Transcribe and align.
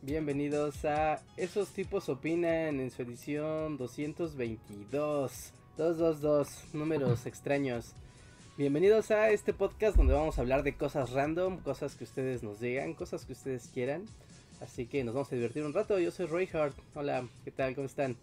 Bienvenidos 0.00 0.84
a 0.84 1.18
Esos 1.36 1.70
tipos 1.70 2.08
opinan 2.08 2.78
en 2.78 2.90
su 2.92 3.02
edición 3.02 3.76
222. 3.76 5.52
222, 5.76 6.72
números 6.72 7.26
extraños. 7.26 7.94
Bienvenidos 8.56 9.10
a 9.10 9.30
este 9.30 9.52
podcast 9.52 9.96
donde 9.96 10.14
vamos 10.14 10.38
a 10.38 10.42
hablar 10.42 10.62
de 10.62 10.76
cosas 10.76 11.10
random, 11.10 11.58
cosas 11.58 11.96
que 11.96 12.04
ustedes 12.04 12.44
nos 12.44 12.60
digan, 12.60 12.94
cosas 12.94 13.24
que 13.24 13.32
ustedes 13.32 13.70
quieran. 13.74 14.04
Así 14.60 14.86
que 14.86 15.02
nos 15.02 15.14
vamos 15.14 15.32
a 15.32 15.34
divertir 15.34 15.64
un 15.64 15.74
rato. 15.74 15.98
Yo 15.98 16.12
soy 16.12 16.26
Roy 16.26 16.48
Hart. 16.52 16.76
Hola, 16.94 17.26
¿qué 17.44 17.50
tal? 17.50 17.74
¿Cómo 17.74 17.88
están? 17.88 18.16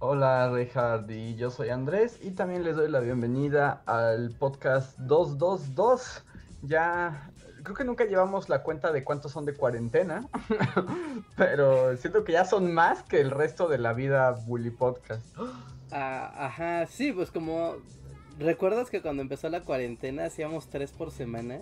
Hola 0.00 0.50
Richard 0.52 1.08
y 1.10 1.36
yo 1.36 1.50
soy 1.50 1.68
Andrés 1.68 2.18
y 2.22 2.30
también 2.30 2.64
les 2.64 2.74
doy 2.74 2.90
la 2.90 2.98
bienvenida 2.98 3.82
al 3.86 4.30
podcast 4.30 4.98
222. 4.98 6.24
Ya 6.62 7.29
creo 7.62 7.76
que 7.76 7.84
nunca 7.84 8.04
llevamos 8.04 8.48
la 8.48 8.62
cuenta 8.62 8.92
de 8.92 9.04
cuántos 9.04 9.32
son 9.32 9.44
de 9.44 9.54
cuarentena, 9.54 10.28
pero 11.36 11.96
siento 11.96 12.24
que 12.24 12.32
ya 12.32 12.44
son 12.44 12.72
más 12.72 13.02
que 13.02 13.20
el 13.20 13.30
resto 13.30 13.68
de 13.68 13.78
la 13.78 13.92
vida 13.92 14.30
Bully 14.30 14.70
Podcast. 14.70 15.24
Ah, 15.90 16.46
ajá, 16.46 16.86
sí, 16.86 17.12
pues 17.12 17.30
como... 17.30 17.76
¿Recuerdas 18.38 18.88
que 18.88 19.02
cuando 19.02 19.20
empezó 19.20 19.50
la 19.50 19.60
cuarentena 19.60 20.24
hacíamos 20.24 20.68
tres 20.70 20.92
por 20.92 21.10
semana? 21.10 21.60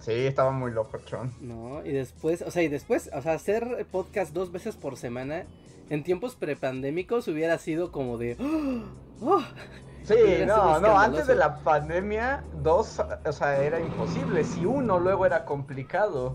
Sí, 0.00 0.12
estaba 0.12 0.50
muy 0.50 0.70
loco, 0.70 0.98
Chon. 1.04 1.30
No, 1.40 1.84
y 1.84 1.92
después, 1.92 2.40
o 2.40 2.50
sea, 2.50 2.62
y 2.62 2.68
después, 2.68 3.10
o 3.12 3.20
sea, 3.20 3.34
hacer 3.34 3.86
podcast 3.90 4.32
dos 4.32 4.50
veces 4.50 4.76
por 4.76 4.96
semana 4.96 5.44
en 5.90 6.04
tiempos 6.04 6.36
prepandémicos 6.36 7.28
hubiera 7.28 7.58
sido 7.58 7.92
como 7.92 8.16
de... 8.18 8.36
¡Oh! 9.20 9.42
Sí, 10.08 10.44
no, 10.46 10.80
no, 10.80 10.98
antes 10.98 11.26
de 11.26 11.34
la 11.34 11.58
pandemia, 11.58 12.42
dos, 12.62 13.00
o 13.24 13.32
sea, 13.32 13.62
era 13.62 13.78
imposible. 13.78 14.42
Si 14.42 14.64
uno 14.64 14.98
luego 14.98 15.26
era 15.26 15.44
complicado. 15.44 16.34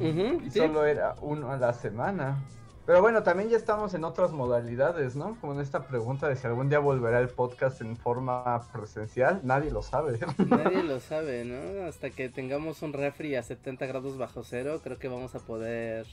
y 0.00 0.50
solo 0.50 0.84
era 0.84 1.14
uno 1.20 1.52
a 1.52 1.56
la 1.56 1.72
semana. 1.72 2.42
Pero 2.84 3.00
bueno, 3.00 3.22
también 3.22 3.48
ya 3.48 3.56
estamos 3.56 3.94
en 3.94 4.02
otras 4.02 4.32
modalidades, 4.32 5.14
¿no? 5.14 5.36
Como 5.40 5.52
en 5.52 5.60
esta 5.60 5.86
pregunta 5.86 6.28
de 6.28 6.34
si 6.34 6.48
algún 6.48 6.68
día 6.68 6.80
volverá 6.80 7.20
el 7.20 7.28
podcast 7.28 7.80
en 7.80 7.96
forma 7.96 8.60
presencial, 8.72 9.40
nadie 9.44 9.70
lo 9.70 9.82
sabe. 9.82 10.18
Nadie 10.48 10.82
lo 10.82 10.98
sabe, 10.98 11.44
¿no? 11.44 11.86
Hasta 11.86 12.10
que 12.10 12.28
tengamos 12.28 12.82
un 12.82 12.92
refri 12.92 13.36
a 13.36 13.44
70 13.44 13.86
grados 13.86 14.18
bajo 14.18 14.42
cero, 14.42 14.80
creo 14.82 14.98
que 14.98 15.06
vamos 15.06 15.36
a 15.36 15.38
poder 15.38 16.06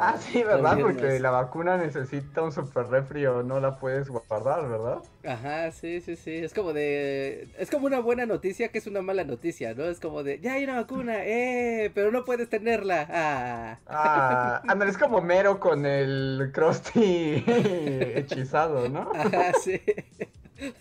Ah, 0.00 0.16
sí, 0.18 0.42
¿verdad? 0.42 0.78
Porque 0.80 1.20
la 1.20 1.30
vacuna 1.30 1.76
necesita 1.76 2.42
un 2.42 2.52
super 2.52 2.86
refrio, 2.86 3.42
no 3.42 3.60
la 3.60 3.78
puedes 3.78 4.08
guardar, 4.08 4.68
¿verdad? 4.68 4.98
Ajá, 5.24 5.70
sí, 5.72 6.00
sí, 6.00 6.16
sí. 6.16 6.36
Es 6.36 6.54
como 6.54 6.72
de. 6.72 7.48
Es 7.58 7.70
como 7.70 7.86
una 7.86 8.00
buena 8.00 8.24
noticia 8.24 8.68
que 8.68 8.78
es 8.78 8.86
una 8.86 9.02
mala 9.02 9.24
noticia, 9.24 9.74
¿no? 9.74 9.84
Es 9.84 10.00
como 10.00 10.22
de. 10.22 10.40
Ya 10.40 10.54
hay 10.54 10.64
una 10.64 10.76
vacuna, 10.76 11.24
¡eh! 11.24 11.90
Pero 11.94 12.10
no 12.10 12.24
puedes 12.24 12.48
tenerla. 12.48 13.06
Ah. 13.10 13.78
Ah, 13.86 14.62
Andrés, 14.68 14.92
es 14.92 14.98
como 14.98 15.20
mero 15.20 15.60
con 15.60 15.84
el 15.84 16.50
Krusty 16.52 17.44
hechizado, 17.46 18.88
¿no? 18.88 19.10
Ajá, 19.14 19.52
sí. 19.60 19.80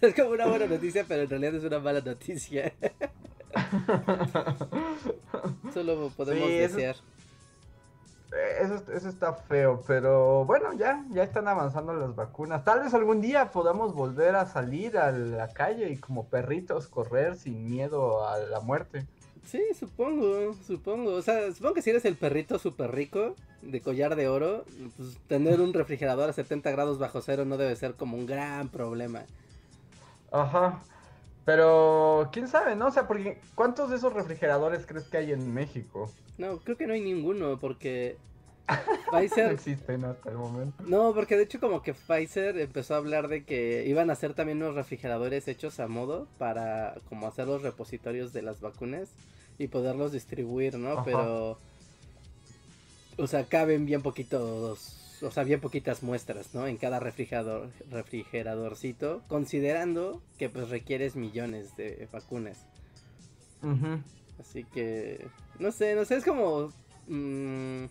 Es 0.02 0.16
como 0.16 0.30
una 0.30 0.48
buena 0.48 0.66
noticia, 0.66 1.06
pero 1.08 1.24
en 1.24 1.30
realidad 1.30 1.56
es 1.56 1.64
una 1.64 1.80
mala 1.80 2.02
noticia. 2.02 2.74
Solo 5.74 6.12
podemos 6.16 6.50
desear. 6.50 6.96
Eh, 6.96 7.17
eso, 8.62 8.84
eso, 8.92 9.10
está 9.10 9.34
feo, 9.34 9.84
pero 9.88 10.46
bueno, 10.46 10.74
ya, 10.74 11.06
ya 11.12 11.24
están 11.24 11.48
avanzando 11.48 11.94
las 11.94 12.16
vacunas. 12.16 12.64
Tal 12.64 12.82
vez 12.82 12.94
algún 12.94 13.22
día 13.22 13.52
podamos 13.52 13.94
volver 13.94 14.36
a 14.36 14.46
salir 14.46 14.98
a 14.98 15.12
la 15.12 15.48
calle 15.50 15.90
y 15.90 15.98
como 15.98 16.26
perritos 16.26 16.88
correr 16.88 17.36
sin 17.36 17.70
miedo 17.70 18.28
a 18.28 18.38
la 18.38 18.60
muerte. 18.60 19.06
Sí, 19.46 19.62
supongo, 19.80 20.54
supongo. 20.66 21.14
O 21.14 21.22
sea, 21.22 21.54
supongo 21.54 21.76
que 21.76 21.82
si 21.82 21.92
eres 21.92 22.04
el 22.04 22.18
perrito 22.18 22.60
súper 22.60 22.94
rico 22.94 23.36
de 23.62 23.82
collar 23.82 24.18
de 24.18 24.28
oro, 24.28 24.66
pues 24.98 25.18
tener 25.28 25.62
un 25.62 25.74
refrigerador 25.74 26.30
a 26.30 26.34
70 26.34 26.70
grados 26.72 27.00
bajo 27.00 27.22
cero 27.22 27.46
no 27.46 27.56
debe 27.56 27.76
ser 27.78 27.94
como 27.94 28.18
un 28.18 28.26
gran 28.26 28.68
problema. 28.68 29.24
Ajá. 30.32 30.82
Pero, 31.48 32.28
quién 32.34 32.50
sabe, 32.50 32.76
¿no? 32.76 32.88
O 32.88 32.92
sea, 32.92 33.08
porque 33.08 33.40
¿cuántos 33.56 33.90
de 33.90 33.96
esos 33.96 34.12
refrigeradores 34.12 34.86
crees 34.86 35.06
que 35.06 35.16
hay 35.16 35.32
en 35.32 35.54
México? 35.54 36.12
No, 36.38 36.58
creo 36.58 36.76
que 36.76 36.86
no 36.86 36.94
hay 36.94 37.00
ninguno, 37.00 37.58
porque 37.58 38.18
Pfizer... 39.12 39.46
no 39.46 39.52
existen 39.54 40.04
hasta 40.04 40.30
el 40.30 40.36
momento. 40.36 40.84
No, 40.86 41.14
porque 41.14 41.38
de 41.38 41.44
hecho 41.44 41.62
como 41.62 41.82
que 41.82 41.94
Pfizer 41.94 42.58
empezó 42.58 42.96
a 42.96 42.98
hablar 42.98 43.30
de 43.30 43.46
que 43.46 43.86
iban 43.88 44.10
a 44.10 44.14
hacer 44.14 44.34
también 44.34 44.62
unos 44.62 44.76
refrigeradores 44.76 45.48
hechos 45.48 45.80
a 45.80 45.88
modo 45.88 46.28
para 46.38 46.96
como 47.08 47.28
hacer 47.28 47.48
los 47.48 47.62
repositorios 47.62 48.34
de 48.34 48.42
las 48.42 48.60
vacunas 48.60 49.08
y 49.58 49.70
poderlos 49.70 50.12
distribuir, 50.12 50.78
¿no? 50.78 51.06
Pero... 51.06 51.60
O 53.18 53.26
sea, 53.26 53.46
caben 53.46 53.86
bien 53.86 54.02
poquitos 54.02 54.97
o 55.22 55.32
sea, 55.32 55.44
bien 55.44 55.60
poquitas 55.60 56.04
muestras, 56.04 56.54
¿no? 56.54 56.68
En 56.68 56.78
cada 56.78 57.00
refrigerador, 57.00 57.70
refrigeradorcito, 57.90 59.24
considerando 59.28 60.22
que 60.38 60.50
pues 60.50 60.70
requieres 60.70 61.16
millones 61.16 61.76
de 61.76 62.08
vacunas. 62.12 62.66
Así 64.40 64.64
que, 64.66 65.28
no 65.60 65.72
sé, 65.72 65.96
no 65.96 66.06
sé, 66.06 66.18
es 66.18 66.26
como... 66.26 66.72
Mm, 67.08 67.86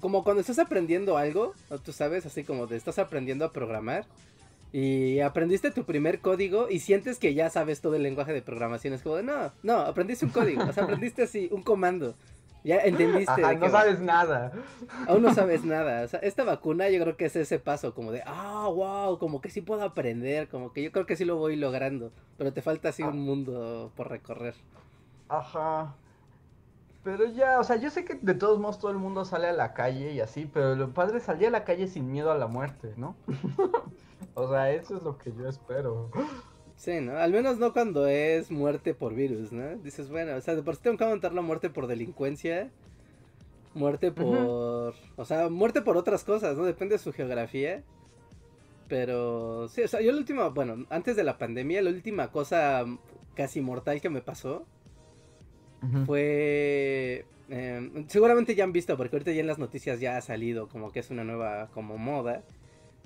como 0.00 0.24
cuando 0.24 0.42
estás 0.42 0.58
aprendiendo 0.58 1.16
algo, 1.16 1.54
tú 1.84 1.92
sabes, 1.92 2.26
así 2.26 2.44
como 2.44 2.66
te 2.66 2.76
estás 2.76 2.98
aprendiendo 2.98 3.46
a 3.46 3.52
programar 3.52 4.04
y 4.74 5.20
aprendiste 5.20 5.70
tu 5.70 5.84
primer 5.84 6.18
código 6.18 6.68
y 6.68 6.80
sientes 6.80 7.20
que 7.20 7.32
ya 7.32 7.48
sabes 7.48 7.80
todo 7.80 7.94
el 7.94 8.02
lenguaje 8.02 8.32
de 8.32 8.42
programación. 8.42 8.92
Es 8.92 9.02
como 9.02 9.14
de, 9.14 9.22
no, 9.22 9.52
no, 9.62 9.76
aprendiste 9.76 10.24
un 10.24 10.32
código, 10.32 10.64
o 10.64 10.72
sea, 10.72 10.82
aprendiste 10.82 11.22
así, 11.22 11.48
un 11.52 11.62
comando. 11.62 12.16
Ya 12.64 12.78
entendiste. 12.78 13.56
no 13.56 13.68
sabes 13.68 14.00
nada. 14.00 14.52
Aún 15.06 15.22
no 15.22 15.34
sabes 15.34 15.64
nada. 15.64 16.02
O 16.02 16.08
sea, 16.08 16.18
esta 16.20 16.44
vacuna 16.44 16.88
yo 16.88 16.98
creo 17.02 17.16
que 17.16 17.26
es 17.26 17.36
ese 17.36 17.58
paso, 17.58 17.94
como 17.94 18.10
de, 18.10 18.22
ah, 18.24 18.68
wow, 18.74 19.18
como 19.18 19.42
que 19.42 19.50
sí 19.50 19.60
puedo 19.60 19.82
aprender, 19.82 20.48
como 20.48 20.72
que 20.72 20.82
yo 20.82 20.90
creo 20.90 21.04
que 21.04 21.14
sí 21.14 21.26
lo 21.26 21.36
voy 21.36 21.56
logrando. 21.56 22.10
Pero 22.38 22.54
te 22.54 22.62
falta 22.62 22.88
así 22.88 23.02
un 23.02 23.08
ah. 23.10 23.12
mundo 23.12 23.92
por 23.94 24.08
recorrer. 24.08 24.54
Ajá. 25.28 25.94
Pero 27.04 27.26
ya, 27.26 27.60
o 27.60 27.64
sea, 27.64 27.76
yo 27.76 27.90
sé 27.90 28.06
que 28.06 28.14
de 28.14 28.32
todos 28.32 28.58
modos 28.58 28.78
todo 28.78 28.90
el 28.90 28.96
mundo 28.96 29.26
sale 29.26 29.46
a 29.48 29.52
la 29.52 29.74
calle 29.74 30.12
y 30.12 30.20
así, 30.20 30.46
pero 30.46 30.74
lo 30.74 30.94
padre 30.94 31.18
es 31.18 31.24
salir 31.24 31.48
a 31.48 31.50
la 31.50 31.64
calle 31.64 31.86
sin 31.86 32.10
miedo 32.10 32.32
a 32.32 32.34
la 32.34 32.46
muerte, 32.46 32.94
¿no? 32.96 33.14
o 34.34 34.48
sea, 34.48 34.70
eso 34.70 34.96
es 34.96 35.02
lo 35.02 35.18
que 35.18 35.34
yo 35.34 35.46
espero. 35.46 36.10
Sí, 36.76 37.00
¿no? 37.00 37.16
Al 37.16 37.32
menos 37.32 37.58
no 37.58 37.72
cuando 37.72 38.06
es 38.06 38.50
muerte 38.50 38.94
por 38.94 39.14
virus, 39.14 39.52
¿no? 39.52 39.76
Dices, 39.76 40.10
bueno, 40.10 40.36
o 40.36 40.40
sea, 40.40 40.54
de 40.54 40.62
por 40.62 40.76
sí 40.76 40.82
tengo 40.82 40.96
que 40.96 41.04
aguantar 41.04 41.32
la 41.32 41.40
muerte 41.40 41.70
por 41.70 41.86
delincuencia, 41.86 42.70
muerte 43.74 44.10
por... 44.10 44.94
O 45.16 45.24
sea, 45.24 45.48
muerte 45.48 45.82
por 45.82 45.96
otras 45.96 46.24
cosas, 46.24 46.56
¿no? 46.56 46.64
Depende 46.64 46.96
de 46.96 46.98
su 46.98 47.12
geografía. 47.12 47.82
Pero, 48.88 49.68
sí, 49.68 49.82
o 49.82 49.88
sea, 49.88 50.00
yo 50.00 50.12
la 50.12 50.18
última, 50.18 50.48
bueno, 50.48 50.84
antes 50.90 51.16
de 51.16 51.24
la 51.24 51.38
pandemia, 51.38 51.80
la 51.80 51.90
última 51.90 52.30
cosa 52.30 52.84
casi 53.34 53.60
mortal 53.60 54.00
que 54.00 54.10
me 54.10 54.20
pasó 54.20 54.66
fue... 56.06 57.26
Em, 57.50 58.08
seguramente 58.08 58.54
ya 58.54 58.64
han 58.64 58.72
visto, 58.72 58.96
porque 58.96 59.16
ahorita 59.16 59.32
ya 59.32 59.40
en 59.40 59.46
las 59.46 59.58
noticias 59.58 60.00
ya 60.00 60.16
ha 60.16 60.22
salido 60.22 60.66
como 60.68 60.92
que 60.92 61.00
es 61.00 61.10
una 61.10 61.24
nueva 61.24 61.68
como 61.74 61.98
moda, 61.98 62.42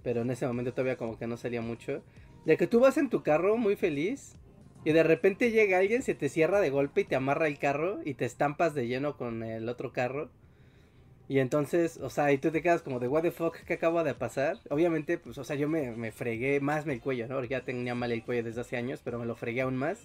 pero 0.05 0.23
en 0.23 0.31
ese 0.31 0.47
momento 0.47 0.73
todavía 0.73 0.97
como 0.97 1.19
que 1.19 1.27
no 1.27 1.37
salía 1.37 1.61
mucho 1.61 2.03
de 2.45 2.57
que 2.57 2.67
tú 2.67 2.81
vas 2.81 2.97
en 2.97 3.11
tu 3.11 3.23
carro 3.23 3.57
muy 3.57 3.77
feliz 3.77 4.37
y 4.85 4.93
de 4.93 5.03
repente 5.03 5.51
llega 5.51 5.79
alguien, 5.79 6.03
se 6.03 6.15
te 6.15 6.29
cierra 6.29 6.61
de 6.61 6.71
golpe 6.71 7.03
y 7.03 7.05
te 7.05 7.17
amarra 7.17 7.47
el 7.47 7.59
carro 7.59 8.01
y 8.05 8.15
te 8.15 8.25
estampas 8.25 8.75
de 8.75 8.87
lleno 8.87 9.17
con 9.17 9.43
el 9.43 9.69
otro 9.69 9.93
carro. 9.93 10.31
Y 11.29 11.41
entonces, 11.41 11.99
o 11.99 12.09
sea, 12.09 12.33
y 12.33 12.39
tú 12.39 12.51
te 12.51 12.63
quedas 12.63 12.81
como 12.81 13.01
de 13.01 13.09
what 13.09 13.23
the 13.23 13.31
fuck, 13.31 13.55
¿qué 13.55 13.75
acaba 13.75 14.03
de 14.03 14.15
pasar? 14.15 14.61
Obviamente, 14.71 15.19
pues, 15.19 15.37
o 15.37 15.45
sea, 15.45 15.57
yo 15.57 15.69
me, 15.69 15.91
me 15.91 16.11
fregué 16.11 16.59
más 16.61 16.87
el 16.87 17.01
cuello, 17.03 17.29
¿no? 17.29 17.35
Porque 17.35 17.51
ya 17.51 17.65
tenía 17.65 17.95
mal 17.95 18.13
el 18.13 18.25
cuello 18.25 18.45
desde 18.45 18.63
hace 18.63 18.79
años, 18.79 19.03
pero 19.05 19.19
me 19.19 19.27
lo 19.27 19.37
fregué 19.37 19.61
aún 19.61 19.77
más. 19.77 20.01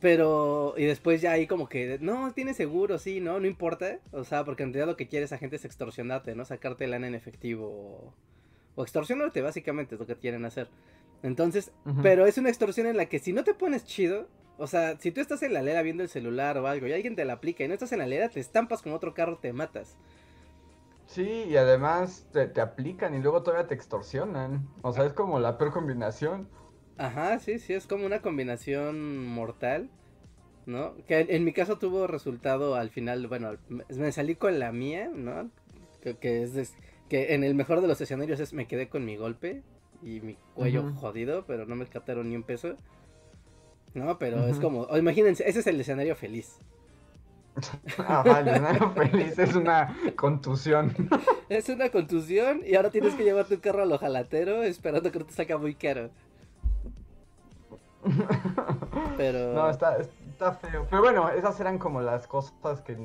Pero, 0.00 0.74
y 0.76 0.84
después 0.84 1.22
ya 1.22 1.32
ahí 1.32 1.46
como 1.46 1.68
que, 1.68 1.98
no, 2.00 2.32
tiene 2.32 2.54
seguro, 2.54 2.98
sí, 2.98 3.20
¿no? 3.20 3.40
No 3.40 3.46
importa. 3.46 3.98
O 4.10 4.24
sea, 4.24 4.44
porque 4.44 4.62
en 4.62 4.74
realidad 4.74 4.88
lo 4.88 4.96
que 4.96 5.08
quiere 5.08 5.24
esa 5.24 5.38
gente 5.38 5.56
es 5.56 5.64
extorsionarte, 5.64 6.34
¿no? 6.34 6.44
Sacarte 6.44 6.86
lana 6.86 7.08
en 7.08 7.14
efectivo 7.14 8.14
extorsionarte, 8.78 9.42
básicamente 9.42 9.94
es 9.94 10.00
lo 10.00 10.06
que 10.06 10.16
quieren 10.16 10.44
hacer. 10.44 10.68
Entonces, 11.22 11.72
pero 12.00 12.26
es 12.26 12.38
una 12.38 12.48
extorsión 12.48 12.86
en 12.86 12.96
la 12.96 13.06
que 13.06 13.18
si 13.18 13.32
no 13.32 13.44
te 13.44 13.54
pones 13.54 13.84
chido, 13.84 14.28
O 14.58 14.66
sea, 14.66 14.98
si 14.98 15.12
tú 15.12 15.20
estás 15.20 15.42
en 15.42 15.52
la 15.54 15.62
lera 15.62 15.82
viendo 15.82 16.02
el 16.02 16.08
celular 16.08 16.58
o 16.58 16.66
algo 16.68 16.86
y 16.86 16.92
alguien 16.92 17.16
te 17.16 17.24
la 17.24 17.34
aplica 17.34 17.64
y 17.64 17.68
no 17.68 17.74
estás 17.74 17.92
en 17.92 17.98
la 18.00 18.06
lera, 18.06 18.28
te 18.30 18.40
estampas 18.40 18.82
con 18.82 18.92
otro 18.92 19.14
carro, 19.14 19.38
te 19.38 19.52
matas. 19.52 19.96
Sí, 21.06 21.22
y 21.48 21.56
además 21.56 22.28
te, 22.32 22.46
te 22.48 22.60
aplican 22.60 23.14
y 23.14 23.20
luego 23.20 23.42
todavía 23.44 23.68
te 23.68 23.74
extorsionan. 23.74 24.68
O 24.82 24.92
sea, 24.92 25.04
es 25.04 25.12
como 25.12 25.38
la 25.38 25.56
peor 25.58 25.72
combinación. 25.72 26.48
Ajá, 26.96 27.38
sí, 27.38 27.58
sí, 27.58 27.72
es 27.74 27.86
como 27.86 28.06
una 28.06 28.22
combinación 28.22 29.26
mortal, 29.26 29.90
¿no? 30.66 30.96
Que 31.06 31.20
en, 31.20 31.30
en 31.30 31.44
mi 31.44 31.52
caso 31.52 31.78
tuvo 31.78 32.06
resultado 32.06 32.76
al 32.76 32.90
final, 32.90 33.26
bueno, 33.28 33.58
me, 33.68 34.12
salí 34.12 34.36
con 34.36 34.58
la 34.58 34.72
mía, 34.72 35.10
¿no? 35.14 35.50
Que, 36.02 36.18
que 36.18 36.42
es 36.42 36.54
des- 36.54 36.76
que 37.12 37.34
en 37.34 37.44
el 37.44 37.54
mejor 37.54 37.82
de 37.82 37.88
los 37.88 38.00
escenarios 38.00 38.40
es 38.40 38.54
me 38.54 38.66
quedé 38.66 38.88
con 38.88 39.04
mi 39.04 39.16
golpe 39.16 39.62
y 40.02 40.22
mi 40.22 40.38
cuello 40.54 40.94
jodido, 40.94 41.44
pero 41.46 41.66
no 41.66 41.76
me 41.76 41.84
captaron 41.84 42.30
ni 42.30 42.36
un 42.36 42.42
peso. 42.42 42.74
No, 43.92 44.18
pero 44.18 44.46
es 44.46 44.58
como, 44.58 44.88
imagínense, 44.96 45.46
ese 45.46 45.60
es 45.60 45.66
el 45.66 45.78
escenario 45.78 46.16
feliz. 46.16 46.56
Ajá, 47.98 48.40
el 48.40 48.48
escenario 48.48 48.90
feliz 48.92 49.38
es 49.38 49.54
una 49.54 49.94
contusión. 50.16 50.94
Es 51.50 51.68
una 51.68 51.90
contusión 51.90 52.62
y 52.64 52.76
ahora 52.76 52.88
tienes 52.88 53.12
que 53.12 53.24
llevar 53.24 53.44
tu 53.44 53.60
carro 53.60 53.82
al 53.82 53.92
ojalatero 53.92 54.62
esperando 54.62 55.12
que 55.12 55.18
no 55.18 55.26
te 55.26 55.34
saca 55.34 55.58
muy 55.58 55.74
caro. 55.74 56.08
Pero... 59.18 59.52
No, 59.52 59.68
está, 59.68 59.98
está 59.98 60.52
feo. 60.52 60.86
Pero 60.88 61.02
bueno, 61.02 61.28
esas 61.28 61.60
eran 61.60 61.78
como 61.78 62.00
las 62.00 62.26
cosas 62.26 62.80
que... 62.80 62.96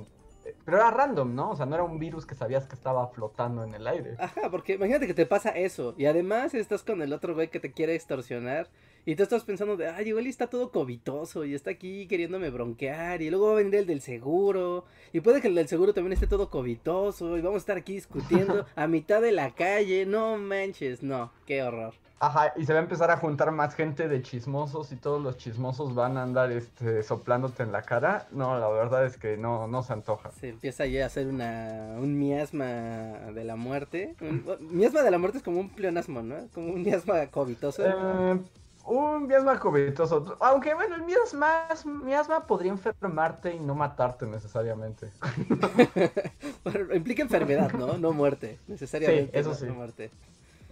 Pero 0.65 0.77
era 0.77 0.91
random, 0.91 1.35
¿no? 1.35 1.51
O 1.51 1.55
sea, 1.55 1.65
no 1.65 1.75
era 1.75 1.83
un 1.83 1.99
virus 1.99 2.25
que 2.25 2.35
sabías 2.35 2.67
que 2.67 2.75
estaba 2.75 3.07
flotando 3.07 3.63
en 3.63 3.73
el 3.73 3.87
aire. 3.87 4.15
Ajá, 4.19 4.49
porque 4.51 4.73
imagínate 4.73 5.07
que 5.07 5.13
te 5.13 5.25
pasa 5.25 5.49
eso 5.49 5.95
y 5.97 6.05
además 6.05 6.53
estás 6.53 6.83
con 6.83 7.01
el 7.01 7.13
otro 7.13 7.33
güey 7.33 7.49
que 7.49 7.59
te 7.59 7.71
quiere 7.71 7.95
extorsionar 7.95 8.69
y 9.05 9.15
tú 9.15 9.23
estás 9.23 9.45
pensando 9.45 9.77
de, 9.77 9.87
ay, 9.87 10.09
igual 10.09 10.27
está 10.27 10.47
todo 10.47 10.69
covitoso 10.71 11.45
y 11.45 11.53
está 11.53 11.71
aquí 11.71 12.07
queriéndome 12.07 12.49
bronquear 12.49 13.21
y 13.21 13.29
luego 13.29 13.53
va 13.53 13.61
el 13.61 13.71
del 13.71 14.01
seguro 14.01 14.85
y 15.13 15.21
puede 15.21 15.39
que 15.39 15.47
el 15.47 15.55
del 15.55 15.67
seguro 15.67 15.93
también 15.93 16.13
esté 16.13 16.27
todo 16.27 16.49
covitoso 16.49 17.37
y 17.37 17.41
vamos 17.41 17.55
a 17.55 17.59
estar 17.59 17.77
aquí 17.77 17.93
discutiendo 17.93 18.65
a 18.75 18.87
mitad 18.87 19.21
de 19.21 19.31
la 19.31 19.55
calle, 19.55 20.05
no 20.05 20.37
manches, 20.37 21.03
no, 21.03 21.31
qué 21.45 21.63
horror. 21.63 21.93
Ajá, 22.19 22.51
y 22.55 22.65
se 22.65 22.73
va 22.73 22.79
a 22.79 22.81
empezar 22.81 23.11
a 23.11 23.17
juntar 23.17 23.51
más 23.51 23.75
gente 23.75 24.07
de 24.07 24.23
chismosos 24.23 24.91
y 24.91 24.95
todos 24.95 25.21
los 25.21 25.37
chismosos 25.37 25.93
van 25.93 26.17
a 26.17 26.23
andar 26.23 26.51
este, 26.51 27.03
soplándote 27.03 27.61
en 27.61 27.71
la 27.71 27.83
cara. 27.83 28.27
No, 28.31 28.57
la 28.57 28.67
verdad 28.69 29.05
es 29.05 29.17
que 29.17 29.37
no, 29.37 29.67
no 29.67 29.83
se 29.83 29.93
antoja. 29.93 30.31
Se 30.31 30.49
empieza 30.49 30.87
ya 30.87 31.03
a 31.03 31.07
hacer 31.07 31.27
una, 31.27 31.95
un 31.99 32.17
miasma 32.17 32.65
de 32.65 33.43
la 33.43 33.55
muerte. 33.55 34.15
Un- 34.19 34.43
miasma 34.61 35.03
de 35.03 35.11
la 35.11 35.19
muerte 35.19 35.37
es 35.37 35.43
como 35.43 35.59
un 35.59 35.69
pleonasmo, 35.69 36.23
¿no? 36.23 36.47
Como 36.55 36.73
un 36.73 36.81
miasma 36.81 37.27
covitoso. 37.27 37.85
Eh, 37.85 38.39
un 38.85 39.27
miasma 39.27 39.59
covitoso. 39.59 40.37
Aunque 40.39 40.73
bueno, 40.73 40.95
el 40.95 41.03
miasma, 41.03 41.67
miasma 41.85 42.47
podría 42.47 42.71
enfermarte 42.71 43.53
y 43.53 43.59
no 43.59 43.75
matarte 43.75 44.25
necesariamente. 44.25 45.11
Bueno, 46.63 46.95
implica 46.95 47.21
enfermedad, 47.21 47.71
¿no? 47.73 47.97
No 47.97 48.11
muerte, 48.11 48.57
necesariamente. 48.67 49.31
Sí, 49.33 49.39
eso 49.39 49.53
sí. 49.53 49.65
no 49.65 49.75
muerte. 49.75 50.09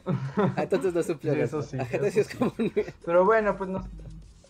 Entonces 0.57 0.93
no 0.93 1.13
un 1.13 1.19
pleonasmo. 1.19 1.59
eso 1.59 1.61
sí, 1.61 1.77
eso 1.91 2.11
sí. 2.11 2.19
es 2.19 2.35
como 2.35 2.53
un- 2.57 2.73
Pero 3.05 3.25
bueno, 3.25 3.57
pues 3.57 3.69
nos 3.69 3.85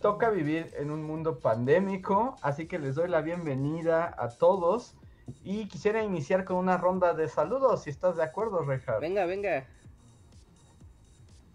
toca 0.02 0.30
vivir 0.30 0.72
en 0.78 0.92
un 0.92 1.04
mundo 1.04 1.40
pandémico, 1.40 2.36
así 2.42 2.68
que 2.68 2.80
les 2.80 2.96
doy 2.96 3.10
la 3.10 3.22
bienvenida 3.22 4.14
a 4.18 4.30
todos. 4.30 4.96
Y 5.44 5.68
quisiera 5.68 6.04
iniciar 6.04 6.46
con 6.46 6.58
una 6.58 6.78
ronda 6.78 7.14
de 7.14 7.28
saludos, 7.28 7.84
si 7.84 7.90
estás 7.90 8.16
de 8.16 8.24
acuerdo, 8.24 8.62
Reja. 8.62 9.00
Venga, 9.00 9.26
venga. 9.26 9.66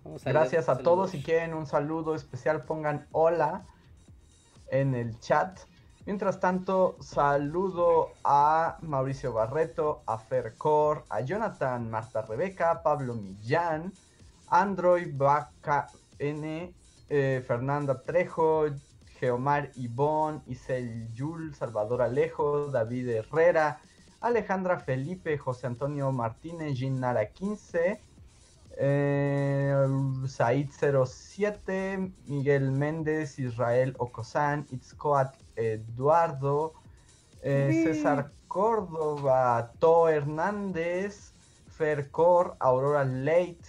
Vamos 0.03 0.27
a 0.27 0.31
Gracias 0.31 0.69
a 0.69 0.79
todos. 0.79 1.11
Si 1.11 1.23
quieren 1.23 1.55
un 1.55 1.67
saludo 1.67 2.15
especial, 2.17 2.65
pongan 2.65 3.07
hola 3.13 3.65
en 4.71 4.95
el 4.95 5.19
chat. 5.21 5.61
Mientras 6.07 6.41
tanto, 6.41 6.97
saludo 7.01 8.13
a 8.25 8.79
Mauricio 8.81 9.33
Barreto, 9.33 10.03
a 10.07 10.17
Fer 10.19 10.57
Cor, 10.57 11.05
a 11.11 11.21
Jonathan, 11.21 11.91
Marta 11.91 12.23
Rebeca, 12.23 12.83
Pablo 12.83 13.15
Millán, 13.15 13.93
Android 14.49 15.09
Vaca 15.15 15.89
eh, 16.19 17.45
Fernanda 17.47 18.03
Trejo, 18.03 18.67
Geomar 19.19 19.71
Ivón, 19.77 20.43
Isel 20.47 21.13
Yul, 21.13 21.55
Salvador 21.55 22.03
Alejo, 22.03 22.71
David 22.71 23.09
Herrera, 23.09 23.81
Alejandra 24.21 24.79
Felipe, 24.79 25.37
José 25.37 25.67
Antonio 25.67 26.11
Martínez, 26.13 26.79
Jean 26.79 26.99
Nara 26.99 27.27
15, 27.27 28.01
eh, 28.83 29.77
Said 30.27 30.71
07, 30.73 32.15
Miguel 32.27 32.71
Méndez, 32.71 33.39
Israel 33.39 33.95
Ocosán, 33.99 34.67
Itzcoat 34.71 35.35
Eduardo, 35.57 36.73
eh. 37.43 37.85
César 37.85 38.33
Córdoba, 38.49 39.71
To 39.81 40.09
Hernández, 40.09 41.33
Fercor, 41.69 42.57
Aurora 42.59 43.05
Leit, 43.05 43.61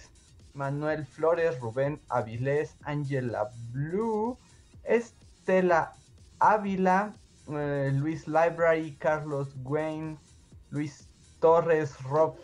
Manuel 0.54 1.04
Flores, 1.04 1.60
Rubén 1.60 2.00
Avilés, 2.08 2.74
Angela 2.84 3.50
Blue, 3.72 4.38
Estela 4.84 5.92
Ávila, 6.40 7.12
eh, 7.50 7.90
Luis 7.92 8.26
Library, 8.26 8.96
Carlos 8.98 9.48
Wayne, 9.62 10.16
Luis 10.70 11.06
Torres, 11.40 12.02
Rob 12.04 12.34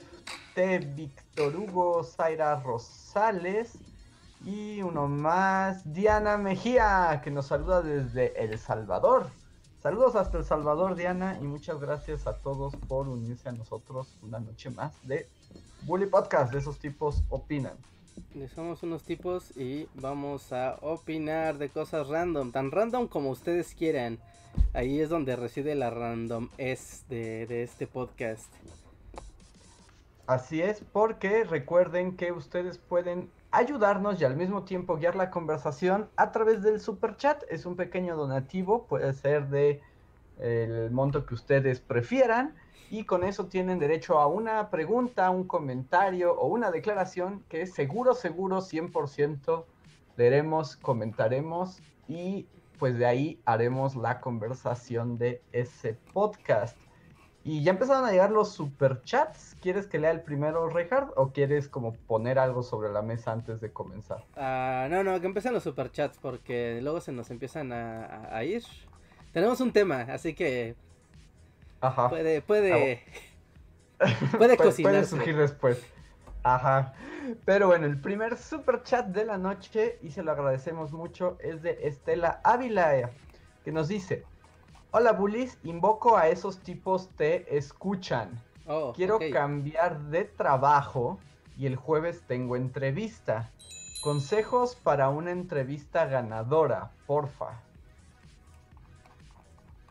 T, 0.55 0.81
Víctor 1.38 1.56
Hugo, 1.56 2.02
Zaira 2.02 2.56
Rosales 2.58 3.79
y 4.44 4.82
uno 4.82 5.06
más, 5.06 5.93
Diana 5.94 6.37
Mejía, 6.37 7.20
que 7.23 7.31
nos 7.31 7.46
saluda 7.46 7.81
desde 7.81 8.43
El 8.43 8.58
Salvador. 8.58 9.31
Saludos 9.81 10.17
hasta 10.17 10.38
El 10.38 10.44
Salvador, 10.44 10.96
Diana, 10.96 11.38
y 11.40 11.44
muchas 11.44 11.79
gracias 11.79 12.26
a 12.26 12.38
todos 12.38 12.75
por 12.88 13.06
unirse 13.06 13.49
a 13.49 13.52
nosotros 13.52 14.19
una 14.20 14.40
noche 14.40 14.70
más 14.70 14.94
de 15.06 15.29
Bully 15.82 16.06
Podcast, 16.06 16.52
de 16.52 16.58
esos 16.58 16.81
tipos 16.81 17.23
opinan. 17.29 17.76
Somos 18.52 18.82
unos 18.82 19.05
tipos 19.05 19.56
y 19.56 19.87
vamos 19.94 20.52
a 20.52 20.76
opinar 20.81 21.56
de 21.58 21.69
cosas 21.69 22.08
random, 22.08 22.50
tan 22.50 22.73
random 22.73 23.06
como 23.06 23.31
ustedes 23.31 23.76
quieran. 23.76 24.19
Ahí 24.73 24.99
es 24.99 25.08
donde 25.08 25.37
reside 25.37 25.76
la 25.76 25.91
random 25.91 26.49
es 26.58 27.05
de, 27.08 27.46
de 27.46 27.62
este 27.62 27.87
podcast. 27.87 28.52
Así 30.29 30.61
es, 30.61 30.85
porque 30.93 31.43
recuerden 31.45 32.15
que 32.15 32.33
ustedes 32.33 32.77
pueden 32.77 33.31
ayudarnos 33.51 34.21
y 34.21 34.27
al 34.27 34.37
mismo 34.37 34.65
tiempo 34.65 34.99
guiar 34.99 35.17
la 35.17 35.31
conversación 35.31 36.11
a 36.17 36.33
través 36.33 36.61
del 36.61 36.81
super 36.83 37.17
chat. 37.17 37.45
Es 37.49 37.65
un 37.65 37.77
pequeño 37.77 38.15
donativo, 38.15 38.85
puede 38.85 39.15
ser 39.15 39.49
de 39.49 39.81
el 40.39 40.91
monto 40.91 41.25
que 41.25 41.32
ustedes 41.32 41.81
prefieran. 41.81 42.55
Y 42.91 43.05
con 43.05 43.25
eso 43.25 43.47
tienen 43.47 43.79
derecho 43.79 44.19
a 44.19 44.27
una 44.27 44.69
pregunta, 44.69 45.31
un 45.31 45.44
comentario 45.44 46.35
o 46.35 46.49
una 46.49 46.70
declaración 46.70 47.43
que 47.49 47.65
seguro, 47.65 48.13
seguro, 48.13 48.58
100% 48.58 49.65
leeremos, 50.19 50.77
comentaremos 50.77 51.81
y 52.06 52.47
pues 52.79 52.99
de 52.99 53.06
ahí 53.06 53.41
haremos 53.47 53.97
la 53.97 54.20
conversación 54.20 55.17
de 55.17 55.41
ese 55.53 55.94
podcast. 56.13 56.77
Y 57.50 57.62
ya 57.62 57.70
empezaron 57.70 58.05
a 58.05 58.10
llegar 58.10 58.31
los 58.31 58.52
superchats. 58.52 59.56
¿Quieres 59.62 59.86
que 59.86 59.98
lea 59.98 60.10
el 60.10 60.20
primero, 60.20 60.69
Reinhard? 60.69 61.08
¿O 61.17 61.32
quieres 61.32 61.67
como 61.67 61.94
poner 61.94 62.38
algo 62.38 62.62
sobre 62.62 62.90
la 62.90 63.00
mesa 63.00 63.32
antes 63.32 63.58
de 63.62 63.72
comenzar? 63.72 64.22
Ah, 64.36 64.86
no, 64.90 65.02
no, 65.02 65.19
que 65.19 65.26
empiecen 65.28 65.55
los 65.55 65.62
superchats 65.62 66.19
porque 66.19 66.81
luego 66.82 67.00
se 67.00 67.10
nos 67.10 67.31
empiezan 67.31 67.72
a, 67.72 68.05
a- 68.05 68.36
a 68.36 68.44
ir. 68.44 68.62
Tenemos 69.32 69.62
un 69.62 69.72
tema, 69.72 70.02
así 70.10 70.34
que 70.34 70.76
Ajá. 71.81 72.10
puede, 72.10 72.43
puede, 72.43 73.02
puede 74.36 74.58
Pu- 74.58 74.82
Puede 74.82 75.05
surgir 75.06 75.38
después. 75.38 75.82
Ajá. 76.43 76.93
Pero 77.46 77.69
bueno, 77.69 77.86
el 77.86 77.98
primer 77.98 78.36
super 78.36 78.82
chat 78.82 79.06
de 79.06 79.24
la 79.24 79.38
noche, 79.38 79.98
y 80.02 80.10
se 80.10 80.22
lo 80.22 80.32
agradecemos 80.32 80.93
mucho, 80.93 81.38
es 81.40 81.62
de 81.62 81.78
Estela 81.84 82.43
Ávila, 82.44 83.10
que 83.64 83.72
nos 83.72 83.88
dice: 83.88 84.26
Hola 84.91 85.13
Bullies, 85.13 85.59
invoco 85.65 86.17
a 86.17 86.29
esos 86.29 86.61
tipos 86.61 87.11
te 87.11 87.59
escuchan. 87.59 88.43
Oh, 88.67 88.95
Quiero 88.97 89.19
cambiar 89.31 90.01
de 90.05 90.25
trabajo 90.25 91.19
y 91.59 91.67
el 91.67 91.77
jueves 91.77 92.23
tengo 92.27 92.57
entrevista. 92.57 93.51
Consejos 94.01 94.77
para 94.77 95.11
una 95.11 95.31
entrevista 95.31 96.07
ganadora, 96.07 96.91
porfa. 97.07 97.61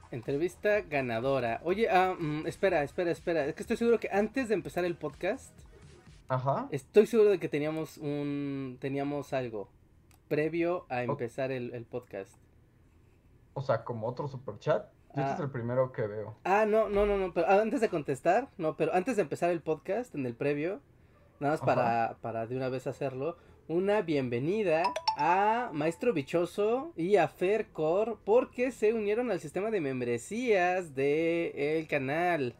Entrevista 0.09 0.81
ganadora. 0.81 1.61
Oye, 1.63 1.89
ah, 1.91 2.15
mm, 2.17 2.47
espera, 2.47 2.81
espera, 2.81 3.11
espera. 3.11 3.45
Es 3.45 3.53
que 3.53 3.61
estoy 3.61 3.77
seguro 3.77 3.99
que 3.99 4.09
antes 4.11 4.47
de 4.47 4.55
empezar 4.55 4.83
el 4.83 4.95
podcast, 4.95 5.53
Ajá. 6.27 6.67
estoy 6.71 7.05
seguro 7.05 7.29
de 7.29 7.39
que 7.39 7.49
teníamos 7.49 7.97
un, 7.97 8.77
teníamos 8.81 9.31
algo 9.33 9.69
previo 10.27 10.87
a 10.89 11.03
empezar 11.03 11.51
el, 11.51 11.71
el 11.75 11.85
podcast. 11.85 12.33
O 13.57 13.61
sea, 13.61 13.83
como 13.83 14.07
otro 14.07 14.27
super 14.27 14.59
chat. 14.59 14.85
Este 15.09 15.21
Ah. 15.21 15.33
es 15.33 15.39
el 15.39 15.49
primero 15.49 15.91
que 15.91 16.05
veo. 16.05 16.35
Ah, 16.43 16.67
no, 16.67 16.89
no, 16.89 17.07
no, 17.07 17.17
no, 17.17 17.33
pero 17.33 17.47
ah, 17.47 17.59
antes 17.59 17.81
de 17.81 17.89
contestar, 17.89 18.49
no, 18.59 18.77
pero 18.77 18.93
antes 18.93 19.15
de 19.15 19.23
empezar 19.23 19.49
el 19.49 19.61
podcast, 19.61 20.13
en 20.13 20.27
el 20.27 20.35
previo, 20.35 20.79
nada 21.39 21.53
más 21.53 21.61
para, 21.61 22.17
para 22.21 22.45
de 22.45 22.55
una 22.55 22.69
vez 22.69 22.85
hacerlo, 22.85 23.35
una 23.67 24.03
bienvenida 24.03 24.83
a 25.17 25.71
Maestro 25.73 26.13
Bichoso 26.13 26.93
y 26.95 27.15
a 27.15 27.27
Fercor 27.27 28.19
porque 28.23 28.71
se 28.71 28.93
unieron 28.93 29.31
al 29.31 29.39
sistema 29.39 29.71
de 29.71 29.81
membresías 29.81 30.93
del 30.93 31.51
el 31.55 31.87
canal. 31.87 32.53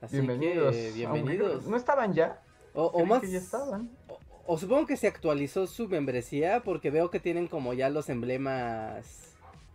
Así 0.00 0.16
bienvenidos. 0.16 0.74
Que, 0.74 0.90
bienvenidos. 0.90 1.68
¿No 1.68 1.76
estaban 1.76 2.14
ya? 2.14 2.42
O, 2.74 3.06
más. 3.06 3.22
ya 3.30 3.38
estaban. 3.38 3.90
O, 4.08 4.18
supongo 4.58 4.86
que 4.86 4.96
se 4.96 5.06
actualizó 5.06 5.66
su 5.66 5.88
membresía 5.88 6.62
porque 6.64 6.90
veo 6.90 7.10
que 7.10 7.20
tienen 7.20 7.46
como 7.48 7.72
ya 7.72 7.90
los 7.90 8.08
emblemas. 8.08 9.26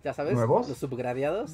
¿Ya 0.04 0.14
sabes? 0.14 0.34
¿Nuevos? 0.34 0.70
Los 0.70 0.78
subgradiados. 0.78 1.52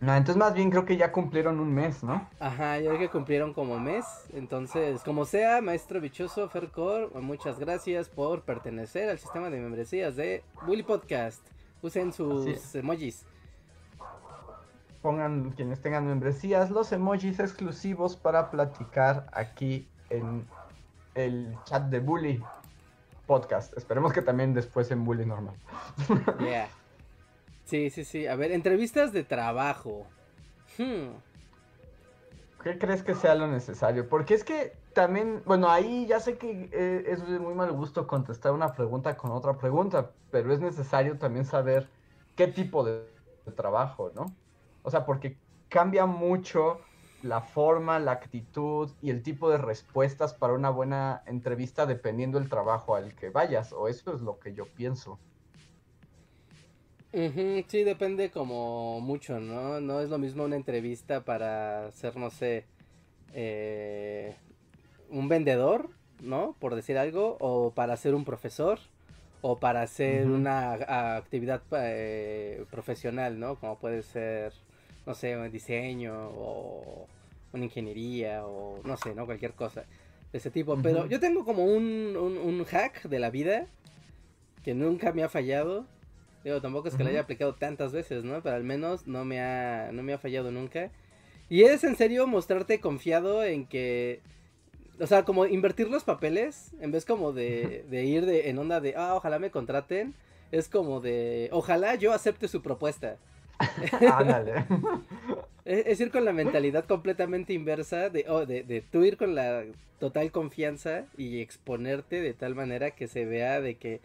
No, 0.00 0.14
entonces 0.14 0.36
más 0.36 0.54
bien 0.54 0.70
creo 0.70 0.84
que 0.84 0.96
ya 0.96 1.10
cumplieron 1.10 1.58
un 1.58 1.74
mes, 1.74 2.04
¿no? 2.04 2.28
Ajá, 2.38 2.78
yo 2.78 2.90
creo 2.90 3.00
que 3.00 3.08
cumplieron 3.08 3.52
como 3.52 3.80
mes. 3.80 4.04
Entonces, 4.32 5.02
como 5.02 5.24
sea, 5.24 5.60
maestro 5.60 6.00
bichoso, 6.00 6.48
Fercor, 6.48 7.12
muchas 7.20 7.58
gracias 7.58 8.08
por 8.08 8.42
pertenecer 8.42 9.10
al 9.10 9.18
sistema 9.18 9.50
de 9.50 9.58
membresías 9.58 10.14
de 10.14 10.44
Bully 10.66 10.84
Podcast. 10.84 11.44
Usen 11.82 12.12
sus 12.12 12.74
emojis 12.76 13.24
pongan 15.04 15.50
quienes 15.50 15.82
tengan 15.82 16.06
membresías 16.06 16.70
los 16.70 16.90
emojis 16.90 17.38
exclusivos 17.38 18.16
para 18.16 18.50
platicar 18.50 19.26
aquí 19.34 19.86
en 20.08 20.46
el 21.14 21.56
chat 21.64 21.84
de 21.84 22.00
Bully 22.00 22.42
Podcast. 23.26 23.76
Esperemos 23.76 24.12
que 24.12 24.22
también 24.22 24.54
después 24.54 24.90
en 24.90 25.04
Bully 25.04 25.26
normal. 25.26 25.54
Yeah. 26.40 26.68
Sí, 27.64 27.90
sí, 27.90 28.04
sí. 28.04 28.26
A 28.26 28.36
ver, 28.36 28.52
entrevistas 28.52 29.12
de 29.12 29.24
trabajo. 29.24 30.06
Hmm. 30.78 31.14
¿Qué 32.62 32.78
crees 32.78 33.02
que 33.02 33.14
sea 33.14 33.34
lo 33.34 33.46
necesario? 33.46 34.08
Porque 34.08 34.34
es 34.34 34.44
que 34.44 34.74
también, 34.94 35.42
bueno, 35.44 35.70
ahí 35.70 36.06
ya 36.06 36.20
sé 36.20 36.38
que 36.38 36.70
eh, 36.72 37.04
es 37.06 37.26
de 37.26 37.38
muy 37.38 37.54
mal 37.54 37.72
gusto 37.72 38.06
contestar 38.06 38.52
una 38.52 38.72
pregunta 38.72 39.16
con 39.16 39.32
otra 39.32 39.58
pregunta, 39.58 40.10
pero 40.30 40.52
es 40.52 40.60
necesario 40.60 41.18
también 41.18 41.44
saber 41.44 41.88
qué 42.36 42.46
tipo 42.46 42.84
de 42.84 43.04
trabajo, 43.54 44.12
¿no? 44.14 44.34
O 44.82 44.90
sea, 44.90 45.04
porque 45.04 45.36
cambia 45.68 46.06
mucho 46.06 46.80
la 47.24 47.40
forma, 47.40 47.98
la 47.98 48.12
actitud 48.12 48.90
y 49.00 49.10
el 49.10 49.22
tipo 49.22 49.50
de 49.50 49.56
respuestas 49.56 50.34
para 50.34 50.52
una 50.52 50.68
buena 50.68 51.22
entrevista 51.26 51.86
dependiendo 51.86 52.38
del 52.38 52.50
trabajo 52.50 52.94
al 52.94 53.14
que 53.14 53.30
vayas, 53.30 53.72
o 53.72 53.88
eso 53.88 54.14
es 54.14 54.20
lo 54.20 54.38
que 54.38 54.54
yo 54.54 54.66
pienso. 54.66 55.18
sí, 57.12 57.82
depende 57.82 58.30
como 58.30 59.00
mucho, 59.00 59.40
¿no? 59.40 59.80
No 59.80 60.00
es 60.00 60.10
lo 60.10 60.18
mismo 60.18 60.44
una 60.44 60.56
entrevista 60.56 61.24
para 61.24 61.90
ser, 61.92 62.16
no 62.16 62.28
sé, 62.28 62.66
eh, 63.32 64.36
un 65.08 65.28
vendedor, 65.28 65.88
¿no? 66.20 66.54
Por 66.58 66.74
decir 66.74 66.98
algo, 66.98 67.38
o 67.40 67.72
para 67.72 67.96
ser 67.96 68.14
un 68.14 68.26
profesor, 68.26 68.80
o 69.40 69.58
para 69.58 69.80
hacer 69.82 70.26
una 70.26 71.16
actividad 71.16 71.62
eh, 71.72 72.66
profesional, 72.70 73.40
¿no? 73.40 73.56
Como 73.56 73.78
puede 73.78 74.02
ser 74.02 74.52
no 75.06 75.14
sé, 75.14 75.36
un 75.36 75.50
diseño 75.50 76.30
o 76.36 77.06
una 77.52 77.64
ingeniería 77.64 78.44
o 78.44 78.80
no 78.84 78.96
sé, 78.96 79.14
¿no? 79.14 79.26
Cualquier 79.26 79.52
cosa 79.52 79.84
de 80.32 80.38
ese 80.38 80.50
tipo. 80.50 80.76
Pero 80.82 81.06
yo 81.06 81.20
tengo 81.20 81.44
como 81.44 81.64
un, 81.64 82.16
un, 82.16 82.64
hack 82.64 83.04
de 83.04 83.18
la 83.18 83.30
vida 83.30 83.66
que 84.62 84.74
nunca 84.74 85.12
me 85.12 85.22
ha 85.22 85.28
fallado. 85.28 85.86
Digo, 86.42 86.60
tampoco 86.60 86.88
es 86.88 86.94
que 86.94 87.04
lo 87.04 87.10
haya 87.10 87.20
aplicado 87.20 87.54
tantas 87.54 87.92
veces, 87.92 88.24
¿no? 88.24 88.42
Pero 88.42 88.56
al 88.56 88.64
menos 88.64 89.06
no 89.06 89.24
me 89.24 89.40
ha, 89.40 89.90
no 89.92 90.02
me 90.02 90.12
ha 90.12 90.18
fallado 90.18 90.50
nunca. 90.50 90.90
Y 91.48 91.62
es 91.62 91.84
en 91.84 91.96
serio 91.96 92.26
mostrarte 92.26 92.80
confiado 92.80 93.44
en 93.44 93.66
que... 93.66 94.20
O 95.00 95.06
sea, 95.06 95.24
como 95.24 95.46
invertir 95.46 95.88
los 95.88 96.04
papeles, 96.04 96.72
en 96.80 96.92
vez 96.92 97.04
como 97.04 97.32
de, 97.32 97.84
de 97.90 98.04
ir 98.04 98.26
de, 98.26 98.48
en 98.48 98.58
onda 98.58 98.80
de, 98.80 98.94
ah, 98.96 99.14
ojalá 99.16 99.40
me 99.40 99.50
contraten, 99.50 100.14
es 100.52 100.68
como 100.68 101.00
de, 101.00 101.48
ojalá 101.50 101.96
yo 101.96 102.12
acepte 102.12 102.46
su 102.46 102.62
propuesta. 102.62 103.18
Ándale. 104.12 104.66
es, 105.64 106.00
ir 106.00 106.10
con 106.10 106.24
la 106.24 106.32
mentalidad 106.32 106.84
completamente 106.84 107.52
inversa 107.52 108.10
de, 108.10 108.26
oh, 108.28 108.46
de, 108.46 108.62
de 108.62 108.80
tú 108.80 109.04
ir 109.04 109.16
con 109.16 109.34
la 109.34 109.64
total 109.98 110.30
confianza 110.32 111.06
y 111.16 111.40
exponerte 111.40 112.20
de 112.20 112.34
tal 112.34 112.54
manera 112.54 112.90
que 112.92 113.08
se 113.08 113.24
vea 113.24 113.60
de 113.60 113.76
que 113.76 114.00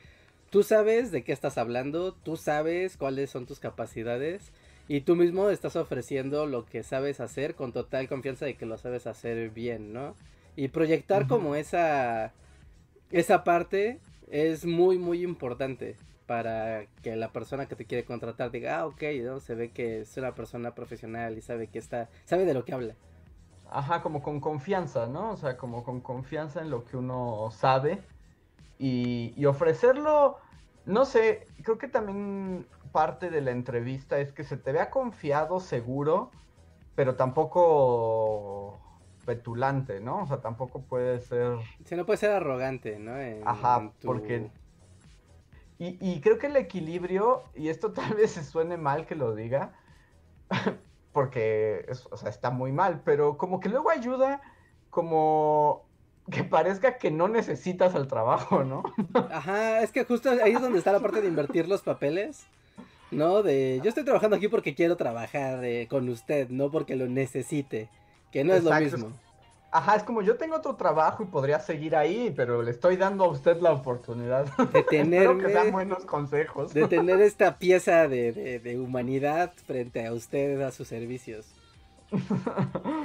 tú 0.50 0.64
sabes 0.64 1.12
de 1.12 1.24
qué 1.24 1.32
estás 1.32 1.58
hablando, 1.58 2.14
tú 2.14 2.38
sabes 2.38 2.98
cuáles 2.98 3.30
son 3.30 3.46
tus 3.46 3.60
capacidades 3.60 4.52
y 4.88 5.02
tú 5.02 5.16
mismo 5.16 5.50
estás 5.50 5.76
ofreciendo 5.76 6.46
lo 6.46 6.66
que 6.66 6.84
sabes 6.84 7.20
hacer 7.20 7.56
con 7.56 7.74
total 7.74 8.08
confianza 8.08 8.46
de 8.46 8.56
que 8.56 8.66
lo 8.66 8.78
sabes 8.78 9.08
hacer 9.08 9.50
bien, 9.50 9.94
¿no? 9.94 10.16
Y 10.56 10.70
proyectar 10.70 11.28
como 11.28 11.56
esa 11.56 12.34
esa 13.12 13.44
parte 13.44 14.00
es 14.32 14.66
muy 14.66 14.98
muy 14.98 15.24
importante 15.24 15.96
para 16.30 16.86
que 17.02 17.16
la 17.16 17.32
persona 17.32 17.66
que 17.66 17.76
te 17.76 17.86
quiere 17.86 18.06
contratar 18.06 18.52
diga, 18.52 18.78
ah, 18.78 18.86
ok, 18.86 19.02
¿no? 19.24 19.40
se 19.40 19.56
ve 19.56 19.72
que 19.72 20.02
es 20.02 20.16
una 20.16 20.36
persona 20.36 20.76
profesional 20.76 21.36
y 21.36 21.42
sabe 21.42 21.70
que 21.70 21.80
está, 21.80 22.08
sabe 22.26 22.46
de 22.46 22.54
lo 22.54 22.66
que 22.66 22.74
habla. 22.76 22.94
Ajá, 23.72 24.04
como 24.04 24.22
con 24.22 24.40
confianza, 24.40 25.08
¿no? 25.08 25.32
O 25.32 25.38
sea, 25.38 25.58
como 25.58 25.84
con 25.84 26.02
confianza 26.02 26.62
en 26.62 26.70
lo 26.70 26.86
que 26.86 26.98
uno 26.98 27.50
sabe 27.50 28.04
y, 28.78 29.34
y 29.38 29.46
ofrecerlo, 29.46 30.38
no 30.86 31.04
sé, 31.06 31.48
creo 31.64 31.80
que 31.80 31.88
también 31.88 32.68
parte 32.92 33.32
de 33.32 33.42
la 33.42 33.50
entrevista 33.50 34.20
es 34.20 34.32
que 34.32 34.44
se 34.44 34.56
te 34.56 34.72
vea 34.72 34.92
confiado, 34.92 35.60
seguro, 35.60 36.30
pero 36.94 37.16
tampoco 37.16 38.80
petulante, 39.26 40.00
¿no? 40.00 40.22
O 40.22 40.28
sea, 40.28 40.42
tampoco 40.42 40.84
puede 40.84 41.22
ser... 41.22 41.58
Sí, 41.86 41.96
no 41.96 42.06
puede 42.06 42.18
ser 42.18 42.34
arrogante, 42.34 43.00
¿no? 43.00 43.14
Ajá, 43.50 43.92
porque 44.04 44.52
y, 45.82 46.20
creo 46.20 46.38
que 46.38 46.48
el 46.48 46.58
equilibrio, 46.58 47.44
y 47.56 47.70
esto 47.70 47.92
tal 47.94 48.14
vez 48.16 48.32
se 48.32 48.44
suene 48.44 48.78
mal 48.78 49.06
que 49.06 49.16
lo 49.16 49.34
diga, 49.34 49.74
porque 51.14 51.86
o 52.12 52.18
sea, 52.18 52.30
está 52.30 52.52
muy 52.52 52.72
mal, 52.72 53.02
pero 53.06 53.38
como 53.38 53.60
que 53.60 53.70
luego 53.70 53.90
ayuda 53.90 54.42
como 54.90 55.86
que 56.30 56.44
parezca 56.44 56.98
que 56.98 57.12
no 57.12 57.28
necesitas 57.28 57.96
el 57.96 58.08
trabajo, 58.08 58.64
¿no? 58.64 58.84
Ajá, 59.32 59.82
es 59.82 59.92
que 59.92 60.04
justo 60.04 60.30
ahí 60.30 60.52
es 60.52 60.62
donde 60.62 60.78
está 60.78 60.92
la 60.92 61.00
parte 61.00 61.22
de 61.22 61.28
invertir 61.28 61.68
los 61.68 61.82
papeles, 61.82 62.46
¿no? 63.10 63.42
De 63.42 63.80
yo 63.82 63.90
estoy 63.90 64.04
trabajando 64.04 64.36
aquí 64.36 64.48
porque 64.48 64.76
quiero 64.76 64.98
trabajar 64.98 65.64
eh, 65.64 65.88
con 65.90 66.10
usted, 66.10 66.50
no 66.50 66.70
porque 66.70 66.96
lo 66.96 67.08
necesite, 67.08 67.90
que 68.32 68.44
no 68.44 68.54
es 68.54 68.64
lo 68.64 68.74
mismo. 68.76 69.14
Ajá, 69.72 69.96
es 69.96 70.04
como 70.04 70.24
yo 70.24 70.36
tengo 70.36 70.56
otro 70.56 70.76
trabajo 70.76 71.22
y 71.22 71.28
podría 71.28 71.60
seguir 71.60 71.96
ahí, 71.96 72.34
pero 72.36 72.64
le 72.64 72.72
estoy 72.72 72.98
dando 72.98 73.26
a 73.26 73.28
usted 73.28 73.62
la 73.62 73.72
oportunidad 73.72 74.46
de 74.74 74.84
tener 74.90 75.38
que 75.38 75.52
sean 75.52 75.72
buenos 75.72 76.06
consejos. 76.06 76.74
De 76.74 76.88
tener 76.88 77.22
esta 77.22 77.60
pieza 77.60 78.08
de, 78.08 78.80
humanidad 78.80 79.54
frente 79.68 80.08
a 80.08 80.14
usted, 80.14 80.60
a 80.62 80.72
sus 80.72 80.88
servicios. 80.88 81.48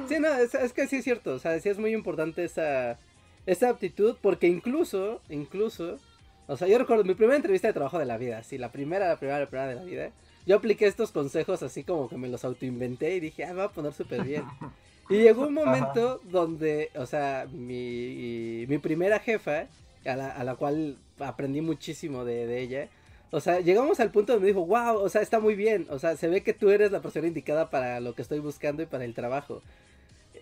Sí, 0.09 0.17
no, 0.21 0.29
es, 0.29 0.73
que 0.75 0.87
sí 0.87 0.97
es 0.97 1.05
cierto, 1.05 1.33
o 1.33 1.39
sea, 1.39 1.59
sí 1.61 1.71
es 1.71 1.79
muy 1.79 1.95
importante 1.95 2.45
esa, 2.45 2.99
esa 3.47 3.71
aptitud, 3.71 4.17
porque 4.21 4.49
incluso, 4.49 5.23
incluso, 5.31 5.99
o 6.47 6.59
sea, 6.59 6.69
yo 6.69 6.77
recuerdo 6.77 7.05
mi 7.05 7.15
primera 7.15 7.37
entrevista 7.37 7.69
de 7.69 7.73
trabajo 7.73 7.99
de 7.99 8.05
la 8.05 8.19
vida, 8.19 8.43
sí, 8.43 8.59
la 8.59 8.71
primera, 8.71 9.09
la 9.09 9.17
primera, 9.17 9.41
la 9.41 9.47
primera 9.47 9.69
de 9.69 9.75
la 9.77 9.85
vida, 9.85 10.11
yo 10.47 10.57
apliqué 10.57 10.87
estos 10.87 11.11
consejos 11.11 11.63
así 11.63 11.85
como 11.85 12.11
que 12.11 12.19
me 12.19 12.29
los 12.29 12.45
autoinventé 12.45 13.15
y 13.15 13.21
dije, 13.21 13.47
ah, 13.47 13.55
va 13.55 13.65
a 13.65 13.73
poner 13.73 13.95
súper 13.95 14.25
bien. 14.25 14.45
Y 15.09 15.17
llegó 15.17 15.47
un 15.47 15.55
momento 15.55 16.21
donde, 16.25 16.91
o 16.97 17.07
sea, 17.07 17.47
mi, 17.53 18.65
mi 18.69 18.79
primera 18.79 19.19
jefa, 19.19 19.67
a 20.05 20.17
la, 20.17 20.31
a 20.31 20.45
la 20.45 20.55
cual 20.57 20.97
aprendí 21.19 21.61
muchísimo 21.61 22.25
de, 22.25 22.47
de, 22.47 22.61
ella, 22.61 22.89
o 23.31 23.41
sea, 23.41 23.61
llegamos 23.61 24.01
al 24.01 24.11
punto 24.11 24.33
donde 24.33 24.47
me 24.47 24.53
dijo, 24.53 24.65
wow, 24.67 24.97
o 24.97 25.09
sea, 25.09 25.21
está 25.21 25.41
muy 25.41 25.55
bien, 25.55 25.87
o 25.91 25.99
sea, 25.99 26.17
se 26.17 26.29
ve 26.29 26.43
que 26.43 26.55
tú 26.55 26.71
eres 26.71 26.93
la 26.93 27.01
persona 27.01 27.27
indicada 27.27 27.71
para 27.71 28.01
lo 28.01 28.15
que 28.15 28.23
estoy 28.23 28.39
buscando 28.39 28.83
y 28.83 28.87
para 28.87 29.05
el 29.05 29.15
trabajo. 29.15 29.63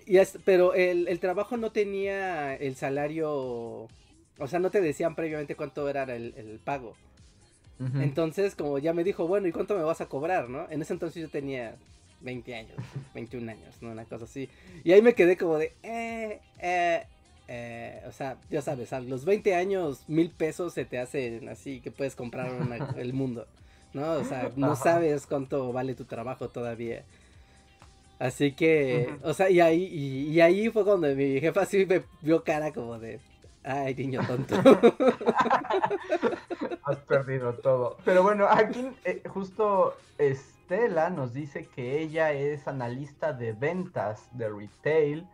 Y 0.06 0.18
es, 0.18 0.38
pero 0.44 0.74
el, 0.74 1.08
el 1.08 1.18
trabajo 1.20 1.56
no 1.56 1.72
tenía 1.72 2.54
el 2.54 2.76
salario, 2.76 3.30
o 3.32 4.48
sea, 4.48 4.58
no 4.58 4.70
te 4.70 4.80
decían 4.80 5.14
previamente 5.14 5.56
cuánto 5.56 5.88
era 5.88 6.02
el, 6.04 6.34
el 6.36 6.60
pago. 6.62 6.94
Entonces, 8.00 8.54
como 8.54 8.78
ya 8.78 8.92
me 8.92 9.02
dijo, 9.02 9.26
bueno, 9.26 9.48
¿y 9.48 9.52
cuánto 9.52 9.76
me 9.76 9.82
vas 9.82 10.00
a 10.00 10.06
cobrar, 10.06 10.48
no? 10.48 10.68
En 10.70 10.82
ese 10.82 10.92
entonces 10.92 11.20
yo 11.20 11.28
tenía 11.28 11.74
20 12.22 12.54
años, 12.54 12.76
21 13.14 13.50
años, 13.50 13.76
¿no? 13.80 13.90
Una 13.90 14.04
cosa 14.04 14.24
así. 14.24 14.48
Y 14.84 14.92
ahí 14.92 15.02
me 15.02 15.14
quedé 15.14 15.36
como 15.36 15.58
de, 15.58 15.74
eh, 15.82 16.40
eh, 16.58 17.06
eh, 17.48 18.02
o 18.08 18.12
sea, 18.12 18.36
ya 18.50 18.62
sabes, 18.62 18.92
a 18.92 19.00
los 19.00 19.24
20 19.24 19.54
años, 19.54 20.04
mil 20.08 20.30
pesos 20.30 20.72
se 20.72 20.84
te 20.84 20.98
hacen 20.98 21.48
así 21.48 21.80
que 21.80 21.90
puedes 21.90 22.16
comprar 22.16 22.50
el 22.96 23.12
mundo, 23.12 23.46
¿no? 23.92 24.12
O 24.12 24.24
sea, 24.24 24.50
no 24.56 24.76
sabes 24.76 25.26
cuánto 25.26 25.72
vale 25.72 25.94
tu 25.94 26.04
trabajo 26.04 26.48
todavía. 26.48 27.04
Así 28.18 28.52
que, 28.52 29.12
o 29.24 29.34
sea, 29.34 29.50
y 29.50 29.60
ahí, 29.60 29.84
y, 29.84 30.40
ahí 30.40 30.70
fue 30.70 30.84
cuando 30.84 31.12
mi 31.16 31.40
jefa 31.40 31.66
sí 31.66 31.84
me 31.86 32.04
vio 32.20 32.44
cara 32.44 32.72
como 32.72 33.00
de, 33.00 33.18
ay, 33.64 33.96
niño 33.96 34.20
tonto. 34.24 34.54
Has 36.84 36.98
perdido 36.98 37.54
todo. 37.54 37.96
Pero 38.04 38.22
bueno, 38.22 38.46
aquí 38.48 38.92
eh, 39.04 39.22
justo 39.26 39.96
es 40.18 40.51
Estela 40.72 41.10
nos 41.10 41.34
dice 41.34 41.66
que 41.66 42.00
ella 42.00 42.32
es 42.32 42.66
analista 42.66 43.34
de 43.34 43.52
ventas 43.52 44.26
de 44.32 44.48
retail 44.48 45.26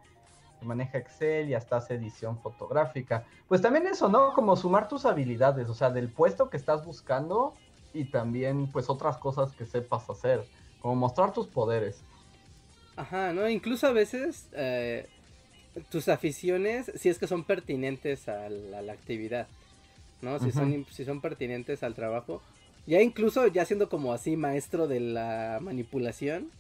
maneja 0.63 0.99
Excel 0.99 1.49
y 1.49 1.55
hasta 1.55 1.77
hace 1.77 1.95
edición 1.95 2.41
fotográfica. 2.41 3.25
Pues 3.47 3.63
también 3.63 3.87
eso, 3.87 4.09
¿no? 4.09 4.33
Como 4.33 4.57
sumar 4.57 4.89
tus 4.89 5.07
habilidades, 5.07 5.69
o 5.69 5.75
sea, 5.75 5.91
del 5.91 6.09
puesto 6.09 6.51
que 6.51 6.57
estás 6.57 6.85
buscando 6.85 7.55
y 7.95 8.07
también 8.07 8.67
pues 8.73 8.91
otras 8.91 9.19
cosas 9.19 9.53
que 9.53 9.65
sepas 9.65 10.11
hacer, 10.11 10.45
como 10.81 10.97
mostrar 10.97 11.33
tus 11.33 11.47
poderes. 11.47 12.03
Ajá, 12.97 13.33
¿no? 13.33 13.49
Incluso 13.49 13.87
a 13.87 13.93
veces 13.93 14.49
eh, 14.53 15.09
tus 15.93 16.09
aficiones, 16.09 16.91
si 16.97 17.09
es 17.09 17.21
que 17.21 17.29
son 17.29 17.45
pertinentes 17.45 18.29
a 18.29 18.49
la, 18.49 18.93
actividad, 18.93 19.47
¿no? 20.21 20.41
Si, 20.41 20.51
son, 20.51 20.85
si 20.91 21.05
son 21.05 21.21
pertinentes 21.21 21.85
al 21.85 21.95
trabajo. 21.95 22.43
Ya 22.89 23.03
incluso 23.03 23.47
ya 23.49 23.67
siendo 23.67 23.91
como 23.91 24.15
así 24.15 24.39
maestro 24.39 24.89
de 24.89 24.99
la 24.99 25.59
manipulación, 25.61 26.51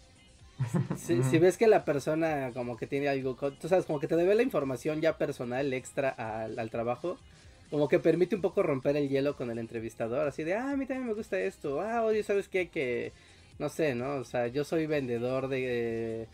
si, 0.98 1.38
ves 1.38 1.56
que 1.56 1.66
la 1.66 1.86
persona 1.86 2.50
como 2.52 2.76
que 2.76 2.86
tiene 2.86 3.08
algo, 3.08 3.34
tú 3.34 3.66
sabes, 3.66 3.86
como 3.86 3.98
que 3.98 4.08
te 4.08 4.14
debe 4.14 4.34
la 4.34 4.42
información 4.42 5.00
ya 5.00 5.16
personal 5.16 5.72
extra 5.72 6.10
al, 6.10 6.68
trabajo, 6.68 7.16
como 7.70 7.88
que 7.88 7.98
permite 7.98 8.36
un 8.36 8.42
poco 8.42 8.62
romper 8.62 8.98
el 8.98 9.08
hielo 9.08 9.36
con 9.36 9.50
el 9.50 9.58
entrevistador, 9.58 10.28
así 10.28 10.44
de, 10.44 10.52
ah, 10.52 10.72
a 10.72 10.76
mí 10.76 10.84
también 10.84 11.06
me 11.06 11.14
gusta 11.14 11.40
esto, 11.40 11.80
ah, 11.80 12.02
oye, 12.02 12.22
¿sabes 12.22 12.48
qué? 12.48 12.68
Que, 12.68 13.12
no 13.58 13.70
sé, 13.70 13.94
¿no? 13.94 14.16
O 14.16 14.24
sea, 14.24 14.48
yo 14.48 14.64
soy 14.64 14.86
vendedor 14.86 15.48
de... 15.48 16.28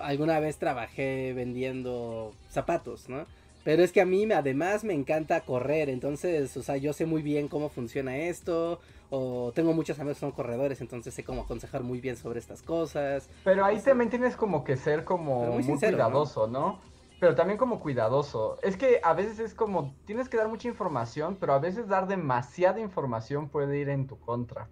alguna 0.00 0.40
vez 0.40 0.56
trabajé 0.58 1.34
vendiendo 1.34 2.34
zapatos, 2.50 3.08
¿no? 3.08 3.26
Pero 3.66 3.82
es 3.82 3.90
que 3.90 4.00
a 4.00 4.06
mí 4.06 4.30
además 4.30 4.84
me 4.84 4.94
encanta 4.94 5.40
correr, 5.40 5.88
entonces, 5.88 6.56
o 6.56 6.62
sea, 6.62 6.76
yo 6.76 6.92
sé 6.92 7.04
muy 7.04 7.20
bien 7.20 7.48
cómo 7.48 7.68
funciona 7.68 8.16
esto, 8.16 8.78
o 9.10 9.50
tengo 9.56 9.72
muchos 9.72 9.98
amigos 9.98 10.18
que 10.18 10.20
son 10.20 10.30
corredores, 10.30 10.80
entonces 10.80 11.12
sé 11.12 11.24
cómo 11.24 11.42
aconsejar 11.42 11.82
muy 11.82 12.00
bien 12.00 12.16
sobre 12.16 12.38
estas 12.38 12.62
cosas. 12.62 13.28
Pero 13.42 13.64
ahí 13.64 13.80
también 13.80 14.08
tienes 14.08 14.36
como 14.36 14.62
que 14.62 14.76
ser 14.76 15.02
como 15.02 15.46
muy, 15.46 15.64
cuidadoso, 15.64 16.46
¿no? 16.46 16.78
Pero 17.18 17.34
también 17.34 17.58
como 17.58 17.80
cuidadoso. 17.80 18.56
Es 18.62 18.76
que 18.76 19.00
a 19.02 19.14
veces 19.14 19.40
es 19.40 19.52
como, 19.52 19.96
tienes 20.04 20.28
que 20.28 20.36
dar 20.36 20.46
mucha 20.46 20.68
información, 20.68 21.36
pero 21.40 21.52
a 21.52 21.58
veces 21.58 21.88
dar 21.88 22.06
demasiada 22.06 22.78
información 22.78 23.48
puede 23.48 23.80
ir 23.80 23.88
en 23.88 24.06
tu 24.06 24.16
contra. 24.20 24.68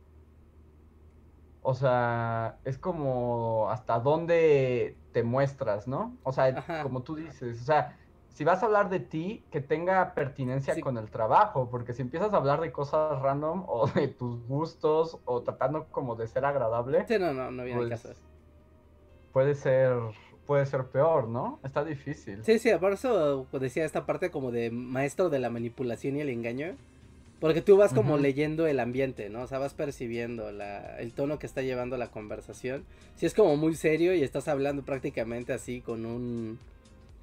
O 1.63 1.75
sea, 1.75 2.59
es 2.65 2.79
como 2.79 3.69
hasta 3.71 3.99
dónde 3.99 4.97
te 5.11 5.25
muestras, 5.25 5.89
¿no? 5.89 6.17
O 6.23 6.33
sea, 6.33 6.65
como 6.85 7.03
tú 7.03 7.17
dices, 7.17 7.61
o 7.61 7.65
sea, 7.65 7.99
si 8.35 8.43
vas 8.43 8.63
a 8.63 8.67
hablar 8.67 8.91
de 8.91 8.99
ti, 8.99 9.45
que 9.53 9.61
tenga 9.61 10.13
pertinencia 10.15 10.79
con 10.81 10.99
el 10.99 11.09
trabajo, 11.09 11.71
porque 11.71 11.93
si 11.93 12.03
empiezas 12.03 12.33
a 12.35 12.37
hablar 12.37 12.61
de 12.61 12.73
cosas 12.73 13.23
random 13.23 13.65
o 13.69 13.87
de 13.87 14.09
tus 14.09 14.45
gustos 14.47 15.19
o 15.25 15.43
tratando 15.43 15.87
como 15.93 16.17
de 16.17 16.27
ser 16.27 16.45
agradable. 16.45 17.07
Sí, 17.07 17.17
no, 17.19 17.33
no, 17.33 17.53
no 17.53 17.63
viene 17.63 17.87
pues, 17.87 18.03
caso. 18.03 18.21
Puede 19.33 19.55
ser, 19.55 19.97
puede 20.47 20.67
ser 20.67 20.87
peor, 20.87 21.29
¿no? 21.29 21.61
Está 21.63 21.85
difícil. 21.85 22.45
Sí, 22.45 22.59
sí, 22.59 22.71
por 22.81 22.93
eso 22.93 23.47
decía 23.53 23.85
esta 23.85 24.05
parte 24.05 24.33
como 24.33 24.51
de 24.51 24.73
maestro 24.73 25.31
de 25.31 25.39
la 25.39 25.49
manipulación 25.49 26.17
y 26.17 26.21
el 26.21 26.29
engaño. 26.29 26.75
Porque 27.39 27.61
tú 27.61 27.77
vas 27.77 27.93
como 27.93 28.17
leyendo 28.17 28.67
el 28.67 28.81
ambiente, 28.81 29.29
¿no? 29.29 29.43
O 29.43 29.47
sea, 29.47 29.59
vas 29.59 29.75
percibiendo 29.75 30.51
la, 30.51 30.99
el 30.99 31.13
tono 31.13 31.39
que 31.39 31.47
está 31.47 31.63
llevando 31.63 31.97
la 31.99 32.11
conversación. 32.11 32.85
Si 33.17 33.27
es 33.27 33.35
como 33.35 33.57
muy 33.57 33.75
serio 33.75 34.15
y 34.15 34.23
estás 34.23 34.49
hablando 34.49 34.83
prácticamente 34.83 35.53
así 35.53 35.83
con 35.83 36.07
un 36.07 36.59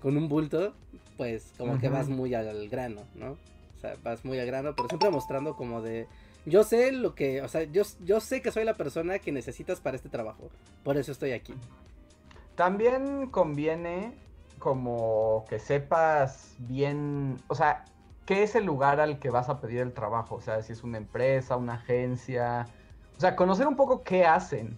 con 0.01 0.17
un 0.17 0.27
bulto, 0.27 0.74
pues 1.17 1.53
como 1.58 1.79
que 1.79 1.89
vas 1.89 2.10
muy 2.10 2.34
al 2.34 2.67
grano, 2.70 3.01
¿no? 3.15 3.31
O 3.31 3.79
sea, 3.79 3.96
vas 4.03 4.25
muy 4.25 4.39
al 4.39 4.48
grano, 4.48 4.74
pero 4.75 4.88
siempre 4.89 5.10
mostrando 5.10 5.55
como 5.55 5.81
de... 5.81 6.08
Yo 6.46 6.63
sé 6.63 6.91
lo 6.91 7.13
que, 7.13 7.41
o 7.41 7.48
sea, 7.48 7.63
yo, 7.63 7.84
yo 8.03 8.20
sé 8.20 8.41
que 8.41 8.51
soy 8.51 8.63
la 8.63 8.74
persona 8.74 9.20
que 9.20 9.31
necesitas 9.31 9.79
para 9.79 9.96
este 9.96 10.10
trabajo, 10.10 10.50
por 10.84 10.98
eso 10.98 11.12
estoy 11.12 11.34
aquí. 11.34 11.53
También 12.55 13.27
conviene 13.27 14.13
como 14.58 15.46
que 15.50 15.60
sepas 15.60 16.55
bien, 16.60 17.38
o 17.48 17.55
sea, 17.55 17.86
qué 18.25 18.43
es 18.43 18.55
el 18.55 18.65
lugar 18.65 19.00
al 19.00 19.20
que 19.20 19.29
vas 19.29 19.50
a 19.50 19.60
pedir 19.60 19.79
el 19.81 19.93
trabajo, 19.93 20.36
o 20.36 20.41
sea, 20.41 20.62
si 20.63 20.74
es 20.74 20.84
una 20.84 20.98
empresa, 20.98 21.58
una 21.58 21.74
agencia, 21.74 22.67
o 23.17 23.20
sea, 23.20 23.36
conocer 23.36 23.67
un 23.67 23.75
poco 23.75 24.01
qué 24.01 24.25
hacen, 24.25 24.77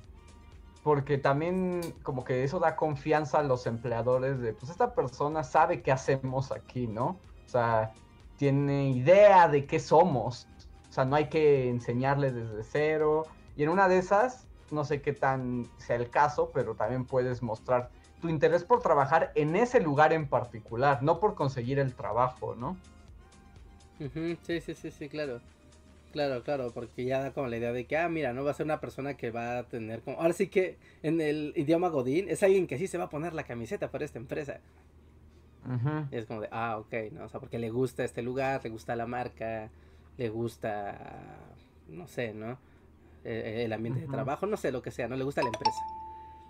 porque 0.83 1.17
también 1.17 1.81
como 2.03 2.25
que 2.25 2.43
eso 2.43 2.59
da 2.59 2.75
confianza 2.75 3.39
a 3.39 3.43
los 3.43 3.65
empleadores 3.65 4.39
de, 4.39 4.53
pues 4.53 4.69
esta 4.69 4.93
persona 4.93 5.43
sabe 5.43 5.81
qué 5.81 5.91
hacemos 5.91 6.51
aquí, 6.51 6.87
¿no? 6.87 7.17
O 7.45 7.49
sea, 7.49 7.93
tiene 8.37 8.89
idea 8.89 9.47
de 9.47 9.65
qué 9.65 9.79
somos. 9.79 10.47
O 10.89 10.93
sea, 10.93 11.05
no 11.05 11.15
hay 11.15 11.29
que 11.29 11.69
enseñarle 11.69 12.31
desde 12.31 12.63
cero. 12.63 13.25
Y 13.55 13.63
en 13.63 13.69
una 13.69 13.87
de 13.87 13.97
esas, 13.97 14.45
no 14.71 14.83
sé 14.83 15.01
qué 15.01 15.13
tan 15.13 15.67
sea 15.77 15.95
el 15.95 16.09
caso, 16.09 16.51
pero 16.53 16.75
también 16.75 17.05
puedes 17.05 17.41
mostrar 17.41 17.89
tu 18.21 18.27
interés 18.27 18.63
por 18.63 18.81
trabajar 18.81 19.31
en 19.35 19.55
ese 19.55 19.79
lugar 19.79 20.11
en 20.11 20.27
particular, 20.27 21.01
no 21.01 21.19
por 21.19 21.35
conseguir 21.35 21.79
el 21.79 21.93
trabajo, 21.93 22.55
¿no? 22.55 22.77
Sí, 23.99 24.37
sí, 24.61 24.73
sí, 24.75 24.91
sí, 24.91 25.09
claro. 25.09 25.39
Claro, 26.13 26.43
claro, 26.43 26.71
porque 26.71 27.05
ya 27.05 27.21
da 27.21 27.33
como 27.33 27.47
la 27.47 27.57
idea 27.57 27.73
de 27.73 27.85
que, 27.85 27.97
ah, 27.97 28.07
mira, 28.07 28.33
no 28.33 28.43
va 28.43 28.51
a 28.51 28.53
ser 28.53 28.67
una 28.67 28.79
persona 28.79 29.15
que 29.15 29.31
va 29.31 29.57
a 29.57 29.63
tener 29.63 30.01
como... 30.01 30.21
Ahora 30.21 30.33
sí 30.33 30.47
que 30.47 30.77
en 31.01 31.19
el 31.19 31.53
idioma 31.55 31.89
Godín 31.89 32.29
es 32.29 32.43
alguien 32.43 32.67
que 32.67 32.77
sí 32.77 32.85
se 32.85 32.99
va 32.99 33.05
a 33.05 33.09
poner 33.09 33.33
la 33.33 33.45
camiseta 33.45 33.89
para 33.89 34.05
esta 34.05 34.19
empresa. 34.19 34.59
es 36.11 36.27
como 36.27 36.41
de, 36.41 36.49
ah, 36.51 36.77
ok, 36.77 36.93
¿no? 37.13 37.25
O 37.25 37.29
sea, 37.29 37.39
porque 37.39 37.57
le 37.57 37.71
gusta 37.71 38.03
este 38.03 38.21
lugar, 38.21 38.63
le 38.63 38.69
gusta 38.69 38.95
la 38.95 39.07
marca, 39.07 39.71
le 40.19 40.29
gusta, 40.29 40.99
no 41.89 42.07
sé, 42.07 42.31
¿no? 42.35 42.59
E, 43.25 43.63
el, 43.65 43.73
ambiente 43.73 44.01
de 44.01 44.07
trabajo, 44.07 44.45
no 44.45 44.55
sé, 44.55 44.71
lo 44.71 44.83
que 44.83 44.91
sea, 44.91 45.07
no 45.07 45.15
le 45.15 45.23
gusta 45.23 45.41
la 45.41 45.47
empresa. 45.47 45.81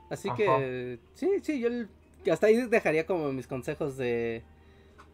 Así 0.09 0.29
que, 0.35 0.99
sí, 1.13 1.29
sí, 1.41 1.61
yo 1.61 2.33
hasta 2.33 2.47
ahí 2.47 2.67
dejaría 2.67 3.05
como 3.05 3.31
mis 3.31 3.47
consejos 3.47 3.95
de, 3.95 4.43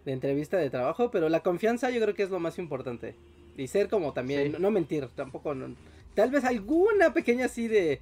de 0.06 0.12
entrevista 0.12 0.58
de 0.58 0.72
trabajo, 0.72 1.12
pero 1.12 1.30
la 1.30 1.42
confianza 1.42 1.92
yo 1.92 2.02
creo 2.02 2.16
que 2.16 2.24
es 2.24 2.32
lo 2.32 2.40
más 2.40 2.58
importante. 2.58 3.14
Y 3.58 3.68
ser 3.68 3.90
como 3.90 4.14
también, 4.14 4.56
no, 4.60 4.72
mentir, 4.72 5.08
tampoco. 5.16 5.54
tal 6.14 6.32
vez 6.32 6.44
alguna 6.46 7.14
pequeña 7.14 7.46
así 7.46 7.68
de. 7.68 8.02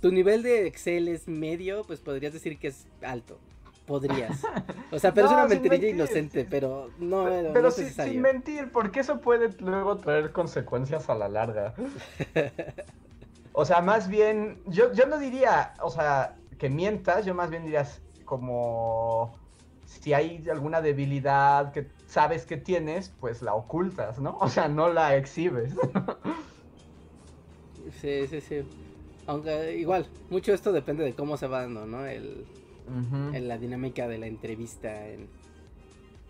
Tu 0.00 0.12
nivel 0.12 0.42
de 0.42 0.66
Excel 0.66 1.08
es 1.08 1.26
medio, 1.26 1.84
pues 1.84 2.00
podrías 2.00 2.32
decir 2.32 2.58
que 2.58 2.68
es 2.68 2.86
alto. 3.02 3.38
Podrías. 3.86 4.42
O 4.92 5.00
sea, 5.00 5.12
pero 5.12 5.26
es 5.26 5.32
una 5.32 5.46
mentirilla 5.46 5.88
inocente, 5.88 6.46
pero 6.48 6.90
no. 6.98 7.24
Pero, 7.24 7.52
pero 7.52 7.70
sin, 7.72 8.20
mentir, 8.20 8.70
porque 8.70 9.00
eso 9.00 9.20
puede 9.20 9.50
luego 9.60 9.96
traer 9.96 10.30
consecuencias 10.30 11.10
a 11.10 11.16
la 11.16 11.28
larga. 11.28 11.74
o 13.52 13.64
sea, 13.64 13.80
más 13.80 14.08
bien, 14.08 14.60
yo, 14.66 14.92
yo 14.92 15.06
no 15.06 15.18
diría, 15.18 15.74
o 15.80 15.90
sea, 15.90 16.36
que 16.58 16.70
mientas, 16.70 17.26
yo 17.26 17.34
más 17.34 17.50
bien 17.50 17.64
dirías 17.64 18.00
como 18.24 19.36
si 19.86 20.12
hay 20.12 20.44
alguna 20.50 20.80
debilidad 20.80 21.72
que 21.72 21.86
sabes 22.06 22.46
que 22.46 22.56
tienes, 22.56 23.12
pues 23.20 23.42
la 23.42 23.54
ocultas, 23.54 24.18
¿no? 24.18 24.38
O 24.40 24.48
sea, 24.48 24.68
no 24.68 24.92
la 24.92 25.16
exhibes. 25.16 25.74
sí, 28.00 28.26
sí, 28.28 28.40
sí. 28.40 28.62
Aunque 29.26 29.76
igual, 29.76 30.06
mucho 30.30 30.54
esto 30.54 30.72
depende 30.72 31.04
de 31.04 31.14
cómo 31.14 31.36
se 31.36 31.48
va 31.48 31.62
dando, 31.62 31.84
¿no? 31.86 32.06
El, 32.06 32.46
en 33.32 33.48
la 33.48 33.58
dinámica 33.58 34.06
de 34.06 34.18
la 34.18 34.28
entrevista 34.28 35.08
en, 35.08 35.28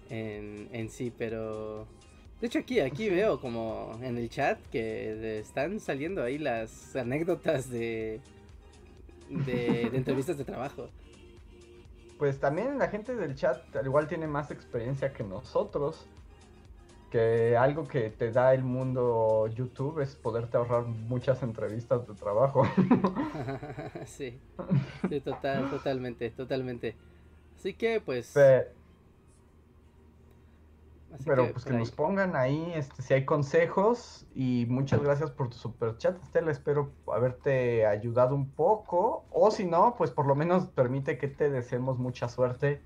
en, 0.09 0.89
sí, 0.89 1.13
pero... 1.17 1.87
De 2.41 2.47
hecho 2.47 2.59
aquí, 2.59 2.81
aquí 2.81 3.09
veo 3.09 3.41
como 3.41 3.99
en 4.03 4.17
el 4.17 4.29
chat 4.29 4.59
que 4.71 5.39
están 5.41 5.81
saliendo 5.81 6.23
ahí 6.23 6.39
las 6.39 6.95
anécdotas 6.97 7.71
de, 7.71 8.21
de 9.29 9.83
entrevistas 9.95 10.39
de 10.39 10.45
trabajo 10.45 10.89
pues 12.19 12.41
también 12.41 12.79
la 12.79 12.89
gente 12.89 13.15
del 13.15 13.35
chat 13.35 13.75
al 13.77 13.87
igual 13.87 14.09
tiene 14.09 14.27
más 14.27 14.51
experiencia 14.51 15.13
que 15.13 15.25
nosotros. 15.25 16.07
Que 17.11 17.57
algo 17.57 17.87
que 17.87 18.11
te 18.11 18.33
da 18.33 18.53
el 18.53 18.65
mundo 18.65 19.47
YouTube 19.55 20.01
es 20.01 20.17
poderte 20.17 20.57
ahorrar 20.57 20.85
muchas 20.87 21.43
entrevistas 21.43 22.07
de 22.07 22.15
trabajo. 22.15 22.65
sí, 24.07 24.41
sí, 25.09 25.21
total, 25.21 25.71
totalmente, 25.71 26.31
totalmente. 26.31 26.97
Así 27.57 27.75
que 27.75 28.01
pues... 28.01 28.33
Pero 28.35 28.76
pues 31.25 31.65
que 31.65 31.73
nos 31.73 31.91
pongan 31.91 32.37
ahí 32.37 32.73
este, 32.75 33.03
si 33.03 33.15
hay 33.15 33.25
consejos 33.25 34.27
y 34.35 34.67
muchas 34.69 35.03
gracias 35.03 35.31
por 35.31 35.49
tu 35.49 35.57
super 35.57 35.97
chat, 35.99 36.23
Estela. 36.23 36.51
Espero 36.51 36.93
haberte 37.13 37.87
ayudado 37.87 38.35
un 38.35 38.51
poco. 38.51 39.25
O 39.31 39.51
si 39.51 39.65
no, 39.65 39.95
pues 39.97 40.11
por 40.11 40.27
lo 40.27 40.35
menos 40.35 40.67
permite 40.67 41.19
que 41.19 41.29
te 41.29 41.51
deseemos 41.51 41.99
mucha 41.99 42.29
suerte 42.29 42.83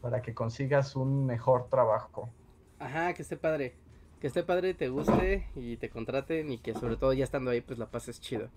para 0.00 0.22
que 0.22 0.34
consigas 0.34 0.96
un 0.96 1.26
mejor 1.26 1.68
trabajo. 1.68 2.30
Ajá, 2.78 3.12
que 3.14 3.22
esté 3.22 3.36
padre. 3.36 3.76
Que 4.20 4.26
esté 4.26 4.42
padre, 4.42 4.74
te 4.74 4.88
guste 4.88 5.48
y 5.54 5.76
te 5.76 5.90
contraten 5.90 6.50
y 6.50 6.58
que 6.58 6.74
sobre 6.74 6.96
todo 6.96 7.12
ya 7.12 7.24
estando 7.24 7.50
ahí 7.50 7.60
pues 7.60 7.78
la 7.78 7.90
pases 7.90 8.20
chido. 8.20 8.48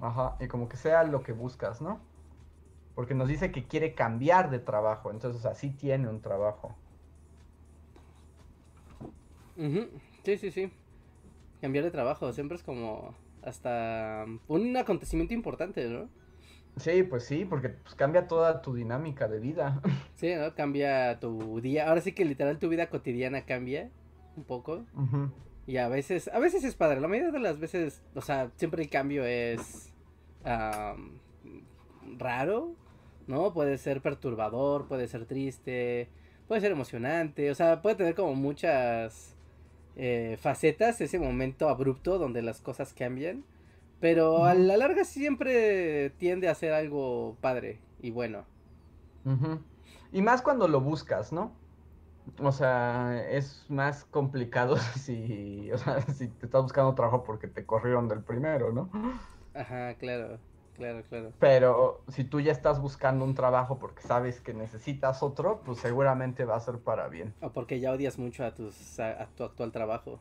Ajá, 0.00 0.36
y 0.40 0.48
como 0.48 0.68
que 0.68 0.76
sea 0.76 1.04
lo 1.04 1.22
que 1.22 1.32
buscas, 1.32 1.80
¿no? 1.80 2.00
Porque 2.94 3.14
nos 3.14 3.28
dice 3.28 3.50
que 3.50 3.66
quiere 3.66 3.94
cambiar 3.94 4.50
de 4.50 4.58
trabajo, 4.58 5.10
entonces 5.10 5.46
así 5.46 5.70
tiene 5.70 6.08
un 6.08 6.20
trabajo. 6.20 6.74
Sí, 10.24 10.36
sí, 10.36 10.50
sí. 10.50 10.70
Cambiar 11.60 11.84
de 11.84 11.90
trabajo 11.90 12.32
siempre 12.32 12.56
es 12.56 12.62
como 12.62 13.14
hasta 13.42 14.24
un 14.46 14.76
acontecimiento 14.76 15.34
importante, 15.34 15.88
¿no? 15.88 16.08
Sí, 16.76 17.02
pues 17.02 17.24
sí, 17.24 17.44
porque 17.44 17.70
pues, 17.70 17.94
cambia 17.94 18.28
toda 18.28 18.62
tu 18.62 18.74
dinámica 18.74 19.28
de 19.28 19.40
vida. 19.40 19.80
Sí, 20.14 20.34
¿no? 20.34 20.52
Cambia 20.54 21.20
tu 21.20 21.60
día. 21.60 21.88
Ahora 21.88 22.00
sí 22.00 22.12
que 22.12 22.24
literal 22.24 22.58
tu 22.58 22.68
vida 22.68 22.88
cotidiana 22.88 23.44
cambia 23.44 23.88
un 24.36 24.42
poco. 24.42 24.84
Y 25.66 25.76
a 25.76 25.88
veces, 25.88 26.28
a 26.32 26.40
veces 26.40 26.64
es 26.64 26.74
padre. 26.74 27.00
La 27.00 27.06
mayoría 27.06 27.30
de 27.30 27.38
las 27.38 27.60
veces, 27.60 28.02
o 28.16 28.20
sea, 28.20 28.50
siempre 28.56 28.82
el 28.82 28.90
cambio 28.90 29.24
es 29.24 29.94
raro, 32.18 32.74
¿no? 33.28 33.52
Puede 33.52 33.78
ser 33.78 34.00
perturbador, 34.00 34.88
puede 34.88 35.06
ser 35.06 35.26
triste, 35.26 36.08
puede 36.48 36.60
ser 36.60 36.72
emocionante. 36.72 37.48
O 37.50 37.54
sea, 37.54 37.80
puede 37.80 37.94
tener 37.94 38.16
como 38.16 38.34
muchas 38.34 39.37
eh, 39.98 40.38
facetas 40.40 41.00
ese 41.00 41.18
momento 41.18 41.68
abrupto 41.68 42.18
donde 42.18 42.40
las 42.40 42.60
cosas 42.60 42.94
cambian. 42.94 43.44
Pero 44.00 44.44
a 44.44 44.54
la 44.54 44.76
larga 44.76 45.04
siempre 45.04 46.10
tiende 46.18 46.48
a 46.48 46.54
ser 46.54 46.72
algo 46.72 47.36
padre 47.40 47.80
y 48.00 48.10
bueno. 48.10 48.44
Y 50.12 50.22
más 50.22 50.40
cuando 50.40 50.68
lo 50.68 50.80
buscas, 50.80 51.32
¿no? 51.32 51.52
O 52.40 52.52
sea, 52.52 53.26
es 53.28 53.66
más 53.68 54.04
complicado 54.04 54.76
si, 54.96 55.70
o 55.72 55.78
sea, 55.78 56.00
si 56.02 56.28
te 56.28 56.46
estás 56.46 56.62
buscando 56.62 56.94
trabajo 56.94 57.24
porque 57.24 57.48
te 57.48 57.66
corrieron 57.66 58.08
del 58.08 58.22
primero, 58.22 58.72
¿no? 58.72 58.88
Ajá, 59.52 59.94
claro, 59.94 60.38
claro, 60.78 61.02
claro. 61.08 61.32
Pero 61.38 62.00
si 62.08 62.24
tú 62.24 62.40
ya 62.40 62.52
estás 62.52 62.80
buscando 62.80 63.24
un 63.24 63.34
trabajo 63.34 63.78
porque 63.78 64.02
sabes 64.02 64.40
que 64.40 64.54
necesitas 64.54 65.22
otro, 65.22 65.60
pues 65.64 65.78
seguramente 65.78 66.44
va 66.44 66.56
a 66.56 66.60
ser 66.60 66.78
para 66.78 67.08
bien. 67.08 67.34
O 67.42 67.50
porque 67.50 67.80
ya 67.80 67.92
odias 67.92 68.18
mucho 68.18 68.44
a, 68.44 68.54
tus, 68.54 68.98
a 68.98 69.26
tu 69.36 69.44
actual 69.44 69.72
trabajo. 69.72 70.18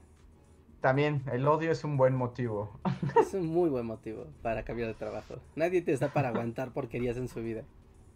También, 0.81 1.23
el 1.31 1.47
odio 1.47 1.71
es 1.71 1.83
un 1.83 1.97
buen 1.97 2.15
motivo. 2.15 2.79
Es 3.19 3.33
un 3.33 3.47
muy 3.47 3.69
buen 3.69 3.85
motivo 3.85 4.25
para 4.41 4.63
cambiar 4.63 4.89
de 4.89 4.93
trabajo. 4.93 5.35
Nadie 5.55 5.81
te 5.81 5.91
está 5.91 6.09
para 6.09 6.29
aguantar 6.29 6.71
porquerías 6.71 7.17
en 7.17 7.27
su 7.27 7.41
vida. 7.41 7.63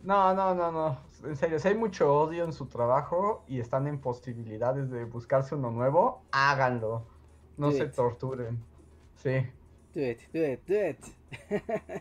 No, 0.04 0.34
no, 0.34 0.56
no, 0.56 0.72
no. 0.72 0.98
En 1.24 1.36
serio, 1.36 1.60
si 1.60 1.68
hay 1.68 1.76
mucho 1.76 2.14
odio 2.14 2.44
en 2.44 2.54
su 2.54 2.66
trabajo 2.68 3.44
y 3.48 3.60
están 3.60 3.88
en 3.88 4.00
posibilidades 4.00 4.90
de 4.90 5.06
buscarse 5.06 5.56
uno 5.56 5.72
nuevo, 5.72 6.24
háganlo. 6.32 7.04
No 7.58 7.72
se 7.72 7.86
torturen. 7.86 8.64
Sí. 9.16 9.46
Do 9.94 10.02
it, 10.02 10.20
do 10.34 10.46
it, 10.46 10.62
do 10.68 10.90
it. 10.90 11.00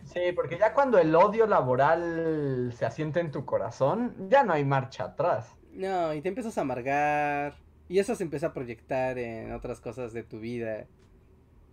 sí, 0.05 0.33
porque 0.35 0.59
ya 0.59 0.75
cuando 0.75 0.99
el 0.99 1.15
odio 1.15 1.47
laboral 1.47 2.73
se 2.77 2.87
asienta 2.87 3.21
en 3.21 3.31
tu 3.31 3.45
corazón, 3.45 4.29
ya 4.29 4.45
no 4.45 4.53
hay 4.53 4.65
marcha 4.65 5.05
atrás. 5.05 5.57
No, 5.73 6.15
y 6.15 6.21
te 6.21 6.29
empiezas 6.29 6.57
a 6.59 6.61
amargar 6.61 7.57
y 7.89 7.99
eso 7.99 8.15
se 8.15 8.23
empieza 8.23 8.49
a 8.49 8.53
proyectar 8.53 9.19
en 9.19 9.53
otras 9.53 9.81
cosas 9.81 10.13
de 10.13 10.23
tu 10.23 10.39
vida. 10.39 10.87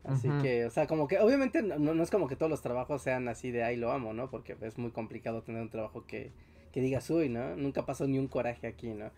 Así 0.03 0.29
que, 0.41 0.65
o 0.65 0.69
sea, 0.69 0.87
como 0.87 1.07
que 1.07 1.19
obviamente 1.19 1.61
no, 1.61 1.77
no, 1.77 2.01
es 2.01 2.09
como 2.09 2.27
que 2.27 2.35
todos 2.37 2.49
los 2.49 2.61
trabajos 2.61 3.01
sean 3.01 3.27
así 3.27 3.51
de 3.51 3.63
ahí 3.63 3.75
lo 3.75 3.91
amo, 3.91 4.13
¿no? 4.13 4.29
Porque 4.29 4.55
es 4.61 4.77
muy 4.77 4.91
complicado 4.91 5.43
tener 5.43 5.61
un 5.61 5.69
trabajo 5.69 6.05
que, 6.07 6.31
que 6.71 6.79
digas, 6.79 7.09
uy, 7.09 7.27
¿no? 7.27 7.55
Nunca 7.57 7.85
pasó 7.85 8.07
ni 8.07 8.17
un 8.17 8.27
coraje 8.27 8.67
aquí, 8.67 8.93
¿no? 8.93 9.11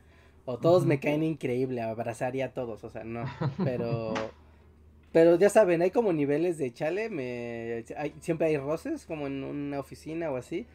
O 0.46 0.58
todos 0.58 0.86
me 0.86 1.00
caen 1.00 1.22
increíble, 1.22 1.82
abrazaría 1.82 2.48
a 2.48 2.54
todos, 2.54 2.84
o 2.84 2.90
sea, 2.90 3.04
no. 3.04 3.24
Pero, 3.64 4.14
pero 5.12 5.36
ya 5.36 5.50
saben, 5.50 5.82
hay 5.82 5.92
como 5.92 6.14
niveles 6.14 6.58
de 6.58 6.72
chale, 6.72 7.10
me, 7.10 7.84
hay, 7.98 8.14
siempre 8.22 8.48
hay 8.48 8.58
roces, 8.58 9.06
como 9.06 9.28
en 9.28 9.44
una 9.44 9.80
oficina 9.80 10.30
o 10.30 10.38
así. 10.38 10.68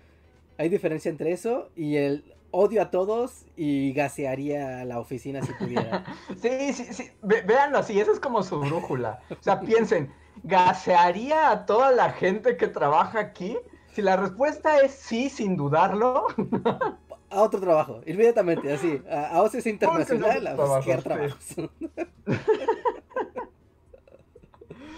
Hay 0.58 0.68
diferencia 0.68 1.10
entre 1.10 1.32
eso 1.32 1.70
y 1.76 1.96
el 1.96 2.34
odio 2.50 2.82
a 2.82 2.90
todos 2.90 3.46
y 3.56 3.92
gasearía 3.92 4.84
la 4.84 4.98
oficina 5.00 5.42
si 5.42 5.52
pudiera. 5.54 6.04
sí, 6.40 6.72
sí, 6.72 6.84
sí. 6.92 7.10
véanlo 7.22 7.78
así, 7.78 7.98
esa 7.98 8.12
es 8.12 8.20
como 8.20 8.42
su 8.42 8.60
brújula. 8.60 9.20
O 9.30 9.42
sea, 9.42 9.60
piensen, 9.60 10.12
¿gasearía 10.42 11.50
a 11.50 11.66
toda 11.66 11.92
la 11.92 12.10
gente 12.10 12.56
que 12.56 12.68
trabaja 12.68 13.20
aquí? 13.20 13.56
Si 13.92 14.02
la 14.02 14.16
respuesta 14.16 14.80
es 14.80 14.92
sí, 14.92 15.28
sin 15.28 15.56
dudarlo. 15.56 16.26
a 17.30 17.42
otro 17.42 17.60
trabajo, 17.60 18.00
inmediatamente, 18.06 18.72
así. 18.72 19.02
A, 19.10 19.40
a 19.40 19.68
Internacional, 19.68 20.46
a 20.46 20.54
buscar 20.54 21.02
trabajos. 21.02 21.56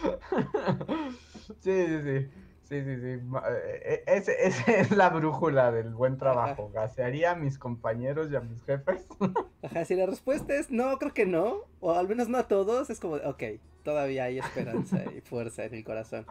sí, 1.61 1.87
sí, 1.87 2.03
sí. 2.03 2.29
Sí, 2.69 2.83
sí, 2.83 2.97
sí. 2.97 3.21
Eh, 3.49 4.03
e, 4.07 4.17
esa 4.17 4.33
es 4.73 4.91
la 4.91 5.11
brújula 5.11 5.71
del 5.71 5.95
buen 5.95 6.19
trabajo. 6.19 6.71
¿Gasearía 6.75 7.33
a 7.33 7.35
mis 7.37 7.59
compañeros 7.59 8.31
y 8.33 8.37
a 8.37 8.41
mis 8.41 8.63
jefes? 8.65 9.07
Ajá, 9.63 9.85
si 9.85 9.95
la 9.95 10.07
respuesta 10.07 10.55
es 10.55 10.71
no, 10.71 10.99
creo 10.99 11.15
que 11.15 11.27
no, 11.27 11.59
o 11.81 11.93
al 11.93 12.09
menos 12.09 12.29
no 12.29 12.39
a 12.39 12.49
todos, 12.49 12.91
es 12.91 12.99
como, 12.99 13.15
ok, 13.15 13.43
todavía 13.85 14.25
hay 14.25 14.39
esperanza 14.39 14.99
y 15.17 15.21
fuerza 15.21 15.65
en 15.65 15.75
el 15.75 15.85
corazón. 15.85 16.27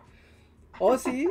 O 0.78 0.98
sí, 0.98 1.30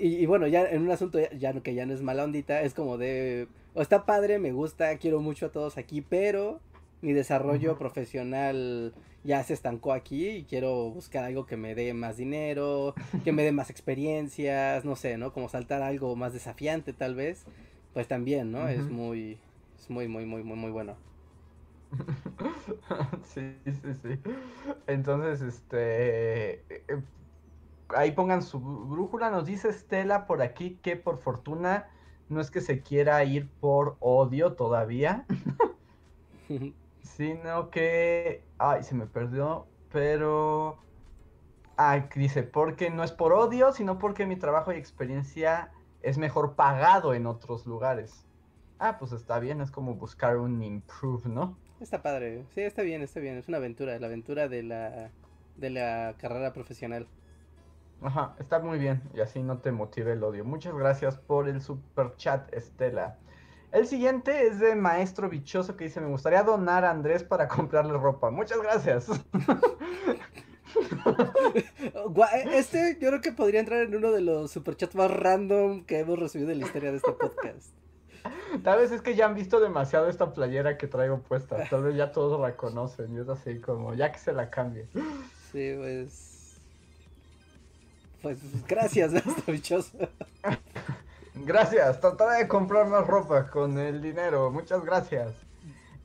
y, 0.00 0.26
bueno, 0.26 0.48
ya 0.48 0.66
en 0.66 0.82
un 0.82 0.90
asunto 0.90 1.20
ya, 1.38 1.52
que 1.60 1.74
ya 1.74 1.86
no 1.86 1.94
es 1.94 2.02
mala 2.02 2.24
ondita, 2.24 2.62
es 2.62 2.74
como 2.74 2.98
de, 2.98 3.46
o 3.72 3.80
está 3.80 4.04
padre, 4.04 4.40
me 4.40 4.50
gusta, 4.50 4.98
quiero 4.98 5.20
mucho 5.20 5.46
a 5.46 5.52
todos 5.52 5.78
aquí, 5.78 6.00
pero 6.00 6.58
mi 7.04 7.12
desarrollo 7.12 7.76
profesional 7.76 8.94
ya 9.24 9.42
se 9.42 9.52
estancó 9.52 9.92
aquí 9.92 10.28
y 10.28 10.44
quiero 10.44 10.90
buscar 10.90 11.24
algo 11.24 11.46
que 11.46 11.56
me 11.56 11.74
dé 11.74 11.92
más 11.92 12.16
dinero, 12.16 12.94
que 13.24 13.32
me 13.32 13.42
dé 13.42 13.52
más 13.52 13.70
experiencias, 13.70 14.84
no 14.84 14.96
sé, 14.96 15.18
¿no? 15.18 15.32
Como 15.32 15.48
saltar 15.48 15.82
algo 15.82 16.16
más 16.16 16.32
desafiante 16.32 16.92
tal 16.92 17.14
vez, 17.14 17.44
pues 17.92 18.08
también, 18.08 18.50
¿no? 18.50 18.68
Es 18.68 18.88
muy, 18.88 19.38
es 19.78 19.90
muy, 19.90 20.08
muy, 20.08 20.24
muy, 20.24 20.42
muy, 20.42 20.56
muy 20.56 20.70
bueno. 20.70 20.96
sí, 23.24 23.54
sí, 23.64 23.94
sí. 24.02 24.18
Entonces, 24.86 25.42
este, 25.42 26.54
eh, 26.70 27.02
ahí 27.94 28.12
pongan 28.12 28.42
su 28.42 28.60
brújula, 28.60 29.30
nos 29.30 29.44
dice 29.44 29.68
Estela 29.68 30.26
por 30.26 30.40
aquí 30.40 30.78
que 30.82 30.96
por 30.96 31.18
fortuna 31.18 31.86
no 32.30 32.40
es 32.40 32.50
que 32.50 32.62
se 32.62 32.80
quiera 32.80 33.22
ir 33.24 33.48
por 33.60 33.96
odio 34.00 34.54
todavía. 34.54 35.26
sino 37.04 37.70
que, 37.70 38.42
ay, 38.58 38.82
se 38.82 38.94
me 38.94 39.06
perdió, 39.06 39.66
pero, 39.92 40.78
ah, 41.76 42.08
dice, 42.16 42.42
porque 42.42 42.90
no 42.90 43.04
es 43.04 43.12
por 43.12 43.32
odio, 43.32 43.72
sino 43.72 43.98
porque 43.98 44.26
mi 44.26 44.36
trabajo 44.36 44.72
y 44.72 44.76
experiencia 44.76 45.70
es 46.02 46.18
mejor 46.18 46.56
pagado 46.56 47.14
en 47.14 47.26
otros 47.26 47.66
lugares. 47.66 48.26
Ah, 48.78 48.96
pues 48.98 49.12
está 49.12 49.38
bien, 49.38 49.60
es 49.60 49.70
como 49.70 49.94
buscar 49.94 50.38
un 50.38 50.62
improve, 50.62 51.28
¿no? 51.28 51.56
Está 51.80 52.02
padre, 52.02 52.44
sí, 52.54 52.62
está 52.62 52.82
bien, 52.82 53.02
está 53.02 53.20
bien, 53.20 53.36
es 53.36 53.48
una 53.48 53.58
aventura, 53.58 53.98
la 53.98 54.06
aventura 54.06 54.48
de 54.48 54.62
la, 54.62 55.10
de 55.56 55.70
la 55.70 56.14
carrera 56.18 56.52
profesional. 56.52 57.06
Ajá, 58.00 58.34
está 58.38 58.58
muy 58.60 58.78
bien, 58.78 59.02
y 59.14 59.20
así 59.20 59.42
no 59.42 59.58
te 59.58 59.72
motive 59.72 60.12
el 60.12 60.24
odio. 60.24 60.44
Muchas 60.44 60.74
gracias 60.74 61.18
por 61.18 61.48
el 61.48 61.60
super 61.60 62.16
chat, 62.16 62.52
Estela. 62.54 63.18
El 63.74 63.88
siguiente 63.88 64.46
es 64.46 64.60
de 64.60 64.76
Maestro 64.76 65.28
Bichoso 65.28 65.76
que 65.76 65.84
dice, 65.84 66.00
me 66.00 66.06
gustaría 66.06 66.44
donar 66.44 66.84
a 66.84 66.92
Andrés 66.92 67.24
para 67.24 67.48
comprarle 67.48 67.92
ropa. 67.94 68.30
Muchas 68.30 68.62
gracias. 68.62 69.08
Este 72.52 72.96
yo 73.00 73.08
creo 73.08 73.20
que 73.20 73.30
podría 73.30 73.60
entrar 73.60 73.82
en 73.82 73.94
uno 73.94 74.10
de 74.10 74.20
los 74.20 74.50
superchats 74.50 74.94
más 74.94 75.10
random 75.10 75.84
que 75.84 76.00
hemos 76.00 76.18
recibido 76.18 76.50
en 76.50 76.60
la 76.60 76.66
historia 76.66 76.90
de 76.90 76.96
este 76.96 77.12
podcast. 77.12 77.68
Tal 78.62 78.78
vez 78.80 78.90
es 78.90 79.00
que 79.00 79.14
ya 79.14 79.26
han 79.26 79.34
visto 79.34 79.60
demasiado 79.60 80.08
esta 80.08 80.32
playera 80.32 80.76
que 80.76 80.88
traigo 80.88 81.20
puesta. 81.20 81.68
Tal 81.68 81.84
vez 81.84 81.96
ya 81.96 82.10
todos 82.10 82.40
la 82.40 82.56
conocen 82.56 83.14
y 83.14 83.20
es 83.20 83.28
así 83.28 83.60
como, 83.60 83.94
ya 83.94 84.10
que 84.10 84.18
se 84.18 84.32
la 84.32 84.50
cambie. 84.50 84.86
Sí, 85.52 85.74
pues... 85.76 86.56
Pues 88.22 88.38
gracias, 88.66 89.12
Maestro 89.24 89.52
Bichoso. 89.52 89.98
Gracias, 91.34 92.00
trataré 92.00 92.44
de 92.44 92.48
comprar 92.48 92.86
más 92.86 93.06
ropa 93.06 93.50
con 93.50 93.76
el 93.78 94.00
dinero. 94.00 94.50
Muchas 94.52 94.84
gracias. 94.84 95.32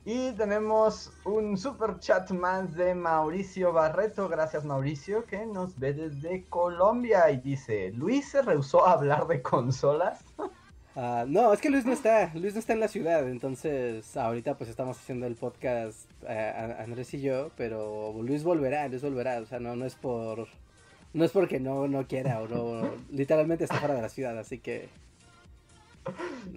Y 0.04 0.32
tenemos 0.32 1.12
un 1.24 1.56
super 1.56 2.00
chat 2.00 2.30
más 2.32 2.74
de 2.74 2.94
Mauricio 2.94 3.72
Barreto. 3.72 4.28
Gracias 4.28 4.64
Mauricio, 4.64 5.24
que 5.26 5.46
nos 5.46 5.78
ve 5.78 5.92
desde 5.92 6.44
Colombia 6.48 7.30
y 7.30 7.36
dice, 7.36 7.92
Luis 7.92 8.28
se 8.30 8.42
rehusó 8.42 8.86
a 8.86 8.92
hablar 8.92 9.26
de 9.26 9.40
consolas. 9.42 10.24
Ah, 10.96 11.24
no, 11.26 11.52
es 11.52 11.60
que 11.60 11.70
Luis 11.70 11.86
no 11.86 11.92
está, 11.92 12.32
Luis 12.34 12.52
no 12.54 12.58
está 12.58 12.72
en 12.72 12.80
la 12.80 12.88
ciudad, 12.88 13.26
entonces 13.28 14.16
ahorita 14.16 14.58
pues 14.58 14.68
estamos 14.68 14.98
haciendo 14.98 15.24
el 15.28 15.36
podcast 15.36 16.10
eh, 16.28 16.76
Andrés 16.80 17.14
y 17.14 17.20
yo, 17.20 17.52
pero 17.56 18.12
Luis 18.20 18.42
volverá, 18.42 18.88
Luis 18.88 19.00
volverá, 19.00 19.40
o 19.40 19.46
sea, 19.46 19.60
no, 19.60 19.76
no 19.76 19.86
es 19.86 19.94
por, 19.94 20.48
no 21.14 21.24
es 21.24 21.30
porque 21.30 21.60
no, 21.60 21.86
no 21.86 22.08
quiera 22.08 22.42
o 22.42 22.48
no, 22.48 22.90
literalmente 23.08 23.64
está 23.64 23.76
fuera 23.78 23.94
de 23.94 24.02
la 24.02 24.08
ciudad, 24.08 24.36
así 24.36 24.58
que 24.58 24.88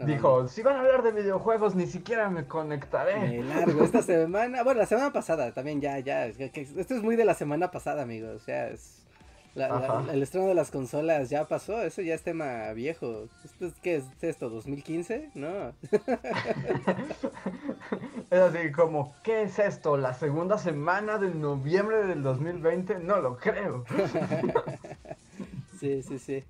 Dijo, 0.06 0.48
si 0.48 0.62
van 0.62 0.78
a 0.78 0.80
hablar 0.80 1.04
de 1.04 1.12
videojuegos, 1.12 1.76
ni 1.76 1.86
siquiera 1.86 2.30
me 2.30 2.48
conectaré. 2.48 3.44
largo, 3.44 3.84
esta 3.84 4.02
semana, 4.02 4.64
bueno, 4.64 4.80
la 4.80 4.86
semana 4.86 5.12
pasada 5.12 5.54
también 5.54 5.82
ya, 5.82 6.00
ya, 6.00 6.26
esto 6.26 6.96
es 6.96 7.04
muy 7.04 7.16
de 7.16 7.26
la 7.26 7.34
semana 7.34 7.70
pasada, 7.70 8.04
amigos, 8.04 8.36
o 8.36 8.40
sea, 8.40 8.70
es... 8.70 9.06
el 10.12 10.24
estreno 10.24 10.48
de 10.48 10.56
las 10.56 10.72
consolas 10.72 11.30
ya 11.30 11.48
pasó, 11.48 11.82
eso 11.82 12.02
ya 12.02 12.16
es 12.16 12.24
tema 12.24 12.72
viejo. 12.74 13.28
¿Esto 13.44 13.68
es, 13.68 13.74
¿Qué 13.82 13.96
es 13.98 14.06
esto? 14.22 14.50
¿2015? 14.50 15.32
No. 15.36 15.74
es 18.32 18.40
así 18.40 18.72
como, 18.72 19.14
¿qué 19.24 19.44
es 19.44 19.60
esto? 19.60 19.98
¿La 19.98 20.14
segunda 20.14 20.58
semana 20.58 21.18
de 21.18 21.30
noviembre 21.30 22.08
del 22.08 22.24
2020? 22.24 23.00
No 23.00 23.20
lo 23.20 23.38
creo. 23.38 23.84
sí, 25.80 26.02
sí, 26.02 26.18
sí. 26.18 26.44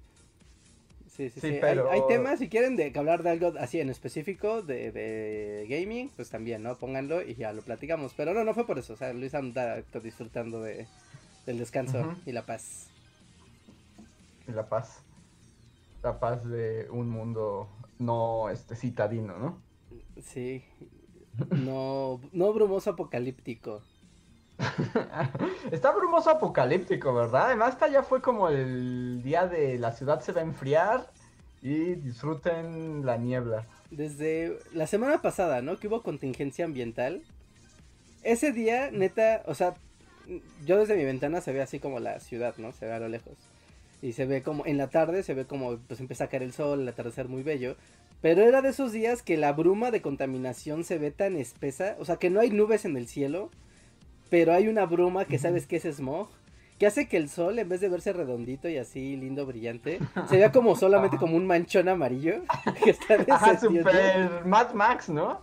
Sí, 1.15 1.29
sí, 1.29 1.41
sí. 1.41 1.57
Pero... 1.61 1.91
Hay, 1.91 2.01
temas, 2.07 2.39
si 2.39 2.49
quieren 2.49 2.75
de, 2.75 2.91
hablar 2.95 3.21
de 3.21 3.29
algo 3.29 3.53
así 3.59 3.79
en 3.79 3.91
específico, 3.91 4.63
de, 4.63 4.91
de, 4.91 5.67
gaming, 5.69 6.09
pues 6.15 6.31
también, 6.31 6.63
¿no? 6.63 6.75
Pónganlo 6.79 7.21
y 7.21 7.35
ya 7.35 7.53
lo 7.53 7.61
platicamos. 7.61 8.15
Pero 8.17 8.33
no, 8.33 8.43
no 8.43 8.55
fue 8.55 8.65
por 8.65 8.79
eso. 8.79 8.93
O 8.93 8.95
sea, 8.95 9.13
Luis 9.13 9.35
anda 9.35 9.83
disfrutando 10.01 10.61
de, 10.61 10.87
del 11.45 11.59
descanso 11.59 12.15
y 12.25 12.31
la 12.31 12.47
paz. 12.47 12.89
Y 14.47 14.53
la 14.53 14.67
paz. 14.67 15.03
La 16.01 16.19
paz 16.19 16.49
de 16.49 16.87
un 16.89 17.09
mundo 17.09 17.69
no 17.99 18.49
este 18.49 18.75
citadino, 18.75 19.37
¿no? 19.37 19.61
Sí. 20.19 20.63
No, 21.51 22.19
no 22.31 22.53
brumoso 22.53 22.89
apocalíptico. 22.89 23.83
Está 25.71 25.91
brumoso 25.91 26.29
apocalíptico, 26.29 27.13
¿verdad? 27.13 27.47
Además, 27.47 27.73
esta 27.73 27.87
ya 27.87 28.03
fue 28.03 28.21
como 28.21 28.49
el 28.49 29.21
día 29.23 29.47
de 29.47 29.77
la 29.79 29.91
ciudad 29.91 30.21
se 30.21 30.31
va 30.31 30.41
a 30.41 30.43
enfriar 30.43 31.09
y 31.61 31.95
disfruten 31.95 33.05
la 33.05 33.17
niebla. 33.17 33.65
Desde 33.91 34.59
la 34.73 34.87
semana 34.87 35.21
pasada, 35.21 35.61
¿no? 35.61 35.77
Que 35.77 35.87
hubo 35.87 36.01
contingencia 36.01 36.65
ambiental. 36.65 37.21
Ese 38.23 38.51
día, 38.51 38.89
neta, 38.91 39.43
o 39.45 39.55
sea, 39.55 39.75
yo 40.65 40.77
desde 40.77 40.95
mi 40.95 41.05
ventana 41.05 41.41
se 41.41 41.53
ve 41.53 41.61
así 41.61 41.79
como 41.79 41.99
la 41.99 42.19
ciudad, 42.19 42.55
¿no? 42.57 42.71
Se 42.71 42.85
ve 42.85 42.93
a 42.93 42.99
lo 42.99 43.07
lejos. 43.07 43.33
Y 44.01 44.13
se 44.13 44.25
ve 44.25 44.43
como, 44.43 44.65
en 44.65 44.77
la 44.77 44.89
tarde 44.89 45.23
se 45.23 45.33
ve 45.33 45.45
como, 45.45 45.77
pues 45.77 45.99
empieza 45.99 46.25
a 46.25 46.27
caer 46.27 46.43
el 46.43 46.53
sol, 46.53 46.81
el 46.81 46.87
atardecer 46.87 47.29
muy 47.29 47.43
bello. 47.43 47.75
Pero 48.21 48.43
era 48.43 48.61
de 48.61 48.69
esos 48.69 48.91
días 48.91 49.21
que 49.21 49.37
la 49.37 49.51
bruma 49.51 49.91
de 49.91 50.01
contaminación 50.01 50.83
se 50.83 50.97
ve 50.97 51.11
tan 51.11 51.35
espesa, 51.35 51.95
o 51.99 52.05
sea, 52.05 52.17
que 52.17 52.29
no 52.29 52.39
hay 52.39 52.49
nubes 52.49 52.85
en 52.85 52.95
el 52.95 53.07
cielo 53.07 53.49
pero 54.29 54.53
hay 54.53 54.67
una 54.67 54.85
bruma 54.85 55.25
que 55.25 55.37
sabes 55.37 55.67
que 55.67 55.77
es 55.77 55.83
smog, 55.83 56.27
que 56.79 56.87
hace 56.87 57.07
que 57.07 57.17
el 57.17 57.29
sol, 57.29 57.59
en 57.59 57.69
vez 57.69 57.81
de 57.81 57.89
verse 57.89 58.13
redondito 58.13 58.67
y 58.67 58.77
así 58.77 59.15
lindo, 59.15 59.45
brillante, 59.45 59.99
se 60.29 60.37
vea 60.37 60.51
como 60.51 60.75
solamente 60.75 61.17
como 61.17 61.37
un 61.37 61.45
manchón 61.45 61.87
amarillo. 61.87 62.41
Que 62.83 62.89
está 62.91 63.15
Ajá, 63.29 63.59
super 63.59 64.45
Mad 64.45 64.73
Max, 64.73 65.09
¿no? 65.09 65.39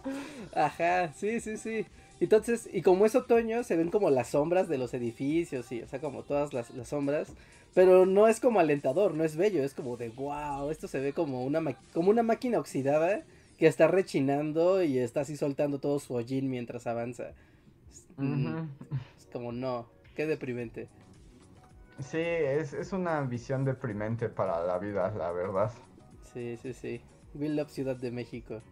Ajá, 0.55 1.13
sí, 1.15 1.41
sí, 1.41 1.57
sí. 1.57 1.87
Entonces, 2.21 2.69
y 2.71 2.83
como 2.83 3.07
es 3.07 3.15
otoño, 3.15 3.63
se 3.65 3.77
ven 3.77 3.91
como 3.91 4.11
las 4.11 4.29
sombras 4.29 4.69
de 4.69 4.77
los 4.77 4.93
edificios, 4.93 5.73
y, 5.73 5.81
o 5.81 5.89
sea, 5.89 6.01
como 6.01 6.23
todas 6.23 6.53
las, 6.53 6.67
sombras. 6.85 7.29
Pero 7.73 8.05
no 8.05 8.29
es 8.29 8.41
como 8.41 8.61
alentador, 8.61 9.15
no 9.15 9.25
es 9.25 9.37
bello, 9.37 9.63
es 9.63 9.75
como 9.75 9.97
de 9.97 10.11
wow, 10.11 10.71
esto 10.71 10.89
se 10.89 10.99
ve 10.99 11.13
como 11.13 11.45
una, 11.45 11.63
como 11.95 12.11
una 12.11 12.23
máquina 12.23 12.59
oxidada 12.59 13.23
que 13.59 13.67
está 13.67 13.87
rechinando 13.87 14.83
y 14.83 14.99
está 14.99 15.21
así 15.21 15.37
soltando 15.37 15.79
todo 15.79 16.01
su 16.01 16.15
hollín 16.15 16.51
mientras 16.51 16.87
avanza. 16.87 17.33
Es 19.17 19.27
como 19.33 19.53
no, 19.53 19.89
qué 20.15 20.27
deprimente. 20.27 20.89
Sí, 22.01 22.19
es, 22.19 22.93
una 22.93 23.21
visión 23.23 23.65
deprimente 23.65 24.29
para 24.29 24.63
la 24.65 24.79
vida, 24.79 25.11
la 25.11 25.33
verdad. 25.33 25.73
Sí, 26.33 26.57
sí, 26.57 26.73
sí. 26.73 27.03
Will 27.35 27.57
Love 27.57 27.71
Ciudad 27.71 27.97
de 27.97 28.11
México. 28.11 28.63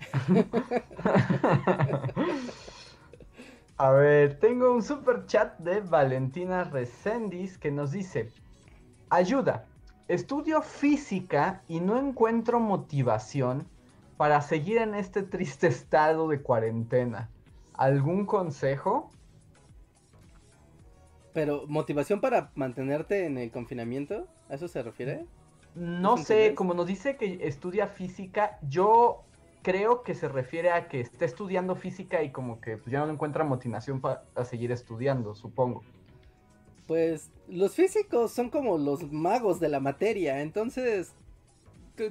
A 3.76 3.90
ver, 3.92 4.38
tengo 4.38 4.74
un 4.74 4.82
super 4.82 5.26
chat 5.26 5.58
de 5.58 5.80
Valentina 5.80 6.64
Resendis 6.64 7.58
que 7.58 7.70
nos 7.70 7.92
dice: 7.92 8.32
Ayuda, 9.10 9.66
estudio 10.08 10.62
física 10.62 11.62
y 11.68 11.80
no 11.80 11.98
encuentro 11.98 12.60
motivación 12.60 13.68
para 14.16 14.40
seguir 14.42 14.78
en 14.78 14.94
este 14.94 15.22
triste 15.22 15.66
estado 15.68 16.28
de 16.28 16.40
cuarentena. 16.42 17.30
¿Algún 17.80 18.26
consejo? 18.26 19.10
Pero, 21.32 21.64
¿motivación 21.66 22.20
para 22.20 22.50
mantenerte 22.54 23.24
en 23.24 23.38
el 23.38 23.50
confinamiento? 23.50 24.28
¿A 24.50 24.56
eso 24.56 24.68
se 24.68 24.82
refiere? 24.82 25.24
No 25.74 26.18
sé, 26.18 26.54
como 26.54 26.74
nos 26.74 26.86
dice 26.86 27.16
que 27.16 27.38
estudia 27.40 27.86
física, 27.86 28.58
yo 28.68 29.22
creo 29.62 30.02
que 30.02 30.14
se 30.14 30.28
refiere 30.28 30.72
a 30.72 30.88
que 30.88 31.00
está 31.00 31.24
estudiando 31.24 31.74
física 31.74 32.22
y 32.22 32.32
como 32.32 32.60
que 32.60 32.76
pues, 32.76 32.92
ya 32.92 33.06
no 33.06 33.10
encuentra 33.10 33.44
motivación 33.44 34.02
para 34.02 34.24
seguir 34.44 34.72
estudiando, 34.72 35.34
supongo. 35.34 35.82
Pues 36.86 37.30
los 37.48 37.74
físicos 37.74 38.30
son 38.30 38.50
como 38.50 38.76
los 38.76 39.10
magos 39.10 39.58
de 39.58 39.70
la 39.70 39.80
materia, 39.80 40.42
entonces 40.42 41.14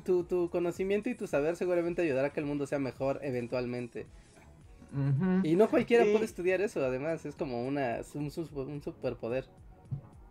tu, 0.04 0.24
tu 0.24 0.50
conocimiento 0.50 1.12
y 1.12 1.16
tu 1.16 1.28
saber 1.28 1.56
seguramente 1.56 2.02
ayudará 2.02 2.30
a 2.30 2.34
que 2.34 2.40
el 2.40 2.48
mundo 2.48 2.66
sea 2.66 2.80
mejor 2.80 3.20
eventualmente. 3.22 4.08
Y 5.43 5.56
no 5.56 5.69
cualquiera 5.69 6.04
puede 6.04 6.25
estudiar 6.25 6.62
eso, 6.62 6.84
además, 6.84 7.25
es 7.25 7.36
como 7.36 7.65
una, 7.65 7.99
un, 8.15 8.32
superpoder. 8.32 9.45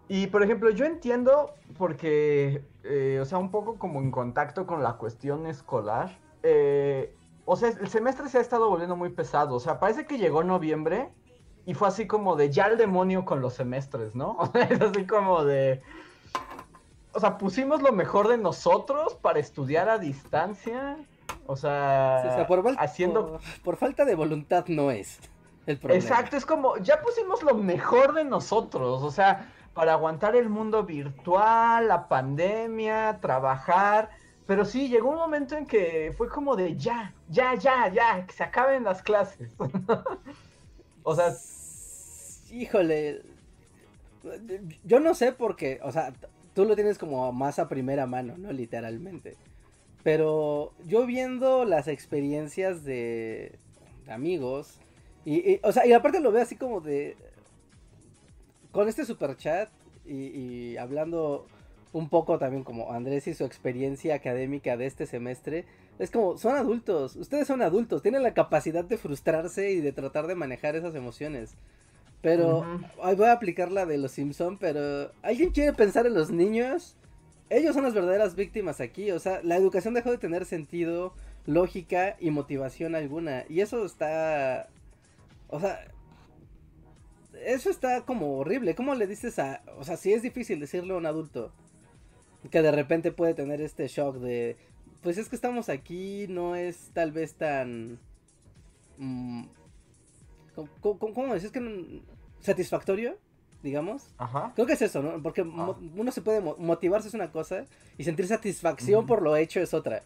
Y 0.08 0.26
por 0.28 0.42
ejemplo, 0.42 0.70
yo 0.70 0.84
entiendo 0.84 1.54
porque, 1.76 2.64
eh, 2.82 3.18
o 3.20 3.24
sea, 3.24 3.38
un 3.38 3.50
poco 3.50 3.78
como 3.78 4.00
en 4.00 4.10
contacto 4.10 4.66
con 4.66 4.82
la 4.82 4.94
cuestión 4.94 5.46
escolar, 5.46 6.18
eh, 6.42 7.14
o 7.44 7.56
sea, 7.56 7.68
el 7.68 7.88
semestre 7.88 8.28
se 8.28 8.38
ha 8.38 8.40
estado 8.40 8.68
volviendo 8.68 8.96
muy 8.96 9.10
pesado, 9.10 9.54
o 9.54 9.60
sea, 9.60 9.78
parece 9.78 10.06
que 10.06 10.18
llegó 10.18 10.42
noviembre 10.42 11.10
y 11.66 11.74
fue 11.74 11.88
así 11.88 12.06
como 12.06 12.34
de 12.34 12.50
ya 12.50 12.66
el 12.66 12.78
demonio 12.78 13.24
con 13.24 13.40
los 13.40 13.54
semestres, 13.54 14.14
¿no? 14.14 14.36
O 14.38 14.46
sea, 14.46 14.64
es 14.64 14.80
así 14.80 15.06
como 15.06 15.44
de... 15.44 15.82
O 17.12 17.20
sea, 17.20 17.38
pusimos 17.38 17.82
lo 17.82 17.92
mejor 17.92 18.28
de 18.28 18.38
nosotros 18.38 19.14
para 19.14 19.38
estudiar 19.38 19.88
a 19.88 19.98
distancia 19.98 20.96
o 21.48 21.56
sea, 21.56 22.44
por, 22.46 22.62
haciendo... 22.78 23.40
Por, 23.64 23.76
falta 23.76 24.04
de 24.04 24.14
voluntad 24.14 24.66
no 24.68 24.90
es 24.90 25.18
el 25.64 25.78
problema. 25.78 26.04
Exacto, 26.04 26.37
es 26.37 26.44
como, 26.44 26.76
ya 26.76 27.00
pusimos 27.00 27.42
lo 27.42 27.54
mejor 27.54 28.12
de 28.12 28.24
nosotros, 28.24 29.02
o 29.02 29.11
sea, 29.11 29.50
para 29.72 29.94
aguantar 29.94 30.37
el 30.37 30.50
mundo 30.50 30.84
virtual, 30.84 31.88
la 31.88 32.06
pandemia, 32.06 33.18
trabajar. 33.22 34.11
Pero 34.46 34.66
sí, 34.66 34.90
llegó 34.90 35.08
un 35.08 35.16
momento 35.16 35.56
en 35.56 35.64
que 35.64 36.12
fue 36.18 36.28
como 36.28 36.54
de 36.54 36.76
ya, 36.76 37.14
ya, 37.30 37.54
ya, 37.54 37.88
ya, 37.88 38.26
que 38.26 38.34
se 38.34 38.44
acaben 38.44 38.84
las 38.84 39.02
clases. 39.02 39.50
o 41.02 41.14
sea... 41.14 41.32
Híjole, 42.50 43.22
yo 44.84 45.00
no 45.00 45.14
sé 45.14 45.32
por 45.32 45.56
qué, 45.56 45.80
o 45.82 45.92
sea, 45.92 46.12
tú 46.52 46.66
lo 46.66 46.74
tienes 46.74 46.98
como 46.98 47.32
más 47.32 47.58
a 47.58 47.68
primera 47.68 48.06
mano, 48.06 48.34
¿no? 48.37 48.52
Literalmente. 48.52 49.38
Pero 50.02 50.72
yo 50.87 51.06
viendo 51.06 51.64
las 51.64 51.88
experiencias 51.88 52.84
de, 52.84 53.58
amigos, 54.08 54.80
y, 55.24 55.61
o 55.62 55.72
sea, 55.72 55.87
y 55.87 55.92
aparte 55.92 56.20
lo 56.20 56.32
veo 56.32 56.42
así 56.42 56.56
como 56.56 56.80
de, 56.80 57.16
con 58.72 58.88
este 58.88 59.04
super 59.04 59.37
chat 59.37 59.68
y, 60.06 60.14
y 60.14 60.76
hablando 60.78 61.46
un 61.92 62.08
poco 62.08 62.38
también 62.38 62.64
como 62.64 62.92
Andrés 62.92 63.26
y 63.26 63.34
su 63.34 63.44
experiencia 63.44 64.14
académica 64.14 64.76
de 64.76 64.87
este 64.87 65.06
semestre, 65.06 65.64
es 65.98 66.11
como, 66.11 66.38
son 66.38 66.56
adultos, 66.56 67.16
ustedes 67.16 67.46
son 67.46 67.62
adultos, 67.62 68.02
tienen 68.02 68.22
la 68.22 68.34
capacidad 68.34 68.84
de 68.84 68.98
frustrarse 68.98 69.72
y 69.72 69.80
de 69.80 69.92
tratar 69.92 70.26
de 70.26 70.34
manejar 70.34 70.76
esas 70.76 70.94
emociones. 70.94 71.54
Pero, 72.20 72.64
voy 72.96 73.26
a 73.26 73.32
aplicar 73.32 73.70
la 73.70 73.87
de 73.87 73.96
los 73.96 74.12
Simpson, 74.12 74.58
pero 74.58 75.12
¿alguien 75.22 75.50
quiere 75.50 75.72
pensar 75.72 76.06
en 76.06 76.14
los 76.14 76.30
niños? 76.30 76.96
Ellos 77.50 77.74
son 77.74 77.84
las 77.84 77.94
verdaderas 77.94 78.34
víctimas 78.34 78.80
aquí. 78.80 79.11
O 79.11 79.18
sea, 79.18 79.40
la 79.42 79.56
educación 79.56 79.94
dejó 79.94 80.11
de 80.11 80.18
tener 80.18 80.44
sentido, 80.44 81.14
lógica 81.46 82.16
y 82.20 82.30
motivación 82.30 82.94
alguna. 82.94 83.44
Y 83.48 83.61
eso 83.61 83.84
está. 83.84 84.68
O 85.48 85.61
sea. 85.61 85.87
Eso 87.44 87.70
está 87.70 88.02
como 88.02 88.38
horrible. 88.38 88.74
¿Cómo 88.74 88.94
le 88.94 89.06
dices 89.06 89.38
a.? 89.38 89.62
O 89.78 89.84
sea, 89.84 89.96
si 89.96 90.12
es 90.12 90.22
difícil 90.22 90.58
decirle 90.58 90.92
a 90.92 90.96
un 90.96 91.06
adulto 91.06 91.52
que 92.50 92.62
de 92.62 92.72
repente 92.72 93.12
puede 93.12 93.34
tener 93.34 93.61
este 93.61 93.87
shock 93.88 94.16
de. 94.16 94.56
Pues 95.02 95.18
es 95.18 95.28
que 95.28 95.37
estamos 95.37 95.68
aquí, 95.68 96.26
no 96.28 96.56
es 96.56 96.90
tal 96.92 97.12
vez 97.12 97.34
tan. 97.34 98.00
Mm, 98.98 99.44
¿cómo, 100.80 100.98
cómo, 100.98 101.34
decís 101.34 101.52
que 101.52 102.02
satisfactorio? 102.40 103.16
Digamos. 103.68 104.09
Ajá. 104.16 104.52
Creo 104.54 104.66
que 104.66 104.72
es 104.72 104.83
eso, 104.83 105.02
¿no? 105.02 105.22
Porque 105.22 105.42
ah. 105.42 105.74
uno 105.96 106.11
se 106.11 106.22
puede 106.22 106.40
motivarse 106.40 107.09
es 107.09 107.14
una 107.14 107.31
cosa 107.31 107.66
y 107.98 108.04
sentir 108.04 108.26
satisfacción 108.26 109.07
por 109.07 109.20
lo 109.20 109.37
hecho 109.37 109.61
es 109.61 109.74
otra. 109.74 110.02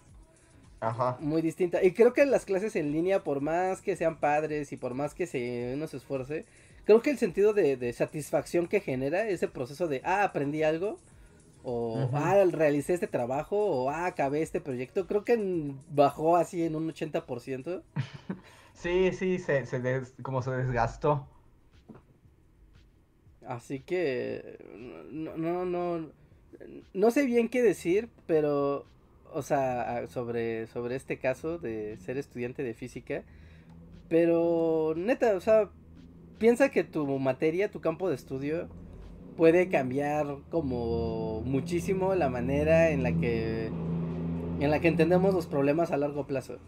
Ajá. 0.81 1.17
Muy 1.21 1.43
distinta. 1.43 1.83
Y 1.83 1.93
creo 1.93 2.13
que 2.13 2.27
las 2.27 2.45
clases 2.45 2.75
en 2.75 2.91
línea, 2.91 3.23
por 3.23 3.41
más 3.41 3.81
que 3.81 3.95
sean 3.95 4.19
padres 4.19 4.73
y 4.73 4.77
por 4.77 4.95
más 4.95 5.15
que 5.15 5.29
se, 5.29 5.75
uno 5.77 5.87
se 5.87 5.99
esfuerce, 5.99 6.45
creo 6.85 7.03
que 7.03 7.11
el 7.11 7.19
sentido 7.19 7.53
de, 7.53 7.93
satisfacción 7.93 8.67
que 8.67 8.81
genera 8.81 9.29
ese 9.29 9.47
proceso 9.47 9.87
de, 9.87 10.03
ah, 10.05 10.25
aprendí 10.25 10.65
algo, 10.65 10.99
o 11.63 12.11
ah, 12.15 12.35
realicé 12.51 12.95
este 12.95 13.07
trabajo, 13.07 13.57
o 13.57 13.91
ah, 13.91 14.07
acabé 14.07 14.43
este 14.43 14.61
proyecto, 14.61 15.07
creo 15.07 15.25
que 15.25 15.73
bajó 15.89 16.37
así 16.37 16.65
en 16.65 16.75
un 16.75 16.93
80%. 16.93 17.83
sí, 18.75 19.13
sí, 19.13 19.39
se, 19.39 19.65
como 20.23 20.43
se 20.43 20.51
desgastó. 20.51 21.29
Así 23.47 23.81
que 23.81 24.59
no, 25.11 25.37
no, 25.37 25.65
no, 25.65 26.09
no 26.95 27.11
sé 27.11 27.27
bien 27.27 27.49
qué 27.49 27.63
decir, 27.63 28.09
pero, 28.27 28.87
o 29.33 29.43
sea, 29.43 30.07
sobre, 30.09 30.67
sobre 30.69 30.97
este 30.97 31.19
caso 31.19 31.59
de 31.59 31.97
ser 31.99 32.19
estudiante 32.19 32.63
de 32.63 32.75
física, 32.75 33.25
pero 34.09 34.95
neta, 34.97 35.35
o 35.37 35.41
sea, 35.41 35.71
piensa 36.39 36.71
que 36.71 36.85
tu 36.85 37.07
materia, 37.19 37.71
tu 37.71 37.81
campo 37.81 38.09
de 38.09 38.15
estudio, 38.15 38.69
puede 39.37 39.69
cambiar 39.69 40.39
como 40.51 41.41
muchísimo 41.43 42.15
la 42.15 42.29
manera 42.29 42.91
en 42.91 43.03
la 43.03 43.13
que 43.13 43.71
en 44.61 44.71
la 44.71 44.81
que 44.81 44.89
entendemos 44.89 45.35
los 45.35 45.47
problemas 45.47 45.91
a 45.91 45.97
largo 45.97 46.27
plazo. 46.27 46.59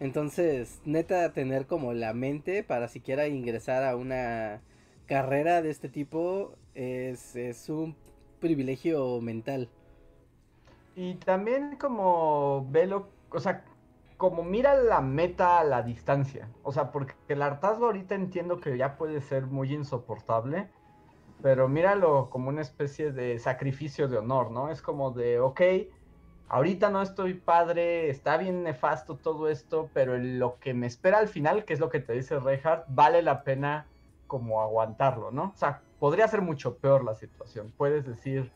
Entonces, 0.00 0.80
neta, 0.84 1.32
tener 1.32 1.66
como 1.66 1.92
la 1.94 2.12
mente 2.12 2.62
para 2.62 2.88
siquiera 2.88 3.26
ingresar 3.28 3.84
a 3.84 3.96
una 3.96 4.60
carrera 5.08 5.62
de 5.62 5.70
este 5.70 5.88
tipo 5.88 6.52
es, 6.74 7.34
es 7.34 7.68
un 7.68 7.96
privilegio 8.38 9.20
mental. 9.20 9.68
Y 10.94 11.14
también 11.14 11.76
como 11.76 12.66
velo, 12.70 13.08
o 13.30 13.40
sea, 13.40 13.64
como 14.16 14.44
mira 14.44 14.74
la 14.74 15.00
meta 15.00 15.58
a 15.58 15.64
la 15.64 15.82
distancia. 15.82 16.48
O 16.62 16.72
sea, 16.72 16.92
porque 16.92 17.14
el 17.28 17.42
hartazgo 17.42 17.86
ahorita 17.86 18.14
entiendo 18.14 18.60
que 18.60 18.76
ya 18.76 18.96
puede 18.96 19.20
ser 19.20 19.46
muy 19.46 19.72
insoportable, 19.72 20.68
pero 21.40 21.68
míralo 21.68 22.28
como 22.30 22.48
una 22.48 22.62
especie 22.62 23.12
de 23.12 23.38
sacrificio 23.38 24.08
de 24.08 24.18
honor, 24.18 24.50
¿no? 24.50 24.70
Es 24.70 24.82
como 24.82 25.12
de, 25.12 25.38
ok, 25.40 25.60
ahorita 26.48 26.90
no 26.90 27.00
estoy 27.00 27.34
padre, 27.34 28.10
está 28.10 28.36
bien 28.36 28.64
nefasto 28.64 29.16
todo 29.16 29.48
esto, 29.48 29.88
pero 29.94 30.18
lo 30.18 30.58
que 30.58 30.74
me 30.74 30.88
espera 30.88 31.18
al 31.18 31.28
final, 31.28 31.64
que 31.64 31.74
es 31.74 31.80
lo 31.80 31.88
que 31.88 32.00
te 32.00 32.12
dice 32.12 32.40
Reinhardt, 32.40 32.86
vale 32.88 33.22
la 33.22 33.44
pena 33.44 33.86
como 34.28 34.62
aguantarlo, 34.62 35.32
¿no? 35.32 35.52
O 35.54 35.58
sea, 35.58 35.82
podría 35.98 36.28
ser 36.28 36.40
mucho 36.40 36.76
peor 36.76 37.02
la 37.02 37.16
situación. 37.16 37.72
Puedes 37.76 38.06
decir, 38.06 38.52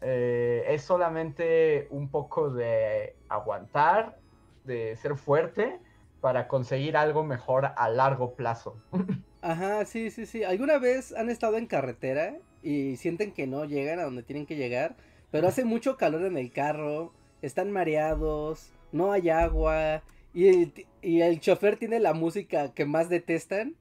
eh, 0.00 0.64
es 0.66 0.82
solamente 0.82 1.86
un 1.90 2.08
poco 2.08 2.50
de 2.50 3.14
aguantar, 3.28 4.18
de 4.64 4.96
ser 4.96 5.16
fuerte 5.16 5.78
para 6.20 6.48
conseguir 6.48 6.96
algo 6.96 7.22
mejor 7.22 7.66
a 7.76 7.88
largo 7.88 8.34
plazo. 8.34 8.76
Ajá, 9.42 9.84
sí, 9.84 10.10
sí, 10.10 10.26
sí. 10.26 10.42
¿Alguna 10.42 10.78
vez 10.78 11.14
han 11.14 11.30
estado 11.30 11.56
en 11.56 11.66
carretera 11.66 12.34
y 12.62 12.96
sienten 12.96 13.32
que 13.32 13.46
no 13.46 13.64
llegan 13.66 14.00
a 14.00 14.04
donde 14.04 14.24
tienen 14.24 14.46
que 14.46 14.56
llegar? 14.56 14.96
Pero 15.30 15.46
hace 15.46 15.64
mucho 15.64 15.96
calor 15.96 16.22
en 16.24 16.36
el 16.36 16.50
carro, 16.50 17.12
están 17.42 17.70
mareados, 17.70 18.72
no 18.90 19.12
hay 19.12 19.28
agua 19.28 20.02
y 20.32 20.72
y 21.04 21.20
el 21.20 21.38
chofer 21.38 21.76
tiene 21.76 22.00
la 22.00 22.14
música 22.14 22.72
que 22.72 22.86
más 22.86 23.10
detestan. 23.10 23.76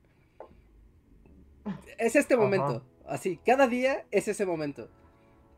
Es 1.97 2.15
este 2.15 2.35
momento, 2.35 2.83
así, 3.07 3.39
cada 3.45 3.67
día 3.67 4.05
es 4.11 4.27
ese 4.27 4.45
momento. 4.45 4.89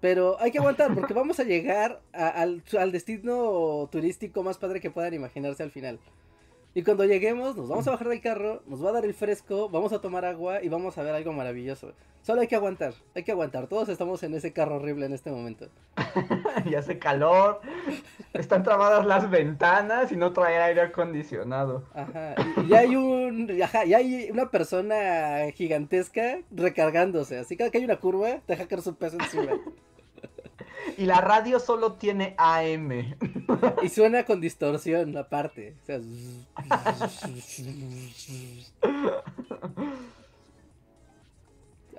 Pero 0.01 0.39
hay 0.39 0.51
que 0.51 0.59
aguantar 0.59 0.93
porque 0.93 1.13
vamos 1.13 1.39
a 1.39 1.43
llegar 1.43 2.01
al, 2.13 2.63
al 2.77 2.91
destino 2.91 3.87
turístico 3.91 4.43
más 4.43 4.57
padre 4.57 4.79
que 4.81 4.91
puedan 4.91 5.13
imaginarse 5.13 5.63
al 5.63 5.71
final. 5.71 5.99
Y 6.77 6.83
cuando 6.83 7.05
lleguemos, 7.05 7.55
nos 7.55 7.69
vamos 7.69 7.87
a 7.87 7.91
bajar 7.91 8.09
del 8.09 8.19
carro, 8.19 8.61
nos 8.67 8.83
va 8.83 8.89
a 8.89 8.91
dar 8.91 9.05
el 9.05 9.13
fresco, 9.13 9.69
vamos 9.69 9.93
a 9.93 10.01
tomar 10.01 10.25
agua 10.25 10.61
y 10.61 10.67
vamos 10.67 10.97
a 10.97 11.03
ver 11.03 11.15
algo 11.15 11.31
maravilloso. 11.31 11.93
Solo 12.21 12.41
hay 12.41 12.47
que 12.47 12.57
aguantar, 12.57 12.93
hay 13.15 13.23
que 13.23 13.31
aguantar. 13.31 13.67
Todos 13.67 13.87
estamos 13.87 14.21
en 14.23 14.33
ese 14.33 14.51
carro 14.51 14.75
horrible 14.75 15.05
en 15.05 15.13
este 15.13 15.31
momento. 15.31 15.69
y 16.65 16.75
hace 16.75 16.99
calor, 16.99 17.61
están 18.33 18.63
trabadas 18.63 19.05
las 19.05 19.29
ventanas 19.29 20.11
y 20.11 20.17
no 20.17 20.33
trae 20.33 20.57
aire 20.57 20.81
acondicionado. 20.81 21.85
Ajá, 21.93 22.35
y, 22.67 22.73
hay 22.73 22.97
un, 22.97 23.49
ajá, 23.63 23.85
y 23.85 23.93
hay 23.93 24.29
una 24.29 24.51
persona 24.51 25.49
gigantesca 25.53 26.39
recargándose. 26.51 27.37
Así 27.37 27.55
que 27.55 27.59
cada 27.59 27.71
que 27.71 27.77
hay 27.77 27.85
una 27.85 28.01
curva, 28.01 28.41
deja 28.49 28.67
caer 28.67 28.81
su 28.81 28.95
peso 28.95 29.15
encima. 29.17 29.53
Y 30.97 31.05
la 31.05 31.21
radio 31.21 31.59
solo 31.59 31.93
tiene 31.93 32.35
AM. 32.37 33.15
Y 33.83 33.89
suena 33.89 34.25
con 34.25 34.41
distorsión 34.41 35.15
aparte. 35.17 35.75
O 35.81 35.85
sea... 35.85 35.99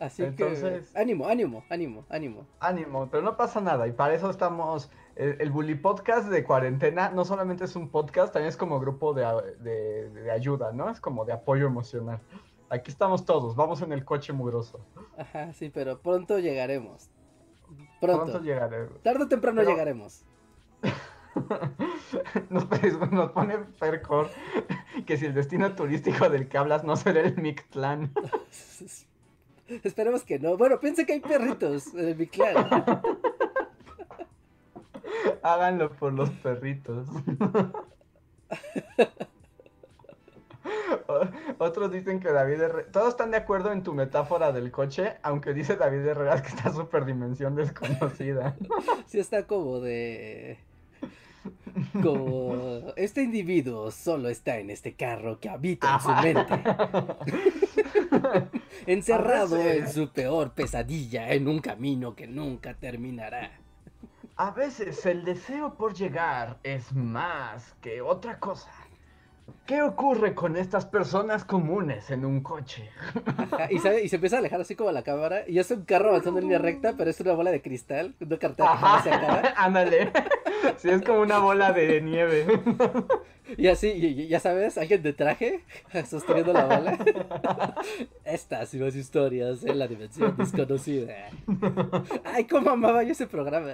Así 0.00 0.22
Entonces, 0.22 0.90
que 0.90 0.98
ánimo, 0.98 1.26
ánimo, 1.26 1.64
ánimo, 1.70 2.04
ánimo. 2.10 2.46
Ánimo, 2.60 3.08
pero 3.10 3.22
no 3.22 3.36
pasa 3.36 3.60
nada 3.60 3.86
y 3.86 3.92
para 3.92 4.14
eso 4.14 4.28
estamos. 4.30 4.90
El, 5.14 5.50
Bully 5.50 5.74
Podcast 5.76 6.28
de 6.28 6.44
cuarentena 6.44 7.08
no 7.08 7.24
solamente 7.24 7.64
es 7.64 7.74
un 7.74 7.88
podcast, 7.88 8.34
también 8.34 8.50
es 8.50 8.56
como 8.58 8.78
grupo 8.78 9.14
de, 9.14 9.24
de, 9.60 10.30
ayuda, 10.30 10.72
¿no? 10.72 10.90
Es 10.90 11.00
como 11.00 11.24
de 11.24 11.32
apoyo 11.32 11.66
emocional. 11.66 12.20
Aquí 12.68 12.90
estamos 12.90 13.24
todos, 13.24 13.56
vamos 13.56 13.80
en 13.80 13.92
el 13.92 14.04
coche 14.04 14.34
mugroso. 14.34 14.80
Ajá, 15.16 15.54
sí, 15.54 15.70
pero 15.70 16.00
pronto 16.00 16.38
llegaremos. 16.38 17.08
Pronto. 18.00 18.40
llegaremos. 18.40 19.02
Tarde 19.02 19.24
o 19.24 19.28
temprano 19.28 19.62
llegaremos. 19.62 20.24
nos, 22.50 22.66
nos, 23.10 23.32
pone 23.32 23.58
Percor 23.78 24.30
que 25.06 25.16
si 25.16 25.26
el 25.26 25.34
destino 25.34 25.74
turístico 25.74 26.28
del 26.28 26.48
que 26.48 26.58
hablas 26.58 26.84
no 26.84 26.96
será 26.96 27.20
el 27.20 27.36
Mictlán. 27.36 28.12
Esperemos 29.82 30.22
que 30.22 30.38
no. 30.38 30.56
Bueno, 30.56 30.78
piensa 30.78 31.04
que 31.04 31.14
hay 31.14 31.20
perritos 31.20 31.92
en 31.94 32.08
el 32.08 32.16
Mictlán. 32.16 32.68
Háganlo 35.42 35.92
por 35.96 36.12
los 36.12 36.30
perritos. 36.30 37.08
Otros 41.58 41.90
dicen 41.92 42.20
que 42.20 42.30
David 42.30 42.60
Herrera. 42.60 42.90
Todos 42.92 43.08
están 43.10 43.30
de 43.30 43.38
acuerdo 43.38 43.72
en 43.72 43.82
tu 43.82 43.92
metáfora 43.94 44.52
del 44.52 44.70
coche, 44.70 45.16
aunque 45.22 45.54
dice 45.54 45.76
David 45.76 46.06
Herrera 46.06 46.42
que 46.42 46.48
está 46.48 46.72
súper 46.72 47.04
dimensión 47.04 47.54
desconocida. 47.54 48.56
Sí, 49.06 49.18
está 49.18 49.46
como 49.46 49.80
de. 49.80 50.58
Como. 52.02 52.92
Este 52.96 53.22
individuo 53.22 53.90
solo 53.90 54.28
está 54.28 54.58
en 54.58 54.70
este 54.70 54.94
carro 54.94 55.38
que 55.38 55.48
habita 55.48 55.94
en 55.94 56.00
su 56.00 56.08
mente. 56.22 56.64
Encerrado 58.86 59.60
en 59.60 59.90
su 59.90 60.08
peor 60.12 60.52
pesadilla, 60.52 61.32
en 61.32 61.46
un 61.46 61.60
camino 61.60 62.14
que 62.16 62.26
nunca 62.26 62.74
terminará. 62.74 63.50
A 64.36 64.50
veces 64.50 65.06
el 65.06 65.24
deseo 65.24 65.76
por 65.76 65.94
llegar 65.94 66.58
es 66.62 66.92
más 66.92 67.74
que 67.80 68.02
otra 68.02 68.38
cosa. 68.38 68.70
¿Qué 69.66 69.82
ocurre 69.82 70.34
con 70.34 70.56
estas 70.56 70.86
personas 70.86 71.44
comunes 71.44 72.10
en 72.10 72.24
un 72.24 72.40
coche? 72.40 72.88
y, 73.70 73.80
se 73.80 74.14
empieza 74.14 74.36
a 74.36 74.38
alejar 74.38 74.60
así 74.60 74.76
como 74.76 74.92
la 74.92 75.02
cámara. 75.02 75.42
Y 75.48 75.58
es 75.58 75.70
un 75.72 75.84
carro 75.84 76.10
avanzando 76.10 76.38
en 76.38 76.44
línea 76.44 76.58
recta, 76.60 76.94
pero 76.96 77.10
es 77.10 77.20
una 77.20 77.32
bola 77.32 77.50
de 77.50 77.60
cristal. 77.60 78.14
Una 78.20 78.38
cartera 78.38 79.02
que 79.02 79.10
acaba. 79.10 79.42
Ándale. 79.56 80.12
Sí, 80.76 80.88
es 80.88 81.02
como 81.02 81.20
una 81.20 81.38
bola 81.38 81.72
de 81.72 82.00
nieve. 82.00 82.46
Y 83.56 83.68
así, 83.68 84.26
ya 84.26 84.40
sabes, 84.40 84.76
alguien 84.76 85.02
de 85.02 85.12
traje 85.12 85.64
sosteniendo 86.08 86.52
la 86.52 86.64
bola. 86.64 86.98
Estas 88.24 88.74
y 88.74 88.78
más 88.78 88.96
historias 88.96 89.62
en 89.62 89.78
la 89.78 89.86
dimensión 89.86 90.36
desconocida. 90.36 91.14
Ay, 92.24 92.44
cómo 92.46 92.70
amaba 92.70 93.04
yo 93.04 93.12
ese 93.12 93.26
programa. 93.26 93.70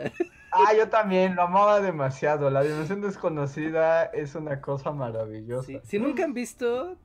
Ah, 0.53 0.75
yo 0.77 0.89
también, 0.89 1.35
lo 1.35 1.43
amaba 1.43 1.81
demasiado. 1.81 2.51
La 2.51 2.63
dimensión 2.63 3.01
desconocida 3.01 4.05
es 4.05 4.35
una 4.35 4.61
cosa 4.61 4.93
maravillosa. 4.93 5.73
Si 5.83 5.99
nunca 5.99 6.25
han 6.25 6.35
visto, 6.35 6.97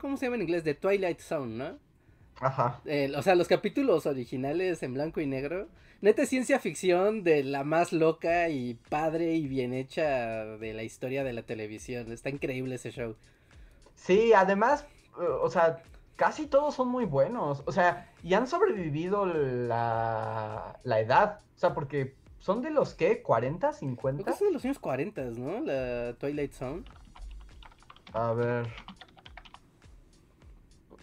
¿cómo 0.00 0.16
se 0.16 0.26
llama 0.26 0.36
en 0.36 0.42
inglés? 0.42 0.64
The 0.64 0.74
Twilight 0.74 1.20
Zone, 1.20 1.56
¿no? 1.56 1.78
Ajá. 2.40 2.80
o 3.16 3.22
sea, 3.22 3.34
los 3.34 3.48
capítulos 3.48 4.06
originales 4.06 4.82
en 4.82 4.94
blanco 4.94 5.20
y 5.20 5.26
negro. 5.26 5.68
Neta 6.00 6.24
ciencia 6.24 6.58
ficción 6.58 7.22
de 7.22 7.44
la 7.44 7.62
más 7.62 7.92
loca 7.92 8.48
y 8.48 8.74
padre 8.88 9.34
y 9.34 9.46
bien 9.46 9.74
hecha 9.74 10.46
de 10.56 10.72
la 10.72 10.82
historia 10.82 11.22
de 11.24 11.34
la 11.34 11.42
televisión. 11.42 12.10
Está 12.10 12.30
increíble 12.30 12.76
ese 12.76 12.90
show. 12.90 13.16
Sí, 13.96 14.32
además, 14.32 14.86
o 15.42 15.50
sea, 15.50 15.82
casi 16.16 16.46
todos 16.46 16.74
son 16.74 16.88
muy 16.88 17.04
buenos. 17.04 17.62
O 17.66 17.72
sea, 17.72 18.10
y 18.22 18.32
han 18.32 18.46
sobrevivido 18.46 19.26
la, 19.26 20.80
la 20.82 21.00
edad. 21.00 21.40
O 21.54 21.58
sea, 21.58 21.74
porque 21.74 22.14
son 22.38 22.62
de 22.62 22.70
los 22.70 22.94
que, 22.94 23.22
40, 23.22 23.74
50. 23.74 24.24
Creo 24.24 24.36
son 24.36 24.48
de 24.48 24.54
los 24.54 24.64
años 24.64 24.78
40, 24.78 25.22
¿no? 25.36 25.60
La 25.60 26.14
Twilight 26.14 26.52
Zone. 26.52 26.84
A 28.12 28.32
ver. 28.32 28.68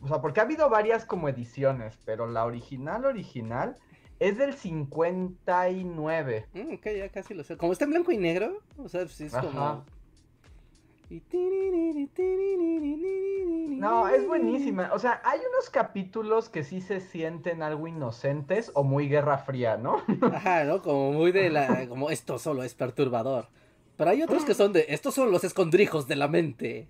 O 0.01 0.07
sea, 0.07 0.21
porque 0.21 0.39
ha 0.39 0.43
habido 0.43 0.69
varias 0.69 1.05
como 1.05 1.27
ediciones, 1.29 1.97
pero 2.05 2.27
la 2.27 2.45
original, 2.45 3.05
original, 3.05 3.75
es 4.19 4.37
del 4.37 4.53
59. 4.53 6.47
Mm, 6.53 6.73
ok, 6.73 6.87
ya 6.97 7.09
casi 7.09 7.33
lo 7.33 7.43
sé. 7.43 7.57
Como 7.57 7.73
está 7.73 7.85
en 7.85 7.91
blanco 7.91 8.11
y 8.11 8.17
negro, 8.17 8.61
o 8.77 8.87
sea, 8.89 9.01
pues 9.01 9.21
es 9.21 9.33
como... 9.33 9.85
No, 13.79 14.09
es 14.09 14.27
buenísima. 14.27 14.89
O 14.93 14.99
sea, 14.99 15.21
hay 15.23 15.39
unos 15.39 15.69
capítulos 15.69 16.49
que 16.49 16.63
sí 16.63 16.81
se 16.81 16.99
sienten 16.99 17.63
algo 17.63 17.87
inocentes 17.87 18.71
o 18.73 18.83
muy 18.83 19.07
Guerra 19.07 19.37
Fría, 19.37 19.77
¿no? 19.77 20.03
Ajá, 20.33 20.65
¿no? 20.65 20.81
Como 20.81 21.13
muy 21.13 21.31
de 21.31 21.49
la... 21.49 21.87
Como 21.87 22.09
esto 22.09 22.39
solo 22.39 22.63
es 22.63 22.75
perturbador. 22.75 23.47
Pero 23.97 24.11
hay 24.11 24.21
otros 24.21 24.45
que 24.45 24.53
son 24.53 24.73
de, 24.73 24.85
estos 24.89 25.15
son 25.15 25.31
los 25.31 25.43
escondrijos 25.43 26.07
de 26.07 26.15
la 26.15 26.27
mente. 26.27 26.87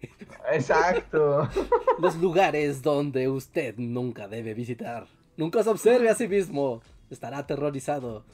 Exacto. 0.51 1.47
los 1.99 2.17
lugares 2.17 2.81
donde 2.81 3.29
usted 3.29 3.75
nunca 3.77 4.27
debe 4.27 4.53
visitar. 4.53 5.07
Nunca 5.37 5.63
se 5.63 5.69
observe 5.69 6.09
a 6.09 6.15
sí 6.15 6.27
mismo. 6.27 6.81
Estará 7.09 7.37
aterrorizado. 7.37 8.25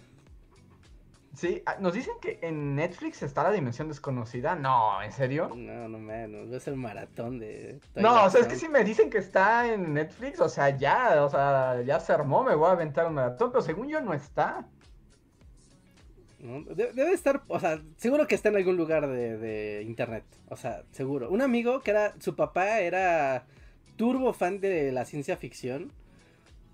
Sí, 1.36 1.63
ah, 1.65 1.78
nos 1.80 1.93
dicen 1.93 2.13
que 2.21 2.39
en 2.43 2.76
Netflix 2.76 3.24
está 3.24 3.43
la 3.43 3.51
dimensión 3.51 3.88
desconocida. 3.88 4.55
No, 4.55 5.01
¿en 5.01 5.11
serio? 5.11 5.51
No, 5.55 5.88
no 5.89 5.97
menos. 5.97 6.51
Es 6.51 6.67
el 6.67 6.76
maratón 6.76 7.39
de. 7.39 7.80
No, 7.95 8.26
o 8.26 8.30
sea, 8.30 8.41
es 8.41 8.47
que 8.47 8.55
si 8.55 8.69
me 8.69 8.84
dicen 8.84 9.09
que 9.09 9.17
está 9.17 9.71
en 9.71 9.93
Netflix, 9.93 10.39
o 10.39 10.49
sea, 10.49 10.69
ya, 10.78 11.24
o 11.24 11.30
sea, 11.30 11.82
ya 11.82 11.99
se 11.99 12.13
armó, 12.13 12.43
me 12.43 12.53
voy 12.53 12.69
a 12.69 12.74
aventar 12.74 13.07
un 13.07 13.15
maratón, 13.15 13.51
pero 13.51 13.63
según 13.63 13.88
yo 13.88 13.99
no 14.01 14.13
está. 14.13 14.67
Debe 16.44 17.14
estar, 17.14 17.44
o 17.48 17.58
sea, 17.58 17.82
seguro 17.96 18.28
que 18.28 18.36
está 18.36 18.50
en 18.50 18.58
algún 18.58 18.76
lugar 18.76 19.08
de, 19.08 19.84
internet. 19.88 20.26
O 20.50 20.58
sea, 20.58 20.84
seguro. 20.91 21.30
Un 21.30 21.41
amigo 21.41 21.82
que 21.82 21.91
era, 21.91 22.14
su 22.20 22.36
papá 22.36 22.82
era 22.82 23.46
turbo 23.96 24.34
fan 24.34 24.60
de 24.60 24.91
la 24.91 25.06
ciencia 25.06 25.38
ficción. 25.38 25.91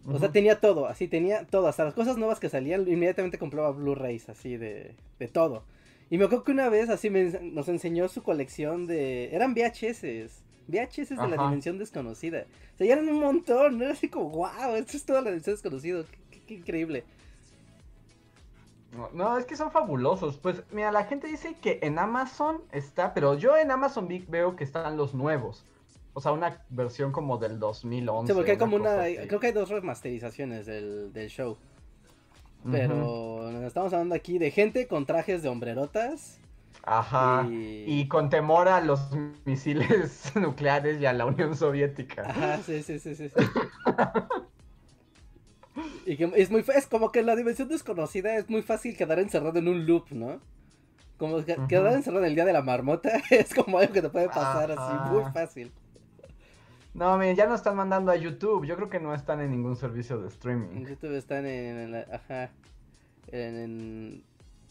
O 0.08 0.18
sea, 0.18 0.32
tenía 0.32 0.60
todo, 0.60 0.88
así, 0.88 1.08
tenía 1.08 1.46
todo, 1.46 1.68
hasta 1.68 1.84
las 1.84 1.94
cosas 1.94 2.18
nuevas 2.18 2.40
que 2.40 2.50
salían, 2.50 2.88
inmediatamente 2.88 3.38
compraba 3.38 3.70
Blu-rays, 3.72 4.28
así, 4.30 4.58
de, 4.58 4.96
de 5.20 5.28
todo. 5.28 5.64
Y 6.10 6.18
me 6.18 6.26
acuerdo 6.26 6.46
que 6.46 6.54
una 6.54 6.70
vez, 6.70 6.90
así, 6.90 7.12
nos 7.12 7.68
enseñó 7.68 8.08
su 8.08 8.24
colección 8.24 8.88
de... 8.88 9.36
Eran 9.36 9.54
VHS, 9.54 10.42
VHS 10.68 11.10
de 11.10 11.28
la 11.28 11.44
dimensión 11.44 11.78
desconocida. 11.78 12.46
O 12.74 12.78
sea, 12.78 12.88
ya 12.88 12.94
eran 12.94 13.10
un 13.10 13.20
montón, 13.20 13.80
era 13.82 13.92
así 13.92 14.08
como, 14.08 14.30
wow, 14.30 14.76
esto 14.78 14.98
es 14.98 15.06
toda 15.06 15.22
la 15.22 15.30
dimensión 15.30 15.56
desconocida, 15.56 16.04
qué 16.48 16.56
increíble. 16.56 17.04
No, 19.14 19.38
es 19.38 19.46
que 19.46 19.56
son 19.56 19.72
fabulosos. 19.72 20.38
Pues 20.38 20.64
mira, 20.72 20.92
la 20.92 21.06
gente 21.06 21.28
dice 21.28 21.56
que 21.62 21.80
en 21.84 22.00
Amazon 22.00 22.62
está, 22.72 23.14
pero 23.14 23.36
yo 23.36 23.56
en 23.58 23.72
Amazon 23.72 24.08
Big 24.08 24.28
veo 24.28 24.56
que 24.56 24.64
están 24.64 24.98
los 24.98 25.14
nuevos. 25.14 25.64
O 26.14 26.22
sea, 26.22 26.32
una 26.32 26.64
versión 26.70 27.12
como 27.12 27.38
del 27.38 27.60
2011. 27.60 28.32
Sí, 28.32 28.36
porque 28.36 28.52
hay 28.52 28.58
como 28.58 28.76
una, 28.76 29.04
creo 29.28 29.40
que 29.40 29.48
hay 29.48 29.54
dos 29.54 29.70
remasterizaciones 29.70 30.66
del, 30.66 31.28
show. 31.30 31.58
Pero 32.70 33.66
estamos 33.66 33.94
hablando 33.94 34.16
aquí 34.16 34.38
de 34.38 34.52
gente 34.52 34.88
con 34.88 35.06
trajes 35.06 35.44
de 35.44 35.50
hombrerotas. 35.50 36.40
Ajá. 36.84 37.46
Y... 37.50 37.86
y... 37.88 38.08
con 38.08 38.30
temor 38.30 38.68
a 38.68 38.82
los 38.82 39.00
misiles 39.46 40.32
nucleares 40.36 41.00
y 41.00 41.06
a 41.06 41.14
la 41.14 41.26
Unión 41.26 41.56
Soviética. 41.56 42.24
Ajá, 42.28 42.58
sí, 42.58 42.82
sí, 42.82 43.00
sí, 43.00 43.16
sí. 43.16 43.30
sí. 43.30 43.36
Y 46.10 46.18
que 46.18 46.32
es 46.38 46.49
muy 46.49 46.66
es 46.76 46.88
como 46.88 47.12
que 47.12 47.20
en 47.20 47.28
la 47.28 47.36
dimensión 47.36 47.68
desconocida 47.68 48.36
es 48.36 48.49
muy 48.49 48.64
fácil 48.64 48.97
quedar 48.97 49.20
encerrado 49.20 49.60
en 49.60 49.68
un 49.68 49.86
loop, 49.86 50.10
¿no? 50.10 50.39
Como 51.20 51.45
quedar 51.45 51.93
encerrado 51.93 52.24
en 52.24 52.30
el 52.30 52.34
día 52.34 52.45
de 52.45 52.53
la 52.53 52.64
marmota 52.64 53.12
es 53.30 53.53
como 53.53 53.78
algo 53.78 53.93
que 53.93 54.01
te 54.01 54.10
puede 54.10 54.28
pasar 54.28 54.72
así, 54.72 55.14
muy 55.14 55.32
fácil. 55.32 55.72
No, 56.95 57.16
miren, 57.20 57.36
ya 57.36 57.45
no 57.45 57.53
están 57.53 57.76
mandando 57.76 58.12
a 58.12 58.16
YouTube. 58.16 58.66
Yo 58.66 58.76
creo 58.76 58.89
que 58.89 58.99
no 58.99 59.14
están 59.14 59.39
en 59.39 59.51
ningún 59.51 59.76
servicio 59.76 60.20
de 60.20 60.30
streaming. 60.30 60.78
En 60.78 60.88
YouTube 60.88 61.14
están 61.16 61.45
en, 61.45 61.93
ajá, 62.12 62.49
en 63.28 64.24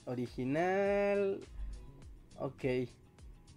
original. 0.06 1.38
Ok. 2.40 2.64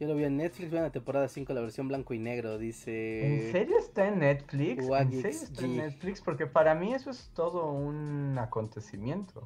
Yo 0.01 0.07
lo 0.07 0.15
vi 0.15 0.23
en 0.23 0.35
Netflix, 0.35 0.73
en 0.73 0.81
la 0.81 0.89
temporada 0.89 1.27
5, 1.27 1.53
la 1.53 1.61
versión 1.61 1.87
blanco 1.87 2.15
y 2.15 2.17
negro, 2.17 2.57
dice... 2.57 3.45
¿En 3.45 3.51
serio 3.51 3.77
está 3.77 4.07
en 4.07 4.17
Netflix? 4.17 4.83
¿En 4.89 5.11
serio 5.11 5.29
está 5.29 5.63
en 5.63 5.77
Netflix? 5.77 6.21
Porque 6.21 6.47
para 6.47 6.73
mí 6.73 6.91
eso 6.91 7.11
es 7.11 7.29
todo 7.35 7.71
un 7.71 8.35
acontecimiento. 8.39 9.43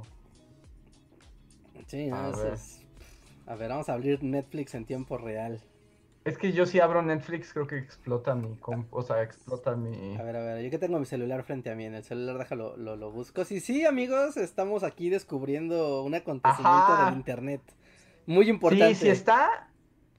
Sí, 1.88 2.08
no, 2.08 2.16
a, 2.16 2.30
ver. 2.30 2.54
a 3.48 3.56
ver, 3.56 3.70
vamos 3.70 3.90
a 3.90 3.96
abrir 3.96 4.24
Netflix 4.24 4.76
en 4.76 4.86
tiempo 4.86 5.18
real. 5.18 5.60
Es 6.24 6.38
que 6.38 6.54
yo 6.54 6.66
si 6.66 6.80
abro 6.80 7.02
Netflix 7.02 7.52
creo 7.52 7.68
que 7.68 7.78
explota 7.78 8.34
mi... 8.34 8.58
O 8.92 9.02
sea, 9.02 9.24
explota 9.24 9.76
mi... 9.76 10.16
A 10.16 10.24
ver, 10.24 10.38
a 10.38 10.42
ver, 10.42 10.64
yo 10.64 10.70
que 10.70 10.80
tengo 10.80 10.98
mi 11.00 11.06
celular 11.06 11.44
frente 11.44 11.70
a 11.70 11.76
mí, 11.76 11.84
en 11.84 11.96
el 11.96 12.04
celular 12.06 12.38
déjalo, 12.38 12.78
lo, 12.78 12.96
lo 12.96 13.12
busco. 13.12 13.44
Sí, 13.44 13.60
sí, 13.60 13.86
amigos, 13.86 14.38
estamos 14.38 14.84
aquí 14.84 15.10
descubriendo 15.10 16.02
un 16.04 16.16
acontecimiento 16.16 17.06
del 17.06 17.16
internet. 17.16 17.62
Muy 18.26 18.50
importante. 18.50 18.96
Sí, 18.96 19.02
si 19.02 19.10
está 19.10 19.68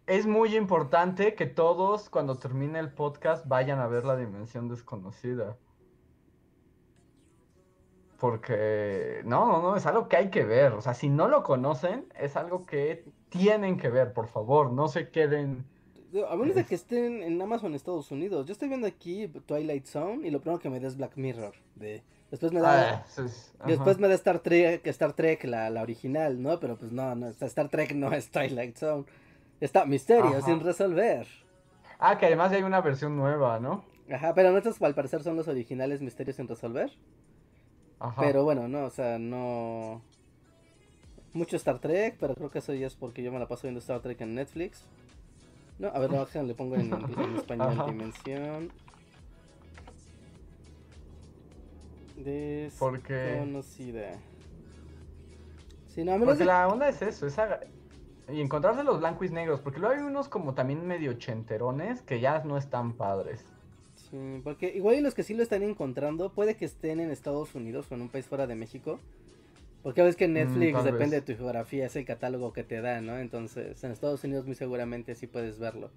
es 0.06 0.26
muy 0.26 0.56
importante 0.56 1.34
que 1.34 1.46
todos, 1.46 2.08
cuando 2.08 2.36
termine 2.36 2.78
el 2.78 2.92
podcast, 2.92 3.46
vayan 3.46 3.80
a 3.80 3.88
ver 3.88 4.04
la 4.04 4.16
dimensión 4.16 4.68
desconocida. 4.68 5.56
Porque, 8.18 9.20
no, 9.24 9.46
no, 9.46 9.62
no, 9.62 9.76
es 9.76 9.84
algo 9.84 10.08
que 10.08 10.16
hay 10.16 10.30
que 10.30 10.44
ver. 10.44 10.72
O 10.72 10.80
sea, 10.80 10.94
si 10.94 11.08
no 11.08 11.28
lo 11.28 11.42
conocen, 11.42 12.06
es 12.18 12.36
algo 12.36 12.64
que 12.64 13.04
tienen 13.28 13.76
que 13.76 13.90
ver, 13.90 14.12
por 14.12 14.28
favor. 14.28 14.72
No 14.72 14.88
se 14.88 15.10
queden. 15.10 15.66
A 16.30 16.36
menos 16.36 16.54
de 16.54 16.64
que 16.64 16.76
estén 16.76 17.22
en 17.22 17.42
Amazon 17.42 17.74
Estados 17.74 18.10
Unidos. 18.10 18.46
Yo 18.46 18.52
estoy 18.52 18.68
viendo 18.68 18.86
aquí 18.86 19.28
Twilight 19.28 19.86
Zone 19.86 20.26
y 20.26 20.30
lo 20.30 20.40
primero 20.40 20.60
que 20.60 20.70
me 20.70 20.80
da 20.80 20.88
es 20.88 20.96
Black 20.96 21.16
Mirror. 21.16 21.52
De... 21.74 22.02
Después 22.30 22.52
me 22.52 22.60
da. 22.60 23.04
Ah, 23.04 23.66
después 23.66 23.98
me 23.98 24.08
da 24.08 24.14
Star 24.14 24.38
Trek, 24.38 24.86
Star 24.86 25.12
Trek 25.12 25.44
la, 25.44 25.68
la 25.68 25.82
original, 25.82 26.40
¿no? 26.40 26.58
Pero 26.58 26.76
pues 26.76 26.92
no, 26.92 27.14
no, 27.14 27.28
Star 27.28 27.68
Trek 27.68 27.92
no 27.92 28.12
es 28.12 28.30
Twilight 28.30 28.76
Zone. 28.78 29.04
Está 29.60 29.86
misterio 29.86 30.42
sin 30.42 30.60
resolver. 30.60 31.26
Ah, 31.98 32.18
que 32.18 32.26
además 32.26 32.52
hay 32.52 32.62
una 32.62 32.80
versión 32.80 33.16
nueva, 33.16 33.58
¿no? 33.58 33.84
Ajá, 34.12 34.34
pero 34.34 34.52
no 34.52 34.58
estos 34.58 34.80
al 34.82 34.94
parecer 34.94 35.22
son 35.22 35.36
los 35.36 35.48
originales 35.48 36.02
misterios 36.02 36.36
sin 36.36 36.46
resolver. 36.46 36.92
Ajá. 37.98 38.22
Pero 38.22 38.44
bueno, 38.44 38.68
no, 38.68 38.84
o 38.84 38.90
sea, 38.90 39.18
no. 39.18 40.02
Mucho 41.32 41.56
Star 41.56 41.80
Trek, 41.80 42.16
pero 42.20 42.34
creo 42.34 42.50
que 42.50 42.58
eso 42.58 42.74
ya 42.74 42.86
es 42.86 42.94
porque 42.94 43.22
yo 43.22 43.32
me 43.32 43.38
la 43.38 43.48
paso 43.48 43.62
viendo 43.62 43.80
Star 43.80 44.00
Trek 44.00 44.20
en 44.20 44.34
Netflix. 44.34 44.86
No, 45.78 45.88
a 45.88 45.98
ver, 45.98 46.10
no, 46.10 46.42
le 46.42 46.54
pongo 46.54 46.76
en, 46.76 46.92
español 47.36 47.86
dimensión. 47.86 48.72
Desconocida. 52.16 54.18
Sí, 55.88 56.04
no, 56.04 56.18
Porque 56.18 56.44
la 56.44 56.68
onda 56.68 56.88
es 56.88 57.02
eso, 57.02 57.26
esa, 57.26 57.60
y 58.28 58.40
encontrarse 58.40 58.82
los 58.82 58.98
blancos 58.98 59.28
y 59.28 59.32
negros, 59.32 59.60
porque 59.60 59.78
luego 59.78 59.94
hay 59.94 60.02
unos 60.02 60.28
como 60.28 60.54
también 60.54 60.86
medio 60.86 61.14
chenterones 61.14 62.02
que 62.02 62.20
ya 62.20 62.42
no 62.44 62.56
están 62.56 62.94
padres. 62.94 63.44
Sí, 63.94 64.40
porque 64.42 64.72
igual 64.74 64.96
y 64.96 65.00
los 65.00 65.14
que 65.14 65.22
sí 65.22 65.34
lo 65.34 65.42
están 65.42 65.62
encontrando, 65.62 66.32
puede 66.32 66.56
que 66.56 66.64
estén 66.64 67.00
en 67.00 67.10
Estados 67.10 67.54
Unidos 67.54 67.86
o 67.90 67.94
en 67.94 68.02
un 68.02 68.08
país 68.08 68.26
fuera 68.26 68.46
de 68.46 68.54
México. 68.54 68.98
Porque 69.82 70.02
ves 70.02 70.16
que 70.16 70.26
mm, 70.26 70.32
Netflix 70.32 70.84
depende 70.84 71.20
de 71.20 71.22
tu 71.22 71.36
geografía, 71.36 71.86
es 71.86 71.94
el 71.94 72.04
catálogo 72.04 72.52
que 72.52 72.64
te 72.64 72.80
da, 72.80 73.00
¿no? 73.00 73.18
Entonces, 73.18 73.82
en 73.84 73.92
Estados 73.92 74.24
Unidos 74.24 74.44
muy 74.44 74.56
seguramente 74.56 75.14
sí 75.14 75.28
puedes 75.28 75.60
verlo. 75.60 75.90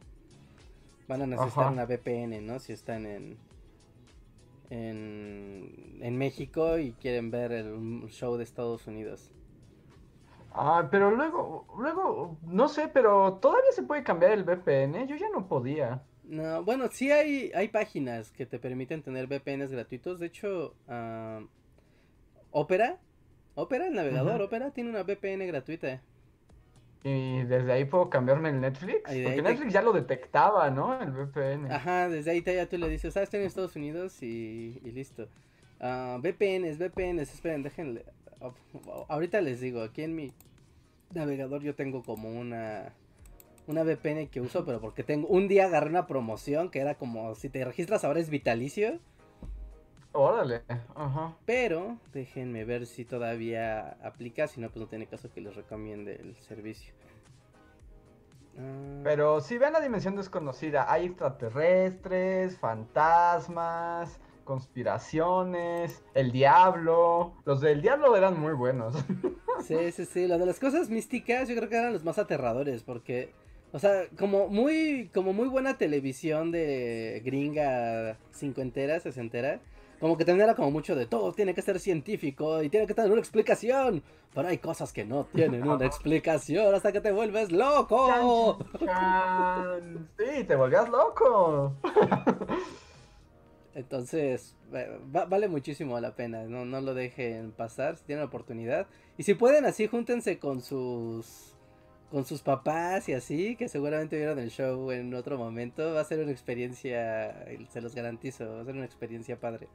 Van 1.08 1.24
a 1.24 1.26
necesitar 1.26 1.72
una 1.72 1.86
VPN, 1.86 2.46
¿no? 2.46 2.60
Si 2.60 2.72
están 2.72 3.08
en, 3.08 3.38
en, 4.70 5.98
en 6.02 6.18
México 6.20 6.78
y 6.78 6.92
quieren 6.92 7.32
ver 7.32 7.52
el 7.52 8.08
show 8.10 8.38
de 8.38 8.44
Estados 8.44 8.86
Unidos. 8.86 9.32
Ah, 10.52 10.88
pero 10.90 11.12
luego, 11.12 11.68
luego, 11.78 12.38
no 12.44 12.68
sé, 12.68 12.88
pero 12.88 13.34
todavía 13.42 13.72
se 13.72 13.84
puede 13.84 14.04
cambiar 14.04 14.32
el 14.32 14.44
VPN. 14.44 15.08
Yo 15.08 15.16
ya 15.16 15.30
no 15.30 15.48
podía. 15.48 16.02
No, 16.24 16.64
bueno, 16.64 16.88
sí 16.92 17.12
hay, 17.12 17.52
hay 17.56 17.70
páginas 17.70 18.32
que 18.32 18.46
te 18.46 18.60
permiten 18.60 19.02
tener 19.02 19.28
VPNs 19.28 19.72
gratuitos. 19.72 20.20
De 20.20 20.28
hecho, 20.28 20.76
uh, 20.88 21.46
Opera, 22.52 23.00
Opera, 23.56 23.88
el 23.88 23.94
navegador 23.94 24.42
Opera 24.42 24.72
tiene 24.72 24.90
una 24.90 25.04
VPN 25.04 25.46
gratuita. 25.48 26.02
Y 27.04 27.44
desde 27.44 27.72
ahí 27.72 27.86
puedo 27.86 28.10
cambiarme 28.10 28.50
el 28.50 28.60
Netflix. 28.60 29.02
Porque 29.04 29.42
Netflix 29.42 29.74
ya 29.74 29.82
lo 29.82 29.94
detectaba, 29.94 30.70
¿no? 30.70 31.02
El 31.02 31.12
VPN. 31.12 31.72
Ajá, 31.72 32.10
desde 32.10 32.32
ahí 32.32 32.44
ya 32.44 32.68
tú 32.68 32.78
le 32.78 32.90
dices, 32.90 33.16
ah, 33.16 33.24
estoy 33.24 33.40
en 33.40 33.46
Estados 33.46 33.76
Unidos 33.76 34.22
y, 34.22 34.82
y 34.84 34.92
listo. 34.92 35.28
Uh, 35.80 36.20
VPNs, 36.20 36.78
VPNs, 36.78 37.34
esperen, 37.34 37.64
déjenle. 37.64 38.06
Ahorita 39.08 39.42
les 39.42 39.60
digo, 39.60 39.82
aquí 39.82 40.04
en 40.04 40.16
mi 40.16 40.32
navegador 41.14 41.62
yo 41.62 41.76
tengo 41.76 42.04
como 42.04 42.30
una 42.30 42.94
una 43.68 43.84
VPN 43.84 44.28
que 44.28 44.42
uso, 44.42 44.66
pero 44.66 44.82
porque 44.82 45.04
tengo 45.04 45.28
un 45.28 45.48
día 45.48 45.66
agarré 45.66 45.90
una 45.90 46.08
promoción 46.08 46.70
que 46.70 46.80
era 46.80 46.96
como 46.96 47.36
si 47.36 47.50
te 47.50 47.64
registras 47.64 48.04
ahora 48.04 48.20
es 48.20 48.30
vitalicio. 48.30 49.00
Órale, 50.12 50.64
ajá. 50.96 51.36
Pero 51.46 51.98
déjenme 52.12 52.66
ver 52.66 52.88
si 52.88 53.06
todavía 53.06 53.98
aplica, 54.04 54.48
si 54.48 54.60
no 54.60 54.70
pues 54.70 54.82
no 54.82 54.88
tiene 54.88 55.06
caso 55.06 55.32
que 55.32 55.42
les 55.42 55.56
recomiende 55.56 56.16
el 56.16 56.36
servicio. 56.38 56.94
Ah. 58.58 59.02
Pero 59.04 59.40
si 59.40 59.60
ven 59.60 59.74
la 59.74 59.82
dimensión 59.82 60.16
desconocida, 60.16 60.92
hay 60.92 61.06
extraterrestres, 61.06 62.58
fantasmas, 62.58 64.20
conspiraciones, 64.50 66.04
el 66.16 66.32
diablo. 66.32 67.34
Los 67.46 67.62
del 67.62 67.84
diablo 67.84 68.16
eran 68.16 68.40
muy 68.40 68.54
buenos. 68.54 68.96
Sí, 69.60 69.92
sí, 69.92 70.06
sí. 70.06 70.26
Lo 70.26 70.38
de 70.38 70.46
las 70.46 70.58
cosas 70.58 70.90
místicas 70.90 71.50
yo 71.50 71.56
creo 71.58 71.68
que 71.68 71.76
eran 71.76 71.92
los 71.92 72.06
más 72.06 72.18
aterradores 72.18 72.82
porque... 72.82 73.34
O 73.74 73.78
sea, 73.78 74.08
como 74.18 74.48
muy, 74.48 75.12
como 75.14 75.34
muy 75.34 75.50
buena 75.50 75.78
televisión 75.78 76.50
de 76.50 77.22
gringa 77.26 78.18
cincuentera, 78.34 79.02
sesentera. 79.02 79.60
Como 80.00 80.18
que 80.18 80.24
tendría 80.24 80.56
como 80.56 80.72
mucho 80.72 80.96
de 80.96 81.08
todo, 81.08 81.34
tiene 81.34 81.54
que 81.54 81.62
ser 81.62 81.78
científico 81.78 82.64
y 82.64 82.70
tiene 82.70 82.88
que 82.88 82.94
tener 82.94 83.12
una 83.12 83.20
explicación. 83.20 84.02
Pero 84.34 84.48
hay 84.48 84.60
cosas 84.60 84.94
que 84.94 85.04
no 85.04 85.26
tienen 85.26 85.68
una 85.68 85.86
explicación 85.92 86.74
hasta 86.74 86.94
que 86.94 87.02
te 87.02 87.12
vuelves 87.12 87.52
loco. 87.52 88.60
Sí, 90.18 90.46
te 90.46 90.56
volvías 90.56 90.90
loco. 90.90 91.76
Entonces, 93.80 94.56
vale 95.08 95.48
muchísimo 95.48 96.00
la 96.00 96.16
pena, 96.16 96.44
no, 96.44 96.66
no 96.66 96.82
lo 96.82 96.94
dejen 96.94 97.52
pasar 97.52 97.96
si 97.96 98.04
tienen 98.06 98.24
la 98.24 98.28
oportunidad. 98.28 98.88
Y 99.18 99.24
si 99.24 99.36
pueden 99.36 99.66
así, 99.66 99.88
júntense 99.88 100.38
con 100.38 100.62
sus 100.62 101.56
con 102.12 102.26
sus 102.26 102.42
papás 102.42 103.08
y 103.08 103.14
así, 103.14 103.56
que 103.56 103.70
seguramente 103.70 104.18
vieron 104.18 104.40
el 104.40 104.50
show 104.50 104.90
en 104.90 105.14
otro 105.14 105.38
momento, 105.38 105.94
va 105.94 106.02
a 106.02 106.04
ser 106.04 106.20
una 106.20 106.32
experiencia, 106.32 107.46
se 107.70 107.82
los 107.82 107.94
garantizo, 107.94 108.52
va 108.52 108.62
a 108.62 108.66
ser 108.66 108.76
una 108.76 108.86
experiencia 108.86 109.40
padre. 109.40 109.68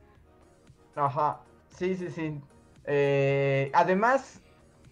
Ajá, 0.96 1.40
sí, 1.68 1.94
sí, 1.94 2.10
sí. 2.10 2.40
Eh, 2.86 3.70
además, 3.72 4.42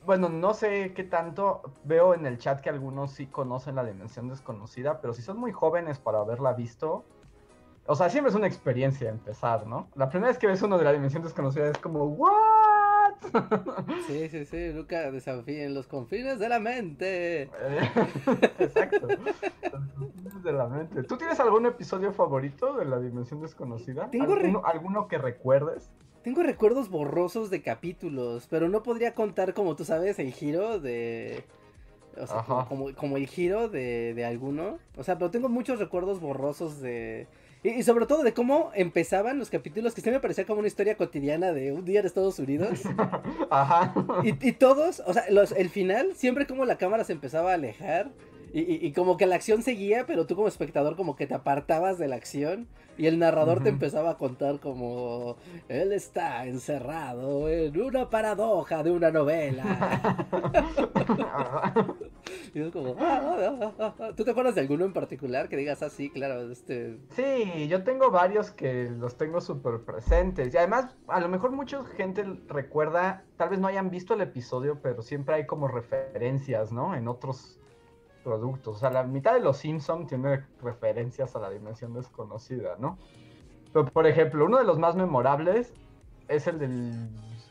bueno, 0.06 0.28
no 0.28 0.54
sé 0.54 0.92
qué 0.94 1.02
tanto, 1.02 1.62
veo 1.84 2.14
en 2.14 2.26
el 2.26 2.38
chat 2.38 2.60
que 2.60 2.70
algunos 2.70 3.10
sí 3.10 3.26
conocen 3.26 3.74
la 3.74 3.84
dimensión 3.84 4.28
desconocida, 4.28 5.00
pero 5.00 5.12
si 5.12 5.22
son 5.22 5.38
muy 5.38 5.50
jóvenes 5.50 5.98
para 5.98 6.20
haberla 6.20 6.52
visto, 6.52 7.04
o 7.86 7.96
sea, 7.96 8.08
siempre 8.10 8.30
es 8.30 8.36
una 8.36 8.46
experiencia 8.46 9.08
empezar, 9.08 9.66
¿no? 9.66 9.88
La 9.96 10.08
primera 10.08 10.28
vez 10.28 10.38
que 10.38 10.46
ves 10.46 10.62
uno 10.62 10.78
de 10.78 10.84
la 10.84 10.92
dimensión 10.92 11.22
desconocida 11.22 11.68
es 11.68 11.78
como, 11.78 12.04
¿what? 12.04 13.14
Sí, 14.06 14.28
sí, 14.28 14.44
sí, 14.44 14.70
nunca 14.72 15.10
desafíen 15.10 15.74
los 15.74 15.86
confines 15.86 16.38
de 16.38 16.48
la 16.48 16.60
mente. 16.60 17.42
Exacto. 18.58 19.08
Los 19.08 19.92
confines 19.98 20.42
de 20.42 20.52
la 20.52 20.68
mente. 20.68 21.02
¿Tú 21.02 21.16
tienes 21.16 21.40
algún 21.40 21.66
episodio 21.66 22.12
favorito 22.12 22.74
de 22.74 22.84
la 22.84 23.00
dimensión 23.00 23.40
desconocida? 23.40 24.08
¿Alguno, 24.12 24.62
¿Alguno 24.64 25.08
que 25.08 25.18
recuerdes? 25.18 25.90
Tengo 26.22 26.42
recuerdos 26.44 26.88
borrosos 26.88 27.50
de 27.50 27.62
capítulos, 27.62 28.46
pero 28.48 28.68
no 28.68 28.84
podría 28.84 29.14
contar, 29.14 29.54
como 29.54 29.74
tú 29.74 29.84
sabes, 29.84 30.20
el 30.20 30.32
giro 30.32 30.78
de... 30.78 31.44
O 32.16 32.26
sea, 32.26 32.44
como, 32.68 32.94
como, 32.94 33.16
el 33.16 33.26
giro 33.26 33.68
de, 33.68 34.12
de 34.14 34.24
alguno. 34.26 34.78
O 34.96 35.02
sea, 35.02 35.16
pero 35.16 35.30
tengo 35.30 35.48
muchos 35.48 35.78
recuerdos 35.78 36.20
borrosos 36.20 36.80
de 36.80 37.26
y, 37.62 37.82
sobre 37.84 38.06
todo 38.06 38.22
de 38.22 38.32
cómo 38.34 38.72
empezaban 38.74 39.38
los 39.38 39.48
capítulos, 39.48 39.94
que 39.94 40.00
se 40.00 40.10
me 40.10 40.18
parecía 40.18 40.44
como 40.44 40.58
una 40.58 40.68
historia 40.68 40.96
cotidiana 40.96 41.52
de 41.52 41.72
un 41.72 41.84
día 41.84 42.00
en 42.00 42.06
Estados 42.06 42.38
Unidos. 42.38 42.80
Ajá. 43.50 43.94
Y, 44.24 44.52
todos, 44.52 45.00
o 45.06 45.12
sea, 45.12 45.24
los, 45.30 45.52
el 45.52 45.70
final, 45.70 46.14
siempre 46.14 46.46
como 46.46 46.64
la 46.64 46.76
cámara 46.76 47.04
se 47.04 47.12
empezaba 47.12 47.52
a 47.52 47.54
alejar. 47.54 48.10
Y, 48.54 48.86
y, 48.86 48.92
como 48.92 49.16
que 49.16 49.24
la 49.24 49.36
acción 49.36 49.62
seguía, 49.62 50.04
pero 50.06 50.26
tú 50.26 50.36
como 50.36 50.46
espectador 50.46 50.94
como 50.94 51.16
que 51.16 51.26
te 51.26 51.32
apartabas 51.32 51.98
de 51.98 52.06
la 52.06 52.16
acción 52.16 52.68
y 52.98 53.06
el 53.06 53.18
narrador 53.18 53.62
te 53.62 53.70
empezaba 53.70 54.10
a 54.10 54.18
contar 54.18 54.60
como 54.60 55.36
él 55.68 55.92
está 55.92 56.44
encerrado 56.46 57.48
en 57.48 57.80
una 57.80 58.10
paradoja 58.10 58.82
de 58.82 58.90
una 58.90 59.10
novela. 59.10 60.24
y 62.54 62.60
es 62.60 62.70
como, 62.70 62.94
ah, 62.98 63.72
ah, 63.78 63.94
ah, 63.98 64.12
¿tú 64.14 64.24
te 64.24 64.32
acuerdas 64.32 64.54
de 64.54 64.60
alguno 64.60 64.84
en 64.84 64.92
particular 64.92 65.48
que 65.48 65.56
digas 65.56 65.82
así, 65.82 66.10
claro, 66.10 66.50
este... 66.50 66.98
Sí, 67.10 67.68
yo 67.68 67.82
tengo 67.82 68.10
varios 68.10 68.50
que 68.50 68.90
los 68.90 69.16
tengo 69.16 69.40
súper 69.40 69.80
presentes 69.80 70.52
y 70.52 70.56
además 70.58 70.94
a 71.08 71.20
lo 71.20 71.28
mejor 71.28 71.52
mucha 71.52 71.82
gente 71.84 72.24
recuerda, 72.48 73.24
tal 73.36 73.48
vez 73.48 73.58
no 73.58 73.68
hayan 73.68 73.90
visto 73.90 74.14
el 74.14 74.20
episodio, 74.20 74.80
pero 74.82 75.02
siempre 75.02 75.36
hay 75.36 75.46
como 75.46 75.68
referencias, 75.68 76.72
¿no? 76.72 76.94
En 76.94 77.08
otros 77.08 77.58
productos. 78.22 78.76
O 78.76 78.78
sea, 78.78 78.90
la 78.90 79.02
mitad 79.02 79.34
de 79.34 79.40
los 79.40 79.58
Simpsons 79.58 80.08
tiene 80.08 80.44
referencias 80.62 81.36
a 81.36 81.40
la 81.40 81.50
dimensión 81.50 81.92
desconocida, 81.94 82.76
¿no? 82.78 82.98
Pero, 83.72 83.86
por 83.86 84.06
ejemplo, 84.06 84.44
uno 84.44 84.58
de 84.58 84.64
los 84.64 84.78
más 84.78 84.96
memorables 84.96 85.72
es 86.28 86.46
el 86.46 86.58
del 86.58 87.08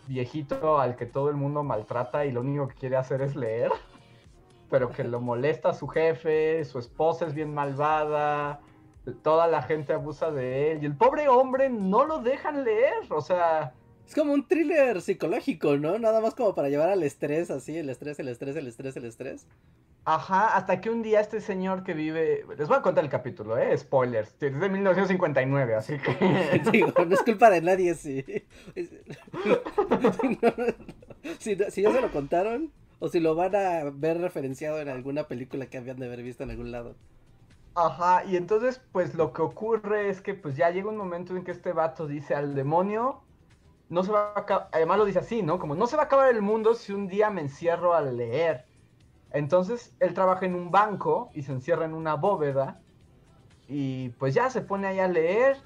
viejito 0.08 0.80
al 0.80 0.96
que 0.96 1.06
todo 1.06 1.30
el 1.30 1.36
mundo 1.36 1.64
maltrata 1.64 2.26
y 2.26 2.32
lo 2.32 2.42
único 2.42 2.68
que 2.68 2.76
quiere 2.76 2.98
hacer 2.98 3.22
es 3.22 3.36
leer, 3.36 3.72
pero 4.70 4.90
que 4.90 5.04
lo 5.04 5.20
molesta 5.20 5.70
a 5.70 5.74
su 5.74 5.88
jefe, 5.88 6.64
su 6.66 6.80
esposa 6.80 7.26
es 7.28 7.34
bien 7.34 7.54
malvada, 7.54 8.62
toda 9.24 9.48
la 9.48 9.62
gente 9.64 9.94
abusa 9.94 10.32
de 10.32 10.72
él 10.72 10.84
y 10.84 10.86
el 10.86 10.96
pobre 10.96 11.28
hombre 11.28 11.70
no 11.70 12.06
lo 12.06 12.20
dejan 12.20 12.64
leer, 12.64 12.94
o 13.10 13.22
sea... 13.22 13.74
Es 14.08 14.16
como 14.16 14.34
un 14.34 14.46
thriller 14.46 15.02
psicológico, 15.02 15.78
¿no? 15.78 15.98
Nada 15.98 16.20
más 16.20 16.36
como 16.36 16.54
para 16.54 16.68
llevar 16.70 16.90
al 16.90 17.04
estrés 17.04 17.50
así, 17.50 17.78
el 17.78 17.90
estrés, 17.90 18.20
el 18.20 18.28
estrés, 18.28 18.56
el 18.58 18.68
estrés, 18.68 18.98
el 18.98 19.06
estrés. 19.06 19.48
Ajá, 20.04 20.58
hasta 20.58 20.82
que 20.82 20.90
un 20.90 21.04
día 21.04 21.20
este 21.20 21.42
señor 21.42 21.84
que 21.84 21.94
vive. 21.94 22.44
Les 22.58 22.68
voy 22.68 22.78
a 22.78 22.82
contar 22.82 23.04
el 23.04 23.10
capítulo, 23.10 23.58
¿eh? 23.58 23.78
Spoilers. 23.78 24.36
Es 24.40 24.60
de 24.60 24.70
1959, 24.70 25.76
así 25.76 25.98
que. 26.00 26.62
Digo, 26.72 26.92
no 27.06 27.14
es 27.14 27.22
culpa 27.22 27.52
de 27.52 27.62
nadie, 27.62 27.94
sí. 27.94 28.26
si, 31.40 31.56
si, 31.56 31.82
ya 31.84 31.92
se 31.92 32.02
lo 32.02 32.12
contaron, 32.12 32.72
o 32.98 33.10
si 33.10 33.20
lo 33.20 33.36
van 33.36 33.56
a 33.56 33.92
ver 33.94 34.20
referenciado 34.20 34.82
en 34.82 34.90
alguna 34.90 35.28
película 35.28 35.68
que 35.68 35.78
habían 35.78 35.98
de 35.98 36.08
haber 36.08 36.24
visto 36.24 36.44
en 36.44 36.50
algún 36.50 36.72
lado. 36.72 36.96
Ajá, 37.76 38.26
y 38.26 38.38
entonces, 38.38 38.82
pues 38.92 39.14
lo 39.14 39.34
que 39.34 39.44
ocurre 39.44 40.10
es 40.10 40.20
que, 40.20 40.34
pues 40.34 40.56
ya 40.56 40.72
llega 40.72 40.90
un 40.90 40.98
momento 40.98 41.36
en 41.36 41.44
que 41.44 41.52
este 41.52 41.74
vato 41.74 42.08
dice 42.08 42.34
al 42.34 42.56
demonio. 42.56 43.22
No 43.90 44.04
se 44.04 44.12
va 44.12 44.34
a 44.36 44.40
acabar. 44.40 44.70
Además 44.72 44.98
lo 44.98 45.06
dice 45.06 45.20
así, 45.20 45.44
¿no? 45.44 45.60
Como 45.60 45.76
no 45.76 45.86
se 45.86 45.96
va 45.96 46.04
a 46.04 46.06
acabar 46.06 46.34
el 46.34 46.42
mundo 46.42 46.74
si 46.74 46.92
un 46.92 47.08
día 47.08 47.30
me 47.30 47.42
encierro 47.42 47.94
a 47.94 48.02
leer. 48.02 48.71
Entonces 49.34 49.94
él 50.00 50.14
trabaja 50.14 50.46
en 50.46 50.56
un 50.56 50.72
banco 50.72 51.30
y 51.34 51.44
se 51.44 51.52
encierra 51.52 51.86
en 51.86 51.94
una 51.94 52.16
bóveda 52.16 52.80
y 53.68 54.10
pues 54.10 54.34
ya 54.34 54.50
se 54.50 54.62
pone 54.62 54.88
ahí 54.88 55.00
a 55.00 55.08
leer 55.08 55.58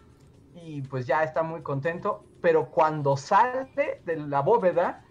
y 0.53 0.81
pues 0.83 1.07
ya 1.07 1.23
está 1.23 1.43
muy 1.43 1.61
contento, 1.61 2.23
pero 2.41 2.69
cuando 2.69 3.17
sale 3.17 4.01
de 4.05 4.17
la 4.17 4.41
bóveda 4.41 5.03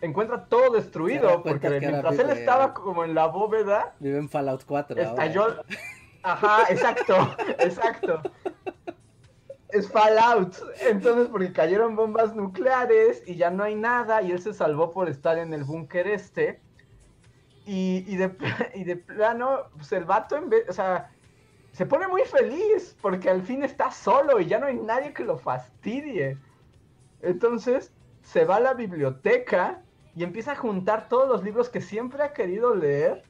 encuentra 0.00 0.44
todo 0.44 0.74
destruido 0.74 1.42
porque 1.42 1.70
mientras 1.80 2.18
él 2.18 2.30
estaba 2.30 2.74
como 2.74 3.04
en 3.04 3.14
la 3.14 3.26
bóveda 3.26 3.94
vive 4.00 4.18
en 4.18 4.28
Fallout 4.28 4.64
4 4.66 5.00
estalló 5.00 5.64
Ajá, 6.24 6.64
exacto, 6.70 7.14
exacto. 7.58 8.22
Es 9.68 9.90
Fallout. 9.90 10.56
Entonces, 10.88 11.28
porque 11.28 11.52
cayeron 11.52 11.96
bombas 11.96 12.34
nucleares 12.34 13.22
y 13.26 13.36
ya 13.36 13.50
no 13.50 13.62
hay 13.62 13.74
nada 13.74 14.22
y 14.22 14.32
él 14.32 14.40
se 14.40 14.54
salvó 14.54 14.90
por 14.90 15.08
estar 15.08 15.36
en 15.38 15.52
el 15.52 15.64
búnker 15.64 16.06
este. 16.06 16.62
Y, 17.66 18.16
de, 18.16 18.36
y 18.74 18.84
de 18.84 18.96
plano, 18.96 19.70
pues 19.76 19.90
el 19.92 20.04
vato, 20.04 20.36
en 20.36 20.50
vez, 20.50 20.68
o 20.68 20.72
sea, 20.72 21.10
se 21.72 21.86
pone 21.86 22.06
muy 22.06 22.22
feliz 22.22 22.96
porque 23.00 23.30
al 23.30 23.42
fin 23.42 23.62
está 23.64 23.90
solo 23.90 24.38
y 24.38 24.46
ya 24.46 24.58
no 24.58 24.66
hay 24.66 24.76
nadie 24.76 25.12
que 25.12 25.24
lo 25.24 25.38
fastidie. 25.38 26.38
Entonces 27.20 27.92
se 28.22 28.44
va 28.44 28.56
a 28.56 28.60
la 28.60 28.74
biblioteca 28.74 29.82
y 30.14 30.22
empieza 30.22 30.52
a 30.52 30.56
juntar 30.56 31.08
todos 31.08 31.28
los 31.28 31.42
libros 31.42 31.68
que 31.68 31.80
siempre 31.80 32.22
ha 32.22 32.32
querido 32.32 32.74
leer. 32.74 33.24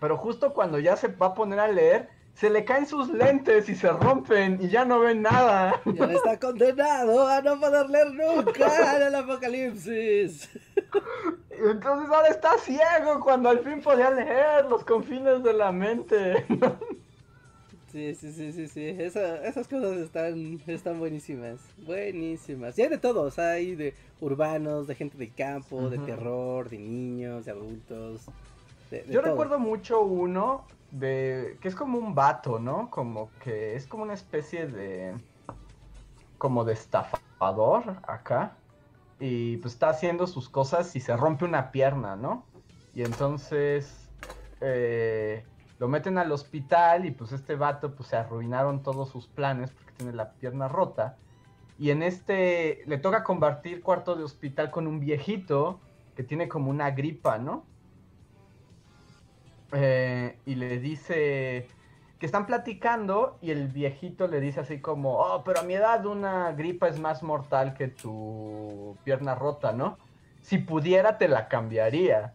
Pero 0.00 0.16
justo 0.16 0.54
cuando 0.54 0.78
ya 0.78 0.96
se 0.96 1.08
va 1.08 1.26
a 1.26 1.34
poner 1.34 1.60
a 1.60 1.68
leer, 1.68 2.08
se 2.40 2.48
le 2.48 2.64
caen 2.64 2.86
sus 2.86 3.10
lentes 3.10 3.68
y 3.68 3.74
se 3.74 3.90
rompen 3.90 4.58
y 4.62 4.68
ya 4.68 4.86
no 4.86 5.00
ven 5.00 5.20
nada. 5.20 5.78
Ya 5.84 6.06
está 6.06 6.40
condenado 6.40 7.28
a 7.28 7.42
no 7.42 7.60
poder 7.60 7.90
leer 7.90 8.14
nunca 8.14 8.96
en 8.96 9.02
el 9.08 9.14
apocalipsis. 9.14 10.48
Entonces 11.50 12.08
ahora 12.10 12.28
está 12.28 12.56
ciego 12.56 13.20
cuando 13.22 13.50
al 13.50 13.58
fin 13.58 13.82
podía 13.82 14.10
leer 14.10 14.64
los 14.70 14.84
confines 14.84 15.42
de 15.42 15.52
la 15.52 15.70
mente. 15.70 16.46
Sí, 17.92 18.14
sí, 18.14 18.32
sí, 18.32 18.52
sí, 18.52 18.68
sí. 18.68 18.86
esas 18.86 19.66
cosas 19.66 19.98
están, 19.98 20.60
están 20.68 21.00
buenísimas. 21.00 21.58
Buenísimas. 21.78 22.78
Y 22.78 22.82
hay 22.82 22.88
de 22.88 22.98
todos. 22.98 23.38
Hay 23.40 23.74
de 23.74 23.94
urbanos, 24.20 24.86
de 24.86 24.94
gente 24.94 25.18
de 25.18 25.28
campo, 25.28 25.90
de 25.90 25.98
terror, 25.98 26.70
de 26.70 26.78
niños, 26.78 27.44
de 27.44 27.50
adultos. 27.50 28.26
Yo 29.10 29.20
recuerdo 29.20 29.58
mucho 29.58 30.00
uno 30.02 30.64
de 30.90 31.58
que 31.60 31.68
es 31.68 31.74
como 31.74 31.98
un 31.98 32.14
vato, 32.14 32.58
¿no? 32.58 32.90
Como 32.90 33.30
que 33.42 33.76
es 33.76 33.86
como 33.86 34.02
una 34.02 34.14
especie 34.14 34.66
de 34.66 35.14
como 36.38 36.64
de 36.64 36.72
estafador 36.72 37.96
acá 38.06 38.56
y 39.18 39.58
pues 39.58 39.74
está 39.74 39.90
haciendo 39.90 40.26
sus 40.26 40.48
cosas 40.48 40.96
y 40.96 41.00
se 41.00 41.16
rompe 41.16 41.44
una 41.44 41.70
pierna, 41.70 42.16
¿no? 42.16 42.44
Y 42.94 43.02
entonces 43.02 44.08
eh, 44.60 45.44
lo 45.78 45.88
meten 45.88 46.18
al 46.18 46.32
hospital 46.32 47.04
y 47.04 47.10
pues 47.10 47.32
este 47.32 47.54
vato 47.56 47.94
pues 47.94 48.08
se 48.08 48.16
arruinaron 48.16 48.82
todos 48.82 49.10
sus 49.10 49.26
planes 49.26 49.70
porque 49.70 49.92
tiene 49.92 50.12
la 50.12 50.32
pierna 50.32 50.68
rota. 50.68 51.16
Y 51.78 51.90
en 51.90 52.02
este 52.02 52.82
le 52.86 52.98
toca 52.98 53.22
compartir 53.22 53.82
cuarto 53.82 54.16
de 54.16 54.24
hospital 54.24 54.70
con 54.70 54.86
un 54.86 55.00
viejito 55.00 55.78
que 56.16 56.24
tiene 56.24 56.48
como 56.48 56.70
una 56.70 56.90
gripa, 56.90 57.38
¿no? 57.38 57.64
Eh, 59.72 60.36
y 60.46 60.54
le 60.56 60.78
dice, 60.78 61.68
que 62.20 62.26
están 62.26 62.46
platicando 62.46 63.38
y 63.40 63.50
el 63.50 63.68
viejito 63.68 64.28
le 64.28 64.40
dice 64.40 64.60
así 64.60 64.78
como, 64.80 65.18
oh, 65.18 65.42
pero 65.42 65.60
a 65.60 65.62
mi 65.62 65.74
edad 65.74 66.04
una 66.04 66.52
gripa 66.52 66.86
es 66.86 67.00
más 67.00 67.22
mortal 67.22 67.72
que 67.72 67.88
tu 67.88 68.94
pierna 69.04 69.34
rota, 69.34 69.72
¿no? 69.72 69.96
Si 70.42 70.58
pudiera 70.58 71.16
te 71.16 71.28
la 71.28 71.48
cambiaría. 71.48 72.34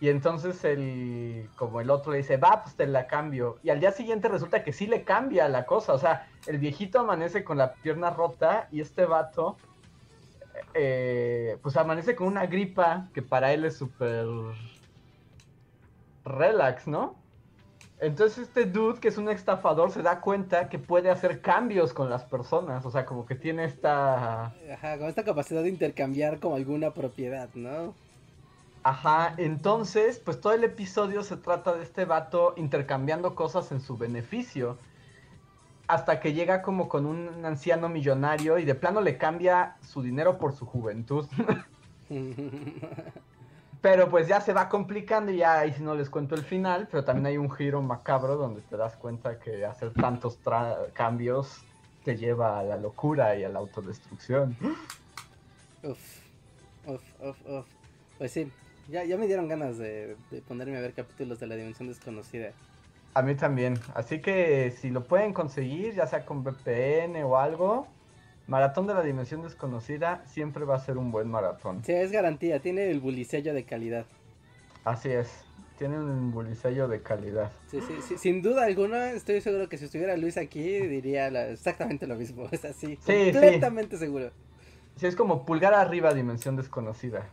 Y 0.00 0.08
entonces 0.08 0.62
el, 0.64 1.50
como 1.56 1.80
el 1.80 1.90
otro 1.90 2.12
le 2.12 2.18
dice, 2.18 2.36
va, 2.36 2.62
pues 2.62 2.76
te 2.76 2.86
la 2.86 3.08
cambio. 3.08 3.58
Y 3.64 3.70
al 3.70 3.80
día 3.80 3.90
siguiente 3.90 4.28
resulta 4.28 4.62
que 4.62 4.72
sí 4.72 4.86
le 4.86 5.02
cambia 5.02 5.48
la 5.48 5.66
cosa. 5.66 5.94
O 5.94 5.98
sea, 5.98 6.28
el 6.46 6.58
viejito 6.58 7.00
amanece 7.00 7.42
con 7.42 7.58
la 7.58 7.74
pierna 7.74 8.10
rota 8.10 8.68
y 8.70 8.80
este 8.80 9.04
vato, 9.04 9.56
eh, 10.74 11.58
pues 11.60 11.76
amanece 11.76 12.14
con 12.14 12.28
una 12.28 12.46
gripa 12.46 13.08
que 13.12 13.22
para 13.22 13.52
él 13.52 13.64
es 13.64 13.76
súper 13.76 14.26
relax, 16.24 16.86
¿no? 16.86 17.16
Entonces 18.00 18.48
este 18.48 18.66
dude, 18.66 19.00
que 19.00 19.08
es 19.08 19.18
un 19.18 19.28
estafador, 19.28 19.90
se 19.90 20.02
da 20.02 20.20
cuenta 20.20 20.68
que 20.68 20.78
puede 20.78 21.10
hacer 21.10 21.40
cambios 21.40 21.92
con 21.92 22.10
las 22.10 22.24
personas. 22.24 22.84
O 22.84 22.90
sea, 22.90 23.06
como 23.06 23.24
que 23.24 23.34
tiene 23.34 23.64
esta... 23.64 24.46
Ajá, 24.72 24.98
con 24.98 25.08
esta 25.08 25.24
capacidad 25.24 25.62
de 25.62 25.68
intercambiar 25.68 26.40
como 26.40 26.56
alguna 26.56 26.92
propiedad, 26.92 27.48
¿no? 27.54 27.94
Ajá, 28.82 29.34
entonces, 29.38 30.18
pues 30.18 30.40
todo 30.40 30.52
el 30.52 30.64
episodio 30.64 31.22
se 31.22 31.38
trata 31.38 31.74
de 31.74 31.82
este 31.82 32.04
vato 32.04 32.52
intercambiando 32.56 33.34
cosas 33.34 33.72
en 33.72 33.80
su 33.80 33.96
beneficio. 33.96 34.76
Hasta 35.86 36.20
que 36.20 36.34
llega 36.34 36.60
como 36.60 36.88
con 36.88 37.06
un 37.06 37.44
anciano 37.44 37.88
millonario 37.88 38.58
y 38.58 38.64
de 38.64 38.74
plano 38.74 39.00
le 39.00 39.16
cambia 39.16 39.76
su 39.80 40.02
dinero 40.02 40.38
por 40.38 40.52
su 40.52 40.66
juventud. 40.66 41.26
Pero 43.84 44.08
pues 44.08 44.26
ya 44.26 44.40
se 44.40 44.54
va 44.54 44.70
complicando 44.70 45.30
y 45.30 45.36
ya 45.36 45.58
ahí 45.58 45.70
si 45.74 45.82
no 45.82 45.94
les 45.94 46.08
cuento 46.08 46.34
el 46.34 46.42
final, 46.42 46.88
pero 46.90 47.04
también 47.04 47.26
hay 47.26 47.36
un 47.36 47.50
giro 47.50 47.82
macabro 47.82 48.36
donde 48.36 48.62
te 48.62 48.78
das 48.78 48.96
cuenta 48.96 49.38
que 49.38 49.66
hacer 49.66 49.92
tantos 49.92 50.38
cambios 50.94 51.62
te 52.02 52.16
lleva 52.16 52.58
a 52.58 52.62
la 52.62 52.78
locura 52.78 53.36
y 53.36 53.44
a 53.44 53.50
la 53.50 53.58
autodestrucción. 53.58 54.56
Uf, 55.82 55.98
uf, 56.86 57.02
uf, 57.20 57.46
uf. 57.46 57.66
Pues 58.16 58.32
sí, 58.32 58.50
ya, 58.88 59.04
ya 59.04 59.18
me 59.18 59.26
dieron 59.26 59.48
ganas 59.48 59.76
de, 59.76 60.16
de 60.30 60.40
ponerme 60.40 60.78
a 60.78 60.80
ver 60.80 60.94
capítulos 60.94 61.38
de 61.38 61.46
la 61.46 61.54
Dimensión 61.54 61.86
Desconocida. 61.86 62.52
A 63.12 63.20
mí 63.20 63.34
también, 63.34 63.78
así 63.94 64.22
que 64.22 64.70
si 64.70 64.88
lo 64.88 65.04
pueden 65.04 65.34
conseguir, 65.34 65.92
ya 65.92 66.06
sea 66.06 66.24
con 66.24 66.42
VPN 66.42 67.22
o 67.22 67.36
algo, 67.36 67.86
Maratón 68.46 68.86
de 68.86 68.94
la 68.94 69.02
Dimensión 69.02 69.42
Desconocida 69.42 70.22
siempre 70.26 70.64
va 70.64 70.76
a 70.76 70.78
ser 70.78 70.98
un 70.98 71.10
buen 71.10 71.30
maratón. 71.30 71.82
Sí, 71.84 71.92
es 71.92 72.12
garantía, 72.12 72.60
tiene 72.60 72.90
el 72.90 73.00
bulicello 73.00 73.54
de 73.54 73.64
calidad. 73.64 74.04
Así 74.84 75.10
es, 75.10 75.44
tiene 75.78 75.98
un 75.98 76.30
bulicello 76.30 76.86
de 76.86 77.00
calidad. 77.00 77.50
Sí, 77.70 77.80
sí, 77.80 77.94
sí, 78.06 78.18
sin 78.18 78.42
duda 78.42 78.64
alguna, 78.64 79.12
estoy 79.12 79.40
seguro 79.40 79.68
que 79.68 79.78
si 79.78 79.86
estuviera 79.86 80.16
Luis 80.18 80.36
aquí 80.36 80.60
diría 80.60 81.28
exactamente 81.50 82.06
lo 82.06 82.16
mismo, 82.16 82.46
es 82.52 82.66
así, 82.66 82.98
sí, 83.00 83.30
completamente 83.32 83.96
seguro. 83.96 84.30
Sí, 84.96 85.06
es 85.06 85.16
como 85.16 85.46
pulgar 85.46 85.72
arriba 85.72 86.12
Dimensión 86.12 86.56
Desconocida. 86.56 87.26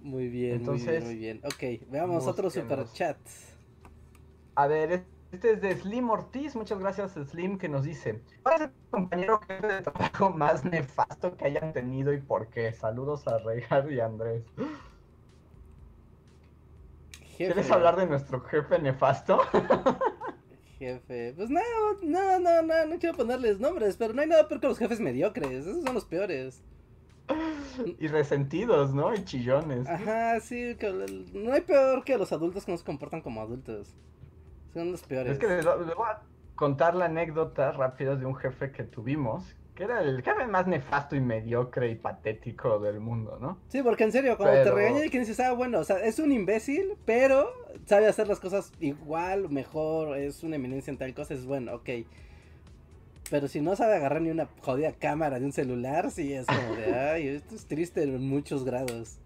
Muy 0.00 0.28
bien, 0.28 0.56
Entonces, 0.56 1.04
muy 1.04 1.16
bien, 1.16 1.40
muy 1.42 1.50
bien. 1.50 1.78
Ok, 1.78 1.90
veamos 1.90 2.26
otro 2.26 2.48
super 2.48 2.84
chat. 2.92 3.18
A 4.54 4.66
ver, 4.66 5.04
este 5.32 5.52
es 5.52 5.62
de 5.62 5.74
Slim 5.74 6.10
Ortiz, 6.10 6.54
muchas 6.54 6.78
gracias 6.78 7.12
Slim 7.12 7.58
que 7.58 7.68
nos 7.68 7.84
dice, 7.84 8.20
¿cuál 8.42 8.54
es 8.56 8.60
el 8.62 8.72
compañero 8.90 9.40
jefe 9.40 9.66
de 9.66 9.80
trabajo 9.80 10.30
más 10.30 10.64
nefasto 10.64 11.36
que 11.36 11.46
hayan 11.46 11.72
tenido 11.72 12.12
y 12.12 12.20
por 12.20 12.48
qué? 12.48 12.72
Saludos 12.72 13.26
a 13.26 13.38
Reinhard 13.38 13.90
y 13.90 14.00
Andrés. 14.00 14.44
¿Quieres 17.36 17.70
hablar 17.70 17.96
de 17.96 18.06
nuestro 18.06 18.40
jefe 18.42 18.78
nefasto? 18.78 19.40
jefe, 20.78 21.32
pues 21.34 21.48
no, 21.48 21.60
no, 22.02 22.38
no, 22.38 22.62
no, 22.62 22.86
no 22.86 22.98
quiero 22.98 23.16
ponerles 23.16 23.58
nombres, 23.58 23.96
pero 23.96 24.12
no 24.12 24.20
hay 24.20 24.28
nada 24.28 24.46
peor 24.46 24.60
que 24.60 24.68
los 24.68 24.78
jefes 24.78 25.00
mediocres, 25.00 25.66
esos 25.66 25.82
son 25.82 25.94
los 25.94 26.04
peores. 26.04 26.62
Y 27.98 28.06
resentidos, 28.08 28.92
¿no? 28.92 29.14
Y 29.14 29.24
chillones. 29.24 29.88
Ajá, 29.88 30.38
sí, 30.40 30.76
no 31.32 31.52
hay 31.52 31.62
peor 31.62 32.04
que 32.04 32.18
los 32.18 32.32
adultos 32.32 32.66
que 32.66 32.72
no 32.72 32.78
se 32.78 32.84
comportan 32.84 33.22
como 33.22 33.40
adultos. 33.40 33.94
Son 34.72 34.90
los 34.90 35.02
peores. 35.02 35.32
Es 35.32 35.38
que 35.38 35.46
les, 35.48 35.64
voy 35.64 36.08
a 36.08 36.20
contar 36.54 36.94
la 36.94 37.06
anécdota 37.06 37.72
rápida 37.72 38.16
de 38.16 38.26
un 38.26 38.36
jefe 38.36 38.72
que 38.72 38.84
tuvimos, 38.84 39.54
que 39.74 39.84
era 39.84 40.02
el 40.02 40.22
jefe 40.22 40.46
más 40.46 40.66
nefasto 40.66 41.16
y 41.16 41.20
mediocre 41.20 41.90
y 41.90 41.94
patético 41.94 42.78
del 42.78 43.00
mundo, 43.00 43.38
¿no? 43.40 43.58
Sí, 43.68 43.82
porque 43.82 44.04
en 44.04 44.12
serio, 44.12 44.36
cuando 44.36 44.62
te 44.62 44.70
regaña 44.70 45.04
y 45.04 45.10
que 45.10 45.18
dices, 45.18 45.40
ah, 45.40 45.52
bueno, 45.52 45.80
o 45.80 45.84
sea, 45.84 45.98
es 45.98 46.18
un 46.18 46.32
imbécil, 46.32 46.94
pero 47.04 47.50
sabe 47.86 48.06
hacer 48.06 48.28
las 48.28 48.40
cosas 48.40 48.72
igual, 48.80 49.48
mejor, 49.48 50.16
es 50.16 50.42
una 50.42 50.56
eminencia 50.56 50.90
en 50.90 50.98
tal 50.98 51.14
cosa, 51.14 51.34
es 51.34 51.44
bueno, 51.44 51.74
ok. 51.74 51.90
Pero 53.30 53.48
si 53.48 53.62
no 53.62 53.76
sabe 53.76 53.94
agarrar 53.96 54.20
ni 54.20 54.30
una 54.30 54.46
jodida 54.60 54.92
cámara 54.92 55.38
de 55.38 55.46
un 55.46 55.52
celular, 55.52 56.10
sí 56.10 56.34
es 56.34 56.46
como 56.46 56.74
de, 56.76 56.94
ay, 56.94 57.28
esto 57.28 57.54
es 57.54 57.66
triste 57.66 58.02
en 58.02 58.28
muchos 58.28 58.64
grados. 58.64 59.21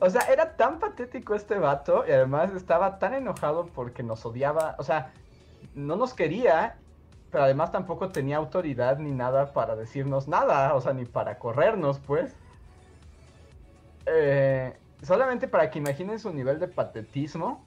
O 0.00 0.10
sea, 0.10 0.22
era 0.22 0.56
tan 0.56 0.78
patético 0.78 1.34
este 1.34 1.58
vato 1.58 2.04
y 2.06 2.12
además 2.12 2.52
estaba 2.52 2.98
tan 2.98 3.14
enojado 3.14 3.66
porque 3.66 4.02
nos 4.02 4.24
odiaba. 4.24 4.76
O 4.78 4.82
sea, 4.82 5.12
no 5.74 5.96
nos 5.96 6.14
quería, 6.14 6.76
pero 7.30 7.44
además 7.44 7.72
tampoco 7.72 8.10
tenía 8.10 8.36
autoridad 8.36 8.98
ni 8.98 9.12
nada 9.12 9.52
para 9.52 9.76
decirnos 9.76 10.28
nada. 10.28 10.74
O 10.74 10.80
sea, 10.80 10.92
ni 10.92 11.04
para 11.04 11.38
corrernos, 11.38 11.98
pues. 12.00 12.34
Eh, 14.06 14.76
solamente 15.02 15.48
para 15.48 15.70
que 15.70 15.78
imaginen 15.78 16.18
su 16.18 16.32
nivel 16.32 16.58
de 16.58 16.68
patetismo. 16.68 17.64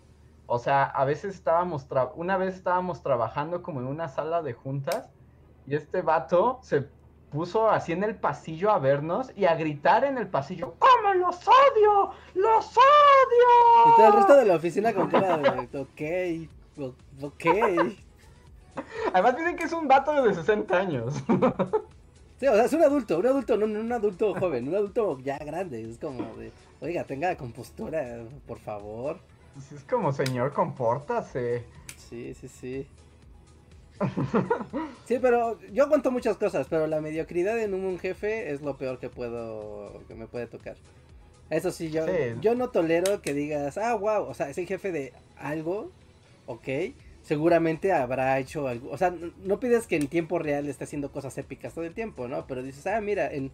O 0.47 0.59
sea, 0.59 0.83
a 0.83 1.05
veces 1.05 1.35
estábamos, 1.35 1.87
una 2.15 2.37
vez 2.37 2.55
estábamos 2.55 3.01
trabajando 3.01 3.63
como 3.63 3.79
en 3.81 3.87
una 3.87 4.09
sala 4.09 4.41
de 4.43 4.53
juntas 4.53 5.09
y 5.67 5.75
este 5.75 6.01
vato 6.01 6.59
se 6.61 6.87
puso 7.35 7.69
así 7.69 7.91
en 7.91 8.03
el 8.03 8.15
pasillo 8.15 8.71
a 8.71 8.79
vernos 8.79 9.29
y 9.35 9.43
a 9.43 9.55
gritar 9.55 10.05
en 10.05 10.17
el 10.17 10.27
pasillo, 10.27 10.75
¡Cómo 10.79 11.13
los 11.15 11.35
odio! 11.45 12.11
¡Los 12.33 12.65
odio! 12.77 13.87
Y 13.87 13.95
todo 13.97 14.07
el 14.07 14.13
resto 14.13 14.37
de 14.37 14.45
la 14.45 14.55
oficina 14.55 14.93
con 14.93 15.09
cara 15.09 15.37
de, 15.37 16.47
ok, 16.79 16.89
ok. 17.21 17.45
Además 19.13 19.37
dicen 19.37 19.55
que 19.57 19.65
es 19.65 19.73
un 19.73 19.87
vato 19.87 20.23
de 20.23 20.33
60 20.33 20.77
años. 20.77 21.13
Sí, 22.37 22.47
o 22.47 22.53
sea, 22.53 22.65
es 22.65 22.73
un 22.73 22.83
adulto, 22.83 23.17
un 23.17 23.27
adulto, 23.27 23.55
no, 23.55 23.65
un 23.65 23.91
adulto 23.93 24.35
joven, 24.35 24.67
un 24.67 24.75
adulto 24.75 25.17
ya 25.19 25.37
grande. 25.37 25.89
Es 25.89 25.97
como 25.97 26.35
de, 26.35 26.51
oiga, 26.81 27.05
tenga 27.05 27.33
compostura, 27.37 28.25
por 28.45 28.59
favor. 28.59 29.19
Es 29.73 29.85
como, 29.85 30.11
señor, 30.11 30.51
compórtase. 30.51 31.63
Sí, 31.95 32.33
sí, 32.33 32.49
sí. 32.49 32.87
Sí, 35.05 35.19
pero 35.21 35.59
yo 35.71 35.83
aguanto 35.83 36.11
muchas 36.11 36.37
cosas, 36.37 36.67
pero 36.69 36.87
la 36.87 36.99
mediocridad 36.99 37.59
en 37.59 37.73
un 37.73 37.99
jefe 37.99 38.51
es 38.51 38.61
lo 38.61 38.75
peor 38.77 38.99
que 38.99 39.09
puedo, 39.09 40.01
que 40.07 40.15
me 40.15 40.27
puede 40.27 40.47
tocar. 40.47 40.75
Eso 41.49 41.71
sí, 41.71 41.91
yo, 41.91 42.05
yo 42.41 42.55
no 42.55 42.69
tolero 42.69 43.21
que 43.21 43.33
digas, 43.35 43.77
ah, 43.77 43.93
wow, 43.93 44.23
o 44.23 44.33
sea, 44.33 44.49
es 44.49 44.57
el 44.57 44.65
jefe 44.65 44.91
de 44.91 45.13
algo, 45.37 45.91
ok, 46.47 46.67
seguramente 47.21 47.91
habrá 47.91 48.39
hecho 48.39 48.67
algo, 48.67 48.89
o 48.89 48.97
sea, 48.97 49.13
no 49.43 49.59
pides 49.59 49.85
que 49.85 49.95
en 49.95 50.07
tiempo 50.07 50.39
real 50.39 50.67
esté 50.67 50.85
haciendo 50.85 51.11
cosas 51.11 51.37
épicas 51.37 51.73
todo 51.75 51.85
el 51.85 51.93
tiempo, 51.93 52.27
¿no? 52.27 52.47
Pero 52.47 52.63
dices, 52.63 52.87
ah, 52.87 52.99
mira, 52.99 53.31
en, 53.31 53.51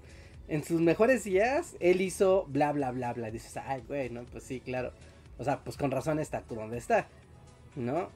en 0.47 0.63
sus 0.63 0.79
mejores 0.79 1.25
días, 1.25 1.75
él 1.81 1.99
hizo 1.99 2.45
bla, 2.47 2.71
bla, 2.71 2.91
bla, 2.91 3.11
bla, 3.11 3.29
dices, 3.29 3.57
ay, 3.57 3.83
güey, 3.85 4.09
¿no? 4.09 4.23
Pues 4.23 4.45
sí, 4.45 4.61
claro, 4.61 4.93
o 5.37 5.43
sea, 5.43 5.59
pues 5.59 5.75
con 5.75 5.91
razón 5.91 6.19
está 6.19 6.43
donde 6.49 6.77
está, 6.77 7.07
¿no? 7.75 8.09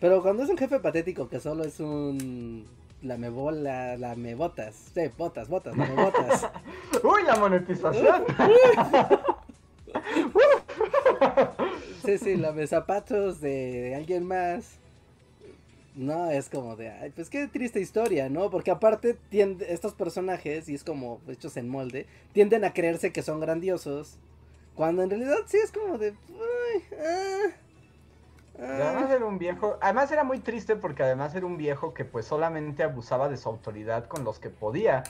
Pero 0.00 0.22
cuando 0.22 0.42
es 0.42 0.50
un 0.50 0.58
jefe 0.58 0.80
patético 0.80 1.28
que 1.28 1.40
solo 1.40 1.64
es 1.64 1.80
un 1.80 2.66
la 3.02 3.16
me 3.16 3.28
bola, 3.28 3.96
la 3.96 4.14
me 4.14 4.34
botas. 4.34 4.90
Sí, 4.94 5.02
botas, 5.16 5.48
botas, 5.48 5.76
la 5.76 5.86
me 5.86 6.02
botas. 6.02 6.46
Uy, 7.02 7.22
la 7.24 7.36
monetización. 7.36 8.24
sí, 12.04 12.18
sí, 12.18 12.36
la 12.36 12.52
me 12.52 12.66
zapatos 12.66 13.40
de 13.40 13.94
alguien 13.94 14.26
más. 14.26 14.78
No, 15.94 16.30
es 16.30 16.50
como 16.50 16.76
de, 16.76 16.90
ay, 16.90 17.10
pues 17.10 17.30
qué 17.30 17.48
triste 17.48 17.80
historia, 17.80 18.28
¿no? 18.28 18.50
Porque 18.50 18.70
aparte 18.70 19.16
estos 19.66 19.94
personajes, 19.94 20.68
y 20.68 20.74
es 20.74 20.84
como 20.84 21.22
hechos 21.26 21.56
en 21.56 21.70
molde, 21.70 22.06
tienden 22.32 22.64
a 22.64 22.74
creerse 22.74 23.12
que 23.12 23.22
son 23.22 23.40
grandiosos. 23.40 24.18
Cuando 24.74 25.02
en 25.02 25.08
realidad 25.08 25.38
sí 25.46 25.56
es 25.56 25.72
como 25.72 25.96
de, 25.96 26.10
uy, 26.10 26.82
ah, 27.00 27.46
Además 28.58 29.10
era 29.10 29.24
un 29.24 29.38
viejo, 29.38 29.76
además 29.80 30.10
era 30.10 30.24
muy 30.24 30.38
triste 30.38 30.76
porque 30.76 31.02
además 31.02 31.34
era 31.34 31.46
un 31.46 31.56
viejo 31.56 31.92
que 31.92 32.04
pues 32.04 32.26
solamente 32.26 32.82
abusaba 32.82 33.28
de 33.28 33.36
su 33.36 33.48
autoridad 33.48 34.06
con 34.06 34.24
los 34.24 34.38
que 34.38 34.50
podía, 34.50 35.02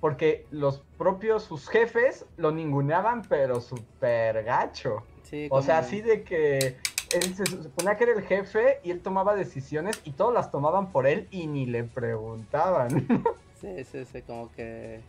porque 0.00 0.46
los 0.50 0.82
propios, 0.96 1.44
sus 1.44 1.68
jefes 1.68 2.26
lo 2.36 2.50
ninguneaban 2.50 3.22
pero 3.28 3.60
super 3.60 4.42
gacho. 4.44 5.02
o 5.50 5.62
sea, 5.62 5.78
así 5.78 6.00
de 6.00 6.22
que 6.24 6.76
él 7.14 7.34
se 7.34 7.46
suponía 7.46 7.96
que 7.96 8.04
era 8.04 8.12
el 8.14 8.22
jefe 8.22 8.80
y 8.82 8.90
él 8.90 9.00
tomaba 9.00 9.34
decisiones 9.34 10.00
y 10.04 10.12
todos 10.12 10.32
las 10.32 10.50
tomaban 10.50 10.90
por 10.90 11.06
él 11.06 11.28
y 11.30 11.46
ni 11.46 11.66
le 11.66 11.84
preguntaban. 11.84 13.06
Sí, 13.60 13.82
sí, 13.84 14.04
sí, 14.04 14.20
como 14.20 14.52
que... 14.52 15.00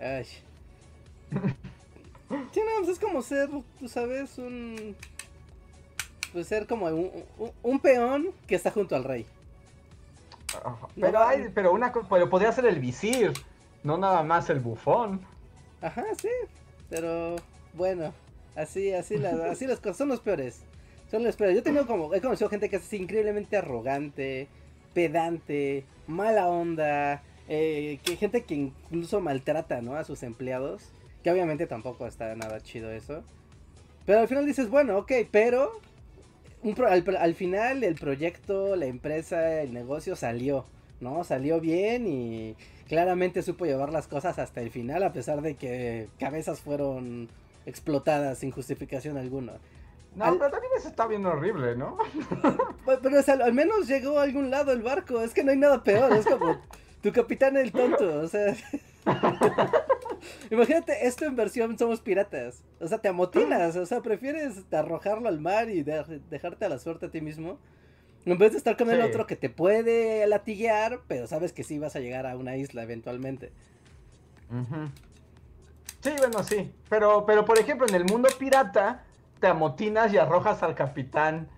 Ay. 0.00 0.24
Sí, 2.52 2.60
no, 2.60 2.84
pues 2.84 2.88
es 2.90 2.98
como 2.98 3.22
ser, 3.22 3.48
tú 3.78 3.88
sabes, 3.88 4.38
un 4.38 4.96
pues 6.34 6.48
ser 6.48 6.66
como 6.66 6.86
un, 7.62 7.78
peón 7.78 8.30
que 8.48 8.56
está 8.56 8.72
junto 8.72 8.96
al 8.96 9.04
rey. 9.04 9.24
Pero 11.00 11.22
hay, 11.22 11.48
pero 11.54 11.72
una 11.72 11.92
pero 11.92 12.28
podría 12.28 12.50
ser 12.50 12.66
el 12.66 12.80
visir, 12.80 13.32
no 13.84 13.96
nada 13.96 14.24
más 14.24 14.50
el 14.50 14.58
bufón. 14.58 15.20
Ajá, 15.80 16.04
sí, 16.20 16.28
pero 16.90 17.36
bueno, 17.72 18.12
así, 18.56 18.92
así 18.92 19.16
las, 19.16 19.34
así 19.52 19.68
las 19.68 19.78
cosas 19.78 19.96
son 19.96 20.08
los 20.08 20.18
peores. 20.18 20.62
Son 21.08 21.22
los 21.22 21.36
peores. 21.36 21.54
Yo 21.54 21.62
tengo 21.62 21.86
como, 21.86 22.12
he 22.12 22.20
conocido 22.20 22.50
gente 22.50 22.68
que 22.68 22.76
es 22.76 22.92
increíblemente 22.92 23.56
arrogante, 23.56 24.48
pedante, 24.92 25.84
mala 26.08 26.48
onda, 26.48 27.22
eh, 27.48 28.00
que 28.02 28.16
gente 28.16 28.42
que 28.42 28.54
incluso 28.56 29.20
maltrata, 29.20 29.82
¿no? 29.82 29.94
A 29.94 30.02
sus 30.02 30.24
empleados. 30.24 30.90
Que 31.22 31.30
obviamente 31.30 31.68
tampoco 31.68 32.08
está 32.08 32.34
nada 32.34 32.60
chido 32.60 32.90
eso. 32.90 33.22
Pero 34.04 34.18
al 34.18 34.28
final 34.28 34.44
dices, 34.44 34.68
bueno, 34.68 34.98
ok, 34.98 35.12
pero 35.30 35.80
al, 37.18 37.34
final 37.34 37.84
el 37.84 37.94
proyecto, 37.94 38.76
la 38.76 38.86
empresa, 38.86 39.60
el 39.60 39.74
negocio 39.74 40.16
salió, 40.16 40.64
¿no? 41.00 41.24
Salió 41.24 41.60
bien 41.60 42.06
y 42.06 42.56
claramente 42.88 43.42
supo 43.42 43.66
llevar 43.66 43.92
las 43.92 44.08
cosas 44.08 44.38
hasta 44.38 44.62
el 44.62 44.70
final 44.70 45.02
a 45.02 45.12
pesar 45.12 45.42
de 45.42 45.56
que 45.56 46.08
cabezas 46.18 46.60
fueron 46.60 47.28
explotadas 47.66 48.38
sin 48.38 48.50
justificación 48.50 49.18
alguna. 49.18 49.54
No, 50.14 50.38
pero 50.38 50.50
también 50.50 50.72
eso 50.76 50.88
está 50.88 51.06
bien 51.06 51.26
horrible, 51.26 51.76
¿no? 51.76 51.98
pero, 52.86 53.44
al 53.44 53.52
menos 53.52 53.88
llegó 53.88 54.18
a 54.18 54.22
algún 54.22 54.50
lado 54.50 54.72
el 54.72 54.82
barco, 54.82 55.20
es 55.20 55.34
que 55.34 55.42
no 55.42 55.50
hay 55.50 55.58
nada 55.58 55.82
peor, 55.82 56.12
es 56.12 56.24
como 56.24 56.56
tu 57.02 57.12
capitán 57.12 57.56
el 57.56 57.72
tonto, 57.72 58.20
o 58.20 58.28
sea... 58.28 58.54
Imagínate 60.50 61.06
esto 61.06 61.24
en 61.24 61.36
versión 61.36 61.78
Somos 61.78 62.00
Piratas. 62.00 62.62
O 62.80 62.88
sea, 62.88 62.98
te 62.98 63.08
amotinas. 63.08 63.76
O 63.76 63.86
sea, 63.86 64.00
prefieres 64.00 64.62
arrojarlo 64.72 65.28
al 65.28 65.40
mar 65.40 65.68
y 65.70 65.82
dejarte 65.82 66.64
a 66.64 66.68
la 66.68 66.78
suerte 66.78 67.06
a 67.06 67.10
ti 67.10 67.20
mismo. 67.20 67.58
En 68.24 68.38
vez 68.38 68.52
de 68.52 68.58
estar 68.58 68.76
con 68.76 68.90
el 68.90 69.02
otro 69.02 69.26
que 69.26 69.36
te 69.36 69.50
puede 69.50 70.26
latiguear, 70.26 71.00
pero 71.08 71.26
sabes 71.26 71.52
que 71.52 71.62
sí 71.62 71.78
vas 71.78 71.94
a 71.94 72.00
llegar 72.00 72.26
a 72.26 72.36
una 72.36 72.56
isla 72.56 72.82
eventualmente. 72.82 73.52
Sí, 76.00 76.10
bueno, 76.18 76.42
sí. 76.42 76.72
Pero, 76.88 77.26
pero, 77.26 77.44
por 77.44 77.58
ejemplo, 77.58 77.86
en 77.86 77.94
el 77.94 78.04
mundo 78.04 78.28
pirata, 78.38 79.04
te 79.40 79.46
amotinas 79.48 80.12
y 80.12 80.16
arrojas 80.16 80.62
al 80.62 80.74
capitán 80.74 81.48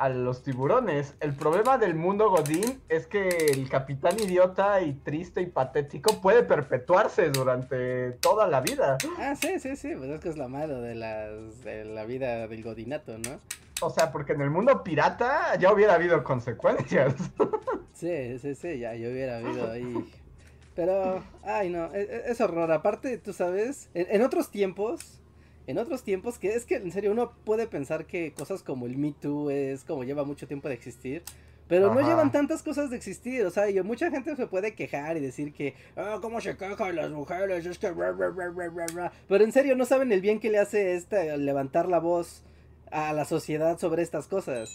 a 0.00 0.08
los 0.08 0.42
tiburones. 0.42 1.14
El 1.20 1.34
problema 1.34 1.76
del 1.76 1.94
mundo 1.94 2.30
Godín 2.30 2.80
es 2.88 3.06
que 3.06 3.28
el 3.28 3.68
capitán 3.68 4.18
idiota 4.18 4.80
y 4.80 4.94
triste 4.94 5.42
y 5.42 5.46
patético 5.46 6.22
puede 6.22 6.42
perpetuarse 6.42 7.28
durante 7.28 8.12
toda 8.12 8.46
la 8.46 8.62
vida. 8.62 8.96
Ah, 9.18 9.34
sí, 9.36 9.60
sí, 9.60 9.76
sí, 9.76 9.94
pues 9.94 10.08
es 10.08 10.20
que 10.20 10.30
es 10.30 10.38
lo 10.38 10.48
malo 10.48 10.80
de, 10.80 10.94
las, 10.94 11.62
de 11.64 11.84
la 11.84 12.06
vida 12.06 12.48
del 12.48 12.62
Godinato, 12.62 13.18
¿no? 13.18 13.38
O 13.82 13.90
sea, 13.90 14.10
porque 14.10 14.32
en 14.32 14.40
el 14.40 14.48
mundo 14.48 14.82
pirata 14.82 15.54
ya 15.58 15.70
hubiera 15.70 15.94
habido 15.94 16.24
consecuencias. 16.24 17.14
Sí, 17.92 18.38
sí, 18.38 18.54
sí, 18.54 18.78
ya, 18.78 18.94
ya 18.94 19.10
hubiera 19.10 19.36
habido 19.36 19.70
ahí. 19.70 20.10
Pero, 20.74 21.22
ay, 21.42 21.68
no, 21.68 21.92
es, 21.92 22.08
e, 22.08 22.30
es 22.30 22.40
horror. 22.40 22.72
Aparte, 22.72 23.18
tú 23.18 23.34
sabes, 23.34 23.90
en 23.92 24.22
otros 24.22 24.50
tiempos, 24.50 25.19
en 25.66 25.78
otros 25.78 26.02
tiempos, 26.02 26.38
que 26.38 26.54
es 26.54 26.64
que 26.66 26.76
en 26.76 26.90
serio 26.90 27.12
uno 27.12 27.32
puede 27.44 27.66
pensar 27.66 28.06
que 28.06 28.32
cosas 28.32 28.62
como 28.62 28.86
el 28.86 28.96
Me 28.96 29.12
Too 29.12 29.50
es 29.50 29.84
como 29.84 30.04
lleva 30.04 30.24
mucho 30.24 30.46
tiempo 30.46 30.68
de 30.68 30.74
existir. 30.74 31.22
Pero 31.70 31.94
no 31.94 32.00
llevan 32.00 32.32
tantas 32.32 32.64
cosas 32.64 32.90
de 32.90 32.96
existir, 32.96 33.46
o 33.46 33.50
sea, 33.50 33.70
y 33.70 33.80
mucha 33.82 34.10
gente 34.10 34.34
se 34.34 34.48
puede 34.48 34.74
quejar 34.74 35.16
y 35.16 35.20
decir 35.20 35.52
que, 35.52 35.76
ah, 35.94 36.18
¿cómo 36.20 36.40
se 36.40 36.56
quejan 36.56 36.96
las 36.96 37.10
mujeres? 37.10 37.64
Es 37.64 37.78
que... 37.78 37.92
Pero 39.28 39.44
en 39.44 39.52
serio, 39.52 39.76
no 39.76 39.84
saben 39.84 40.10
el 40.10 40.20
bien 40.20 40.40
que 40.40 40.50
le 40.50 40.58
hace 40.58 40.96
este 40.96 41.38
levantar 41.38 41.86
la 41.88 42.00
voz 42.00 42.42
a 42.90 43.12
la 43.12 43.24
sociedad 43.24 43.78
sobre 43.78 44.02
estas 44.02 44.26
cosas. 44.26 44.68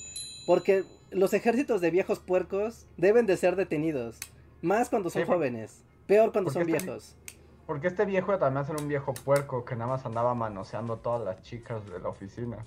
Porque 0.47 0.85
los 1.11 1.33
ejércitos 1.33 1.81
de 1.81 1.91
viejos 1.91 2.19
puercos 2.19 2.87
deben 2.95 3.25
de 3.25 3.35
ser 3.35 3.57
detenidos. 3.57 4.17
Más 4.61 4.87
cuando 4.87 5.09
son 5.09 5.25
jóvenes. 5.25 5.83
Peor 6.07 6.31
cuando 6.31 6.49
son 6.49 6.65
viejos. 6.65 7.17
Porque 7.65 7.87
este 7.87 8.05
viejo 8.05 8.31
además 8.31 8.69
era 8.69 8.79
un 8.79 8.87
viejo 8.87 9.13
puerco 9.13 9.65
que 9.65 9.75
nada 9.75 9.91
más 9.91 10.05
andaba 10.05 10.35
manoseando 10.35 10.93
a 10.93 10.97
todas 10.97 11.23
las 11.23 11.41
chicas 11.41 11.85
de 11.89 11.99
la 11.99 12.09
oficina. 12.09 12.57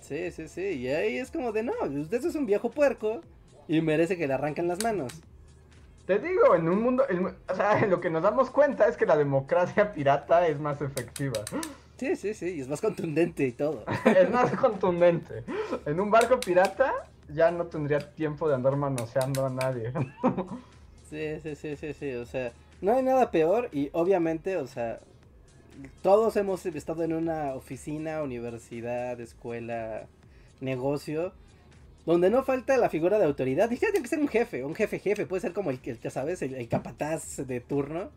Sí, 0.00 0.30
sí, 0.32 0.48
sí. 0.48 0.62
Y 0.62 0.88
ahí 0.88 1.18
es 1.18 1.30
como 1.30 1.52
de 1.52 1.62
no, 1.62 1.72
usted 1.82 2.24
es 2.24 2.34
un 2.34 2.46
viejo 2.46 2.70
puerco 2.70 3.20
y 3.68 3.80
merece 3.80 4.16
que 4.16 4.26
le 4.26 4.34
arranquen 4.34 4.66
las 4.66 4.82
manos. 4.82 5.12
Te 6.06 6.18
digo, 6.18 6.56
en 6.56 6.68
un 6.68 6.82
mundo. 6.82 7.04
o 7.48 7.54
sea, 7.54 7.86
lo 7.86 8.00
que 8.00 8.10
nos 8.10 8.22
damos 8.22 8.50
cuenta 8.50 8.88
es 8.88 8.96
que 8.96 9.06
la 9.06 9.16
democracia 9.16 9.92
pirata 9.92 10.46
es 10.48 10.58
más 10.58 10.82
efectiva. 10.82 11.38
Sí, 11.96 12.16
sí, 12.16 12.34
sí, 12.34 12.56
y 12.56 12.60
es 12.60 12.68
más 12.68 12.80
contundente 12.80 13.46
y 13.46 13.52
todo. 13.52 13.84
es 14.04 14.30
más 14.30 14.50
contundente. 14.56 15.44
En 15.86 16.00
un 16.00 16.10
barco 16.10 16.40
pirata 16.40 16.92
ya 17.28 17.50
no 17.50 17.66
tendría 17.66 17.98
tiempo 18.00 18.48
de 18.48 18.56
andar 18.56 18.74
manoseando 18.74 19.46
a 19.46 19.50
nadie. 19.50 19.92
sí, 21.10 21.40
sí, 21.42 21.54
sí, 21.54 21.76
sí, 21.76 21.92
sí. 21.92 22.14
O 22.14 22.26
sea, 22.26 22.52
no 22.80 22.92
hay 22.94 23.02
nada 23.02 23.30
peor 23.30 23.68
y 23.72 23.90
obviamente, 23.92 24.56
o 24.56 24.66
sea, 24.66 25.00
todos 26.02 26.36
hemos 26.36 26.64
estado 26.66 27.04
en 27.04 27.12
una 27.12 27.54
oficina, 27.54 28.22
universidad, 28.22 29.20
escuela, 29.20 30.06
negocio, 30.60 31.32
donde 32.06 32.30
no 32.30 32.42
falta 32.42 32.76
la 32.76 32.88
figura 32.88 33.18
de 33.18 33.24
autoridad. 33.24 33.70
Y 33.70 33.76
tiene 33.76 34.00
que 34.00 34.08
ser 34.08 34.18
un 34.18 34.28
jefe, 34.28 34.64
un 34.64 34.74
jefe 34.74 34.98
jefe, 34.98 35.26
puede 35.26 35.42
ser 35.42 35.52
como 35.52 35.70
el 35.70 35.80
que, 35.80 35.96
ya 35.96 36.10
sabes, 36.10 36.42
el, 36.42 36.68
capataz 36.68 37.36
de 37.46 37.60
turno. 37.60 38.10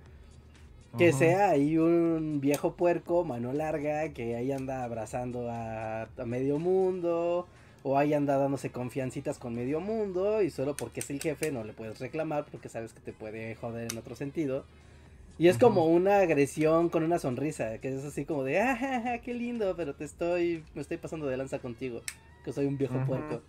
Que 0.95 1.11
sea 1.11 1.49
ahí 1.49 1.80
un 1.80 2.39
viejo 2.39 2.76
puerco, 2.76 3.24
mano 3.24 3.51
larga, 3.51 4.09
que 4.09 4.36
ahí 4.36 4.51
anda 4.51 4.84
abrazando 4.84 5.49
a, 5.49 6.03
a 6.03 6.26
medio 6.26 6.59
mundo, 6.59 7.47
o 7.84 7.98
ahí 7.98 8.14
anda 8.14 8.38
dándose 8.38 8.72
confiancitas 8.72 9.38
con 9.38 9.54
medio 9.54 9.82
mundo 9.82 10.42
y 10.42 10.50
solo 10.50 10.76
porque 10.76 11.02
es 11.02 11.10
el 11.10 11.20
jefe 11.20 11.52
no 11.52 11.64
le 11.64 11.74
puedes 11.74 12.00
reclamar 12.00 12.46
porque 12.50 12.70
sabes 12.70 12.94
que 12.94 13.02
te 13.02 13.12
puede 13.12 13.56
joder 13.56 13.92
en 13.92 13.98
otro 13.98 14.16
sentido. 14.16 14.64
Y 15.38 15.48
es 15.48 15.58
como 15.58 15.88
una 15.88 16.20
agresión 16.20 16.90
con 16.90 17.04
una 17.04 17.18
sonrisa, 17.18 17.80
que 17.80 17.94
es 17.94 18.06
así 18.06 18.24
como 18.24 18.44
de, 18.44 18.62
ah, 18.62 19.20
qué 19.24 19.34
lindo, 19.34 19.76
pero 19.76 19.96
te 19.96 20.04
estoy, 20.04 20.64
me 20.76 20.82
estoy 20.82 20.98
pasando 20.98 21.26
de 21.26 21.36
lanza 21.38 21.58
contigo, 21.58 22.02
que 22.46 22.54
soy 22.54 22.68
un 22.68 22.78
viejo 22.78 23.04
puerco. 23.06 23.42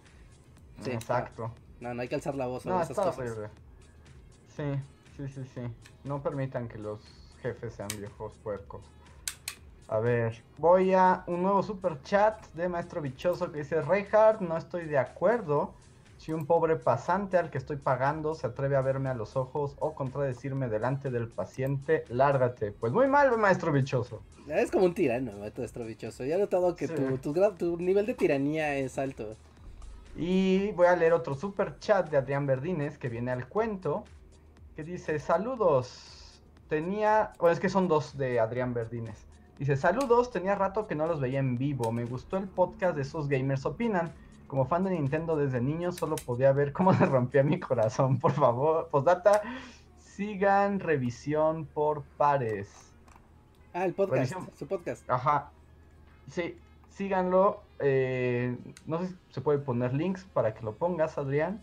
Sí, 0.82 0.91
Exacto. 0.91 1.53
No, 1.80 1.93
no 1.93 2.01
hay 2.01 2.09
que 2.09 2.14
alzar 2.14 2.35
la 2.37 2.47
voz 2.47 2.62
sobre 2.62 2.82
esas 2.82 2.97
cosas. 2.97 3.51
Sí, 4.57 4.62
sí, 5.16 5.28
sí, 5.28 5.45
sí. 5.55 5.61
No 6.05 6.22
permitan 6.22 6.68
que 6.68 6.78
los 6.78 7.01
jefes 7.43 7.74
sean 7.74 7.89
viejos 7.99 8.32
puercos. 8.43 8.82
A 9.89 9.99
ver, 9.99 10.43
voy 10.57 10.95
a 10.95 11.24
un 11.26 11.43
nuevo 11.43 11.62
super 11.62 12.01
chat 12.03 12.47
de 12.55 12.68
Maestro 12.68 13.03
Bichoso 13.03 13.53
que 13.53 13.59
dice, 13.59 13.82
Reinhardt, 13.82 14.41
no 14.41 14.57
estoy 14.57 14.87
de 14.87 14.99
acuerdo. 14.99 15.74
Si 16.16 16.32
un 16.32 16.47
pobre 16.47 16.76
pasante 16.76 17.37
al 17.37 17.51
que 17.51 17.59
estoy 17.59 17.76
pagando 17.76 18.35
se 18.35 18.47
atreve 18.47 18.76
a 18.76 18.80
verme 18.80 19.11
a 19.11 19.14
los 19.14 19.37
ojos 19.37 19.76
o 19.78 19.95
contradecirme 19.95 20.68
delante 20.68 21.11
del 21.11 21.28
paciente, 21.28 22.05
lárgate. 22.09 22.72
Pues 22.72 22.95
muy 22.95 23.09
mal, 23.09 23.37
maestro 23.37 23.72
bichoso. 23.72 24.22
Es 24.49 24.70
como 24.70 24.87
un 24.87 24.95
tirano, 24.95 25.32
maestro 25.32 25.85
bichoso. 25.85 26.24
Ya 26.24 26.37
he 26.37 26.39
notado 26.39 26.76
que 26.76 26.89
tu, 26.89 27.18
tu, 27.18 27.76
nivel 27.76 28.07
de 28.07 28.14
tiranía 28.14 28.76
es 28.76 28.97
alto. 28.97 29.37
Y 30.16 30.70
voy 30.72 30.87
a 30.87 30.97
leer 30.97 31.12
otro 31.12 31.35
super 31.35 31.78
chat 31.78 32.09
de 32.09 32.16
Adrián 32.16 32.47
Verdines 32.47 32.97
que 32.97 33.11
viene 33.11 33.32
al 33.32 33.47
cuento. 33.49 34.05
Que 34.76 34.82
dice, 34.82 35.18
saludos. 35.18 36.41
Tenía... 36.68 37.32
Bueno, 37.39 37.53
es 37.53 37.61
que 37.61 37.68
son 37.68 37.87
dos 37.87 38.16
de 38.16 38.41
Adrián 38.41 38.72
Verdines. 38.72 39.26
Dice, 39.59 39.76
saludos, 39.76 40.32
tenía 40.32 40.57
rato 40.57 40.86
que 40.86 40.96
no 40.96 41.07
los 41.07 41.20
veía 41.20 41.38
en 41.38 41.57
vivo. 41.57 41.92
Me 41.92 42.05
gustó 42.05 42.36
el 42.36 42.48
podcast 42.48 42.96
de 42.96 43.02
esos 43.02 43.28
gamers 43.28 43.64
opinan. 43.64 44.12
Como 44.48 44.66
fan 44.66 44.84
de 44.84 44.90
Nintendo 44.90 45.36
desde 45.36 45.61
niño 45.61 45.92
solo 45.92 46.16
podía 46.16 46.52
ver 46.52 46.72
cómo 46.72 46.92
le 47.00 47.07
rompía 47.07 47.42
mi 47.42 47.61
corazón. 47.61 48.18
Por 48.18 48.32
favor, 48.32 48.88
postdata, 48.88 49.42
sigan 49.98 50.80
revisión 50.80 51.66
por 51.66 52.02
pares. 52.16 52.92
Ah, 53.72 53.84
el 53.84 53.94
podcast, 53.94 54.34
su 54.57 54.66
podcast. 54.66 55.09
Ajá. 55.09 55.50
Sí, 56.28 56.59
síganlo. 56.90 57.62
Eh, 57.78 58.57
no 58.86 59.00
sé 59.00 59.09
si 59.09 59.16
se 59.30 59.40
puede 59.40 59.59
poner 59.59 59.94
links 59.94 60.24
para 60.24 60.55
que 60.55 60.62
lo 60.64 60.76
pongas, 60.76 61.16
Adrián. 61.16 61.62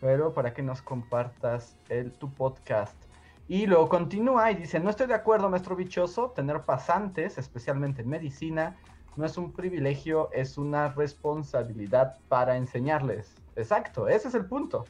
Pero 0.00 0.34
para 0.34 0.54
que 0.54 0.62
nos 0.62 0.82
compartas 0.82 1.76
el, 1.88 2.12
tu 2.12 2.32
podcast. 2.32 3.03
Y 3.46 3.66
luego 3.66 3.88
continúa 3.88 4.50
y 4.50 4.54
dice, 4.54 4.80
no 4.80 4.88
estoy 4.88 5.06
de 5.06 5.14
acuerdo, 5.14 5.50
maestro 5.50 5.76
bichoso, 5.76 6.30
tener 6.30 6.62
pasantes, 6.62 7.36
especialmente 7.36 8.02
en 8.02 8.08
medicina, 8.08 8.76
no 9.16 9.26
es 9.26 9.36
un 9.36 9.52
privilegio, 9.52 10.30
es 10.32 10.56
una 10.56 10.88
responsabilidad 10.88 12.18
para 12.28 12.56
enseñarles. 12.56 13.34
Exacto, 13.54 14.08
ese 14.08 14.28
es 14.28 14.34
el 14.34 14.46
punto. 14.46 14.86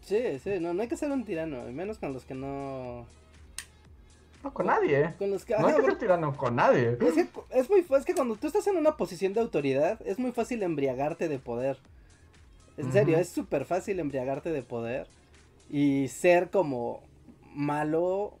Sí, 0.00 0.38
sí, 0.38 0.58
no, 0.60 0.72
no 0.72 0.82
hay 0.82 0.88
que 0.88 0.96
ser 0.96 1.10
un 1.12 1.24
tirano, 1.24 1.62
menos 1.70 1.98
con 1.98 2.12
los 2.12 2.24
que 2.24 2.34
no... 2.34 3.06
No, 4.42 4.52
con 4.52 4.66
nadie. 4.66 5.14
Con 5.18 5.30
los 5.30 5.44
que... 5.44 5.56
No 5.56 5.68
hay 5.68 5.76
que 5.76 5.82
ser 5.82 5.98
tirano 5.98 6.36
con 6.36 6.56
nadie. 6.56 6.98
Es 7.00 7.14
que, 7.14 7.28
es, 7.50 7.70
muy, 7.70 7.86
es 7.88 8.04
que 8.04 8.14
cuando 8.14 8.34
tú 8.34 8.48
estás 8.48 8.66
en 8.66 8.76
una 8.76 8.96
posición 8.96 9.34
de 9.34 9.40
autoridad, 9.40 10.00
es 10.04 10.18
muy 10.18 10.32
fácil 10.32 10.62
embriagarte 10.62 11.28
de 11.28 11.38
poder. 11.38 11.78
En 12.76 12.90
serio, 12.92 13.18
es 13.18 13.28
súper 13.28 13.66
fácil 13.66 14.00
embriagarte 14.00 14.50
de 14.50 14.62
poder 14.62 15.06
y 15.72 16.06
ser 16.08 16.50
como 16.50 17.02
malo 17.54 18.38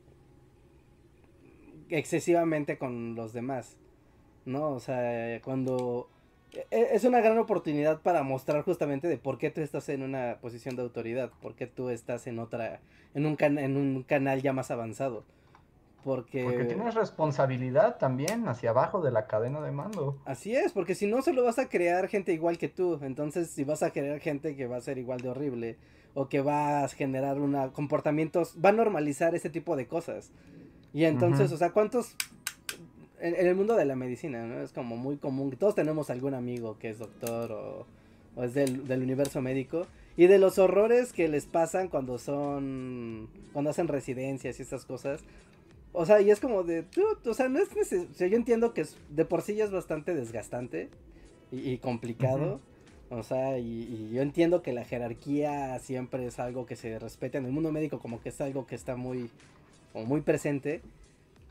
excesivamente 1.88 2.78
con 2.78 3.14
los 3.16 3.32
demás, 3.32 3.78
¿no? 4.44 4.70
O 4.70 4.80
sea, 4.80 5.40
cuando 5.40 6.08
e, 6.70 6.88
es 6.92 7.04
una 7.04 7.20
gran 7.20 7.38
oportunidad 7.38 8.02
para 8.02 8.22
mostrar 8.22 8.62
justamente 8.62 9.08
de 9.08 9.16
por 9.16 9.38
qué 9.38 9.50
tú 9.50 9.62
estás 9.62 9.88
en 9.88 10.02
una 10.02 10.38
posición 10.42 10.76
de 10.76 10.82
autoridad, 10.82 11.30
por 11.40 11.54
qué 11.54 11.66
tú 11.66 11.88
estás 11.88 12.26
en 12.26 12.38
otra, 12.38 12.80
en 13.14 13.24
un, 13.24 13.36
en 13.40 13.76
un 13.76 14.02
canal 14.02 14.42
ya 14.42 14.52
más 14.52 14.70
avanzado. 14.70 15.24
Porque... 16.04 16.42
porque 16.42 16.64
tienes 16.64 16.94
responsabilidad 16.94 17.96
también 17.96 18.46
hacia 18.48 18.70
abajo 18.70 19.00
de 19.02 19.12
la 19.12 19.26
cadena 19.26 19.60
de 19.62 19.70
mando. 19.70 20.18
Así 20.26 20.54
es, 20.54 20.72
porque 20.72 20.94
si 20.96 21.06
no 21.06 21.22
solo 21.22 21.44
vas 21.44 21.58
a 21.58 21.68
crear 21.68 22.08
gente 22.08 22.32
igual 22.32 22.58
que 22.58 22.68
tú, 22.68 22.98
entonces 23.02 23.48
si 23.50 23.64
vas 23.64 23.82
a 23.82 23.92
crear 23.92 24.18
gente 24.18 24.56
que 24.56 24.66
va 24.66 24.76
a 24.76 24.80
ser 24.80 24.98
igual 24.98 25.20
de 25.20 25.28
horrible, 25.30 25.78
o 26.14 26.28
que 26.28 26.40
va 26.40 26.84
a 26.84 26.88
generar 26.88 27.40
una 27.40 27.72
comportamientos, 27.72 28.56
va 28.62 28.70
a 28.70 28.72
normalizar 28.72 29.34
ese 29.34 29.50
tipo 29.50 29.76
de 29.76 29.86
cosas. 29.86 30.30
Y 30.92 31.04
entonces, 31.04 31.50
o 31.52 31.56
sea, 31.56 31.70
¿cuántos 31.70 32.16
en, 33.22 33.46
el 33.46 33.54
mundo 33.54 33.76
de 33.76 33.84
la 33.84 33.96
medicina, 33.96 34.44
¿no? 34.46 34.60
Es 34.60 34.72
como 34.72 34.96
muy 34.96 35.16
común, 35.16 35.50
que 35.50 35.56
todos 35.56 35.74
tenemos 35.74 36.10
algún 36.10 36.34
amigo 36.34 36.76
que 36.78 36.90
es 36.90 36.98
doctor 36.98 37.52
o, 37.52 37.86
o 38.36 38.44
es 38.44 38.52
del, 38.52 38.86
del, 38.86 39.02
universo 39.02 39.40
médico. 39.40 39.86
Y 40.16 40.26
de 40.26 40.38
los 40.38 40.58
horrores 40.58 41.12
que 41.12 41.28
les 41.28 41.46
pasan 41.46 41.88
cuando 41.88 42.18
son, 42.18 43.30
cuando 43.52 43.70
hacen 43.70 43.88
residencias 43.88 44.58
y 44.58 44.62
estas 44.62 44.84
cosas. 44.84 45.22
O 45.92 46.04
sea, 46.04 46.20
y 46.20 46.30
es 46.30 46.40
como 46.40 46.64
de, 46.64 46.84
o 47.24 47.34
sea, 47.34 47.48
no 47.48 47.58
es 47.58 47.74
necesario, 47.74 48.10
o 48.10 48.14
sea, 48.14 48.26
yo 48.26 48.36
entiendo 48.36 48.74
que 48.74 48.82
es, 48.82 48.96
de 49.08 49.24
por 49.24 49.42
sí 49.42 49.54
ya 49.54 49.64
es 49.64 49.70
bastante 49.70 50.14
desgastante 50.14 50.90
y, 51.50 51.70
y 51.70 51.78
complicado. 51.78 52.60
O 53.12 53.22
sea, 53.22 53.58
y, 53.58 54.10
yo 54.12 54.22
entiendo 54.22 54.62
que 54.62 54.72
la 54.72 54.84
jerarquía 54.84 55.78
siempre 55.80 56.26
es 56.26 56.38
algo 56.38 56.64
que 56.64 56.76
se 56.76 56.98
respeta 56.98 57.36
en 57.38 57.44
el 57.44 57.52
mundo 57.52 57.70
médico, 57.70 57.98
como 57.98 58.20
que 58.22 58.30
es 58.30 58.40
algo 58.40 58.66
que 58.66 58.74
está 58.74 58.96
muy, 58.96 59.30
como 59.92 60.06
muy 60.06 60.22
presente. 60.22 60.80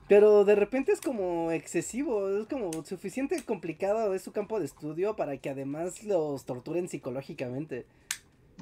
Pero 0.08 0.44
de 0.44 0.56
repente 0.56 0.92
es 0.92 1.00
como 1.00 1.52
excesivo, 1.52 2.28
es 2.30 2.48
como 2.48 2.72
suficiente 2.84 3.42
complicado 3.46 4.14
es 4.14 4.24
su 4.24 4.32
campo 4.32 4.60
de 4.60 4.66
estudio 4.66 5.16
para 5.16 5.38
que 5.38 5.50
además 5.52 6.04
los 6.04 6.46
torturen 6.46 6.90
psicológicamente. 6.90 7.86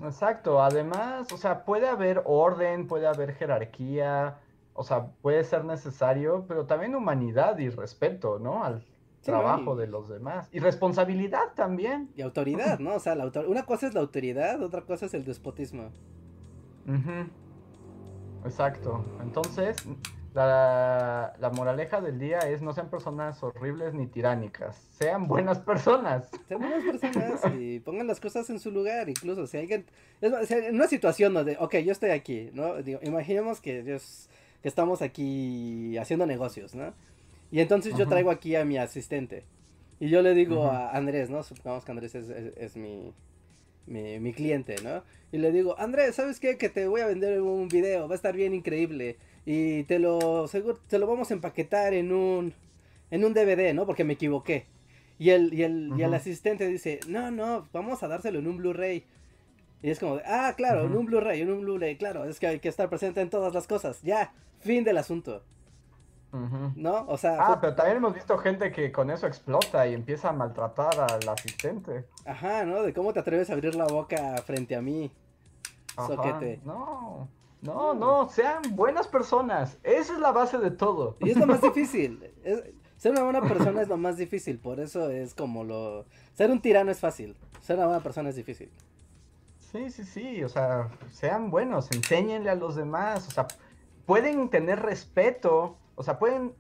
Exacto, 0.04 0.62
además, 0.62 1.32
o 1.32 1.38
sea, 1.38 1.66
puede 1.66 1.88
haber 1.88 2.22
orden, 2.26 2.88
puede 2.88 3.08
haber 3.08 3.34
jerarquía, 3.34 4.38
o 4.74 4.84
sea, 4.84 5.08
puede 5.22 5.44
ser 5.44 5.66
necesario, 5.66 6.46
pero 6.48 6.66
también 6.66 6.96
humanidad 6.96 7.58
y 7.58 7.70
respeto, 7.70 8.40
¿no? 8.40 8.64
Al 8.64 8.84
trabajo 9.22 9.76
de 9.76 9.88
los 9.88 10.10
demás. 10.10 10.48
Y 10.52 10.60
responsabilidad 10.60 11.54
también. 11.56 12.10
Y 12.16 12.22
autoridad, 12.22 12.80
¿no? 12.80 12.96
O 12.96 13.00
sea, 13.00 13.16
la 13.16 13.24
autor... 13.24 13.48
una 13.48 13.66
cosa 13.66 13.88
es 13.88 13.94
la 13.94 14.02
autoridad, 14.02 14.62
otra 14.62 14.82
cosa 14.82 15.06
es 15.06 15.14
el 15.14 15.26
despotismo. 15.26 15.92
Uh 16.88 16.92
-huh. 16.92 17.30
Exacto. 18.46 19.06
Entonces, 19.22 19.76
la, 20.34 21.34
la, 21.40 21.50
moraleja 21.50 22.02
del 22.02 22.20
día 22.20 22.40
es 22.40 22.62
no 22.62 22.74
sean 22.74 22.90
personas 22.90 23.42
horribles 23.42 23.94
ni 23.94 24.08
tiránicas, 24.08 24.76
sean 24.92 25.28
buenas 25.28 25.60
personas. 25.60 26.30
Sean 26.48 26.62
buenas 26.62 26.84
personas 26.84 27.42
y 27.58 27.80
pongan 27.86 28.08
las 28.08 28.20
cosas 28.20 28.50
en 28.50 28.60
su 28.60 28.72
lugar, 28.72 29.10
incluso 29.10 29.48
si 29.48 29.58
alguien, 29.58 29.86
es, 30.22 30.52
en 30.52 30.76
una 30.76 30.88
situación 30.88 31.34
donde, 31.34 31.58
ok, 31.60 31.78
yo 31.78 31.92
estoy 31.92 32.12
aquí, 32.12 32.52
¿no? 32.54 32.76
Digo, 32.82 33.00
imaginemos 33.04 33.60
que, 33.60 33.84
Dios, 33.84 34.30
que 34.62 34.68
estamos 34.68 35.02
aquí 35.02 35.98
haciendo 35.98 36.26
negocios, 36.26 36.76
¿no? 36.76 36.94
Y 37.52 37.60
entonces 37.62 37.96
yo 37.98 38.08
traigo 38.08 38.32
aquí 38.32 38.56
a 38.56 38.66
mi 38.66 38.78
asistente 38.78 39.44
y 40.00 40.10
yo 40.10 40.22
le 40.22 40.34
digo 40.34 40.66
a 40.66 40.92
Andrés, 40.92 41.30
¿no? 41.30 41.44
Supongamos 41.44 41.84
que 41.84 41.92
Andrés 41.92 42.16
es, 42.16 42.30
es, 42.30 42.54
es 42.58 42.78
mi, 42.78 43.12
mi, 43.86 44.20
mi, 44.20 44.34
cliente, 44.34 44.76
¿no? 44.82 45.04
Y 45.32 45.40
le 45.40 45.52
digo, 45.52 45.78
Andrés, 45.78 46.16
¿sabes 46.16 46.40
qué? 46.40 46.58
Que 46.58 46.70
te 46.70 46.88
voy 46.88 47.02
a 47.02 47.08
vender 47.08 47.42
un 47.42 47.68
video, 47.68 48.08
va 48.08 48.14
a 48.14 48.16
estar 48.16 48.36
bien 48.36 48.54
increíble 48.54 49.18
y 49.46 49.84
te 49.84 50.00
lo 50.00 50.48
seguro, 50.48 50.80
te 50.88 51.00
lo 51.00 51.08
vamos 51.08 51.32
a 51.32 51.34
empaquetar 51.34 51.94
en 51.94 52.12
un 52.14 52.54
en 53.12 53.26
un 53.26 53.34
DVD, 53.34 53.74
¿no? 53.74 53.86
Porque 53.86 54.04
me 54.04 54.14
equivoqué. 54.14 54.68
Y 55.18 55.32
el 55.32 55.54
y 55.54 55.64
el, 55.64 55.92
y 55.98 56.04
el 56.04 56.14
asistente 56.14 56.68
dice, 56.68 57.02
"No, 57.08 57.30
no, 57.30 57.68
vamos 57.74 58.02
a 58.02 58.08
dárselo 58.08 58.40
en 58.40 58.48
un 58.48 58.58
Blu-ray." 58.58 59.04
Y 59.82 59.90
es 59.90 60.00
como, 60.00 60.18
de, 60.18 60.24
"Ah, 60.26 60.54
claro, 60.56 60.86
en 60.86 60.96
un 60.96 61.06
Blu-ray, 61.06 61.42
en 61.42 61.52
un 61.52 61.62
Blu-ray, 61.62 61.98
claro, 61.98 62.24
es 62.26 62.40
que 62.40 62.48
hay 62.48 62.60
que 62.60 62.70
estar 62.70 62.90
presente 62.90 63.20
en 63.20 63.30
todas 63.30 63.54
las 63.54 63.68
cosas." 63.68 64.02
Ya, 64.02 64.32
fin 64.60 64.86
del 64.86 64.98
asunto. 64.98 65.44
Uh 66.32 66.38
-huh. 66.38 66.74
¿No? 66.76 67.06
O 67.08 67.18
sea, 67.18 67.38
Ah, 67.42 67.48
fue... 67.48 67.62
pero 67.62 67.76
también 67.76 67.98
hemos 67.98 68.14
visto 68.14 68.38
gente 68.38 68.72
que 68.72 68.92
con 68.92 69.10
eso 69.10 69.26
explota 69.28 69.88
y 69.88 69.94
empieza 69.94 70.30
a 70.30 70.34
maltratar 70.34 71.00
al 71.00 71.28
asistente. 71.30 72.06
Ajá, 72.26 72.66
¿no? 72.66 72.84
De 72.84 72.94
cómo 72.94 73.14
te 73.14 73.20
atreves 73.20 73.50
a 73.50 73.54
abrir 73.54 73.74
la 73.76 73.86
boca 73.88 74.36
frente 74.46 74.76
a 74.76 74.82
mí. 74.82 75.12
Ajá, 75.98 76.08
Soquete. 76.08 76.60
No. 76.64 77.28
No, 77.62 77.94
no, 77.94 78.30
sean 78.30 78.62
buenas 78.76 79.08
personas. 79.08 79.78
Esa 79.84 80.14
es 80.14 80.20
la 80.20 80.32
base 80.32 80.60
de 80.60 80.72
todo. 80.72 81.18
Y 81.20 81.32
es 81.32 81.38
lo 81.38 81.46
más 81.48 81.62
difícil. 81.70 82.32
Es, 82.44 82.64
ser 82.98 83.12
una 83.14 83.24
buena 83.24 83.42
persona 83.42 83.82
es 83.82 83.88
lo 83.90 83.98
más 83.98 84.16
difícil. 84.18 84.60
Por 84.60 84.80
eso 84.80 85.10
es 85.10 85.34
como 85.34 85.64
lo. 85.64 86.06
Ser 86.36 86.52
un 86.52 86.62
tirano 86.62 86.90
es 86.92 87.00
fácil. 87.00 87.36
Ser 87.62 87.76
una 87.78 87.88
buena 87.88 88.02
persona 88.04 88.30
es 88.30 88.36
difícil. 88.36 88.70
Sí, 89.72 89.90
sí, 89.90 90.04
sí. 90.06 90.44
O 90.44 90.50
sea, 90.50 90.90
sean 91.12 91.52
buenos. 91.52 91.92
Enséñenle 91.92 92.50
a 92.50 92.56
los 92.56 92.76
demás. 92.76 93.28
O 93.28 93.32
sea, 93.32 93.48
pueden 94.06 94.50
tener 94.50 94.80
respeto. 94.82 95.76
O 96.00 96.04
sea, 96.04 96.18
pueden 96.18 96.54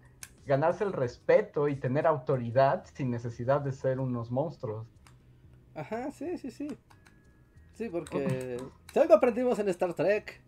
ganarse 0.46 0.84
el 0.84 0.92
respeto 0.92 1.70
y 1.70 1.78
tener 1.78 2.06
autoridad 2.06 2.84
sin 2.94 3.10
necesidad 3.10 3.62
de 3.62 3.72
ser 3.72 4.02
unos 4.02 4.32
monstruos. 4.32 4.86
Ajá, 5.74 6.12
sí, 6.12 6.38
sí, 6.38 6.52
sí. 6.52 6.78
Sí, 7.74 7.88
porque 7.88 8.58
algo 8.94 9.14
aprendimos 9.14 9.58
en 9.60 9.70
Star 9.70 9.94
Trek. 9.94 10.42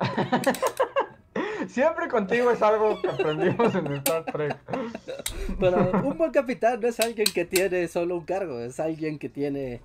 Siempre 1.68 2.08
contigo 2.08 2.50
es 2.50 2.60
algo 2.62 3.00
que 3.00 3.10
aprendimos 3.10 3.72
en 3.76 3.92
Star 3.92 4.24
Trek. 4.24 4.58
Pero 5.60 5.92
un 6.02 6.18
buen 6.18 6.32
capitán 6.32 6.80
no 6.80 6.88
es 6.88 6.98
alguien 6.98 7.28
que 7.32 7.44
tiene 7.44 7.86
solo 7.86 8.16
un 8.16 8.24
cargo, 8.24 8.58
es 8.58 8.80
alguien 8.80 9.20
que 9.20 9.28
tiene 9.28 9.82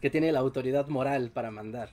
que 0.00 0.08
tiene 0.08 0.30
la 0.30 0.38
autoridad 0.38 0.86
moral 0.86 1.32
para 1.32 1.50
mandar. 1.50 1.90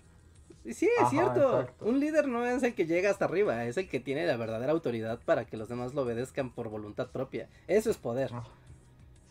Sí, 0.74 0.86
es 0.86 1.02
Ajá, 1.02 1.10
cierto. 1.10 1.60
Exacto. 1.60 1.86
Un 1.86 2.00
líder 2.00 2.28
no 2.28 2.46
es 2.46 2.64
el 2.64 2.74
que 2.74 2.86
llega 2.86 3.10
hasta 3.10 3.26
arriba, 3.26 3.66
es 3.66 3.78
el 3.78 3.88
que 3.88 4.00
tiene 4.00 4.26
la 4.26 4.38
verdadera 4.38 4.72
autoridad 4.72 5.20
para 5.24 5.46
que 5.46 5.58
los 5.58 5.70
demás 5.70 5.94
lo 5.94 6.02
obedezcan 6.02 6.52
por 6.52 6.70
voluntad 6.70 7.12
propia. 7.12 7.50
Eso 7.68 7.92
es 7.92 7.98
poder. 7.98 8.32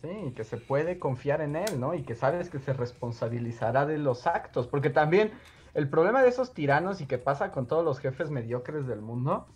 Sí, 0.01 0.33
que 0.35 0.43
se 0.43 0.57
puede 0.57 0.99
confiar 0.99 1.41
en 1.41 1.55
él, 1.55 1.79
¿no? 1.79 1.93
Y 1.93 2.03
que 2.03 2.15
sabes 2.15 2.49
que 2.49 2.59
se 2.59 2.73
responsabilizará 2.73 3.85
de 3.85 3.97
los 3.97 4.27
actos. 4.27 4.67
Porque 4.67 4.89
también 4.89 5.31
el 5.73 5.89
problema 5.89 6.21
de 6.23 6.29
esos 6.29 6.53
tiranos 6.53 7.01
y 7.01 7.05
que 7.05 7.17
pasa 7.17 7.51
con 7.51 7.67
todos 7.67 7.83
los 7.83 7.99
jefes 7.99 8.29
mediocres 8.29 8.87
del 8.87 9.01
mundo 9.01 9.47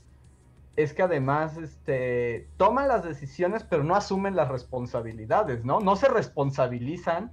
es 0.75 0.93
que 0.93 1.01
además 1.01 1.57
este, 1.57 2.47
toman 2.57 2.87
las 2.87 3.03
decisiones 3.03 3.63
pero 3.63 3.83
no 3.83 3.95
asumen 3.95 4.35
las 4.35 4.47
responsabilidades, 4.47 5.65
¿no? 5.65 5.79
No 5.79 5.95
se 5.95 6.07
responsabilizan 6.07 7.31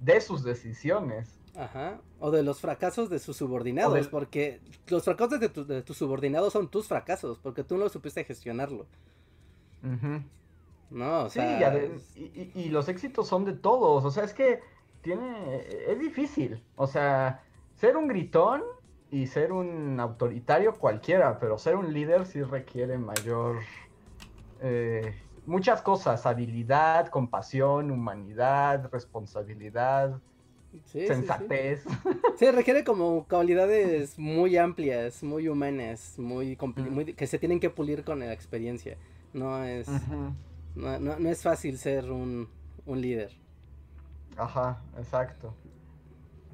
de 0.00 0.20
sus 0.20 0.44
decisiones. 0.44 1.37
Ajá. 1.56 2.00
O 2.20 2.30
de 2.30 2.42
los 2.42 2.60
fracasos 2.60 3.10
de 3.10 3.18
sus 3.18 3.36
subordinados, 3.36 4.08
porque 4.08 4.60
los 4.88 5.04
fracasos 5.04 5.40
de, 5.40 5.48
tu, 5.48 5.66
de, 5.66 5.82
tus 5.82 5.96
subordinados 5.96 6.52
son 6.52 6.68
tus 6.68 6.86
fracasos, 6.86 7.38
porque 7.38 7.64
tú 7.64 7.76
no 7.76 7.88
supiste 7.88 8.24
gestionarlo. 8.24 8.86
Uh 9.82 9.86
-huh. 9.88 10.24
No, 10.90 11.24
o 11.24 11.28
sí, 11.28 11.38
sea... 11.40 11.76
y, 12.16 12.20
y, 12.20 12.52
y, 12.54 12.68
los 12.70 12.88
éxitos 12.88 13.28
son 13.28 13.44
de 13.44 13.52
todos, 13.52 14.04
o 14.04 14.10
sea, 14.10 14.24
es 14.24 14.32
que 14.32 14.60
tiene, 15.02 15.66
es 15.86 15.98
difícil, 15.98 16.62
o 16.76 16.86
sea, 16.86 17.42
ser 17.74 17.96
un 17.96 18.08
gritón 18.08 18.62
y 19.10 19.26
ser 19.26 19.52
un 19.52 20.00
autoritario 20.00 20.74
cualquiera, 20.74 21.38
pero 21.38 21.58
ser 21.58 21.76
un 21.76 21.92
líder 21.92 22.26
sí 22.26 22.42
requiere 22.42 22.98
mayor, 22.98 23.58
eh, 24.60 25.14
muchas 25.46 25.82
cosas, 25.82 26.26
habilidad, 26.26 27.08
compasión, 27.08 27.90
humanidad, 27.90 28.88
responsabilidad, 28.92 30.20
sí, 30.86 31.06
sensatez. 31.06 31.82
Sí, 31.82 31.88
sí. 32.02 32.08
sí, 32.38 32.50
requiere 32.50 32.84
como 32.84 33.26
cualidades 33.28 34.18
muy 34.18 34.56
amplias, 34.56 35.22
muy 35.22 35.48
humanas, 35.48 36.14
muy, 36.18 36.56
muy, 36.90 37.14
que 37.14 37.26
se 37.26 37.38
tienen 37.38 37.60
que 37.60 37.70
pulir 37.70 38.04
con 38.04 38.20
la 38.20 38.32
experiencia, 38.32 38.96
no 39.32 39.64
es... 39.64 39.88
No, 40.74 40.98
no, 41.00 41.18
no, 41.18 41.28
es 41.28 41.42
fácil 41.42 41.76
ser 41.76 42.10
un, 42.12 42.48
un, 42.86 43.00
líder. 43.00 43.32
Ajá, 44.36 44.80
exacto. 44.96 45.52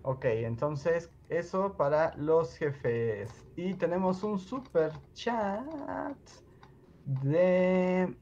Ok, 0.02 0.24
entonces 0.24 1.10
eso 1.28 1.74
para 1.76 2.16
los 2.16 2.56
jefes. 2.56 3.30
Y 3.54 3.74
tenemos 3.74 4.22
un 4.22 4.38
super 4.38 4.92
chat 5.12 6.16
de... 7.04 8.16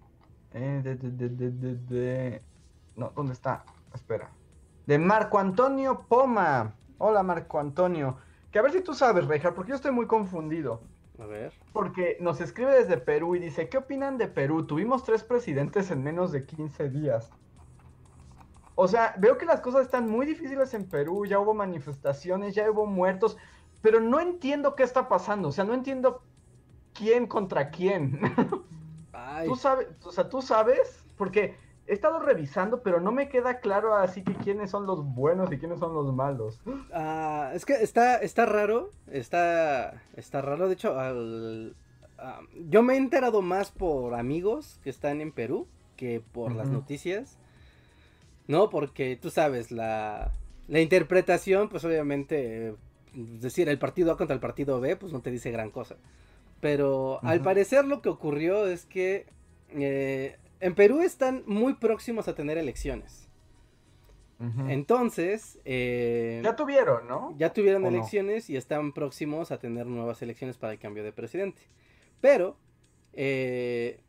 Eh, 0.54 0.80
de, 0.82 0.96
de, 0.96 1.28
de, 1.28 1.50
de, 1.50 1.74
de, 1.76 2.42
No, 2.96 3.10
¿dónde 3.14 3.32
está? 3.34 3.64
Espera. 3.94 4.30
De 4.86 4.98
Marco 4.98 5.38
Antonio 5.38 6.06
Poma. 6.08 6.74
Hola 6.98 7.22
Marco 7.22 7.58
Antonio. 7.58 8.16
Que 8.50 8.58
a 8.58 8.62
ver 8.62 8.72
si 8.72 8.80
tú 8.80 8.94
sabes, 8.94 9.26
Reja, 9.26 9.54
porque 9.54 9.70
yo 9.70 9.76
estoy 9.76 9.92
muy 9.92 10.06
confundido. 10.06 10.82
A 11.18 11.26
ver. 11.26 11.52
Porque 11.72 12.16
nos 12.20 12.40
escribe 12.40 12.72
desde 12.72 12.96
Perú 12.96 13.36
y 13.36 13.38
dice, 13.38 13.68
¿qué 13.68 13.78
opinan 13.78 14.18
de 14.18 14.28
Perú? 14.28 14.66
Tuvimos 14.66 15.04
tres 15.04 15.22
presidentes 15.22 15.90
en 15.90 16.02
menos 16.02 16.32
de 16.32 16.44
15 16.44 16.90
días. 16.90 17.30
O 18.74 18.88
sea, 18.88 19.14
veo 19.18 19.38
que 19.38 19.46
las 19.46 19.60
cosas 19.60 19.82
están 19.82 20.08
muy 20.08 20.26
difíciles 20.26 20.72
en 20.74 20.88
Perú, 20.88 21.26
ya 21.26 21.38
hubo 21.38 21.54
manifestaciones, 21.54 22.54
ya 22.54 22.70
hubo 22.70 22.86
muertos, 22.86 23.36
pero 23.82 24.00
no 24.00 24.18
entiendo 24.20 24.74
qué 24.74 24.82
está 24.82 25.08
pasando, 25.08 25.48
o 25.48 25.52
sea, 25.52 25.64
no 25.64 25.74
entiendo 25.74 26.22
quién 26.94 27.26
contra 27.26 27.70
quién. 27.70 28.20
Ay. 29.12 29.46
¿Tú 29.46 29.56
sabes, 29.56 29.88
o 30.02 30.10
sea, 30.10 30.28
tú 30.28 30.40
sabes? 30.40 31.04
Porque 31.16 31.56
he 31.86 31.92
estado 31.92 32.20
revisando, 32.20 32.82
pero 32.82 33.00
no 33.00 33.12
me 33.12 33.28
queda 33.28 33.60
claro 33.60 33.94
así 33.94 34.22
que 34.22 34.34
quiénes 34.34 34.70
son 34.70 34.86
los 34.86 35.04
buenos 35.04 35.52
y 35.52 35.58
quiénes 35.58 35.78
son 35.78 35.94
los 35.94 36.14
malos. 36.14 36.60
Uh, 36.66 37.54
es 37.54 37.64
que 37.64 37.74
está, 37.74 38.18
está 38.18 38.46
raro, 38.46 38.90
está, 39.10 40.02
está 40.16 40.40
raro, 40.42 40.68
de 40.68 40.74
hecho, 40.74 40.98
al, 40.98 41.74
uh, 42.18 42.68
yo 42.70 42.82
me 42.82 42.94
he 42.94 42.96
enterado 42.96 43.42
más 43.42 43.70
por 43.70 44.14
amigos 44.14 44.78
que 44.84 44.90
están 44.90 45.20
en 45.20 45.32
Perú 45.32 45.66
que 45.96 46.20
por 46.32 46.52
uh 46.52 46.54
-huh. 46.54 46.58
las 46.58 46.68
noticias, 46.68 47.36
¿no? 48.46 48.70
Porque 48.70 49.16
tú 49.16 49.30
sabes, 49.30 49.70
la, 49.70 50.30
la 50.68 50.80
interpretación, 50.80 51.68
pues 51.68 51.84
obviamente, 51.84 52.74
es 53.14 53.40
decir, 53.40 53.68
el 53.68 53.78
partido 53.78 54.12
A 54.12 54.16
contra 54.16 54.34
el 54.34 54.40
partido 54.40 54.80
B, 54.80 54.96
pues 54.96 55.12
no 55.12 55.20
te 55.20 55.30
dice 55.30 55.50
gran 55.50 55.70
cosa. 55.70 55.96
Pero 56.60 57.18
al 57.22 57.40
parecer 57.40 57.84
lo 57.84 58.00
que 58.02 58.08
ocurrió 58.08 58.66
es 58.66 58.86
que... 58.86 59.26
Eh, 59.70 60.36
en 60.62 60.76
Perú 60.76 61.02
están 61.02 61.42
muy 61.46 61.74
próximos 61.74 62.28
a 62.28 62.34
tener 62.34 62.56
elecciones. 62.56 63.28
Entonces, 64.68 65.60
eh, 65.64 66.40
ya 66.42 66.56
tuvieron, 66.56 67.06
¿no? 67.06 67.32
Ya 67.36 67.52
tuvieron 67.52 67.86
elecciones 67.86 68.50
y 68.50 68.56
están 68.56 68.92
próximos 68.92 69.52
a 69.52 69.58
tener 69.58 69.86
nuevas 69.86 70.20
elecciones 70.20 70.58
para 70.58 70.72
el 70.72 70.80
cambio 70.80 71.04
de 71.04 71.12
presidente. 71.12 71.62
Pero, 72.20 72.56
eh, 73.12 74.00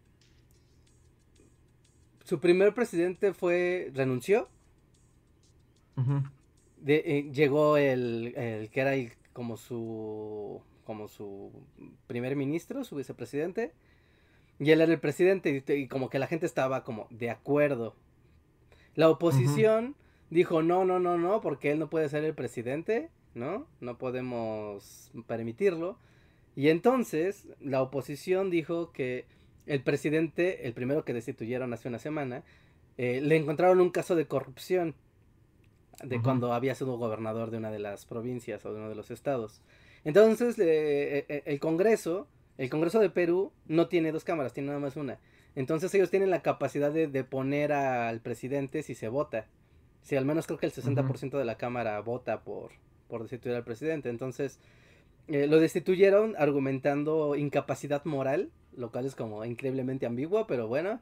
su 2.23 2.39
primer 2.39 2.73
presidente 2.73 3.33
fue, 3.33 3.91
renunció. 3.93 4.49
Eh, 6.87 7.29
llegó 7.31 7.77
el, 7.77 8.69
que 8.71 8.79
era 8.79 8.93
como 9.33 9.55
su, 9.55 10.63
como 10.83 11.07
su 11.09 11.51
primer 12.07 12.35
ministro, 12.35 12.83
su 12.83 12.95
vicepresidente. 12.95 13.71
Y 14.59 14.71
él 14.71 14.81
era 14.81 14.91
el 14.91 14.99
presidente 14.99 15.63
y, 15.67 15.87
como 15.87 16.09
que 16.09 16.19
la 16.19 16.27
gente 16.27 16.45
estaba 16.45 16.83
como 16.83 17.07
de 17.09 17.29
acuerdo. 17.29 17.95
La 18.95 19.09
oposición 19.09 19.95
dijo, 20.29 20.61
no, 20.61 20.85
no, 20.85 20.99
no, 20.99 21.17
no, 21.17 21.41
porque 21.41 21.71
él 21.71 21.79
no 21.79 21.89
puede 21.89 22.09
ser 22.09 22.23
el 22.23 22.33
presidente, 22.33 23.09
¿no? 23.33 23.65
No 23.81 23.97
podemos 23.97 25.11
permitirlo. 25.27 25.97
Y 26.55 26.69
entonces 26.69 27.47
la 27.59 27.81
oposición 27.81 28.49
dijo 28.49 28.91
que 28.91 29.25
el 29.65 29.81
presidente, 29.81 30.67
el 30.67 30.73
primero 30.73 31.03
que 31.03 31.13
destituyeron 31.13 31.73
hace 31.73 31.87
una 31.87 31.99
semana, 31.99 32.43
eh, 32.97 33.21
le 33.21 33.37
encontraron 33.37 33.81
un 33.81 33.89
caso 33.89 34.15
de 34.15 34.27
corrupción 34.27 34.95
de 36.03 36.21
cuando 36.21 36.53
había 36.53 36.75
sido 36.75 36.97
gobernador 36.97 37.49
de 37.49 37.57
una 37.57 37.71
de 37.71 37.79
las 37.79 38.05
provincias 38.05 38.65
o 38.65 38.73
de 38.73 38.79
uno 38.79 38.89
de 38.89 38.95
los 38.95 39.09
estados. 39.09 39.61
Entonces 40.03 40.59
eh, 40.59 41.25
eh, 41.27 41.43
el 41.45 41.59
Congreso, 41.59 42.27
el 42.57 42.69
Congreso 42.69 42.99
de 42.99 43.09
Perú 43.09 43.51
no 43.67 43.87
tiene 43.87 44.11
dos 44.11 44.23
cámaras, 44.23 44.53
tiene 44.53 44.67
nada 44.67 44.79
más 44.79 44.95
una. 44.95 45.19
Entonces 45.55 45.93
ellos 45.93 46.09
tienen 46.09 46.29
la 46.29 46.41
capacidad 46.41 46.91
de, 46.91 47.23
poner 47.23 47.73
al 47.73 48.21
presidente 48.21 48.83
si 48.83 48.95
se 48.95 49.07
vota. 49.07 49.47
Si 50.01 50.15
al 50.15 50.25
menos 50.25 50.47
creo 50.47 50.59
que 50.59 50.65
el 50.65 50.73
60% 50.73 51.37
de 51.37 51.45
la 51.45 51.57
Cámara 51.57 51.99
vota 52.01 52.43
por, 52.43 52.71
por 53.07 53.21
destituir 53.21 53.55
al 53.55 53.63
presidente. 53.63 54.09
Entonces, 54.09 54.59
eh, 55.27 55.47
lo 55.47 55.59
destituyeron 55.59 56.35
argumentando 56.37 57.35
incapacidad 57.35 58.03
moral, 58.05 58.51
lo 58.75 58.91
cual 58.91 59.05
es 59.05 59.15
como 59.15 59.45
increíblemente 59.45 60.05
ambiguo, 60.05 60.47
pero 60.47 60.67
bueno. 60.67 60.99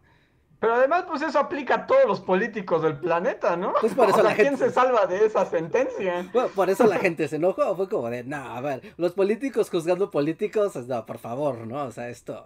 Pero 0.61 0.75
además, 0.75 1.05
pues 1.07 1.23
eso 1.23 1.39
aplica 1.39 1.73
a 1.73 1.87
todos 1.87 2.05
los 2.05 2.21
políticos 2.21 2.83
del 2.83 2.95
planeta, 2.95 3.57
¿no? 3.57 3.73
Pues 3.81 3.95
por 3.95 4.07
eso 4.11 4.21
la 4.21 4.35
¿quién 4.35 4.59
se 4.59 4.69
salva 4.69 5.07
de 5.07 5.25
esa 5.25 5.43
sentencia? 5.45 6.29
Bueno, 6.33 6.49
por 6.49 6.69
eso 6.69 6.85
la 6.85 6.99
gente 6.99 7.27
se 7.27 7.37
enojó, 7.37 7.75
fue 7.75 7.89
como 7.89 8.11
de, 8.11 8.23
no, 8.23 8.37
a 8.37 8.61
ver, 8.61 8.93
los 8.97 9.13
políticos 9.13 9.71
juzgando 9.71 10.11
políticos, 10.11 10.75
no, 10.87 11.05
por 11.07 11.17
favor, 11.17 11.65
¿no? 11.65 11.83
O 11.85 11.91
sea, 11.91 12.09
esto... 12.09 12.45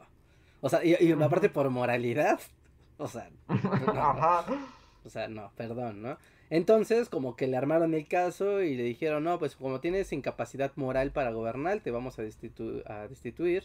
O 0.61 0.69
sea, 0.69 0.83
y, 0.83 0.95
y 0.97 1.11
aparte 1.11 1.49
por 1.49 1.69
moralidad, 1.69 2.39
o 2.97 3.07
sea... 3.09 3.29
Ajá. 3.49 4.45
O 5.03 5.09
sea, 5.09 5.27
no, 5.27 5.51
perdón, 5.57 6.01
¿no? 6.01 6.17
Entonces, 6.49 7.09
como 7.09 7.35
que 7.35 7.47
le 7.47 7.57
armaron 7.57 7.93
el 7.93 8.07
caso 8.07 8.61
y 8.61 8.75
le 8.75 8.83
dijeron, 8.83 9.25
no, 9.25 9.39
pues 9.39 9.57
como 9.57 9.81
tienes 9.81 10.13
incapacidad 10.13 10.71
moral 10.77 11.11
para 11.11 11.31
gobernar, 11.31 11.81
te 11.81 11.91
vamos 11.91 12.17
a, 12.17 12.21
a 12.21 13.07
destituir. 13.07 13.63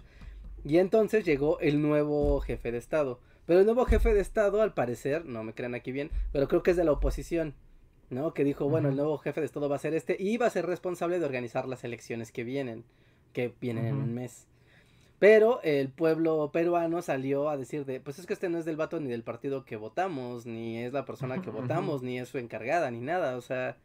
Y 0.64 0.78
entonces 0.78 1.24
llegó 1.24 1.60
el 1.60 1.80
nuevo 1.80 2.40
jefe 2.40 2.72
de 2.72 2.78
Estado. 2.78 3.20
Pero 3.50 3.58
el 3.58 3.66
nuevo 3.66 3.84
jefe 3.84 4.14
de 4.14 4.20
Estado, 4.20 4.62
al 4.62 4.74
parecer, 4.74 5.26
no 5.26 5.42
me 5.42 5.54
crean 5.54 5.74
aquí 5.74 5.90
bien, 5.90 6.12
pero 6.30 6.46
creo 6.46 6.62
que 6.62 6.70
es 6.70 6.76
de 6.76 6.84
la 6.84 6.92
oposición, 6.92 7.56
¿no? 8.08 8.32
Que 8.32 8.44
dijo, 8.44 8.68
bueno, 8.68 8.90
el 8.90 8.94
nuevo 8.94 9.18
jefe 9.18 9.40
de 9.40 9.46
Estado 9.46 9.68
va 9.68 9.74
a 9.74 9.80
ser 9.80 9.92
este 9.92 10.16
y 10.20 10.36
va 10.36 10.46
a 10.46 10.50
ser 10.50 10.66
responsable 10.66 11.18
de 11.18 11.24
organizar 11.24 11.66
las 11.66 11.82
elecciones 11.82 12.30
que 12.30 12.44
vienen, 12.44 12.84
que 13.32 13.52
vienen 13.60 13.86
en 13.86 13.96
un 13.96 14.14
mes. 14.14 14.46
Pero 15.18 15.60
el 15.64 15.88
pueblo 15.88 16.52
peruano 16.52 17.02
salió 17.02 17.48
a 17.50 17.56
decir 17.56 17.86
de, 17.86 17.98
pues 17.98 18.20
es 18.20 18.26
que 18.26 18.34
este 18.34 18.48
no 18.48 18.56
es 18.56 18.64
del 18.64 18.76
vato 18.76 19.00
ni 19.00 19.10
del 19.10 19.24
partido 19.24 19.64
que 19.64 19.74
votamos, 19.74 20.46
ni 20.46 20.78
es 20.78 20.92
la 20.92 21.04
persona 21.04 21.42
que 21.42 21.50
votamos, 21.50 22.04
ni 22.04 22.20
es 22.20 22.28
su 22.28 22.38
encargada, 22.38 22.88
ni 22.92 23.00
nada, 23.00 23.36
o 23.36 23.40
sea, 23.40 23.78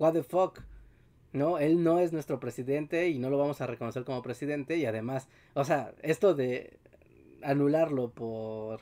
what 0.00 0.14
the 0.14 0.24
fuck. 0.24 0.58
No, 1.32 1.58
él 1.58 1.84
no 1.84 2.00
es 2.00 2.12
nuestro 2.12 2.40
presidente 2.40 3.08
y 3.10 3.20
no 3.20 3.30
lo 3.30 3.38
vamos 3.38 3.60
a 3.60 3.68
reconocer 3.68 4.02
como 4.02 4.22
presidente 4.22 4.76
y 4.76 4.86
además, 4.86 5.28
o 5.54 5.64
sea, 5.64 5.94
esto 6.02 6.34
de 6.34 6.80
anularlo 7.44 8.10
por 8.10 8.80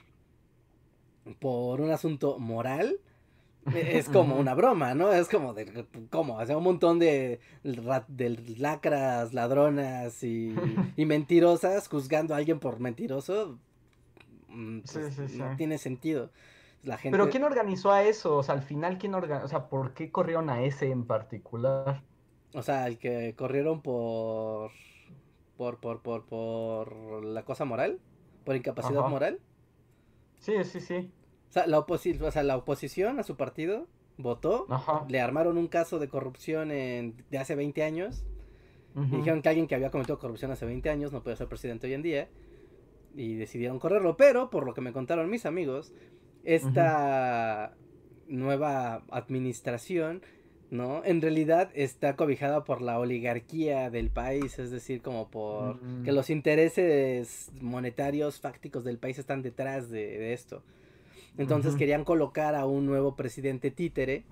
por 1.38 1.80
un 1.80 1.90
asunto 1.90 2.38
moral, 2.38 2.98
e-, 3.72 3.98
es 3.98 4.08
como 4.08 4.36
una 4.36 4.54
broma, 4.54 4.94
¿no? 4.94 5.12
Es 5.12 5.28
como 5.28 5.54
de, 5.54 5.86
¿cómo? 6.10 6.38
Hace 6.38 6.54
un 6.56 6.64
montón 6.64 6.98
de, 6.98 7.40
de 7.62 8.56
lacras, 8.58 9.32
ladronas 9.32 10.22
y, 10.24 10.54
mentirosas 10.96 11.88
juzgando 11.88 12.34
a 12.34 12.38
alguien 12.38 12.58
por 12.58 12.80
mentiroso. 12.80 13.58
Mm, 14.48 14.80
pues, 14.80 15.34
no 15.34 15.56
tiene 15.56 15.78
sentido. 15.78 16.30
La 16.82 16.98
gente... 16.98 17.16
Pero 17.16 17.30
¿quién 17.30 17.44
organizó 17.44 17.92
a 17.92 18.02
eso? 18.02 18.36
O 18.36 18.42
sea, 18.42 18.56
al 18.56 18.62
final, 18.62 18.98
¿quién 18.98 19.14
organizó? 19.14 19.44
O 19.44 19.48
sea, 19.48 19.68
¿por 19.68 19.94
qué 19.94 20.10
corrieron 20.10 20.50
a 20.50 20.62
ese 20.64 20.90
en 20.90 21.04
particular? 21.04 22.02
O 22.54 22.62
sea, 22.62 22.86
el 22.88 22.98
que 22.98 23.34
corrieron 23.36 23.82
por... 23.82 24.72
Por, 25.56 25.78
por, 25.78 26.00
por, 26.00 26.24
por 26.24 27.24
la 27.24 27.44
cosa 27.44 27.64
moral, 27.64 28.00
por 28.44 28.56
incapacidad 28.56 29.06
moral. 29.06 29.38
Sí, 30.42 30.52
sí, 30.64 30.80
sí. 30.80 31.10
O 31.48 31.52
sea, 31.52 31.66
la, 31.66 31.78
o 31.78 32.30
sea, 32.30 32.42
la 32.42 32.56
oposición 32.56 33.18
a 33.18 33.22
su 33.22 33.36
partido 33.36 33.86
votó, 34.18 34.66
le 35.08 35.20
armaron 35.20 35.56
un 35.56 35.68
caso 35.68 35.98
de 35.98 36.08
corrupción 36.08 36.70
en, 36.70 37.14
de 37.30 37.38
hace 37.38 37.54
20 37.54 37.82
años, 37.82 38.24
y 38.94 39.16
dijeron 39.16 39.40
que 39.40 39.48
alguien 39.48 39.66
que 39.66 39.74
había 39.74 39.90
cometido 39.90 40.18
corrupción 40.18 40.50
hace 40.50 40.66
20 40.66 40.90
años 40.90 41.12
no 41.12 41.22
puede 41.22 41.36
ser 41.36 41.48
presidente 41.48 41.86
hoy 41.86 41.94
en 41.94 42.02
día, 42.02 42.28
y 43.14 43.36
decidieron 43.36 43.78
correrlo, 43.78 44.16
pero 44.16 44.50
por 44.50 44.66
lo 44.66 44.74
que 44.74 44.80
me 44.80 44.92
contaron 44.92 45.30
mis 45.30 45.46
amigos, 45.46 45.92
esta 46.44 47.74
nueva 48.26 49.04
administración, 49.10 50.22
¿no? 50.72 51.04
En 51.04 51.20
realidad 51.20 51.68
está 51.74 52.16
cobijada 52.16 52.64
por 52.64 52.80
la 52.80 52.98
oligarquía 52.98 53.90
del 53.90 54.08
país, 54.08 54.58
es 54.58 54.70
decir, 54.70 55.02
como 55.02 55.28
por 55.28 55.78
que 56.02 56.10
mm. 56.10 56.14
los 56.14 56.30
intereses 56.30 57.52
monetarios 57.60 58.40
fácticos 58.40 58.82
del 58.82 58.96
país 58.96 59.18
están 59.18 59.42
detrás 59.42 59.90
de 59.90 60.32
esto. 60.32 60.62
Entonces 61.36 61.76
querían 61.76 62.04
colocar 62.04 62.54
a 62.54 62.64
un 62.64 62.86
nuevo 62.86 63.16
presidente 63.16 63.70
títere 63.70 64.24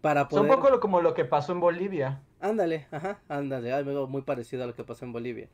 para 0.00 0.28
poder... 0.28 0.46
Es 0.46 0.50
un 0.56 0.62
poco 0.62 0.78
como 0.78 1.00
lo 1.00 1.12
que 1.12 1.24
pasó 1.24 1.52
en 1.52 1.60
Bolivia. 1.60 2.22
Ándale, 2.40 2.86
ajá, 2.92 3.20
ándale, 3.28 3.72
algo 3.72 4.06
muy 4.06 4.22
parecido 4.22 4.62
a 4.62 4.66
lo 4.68 4.74
que 4.74 4.84
pasó 4.84 5.04
en 5.04 5.12
Bolivia. 5.12 5.48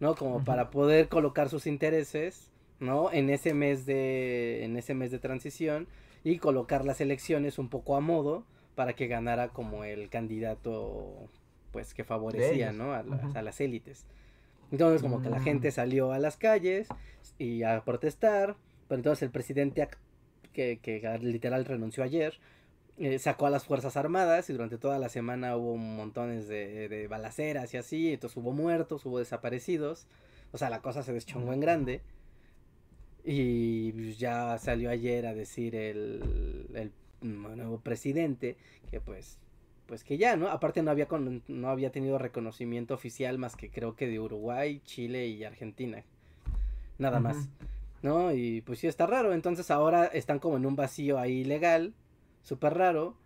¿No? 0.00 0.14
Como 0.14 0.44
para 0.44 0.70
poder 0.70 1.08
colocar 1.08 1.48
sus 1.48 1.66
intereses, 1.66 2.50
¿no? 2.78 3.10
En 3.10 3.30
ese 3.30 3.54
mes 3.54 3.86
de 3.86 4.64
en 4.64 4.76
ese 4.76 4.94
mes 4.94 5.10
de 5.10 5.18
transición 5.18 5.88
y 6.22 6.38
colocar 6.38 6.84
las 6.84 7.00
elecciones 7.00 7.58
un 7.58 7.68
poco 7.68 7.96
a 7.96 8.00
modo 8.00 8.44
para 8.78 8.92
que 8.92 9.08
ganara 9.08 9.48
como 9.48 9.82
el 9.82 10.08
candidato 10.08 11.28
pues 11.72 11.94
que 11.94 12.04
favorecía, 12.04 12.70
¿no? 12.70 12.92
A, 12.92 13.04
a, 13.34 13.42
las 13.42 13.60
élites. 13.60 14.06
Entonces 14.70 15.02
como 15.02 15.20
que 15.20 15.30
la 15.30 15.40
gente 15.40 15.70
mm. 15.70 15.72
salió 15.72 16.12
a 16.12 16.20
las 16.20 16.36
calles 16.36 16.86
y 17.38 17.64
a 17.64 17.84
protestar, 17.84 18.54
pero 18.86 19.00
entonces 19.00 19.24
el 19.24 19.30
presidente 19.30 19.88
que, 20.52 21.18
literal 21.22 21.64
renunció 21.64 22.04
ayer, 22.04 22.38
eh, 22.98 23.18
sacó 23.18 23.46
a 23.46 23.50
las 23.50 23.64
Fuerzas 23.64 23.96
Armadas 23.96 24.48
y 24.48 24.52
durante 24.52 24.78
toda 24.78 25.00
la 25.00 25.08
semana 25.08 25.56
hubo 25.56 25.76
montones 25.76 26.46
de, 26.46 26.88
de, 26.88 27.08
balaceras 27.08 27.74
y 27.74 27.78
así, 27.78 28.12
entonces 28.12 28.36
hubo 28.36 28.52
muertos, 28.52 29.04
hubo 29.06 29.18
desaparecidos, 29.18 30.06
o 30.52 30.58
sea, 30.58 30.70
la 30.70 30.82
cosa 30.82 31.02
se 31.02 31.12
deschongó 31.12 31.52
en 31.52 31.58
grande. 31.58 32.00
Y 33.24 33.90
pues, 33.90 34.20
ya 34.20 34.56
salió 34.58 34.88
ayer 34.88 35.26
a 35.26 35.34
decir 35.34 35.74
el, 35.74 36.68
el 36.74 36.92
nuevo 37.20 37.80
presidente 37.80 38.56
que 38.90 39.00
pues 39.00 39.38
pues 39.86 40.04
que 40.04 40.18
ya, 40.18 40.36
¿no? 40.36 40.48
Aparte 40.48 40.82
no 40.82 40.90
había 40.90 41.08
no 41.48 41.68
había 41.70 41.90
tenido 41.90 42.18
reconocimiento 42.18 42.94
oficial 42.94 43.38
más 43.38 43.56
que 43.56 43.70
creo 43.70 43.96
que 43.96 44.06
de 44.06 44.20
Uruguay, 44.20 44.82
Chile 44.84 45.28
y 45.28 45.44
Argentina. 45.44 46.04
Nada 46.98 47.20
más. 47.20 47.48
¿no? 48.02 48.32
Y 48.32 48.60
pues 48.62 48.78
sí 48.78 48.86
está 48.86 49.06
raro, 49.06 49.32
entonces 49.32 49.70
ahora 49.70 50.06
están 50.06 50.38
como 50.38 50.56
en 50.56 50.66
un 50.66 50.76
vacío 50.76 51.18
ahí 51.18 51.44
legal, 51.44 51.94
súper 52.42 52.74
raro. 52.74 53.16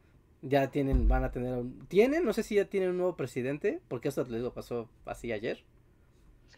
Ya 0.44 0.70
tienen, 0.70 1.06
van 1.06 1.22
a 1.22 1.30
tener, 1.30 1.54
un... 1.54 1.86
¿tienen? 1.86 2.24
No 2.24 2.32
sé 2.32 2.42
si 2.42 2.56
ya 2.56 2.64
tienen 2.64 2.90
un 2.90 2.96
nuevo 2.96 3.16
presidente, 3.16 3.80
porque 3.86 4.08
esto 4.08 4.22
les 4.24 4.40
digo 4.40 4.52
pasó 4.52 4.88
así 5.06 5.30
ayer. 5.30 5.62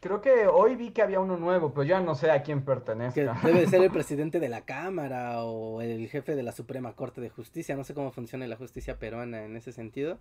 Creo 0.05 0.21
que 0.21 0.47
hoy 0.47 0.77
vi 0.77 0.91
que 0.91 1.01
había 1.01 1.19
uno 1.19 1.39
nuevo, 1.39 1.73
pero 1.73 1.83
ya 1.83 1.99
no 1.99 2.15
sé 2.15 2.31
a 2.31 2.43
quién 2.43 2.63
pertenece. 2.63 3.27
debe 3.43 3.67
ser 3.67 3.83
el 3.83 3.91
presidente 3.91 4.39
de 4.39 4.51
la 4.51 4.61
Cámara 4.61 5.43
o 5.45 5.81
el 5.81 6.11
jefe 6.11 6.37
de 6.37 6.43
la 6.43 6.53
Suprema 6.53 6.93
Corte 6.93 7.23
de 7.23 7.31
Justicia. 7.31 7.75
No 7.75 7.85
sé 7.85 7.95
cómo 7.95 8.13
funciona 8.13 8.47
la 8.47 8.57
justicia 8.57 8.99
peruana 8.99 9.47
en 9.47 9.57
ese 9.57 9.73
sentido. 9.73 10.19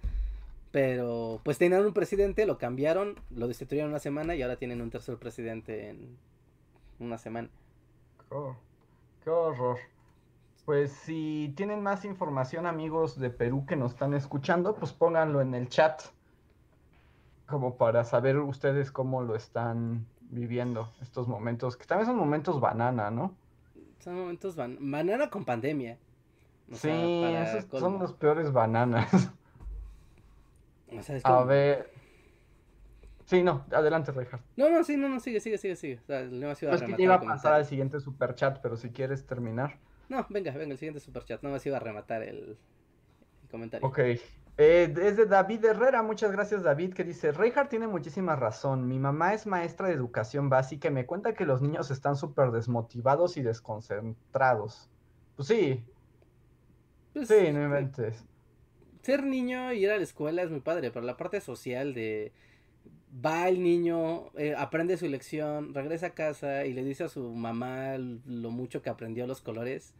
Pero 0.72 1.42
pues 1.44 1.58
tenían 1.58 1.86
un 1.86 1.92
presidente, 1.92 2.46
lo 2.46 2.58
cambiaron, 2.58 3.20
lo 3.30 3.50
destituyeron 3.50 3.90
una 3.90 4.00
semana 4.00 4.36
y 4.36 4.42
ahora 4.42 4.56
tienen 4.56 4.82
un 4.82 4.90
tercer 4.90 5.18
presidente 5.18 5.90
en 5.90 6.18
una 7.00 7.18
semana. 7.18 7.50
Oh, 8.30 8.56
qué 9.22 9.32
horror. 9.32 9.80
Pues 10.64 10.94
si 10.94 11.54
tienen 11.58 11.84
más 11.84 12.06
información, 12.06 12.68
amigos 12.68 13.20
de 13.20 13.32
Perú 13.32 13.66
que 13.66 13.76
nos 13.76 13.92
están 13.92 14.14
escuchando, 14.14 14.76
pues 14.76 14.94
pónganlo 14.94 15.42
en 15.42 15.54
el 15.54 15.68
chat. 15.68 16.04
Como 17.54 17.78
para 17.78 18.04
saber 18.04 18.40
ustedes 18.40 18.92
cómo 18.92 19.22
lo 19.22 19.36
están 19.36 20.08
viviendo 20.22 20.92
estos 21.04 21.28
momentos, 21.28 21.78
que 21.78 21.86
también 21.86 22.08
son 22.08 22.16
momentos 22.16 22.60
banana, 22.60 23.12
¿no? 23.12 23.38
Son 24.00 24.16
momentos 24.16 24.56
ban 24.56 24.76
banana 24.80 25.30
con 25.30 25.46
pandemia. 25.46 26.00
sí, 26.72 26.90
esos 26.90 27.80
son 27.80 28.00
los 28.00 28.12
peores 28.14 28.52
bananas. 28.52 29.32
A 31.24 31.44
ver. 31.44 31.92
Sí, 33.26 33.44
no, 33.44 33.66
adelante, 33.72 34.12
Reinhardt. 34.12 34.44
No, 34.56 34.70
no, 34.72 34.84
sí, 34.84 34.98
no, 34.98 35.08
no, 35.08 35.20
sigue, 35.20 35.40
sigue, 35.40 35.60
sigue, 35.60 35.76
sigue. 35.76 36.00
O 36.00 36.06
sea, 36.08 36.24
no 36.24 36.36
iba 36.36 36.54
a 36.54 37.02
iba 37.02 37.14
a 37.14 37.22
pasar 37.22 37.54
al 37.54 37.66
siguiente 37.66 38.00
superchat, 38.00 38.62
pero 38.64 38.78
si 38.78 38.90
quieres 38.90 39.28
terminar. 39.28 39.78
No, 40.10 40.26
venga, 40.28 40.52
venga, 40.54 40.72
el 40.72 40.80
siguiente 40.80 41.00
superchat. 41.00 41.44
No 41.44 41.52
más 41.52 41.64
iba 41.68 41.78
a 41.78 41.80
rematar 41.80 42.24
el, 42.24 42.58
el 43.44 43.50
comentario. 43.52 43.88
Ok. 43.88 44.00
Eh, 44.58 44.94
es 45.02 45.18
de 45.18 45.26
David 45.26 45.66
Herrera, 45.66 46.04
muchas 46.04 46.32
gracias 46.32 46.62
David, 46.62 46.94
que 46.94 47.04
dice, 47.04 47.32
Reinhardt 47.32 47.72
tiene 47.72 47.88
muchísima 47.88 48.36
razón, 48.36 48.88
mi 48.88 49.00
mamá 49.00 49.34
es 49.34 49.48
maestra 49.48 49.88
de 49.88 49.96
educación 49.96 50.48
básica 50.48 50.90
y 50.90 50.92
me 50.92 51.08
cuenta 51.08 51.34
que 51.34 51.46
los 51.46 51.64
niños 51.64 51.90
están 51.90 52.16
súper 52.16 52.52
desmotivados 52.52 53.36
y 53.38 53.42
desconcentrados. 53.42 54.92
Pues 55.36 55.48
sí. 55.48 55.84
Pues 57.14 57.28
sí, 57.28 57.52
no 57.52 57.64
inventes. 57.64 58.24
Ser 59.02 59.24
niño 59.24 59.74
y 59.74 59.84
ir 59.84 59.92
a 59.92 59.98
la 59.98 60.04
escuela 60.04 60.44
es 60.44 60.52
muy 60.52 60.62
padre, 60.62 60.92
pero 60.92 61.06
la 61.06 61.18
parte 61.18 61.42
social 61.42 61.94
de... 61.94 62.32
Va 63.26 63.48
el 63.48 63.62
niño, 63.62 64.32
eh, 64.38 64.56
aprende 64.58 64.98
su 64.98 65.08
lección, 65.08 65.74
regresa 65.74 66.08
a 66.08 66.10
casa 66.12 66.66
y 66.66 66.74
le 66.74 66.84
dice 66.84 67.04
a 67.04 67.10
su 67.10 67.32
mamá 67.32 67.96
lo 67.98 68.50
mucho 68.50 68.82
que 68.82 68.90
aprendió 68.90 69.28
los 69.28 69.42
colores 69.42 69.94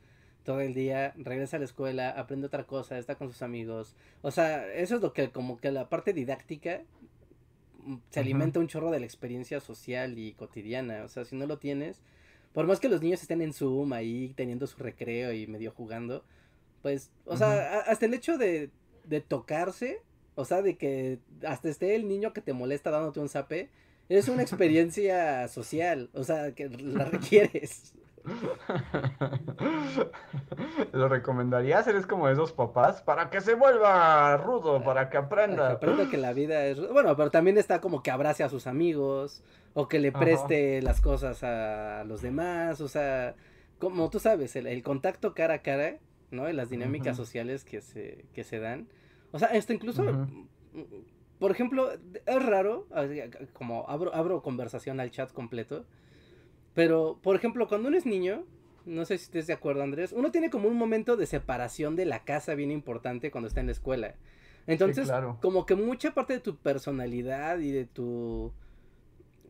todo 0.44 0.60
el 0.62 0.74
día, 0.74 1.14
regresa 1.18 1.58
a 1.58 1.60
la 1.60 1.66
escuela, 1.66 2.10
aprende 2.10 2.48
otra 2.48 2.66
cosa, 2.66 2.98
está 2.98 3.16
con 3.16 3.30
sus 3.30 3.42
amigos. 3.42 3.96
O 4.22 4.32
sea, 4.32 4.72
eso 4.74 4.96
es 4.96 5.02
lo 5.02 5.14
que 5.14 5.30
como 5.32 5.58
que 5.58 5.72
la 5.72 5.90
parte 5.90 6.14
didáctica 6.14 6.82
mm, 7.84 7.96
se 8.10 8.20
alimenta 8.20 8.60
un 8.60 8.68
chorro 8.68 8.92
de 8.92 9.00
la 9.00 9.06
experiencia 9.06 9.60
social 9.60 10.18
y 10.18 10.34
cotidiana. 10.34 11.04
O 11.04 11.08
sea, 11.08 11.26
si 11.26 11.36
no 11.36 11.46
lo 11.46 11.58
tienes, 11.58 12.02
por 12.54 12.68
más 12.68 12.80
que 12.80 12.90
los 12.90 13.02
niños 13.02 13.22
estén 13.22 13.42
en 13.42 13.54
Zoom 13.54 13.94
ahí 13.94 14.34
teniendo 14.36 14.68
su 14.68 14.78
recreo 14.78 15.34
y 15.34 15.48
medio 15.48 15.72
jugando, 15.72 16.24
pues, 16.82 17.12
o 17.26 17.38
sea, 17.38 17.80
hasta 17.80 18.06
el 18.06 18.14
hecho 18.14 18.38
de, 18.38 18.70
de 19.06 19.22
tocarse, 19.22 20.02
o 20.36 20.46
sea, 20.46 20.62
de 20.62 20.78
que 20.78 21.20
hasta 21.48 21.70
esté 21.70 21.96
el 21.96 22.08
niño 22.08 22.34
que 22.34 22.42
te 22.42 22.54
molesta 22.54 22.92
dándote 22.92 23.20
un 23.20 23.30
zape, 23.30 23.70
es 24.10 24.28
una 24.28 24.42
experiencia 24.44 25.48
social, 25.48 26.10
o 26.14 26.24
sea, 26.24 26.54
que 26.54 26.70
la 26.70 27.06
requieres. 27.12 27.94
Lo 30.94 31.10
recomendarías, 31.10 31.88
eres 31.88 32.06
como 32.06 32.30
esos 32.30 32.54
papás, 32.54 33.02
para 33.02 33.30
que 33.30 33.42
se 33.42 33.56
vuelva 33.56 34.38
rudo, 34.38 34.84
para 34.84 35.10
que 35.10 35.18
aprenda. 35.18 35.72
aprenda 35.72 36.10
que 36.10 36.18
la 36.18 36.34
vida 36.34 36.66
es... 36.66 36.80
Bueno, 36.92 37.16
pero 37.16 37.32
también 37.32 37.58
está 37.58 37.82
como 37.82 38.02
que 38.02 38.12
abrace 38.12 38.44
a 38.44 38.50
sus 38.50 38.68
amigos, 38.68 39.44
o 39.74 39.88
que 39.88 40.00
le 40.00 40.12
preste 40.12 40.82
las 40.82 41.02
cosas 41.02 41.44
a 41.44 42.04
los 42.06 42.22
demás, 42.22 42.80
o 42.82 42.88
sea, 42.88 43.36
como 43.80 44.10
tú 44.10 44.20
sabes, 44.20 44.56
el, 44.56 44.84
contacto 44.84 45.34
cara 45.34 45.56
a 45.56 45.60
cara, 45.60 45.98
¿no? 46.32 46.50
Y 46.50 46.54
las 46.54 46.70
dinámicas 46.70 47.18
sociales 47.18 47.66
que 47.66 47.82
se, 47.82 48.26
que 48.34 48.44
se 48.44 48.60
dan. 48.60 48.88
O 49.32 49.40
sea, 49.40 49.50
esto 49.50 49.74
incluso... 49.74 50.28
Por 51.40 51.52
ejemplo, 51.52 51.92
es 51.92 52.46
raro, 52.46 52.88
como 53.52 53.86
abro, 53.90 54.16
abro 54.16 54.42
conversación 54.42 55.02
al 55.02 55.12
chat 55.12 55.34
completo, 55.34 55.86
pero, 56.74 57.20
por 57.22 57.36
ejemplo, 57.36 57.68
cuando 57.68 57.90
uno 57.90 57.98
es 57.98 58.06
niño, 58.06 58.46
no 58.86 59.06
sé 59.06 59.18
si 59.18 59.26
estés 59.26 59.48
de 59.48 59.54
acuerdo, 59.54 59.84
Andrés, 59.84 60.14
uno 60.14 60.32
tiene 60.32 60.50
como 60.50 60.68
un 60.68 60.78
momento 60.78 61.16
de 61.18 61.26
separación 61.26 61.96
de 61.96 62.06
la 62.06 62.24
casa 62.24 62.56
bien 62.56 62.72
importante 62.72 63.32
cuando 63.32 63.48
está 63.48 63.60
en 63.60 63.68
la 63.68 63.72
escuela. 63.74 64.16
Entonces, 64.66 65.12
como 65.42 65.66
que 65.66 65.76
mucha 65.76 66.14
parte 66.14 66.34
de 66.34 66.40
tu 66.40 66.56
personalidad 66.58 67.60
y 67.60 67.72
de 67.72 67.86
tu 67.86 68.52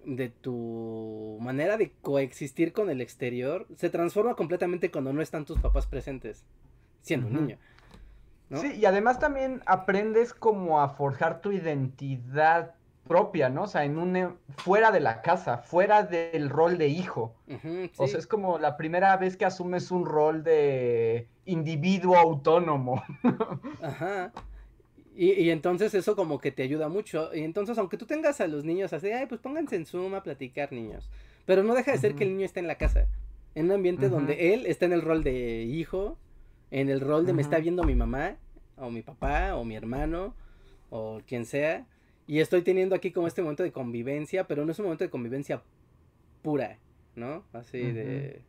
de 0.06 0.28
tu 0.28 1.38
manera 1.40 1.78
de 1.78 1.94
coexistir 2.02 2.74
con 2.74 2.90
el 2.90 3.00
exterior 3.00 3.68
se 3.78 3.90
transforma 3.90 4.36
completamente 4.36 4.92
cuando 4.92 5.14
no 5.14 5.22
están 5.22 5.46
tus 5.46 5.60
papás 5.60 5.88
presentes, 5.88 6.44
siendo 7.02 7.28
un 7.28 7.34
niño. 7.34 7.58
Sí, 8.54 8.74
y 8.76 8.86
además 8.86 9.20
también 9.20 9.62
aprendes 9.66 10.34
como 10.34 10.82
a 10.82 10.90
forjar 10.90 11.42
tu 11.42 11.52
identidad 11.52 12.76
propia, 13.08 13.50
¿no? 13.50 13.64
O 13.64 13.68
sea, 13.68 13.84
en 13.84 13.98
un 13.98 14.16
e, 14.16 14.30
fuera 14.58 14.92
de 14.92 15.00
la 15.00 15.22
casa, 15.22 15.58
fuera 15.60 16.04
del 16.04 16.50
rol 16.50 16.78
de 16.78 16.88
hijo. 16.88 17.36
O 17.98 18.08
sea, 18.08 18.20
es 18.20 18.28
como 18.28 18.58
la 18.58 18.78
primera 18.78 19.16
vez 19.18 19.38
que 19.38 19.46
asumes 19.46 19.92
un 19.92 20.06
rol 20.06 20.44
de 20.44 21.28
individuo 21.46 22.18
autónomo. 22.18 23.04
Ajá. 23.82 24.32
Y, 25.16 25.52
entonces 25.52 25.94
eso 25.94 26.16
como 26.16 26.40
que 26.40 26.52
te 26.52 26.64
ayuda 26.64 26.90
mucho. 26.90 27.34
Y 27.36 27.42
entonces, 27.42 27.78
aunque 27.78 27.98
tú 27.98 28.06
tengas 28.06 28.42
a 28.42 28.48
los 28.48 28.64
niños 28.64 28.94
así, 28.94 29.12
ay, 29.12 29.28
pues 29.28 29.40
pónganse 29.42 29.76
en 29.76 29.86
Zoom 29.86 30.16
a 30.16 30.24
platicar, 30.24 30.72
niños. 30.72 31.10
Pero 31.46 31.64
no 31.64 31.76
deja 31.76 31.92
de 31.92 32.00
ser 32.00 32.16
que 32.16 32.24
el 32.24 32.32
niño 32.32 32.46
esté 32.46 32.62
en 32.62 32.68
la 32.68 32.76
casa. 32.76 33.08
En 33.54 33.66
un 33.66 33.74
ambiente 33.74 34.10
donde 34.10 34.54
él 34.54 34.66
está 34.66 34.86
en 34.86 34.94
el 34.94 35.04
rol 35.04 35.24
de 35.24 35.64
hijo, 35.64 36.18
en 36.72 36.90
el 36.90 37.00
rol 37.00 37.28
de 37.28 37.34
me 37.34 37.44
está 37.44 37.60
viendo 37.60 37.84
mi 37.84 37.94
mamá, 37.94 38.38
o 38.78 38.90
mi 38.90 39.04
papá, 39.04 39.56
o 39.56 39.64
mi 39.64 39.76
hermano, 39.76 40.34
o 40.90 41.22
quien 41.28 41.46
sea 41.46 41.86
y 42.34 42.40
estoy 42.40 42.64
teniendo 42.64 42.96
aquí 42.96 43.12
como 43.12 43.28
este 43.28 43.44
momento 43.44 43.62
de 43.62 43.72
convivencia, 43.72 44.48
pero 44.48 44.66
no 44.66 44.72
es 44.72 44.80
un 44.80 44.86
momento 44.86 45.04
de 45.04 45.12
convivencia 45.12 45.62
pura, 46.42 46.80
¿no? 47.16 47.44
Así 47.54 47.78
de, 47.78 48.42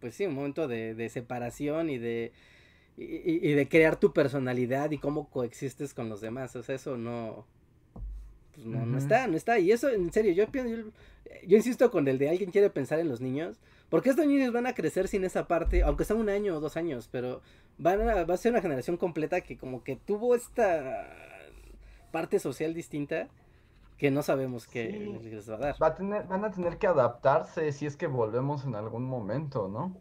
pues 0.00 0.16
sí, 0.16 0.26
un 0.26 0.34
momento 0.34 0.66
de, 0.66 1.08
separación 1.10 1.90
y 1.90 1.98
de, 1.98 2.32
y, 2.96 3.52
de 3.52 3.68
crear 3.68 4.00
tu 4.00 4.12
personalidad 4.12 4.90
y 4.90 4.98
cómo 4.98 5.30
coexistes 5.30 5.94
con 5.94 6.08
los 6.08 6.20
demás. 6.20 6.56
O 6.56 6.64
sea, 6.64 6.74
eso 6.74 6.96
no, 6.96 7.46
pues 8.52 8.66
no, 8.66 8.84
no 8.84 8.98
está, 8.98 9.28
no 9.28 9.36
está. 9.36 9.60
Y 9.60 9.70
eso, 9.70 9.90
en 9.90 10.12
serio, 10.12 10.32
yo, 10.32 10.50
yo, 10.52 10.90
yo 11.46 11.56
insisto 11.56 11.88
con 11.92 12.08
el 12.08 12.18
de 12.18 12.30
alguien 12.30 12.50
quiere 12.50 12.68
pensar 12.68 12.98
en 12.98 13.08
los 13.08 13.20
niños, 13.20 13.60
porque 13.90 14.10
estos 14.10 14.26
niños 14.26 14.52
van 14.52 14.66
a 14.66 14.74
crecer 14.74 15.06
sin 15.06 15.22
esa 15.22 15.46
parte, 15.46 15.84
aunque 15.84 16.04
sea 16.04 16.16
un 16.16 16.30
año 16.30 16.56
o 16.56 16.60
dos 16.60 16.76
años, 16.76 17.08
pero 17.12 17.42
van 17.78 18.00
a, 18.08 18.24
va 18.24 18.34
a 18.34 18.38
ser 18.38 18.50
una 18.50 18.60
generación 18.60 18.96
completa 18.96 19.40
que 19.42 19.56
como 19.56 19.84
que 19.84 19.94
tuvo 19.94 20.34
esta 20.34 21.29
parte 22.10 22.38
social 22.38 22.74
distinta 22.74 23.28
que 23.98 24.10
no 24.10 24.22
sabemos 24.22 24.66
qué 24.66 25.18
les 25.22 25.50
va 25.50 25.56
a 25.56 25.58
dar. 25.58 25.82
Va 25.82 25.88
a 25.88 25.94
tener, 25.94 26.26
van 26.26 26.44
a 26.44 26.50
tener 26.50 26.78
que 26.78 26.86
adaptarse 26.86 27.70
si 27.72 27.86
es 27.86 27.96
que 27.96 28.06
volvemos 28.06 28.64
en 28.64 28.74
algún 28.74 29.04
momento, 29.04 29.68
¿no? 29.68 29.94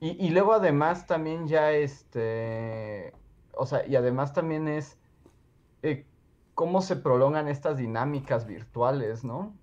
Y, 0.00 0.30
luego 0.30 0.52
además 0.52 1.06
también 1.06 1.46
ya 1.46 1.70
este, 1.70 3.12
o 3.54 3.66
sea, 3.66 3.86
y 3.86 3.94
además 3.94 4.32
también 4.32 4.66
es 4.66 4.98
eh, 5.82 6.06
cómo 6.56 6.82
se 6.82 6.96
prolongan 6.96 7.46
estas 7.46 7.76
dinámicas 7.76 8.48
virtuales, 8.48 9.22
¿no? 9.22 9.54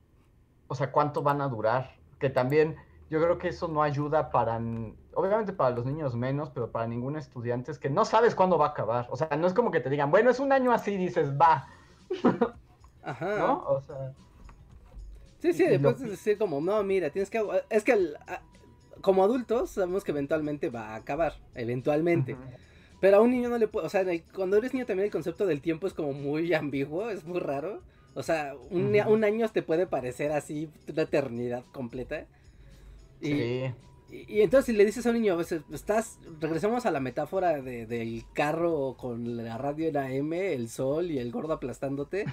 O 0.69 0.75
sea, 0.75 0.93
cuánto 0.93 1.23
van 1.23 1.41
a 1.41 1.49
durar. 1.49 1.97
Que 2.19 2.29
también 2.29 2.77
yo 3.09 3.21
creo 3.21 3.37
que 3.37 3.49
eso 3.49 3.67
no 3.67 3.81
ayuda 3.81 4.29
para, 4.31 4.57
obviamente 5.13 5.53
para 5.53 5.75
los 5.75 5.85
niños 5.85 6.15
menos, 6.15 6.49
pero 6.51 6.71
para 6.71 6.87
ningún 6.87 7.15
estudiante 7.15 7.71
es 7.71 7.79
que 7.79 7.89
no 7.89 8.05
sabes 8.05 8.35
cuándo 8.35 8.57
va 8.57 8.67
a 8.67 8.69
acabar. 8.69 9.07
O 9.09 9.17
sea, 9.17 9.29
no 9.37 9.47
es 9.47 9.53
como 9.53 9.71
que 9.71 9.79
te 9.79 9.89
digan, 9.89 10.11
bueno, 10.11 10.29
es 10.29 10.39
un 10.39 10.51
año 10.51 10.71
así, 10.71 10.95
dices, 10.95 11.33
va. 11.33 11.67
Ajá. 13.03 13.37
¿No? 13.37 13.63
O 13.67 13.81
sea. 13.81 14.13
Sí, 15.39 15.53
sí, 15.53 15.63
después 15.65 15.99
de 15.99 16.09
decir 16.09 16.37
como, 16.37 16.61
no, 16.61 16.83
mira, 16.83 17.09
tienes 17.09 17.29
que... 17.29 17.41
Es 17.69 17.83
que 17.83 18.13
como 19.01 19.23
adultos 19.23 19.71
sabemos 19.71 20.03
que 20.03 20.11
eventualmente 20.11 20.69
va 20.69 20.89
a 20.89 20.95
acabar, 20.95 21.33
eventualmente. 21.55 22.35
Pero 22.99 23.17
a 23.17 23.21
un 23.21 23.31
niño 23.31 23.49
no 23.49 23.57
le 23.57 23.67
puede, 23.67 23.87
o 23.87 23.89
sea, 23.89 24.03
cuando 24.35 24.57
eres 24.57 24.73
niño 24.73 24.85
también 24.85 25.05
el 25.05 25.11
concepto 25.11 25.45
del 25.45 25.61
tiempo 25.61 25.87
es 25.87 25.93
como 25.93 26.13
muy 26.13 26.53
ambiguo, 26.53 27.09
es 27.09 27.23
muy 27.25 27.39
raro. 27.39 27.81
O 28.13 28.23
sea, 28.23 28.55
un, 28.69 28.93
un 29.07 29.23
año 29.23 29.47
te 29.49 29.61
puede 29.61 29.87
parecer 29.87 30.31
así 30.31 30.69
una 30.91 31.03
eternidad 31.03 31.63
completa. 31.71 32.25
Y, 33.21 33.65
y, 34.11 34.41
entonces 34.41 34.67
si 34.67 34.73
le 34.73 34.85
dices 34.85 35.05
a 35.05 35.09
un 35.09 35.15
niño, 35.15 35.37
veces 35.37 35.61
estás, 35.71 36.19
regresamos 36.39 36.85
a 36.85 36.91
la 36.91 36.99
metáfora 36.99 37.61
de, 37.61 37.85
del 37.85 38.25
carro 38.33 38.95
con 38.97 39.37
la 39.37 39.57
radio 39.57 39.89
en 39.89 39.97
AM, 39.97 40.33
el 40.33 40.69
sol 40.69 41.11
y 41.11 41.19
el 41.19 41.31
gordo 41.31 41.53
aplastándote. 41.53 42.25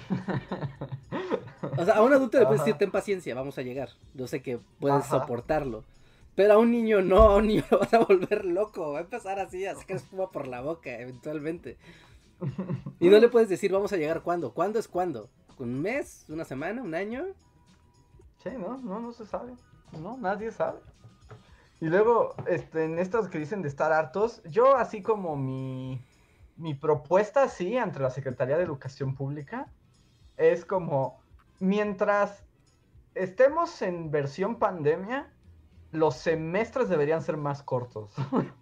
o 1.77 1.85
sea, 1.85 1.95
a 1.95 2.01
un 2.01 2.13
adulto 2.13 2.39
le 2.39 2.45
puedes 2.45 2.61
decir, 2.61 2.77
ten 2.77 2.91
paciencia, 2.91 3.35
vamos 3.35 3.57
a 3.57 3.61
llegar. 3.61 3.89
Yo 4.13 4.27
sé 4.27 4.41
que 4.41 4.59
puedes 4.79 5.05
soportarlo. 5.05 5.83
Pero 6.35 6.53
a 6.53 6.57
un 6.59 6.71
niño 6.71 7.01
no, 7.01 7.17
a 7.17 7.37
un 7.37 7.47
niño 7.47 7.63
lo 7.71 7.79
vas 7.79 7.93
a 7.93 7.99
volver 7.99 8.45
loco. 8.45 8.91
Va 8.91 8.99
a 8.99 9.01
empezar 9.01 9.39
así, 9.39 9.65
a 9.65 9.75
sacar 9.75 9.97
espuma 9.97 10.31
por 10.31 10.47
la 10.47 10.61
boca, 10.61 10.99
eventualmente. 10.99 11.77
Y 12.99 13.09
no 13.09 13.17
le 13.17 13.29
puedes 13.29 13.49
decir, 13.49 13.71
vamos 13.71 13.91
a 13.93 13.97
llegar 13.97 14.21
cuándo. 14.21 14.53
¿Cuándo 14.53 14.77
es 14.77 14.87
cuándo? 14.87 15.29
¿Un 15.57 15.81
mes? 15.81 16.25
¿Una 16.29 16.45
semana? 16.45 16.83
¿Un 16.83 16.93
año? 16.93 17.25
Sí, 18.43 18.49
no, 18.57 18.77
no, 18.77 18.99
no 18.99 19.11
se 19.11 19.25
sabe. 19.25 19.53
No, 19.91 20.17
nadie 20.17 20.51
sabe. 20.51 20.79
Y 21.79 21.85
luego, 21.85 22.33
este, 22.47 22.85
en 22.85 22.97
estas 22.97 23.29
que 23.29 23.37
dicen 23.37 23.61
de 23.61 23.67
estar 23.67 23.91
hartos, 23.91 24.41
yo 24.43 24.75
así 24.75 25.01
como 25.01 25.35
mi, 25.35 26.01
mi 26.55 26.73
propuesta, 26.73 27.47
sí, 27.49 27.77
ante 27.77 27.99
la 27.99 28.09
Secretaría 28.09 28.57
de 28.57 28.63
Educación 28.63 29.15
Pública, 29.15 29.71
es 30.37 30.65
como, 30.65 31.19
mientras 31.59 32.43
estemos 33.13 33.81
en 33.81 34.09
versión 34.09 34.57
pandemia, 34.57 35.31
los 35.91 36.15
semestres 36.15 36.89
deberían 36.89 37.21
ser 37.21 37.37
más 37.37 37.63
cortos. 37.63 38.13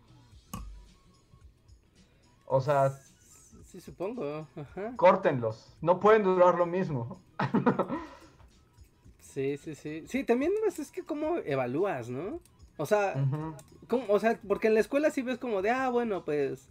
o 2.46 2.62
sea... 2.62 2.92
Sí, 3.64 3.82
supongo. 3.82 4.48
Córtenlos. 4.96 5.76
No 5.82 6.00
pueden 6.00 6.24
durar 6.24 6.56
lo 6.56 6.66
mismo. 6.66 7.20
Sí, 9.36 9.58
sí, 9.58 9.76
sí. 9.76 10.04
Sí, 10.08 10.24
también 10.24 10.54
pues, 10.62 10.80
es 10.80 10.92
que 10.92 11.04
cómo 11.04 11.40
evalúas, 11.40 12.10
¿no? 12.10 12.40
O 12.78 12.86
sea, 12.86 13.16
o 14.08 14.20
sea, 14.20 14.40
porque 14.48 14.68
en 14.68 14.76
la 14.76 14.80
escuela 14.80 15.12
sí 15.12 15.24
ves 15.24 15.38
como 15.38 15.62
de, 15.62 15.72
ah, 15.72 15.90
bueno, 15.90 16.24
pues, 16.24 16.70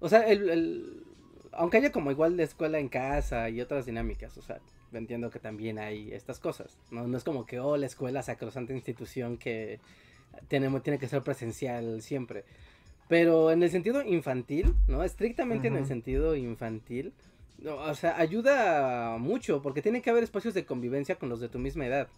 o 0.00 0.08
sea, 0.08 0.26
el, 0.26 0.48
el, 0.48 1.04
aunque 1.52 1.76
haya 1.76 1.92
como 1.92 2.10
igual 2.10 2.38
de 2.38 2.44
escuela 2.44 2.78
en 2.78 2.88
casa 2.88 3.50
y 3.50 3.60
otras 3.60 3.84
dinámicas, 3.84 4.34
o 4.38 4.42
sea, 4.42 4.60
entiendo 4.94 5.28
que 5.28 5.40
también 5.40 5.78
hay 5.78 6.10
estas 6.10 6.40
cosas, 6.40 6.78
¿no? 6.90 7.06
No 7.06 7.18
es 7.18 7.24
como 7.24 7.44
que, 7.44 7.60
oh, 7.60 7.76
la 7.76 7.84
escuela 7.84 8.22
sacrosanta 8.22 8.72
institución 8.72 9.36
que 9.36 9.78
tiene, 10.48 10.70
tiene 10.80 10.98
que 10.98 11.08
ser 11.08 11.20
presencial 11.22 12.00
siempre. 12.00 12.44
Pero 13.08 13.50
en 13.50 13.62
el 13.62 13.70
sentido 13.70 14.02
infantil, 14.02 14.74
¿no? 14.88 15.04
Estrictamente 15.04 15.68
en 15.68 15.76
el 15.76 15.84
sentido 15.84 16.34
infantil, 16.34 17.12
o 17.64 17.94
sea, 17.94 18.18
ayuda 18.18 19.16
mucho 19.18 19.62
porque 19.62 19.82
tiene 19.82 20.02
que 20.02 20.10
haber 20.10 20.24
espacios 20.24 20.54
de 20.54 20.66
convivencia 20.66 21.16
con 21.16 21.28
los 21.28 21.40
de 21.40 21.48
tu 21.48 21.58
misma 21.58 21.86
edad. 21.86 22.08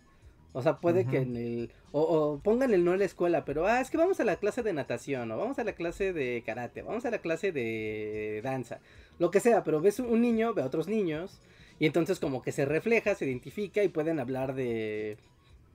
O 0.52 0.62
sea, 0.62 0.78
puede 0.78 1.06
que 1.06 1.18
en 1.18 1.36
el... 1.36 1.70
O, 1.92 2.40
pongan 2.42 2.72
el 2.72 2.84
no 2.84 2.94
en 2.94 3.00
la 3.00 3.04
escuela, 3.04 3.44
pero, 3.44 3.66
ah, 3.66 3.80
es 3.80 3.90
que 3.90 3.98
vamos 3.98 4.18
a 4.18 4.24
la 4.24 4.36
clase 4.36 4.62
de 4.62 4.72
natación, 4.72 5.30
o 5.30 5.38
vamos 5.38 5.58
a 5.58 5.64
la 5.64 5.74
clase 5.74 6.12
de 6.12 6.42
karate, 6.44 6.82
vamos 6.82 7.04
a 7.04 7.10
la 7.10 7.18
clase 7.18 7.52
de 7.52 8.40
danza, 8.42 8.80
lo 9.18 9.30
que 9.30 9.40
sea, 9.40 9.62
pero 9.62 9.80
ves 9.80 10.00
un 10.00 10.20
niño, 10.20 10.54
ve 10.54 10.62
a 10.62 10.66
otros 10.66 10.88
niños, 10.88 11.38
y 11.78 11.86
entonces 11.86 12.18
como 12.18 12.42
que 12.42 12.52
se 12.52 12.64
refleja, 12.64 13.14
se 13.14 13.26
identifica 13.26 13.82
y 13.82 13.88
pueden 13.88 14.18
hablar 14.18 14.54
de, 14.54 15.18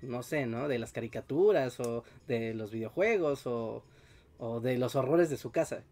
no 0.01 0.23
sé, 0.23 0.47
¿no? 0.47 0.67
De 0.67 0.79
las 0.79 0.91
caricaturas, 0.91 1.79
o 1.79 2.03
de 2.27 2.53
los 2.53 2.71
videojuegos, 2.71 3.45
o, 3.45 3.83
o 4.39 4.59
de 4.59 4.77
los 4.77 4.95
horrores 4.95 5.29
de 5.29 5.37
su 5.37 5.51
casa, 5.51 5.83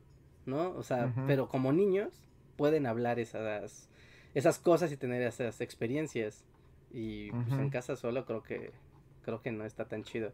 ¿no? 0.45 0.72
O 0.72 0.84
sea, 0.84 1.14
pero 1.27 1.48
como 1.48 1.72
niños 1.72 2.10
pueden 2.56 2.86
hablar 2.86 3.19
esas, 3.19 3.90
esas 4.34 4.60
cosas 4.60 4.91
y 4.91 4.98
tener 4.98 5.22
esas 5.22 5.61
experiencias. 5.61 6.45
Y 6.91 7.32
pues 7.32 7.53
en 7.53 7.69
casa 7.69 7.95
solo 7.95 8.26
creo 8.26 8.44
que 8.44 8.72
creo 9.23 9.41
que 9.41 9.52
no 9.52 9.65
está 9.65 9.86
tan 9.86 10.03
chido. 10.03 10.32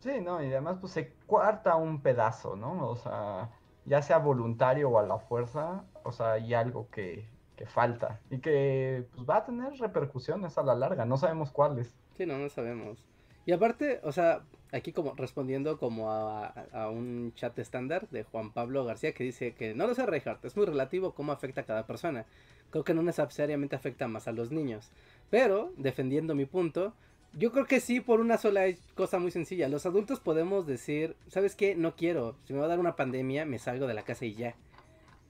Sí, 0.00 0.20
no, 0.20 0.42
y 0.42 0.46
además 0.46 0.78
pues 0.80 0.92
se 0.92 1.12
cuarta 1.26 1.76
un 1.76 2.02
pedazo, 2.02 2.56
¿no? 2.56 2.88
O 2.88 2.96
sea, 2.96 3.50
ya 3.84 4.02
sea 4.02 4.18
voluntario 4.18 4.90
o 4.90 4.98
a 4.98 5.06
la 5.06 5.18
fuerza, 5.18 5.84
o 6.02 6.10
sea, 6.10 6.32
hay 6.32 6.54
algo 6.54 6.88
que, 6.90 7.28
que 7.56 7.66
falta 7.66 8.20
y 8.30 8.38
que 8.38 9.06
pues 9.14 9.28
va 9.28 9.36
a 9.38 9.44
tener 9.44 9.72
repercusiones 9.74 10.58
a 10.58 10.62
la 10.64 10.74
larga, 10.74 11.04
no 11.04 11.16
sabemos 11.16 11.52
cuáles. 11.52 11.94
Sí, 12.16 12.26
no, 12.26 12.38
no 12.38 12.48
sabemos. 12.48 13.04
Y 13.44 13.52
aparte, 13.52 14.00
o 14.04 14.12
sea, 14.12 14.42
aquí 14.72 14.92
como 14.92 15.14
respondiendo 15.14 15.78
como 15.78 16.12
a, 16.12 16.46
a, 16.72 16.88
un 16.88 17.32
chat 17.34 17.58
estándar 17.58 18.08
de 18.10 18.24
Juan 18.24 18.52
Pablo 18.52 18.84
García 18.84 19.12
que 19.12 19.24
dice 19.24 19.52
que 19.54 19.74
no 19.74 19.86
lo 19.86 19.94
sé, 19.94 20.06
Reinhardt, 20.06 20.44
es 20.44 20.56
muy 20.56 20.66
relativo 20.66 21.12
cómo 21.12 21.32
afecta 21.32 21.62
a 21.62 21.64
cada 21.64 21.86
persona. 21.86 22.24
Creo 22.70 22.84
que 22.84 22.94
no 22.94 23.02
necesariamente 23.02 23.76
afecta 23.76 24.08
más 24.08 24.28
a 24.28 24.32
los 24.32 24.50
niños. 24.50 24.90
Pero, 25.28 25.72
defendiendo 25.76 26.34
mi 26.34 26.46
punto, 26.46 26.94
yo 27.34 27.52
creo 27.52 27.66
que 27.66 27.80
sí 27.80 28.00
por 28.00 28.20
una 28.20 28.38
sola 28.38 28.64
cosa 28.94 29.18
muy 29.18 29.30
sencilla. 29.30 29.68
Los 29.68 29.86
adultos 29.86 30.20
podemos 30.20 30.66
decir, 30.66 31.16
¿sabes 31.28 31.54
qué? 31.54 31.74
No 31.74 31.96
quiero. 31.96 32.36
Si 32.46 32.52
me 32.52 32.60
va 32.60 32.66
a 32.66 32.68
dar 32.68 32.80
una 32.80 32.96
pandemia, 32.96 33.44
me 33.44 33.58
salgo 33.58 33.86
de 33.86 33.94
la 33.94 34.02
casa 34.02 34.24
y 34.24 34.34
ya. 34.34 34.54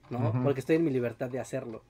¿No? 0.09 0.43
Porque 0.43 0.59
estoy 0.59 0.75
en 0.75 0.83
mi 0.83 0.91
libertad 0.91 1.29
de 1.29 1.39
hacerlo. 1.39 1.81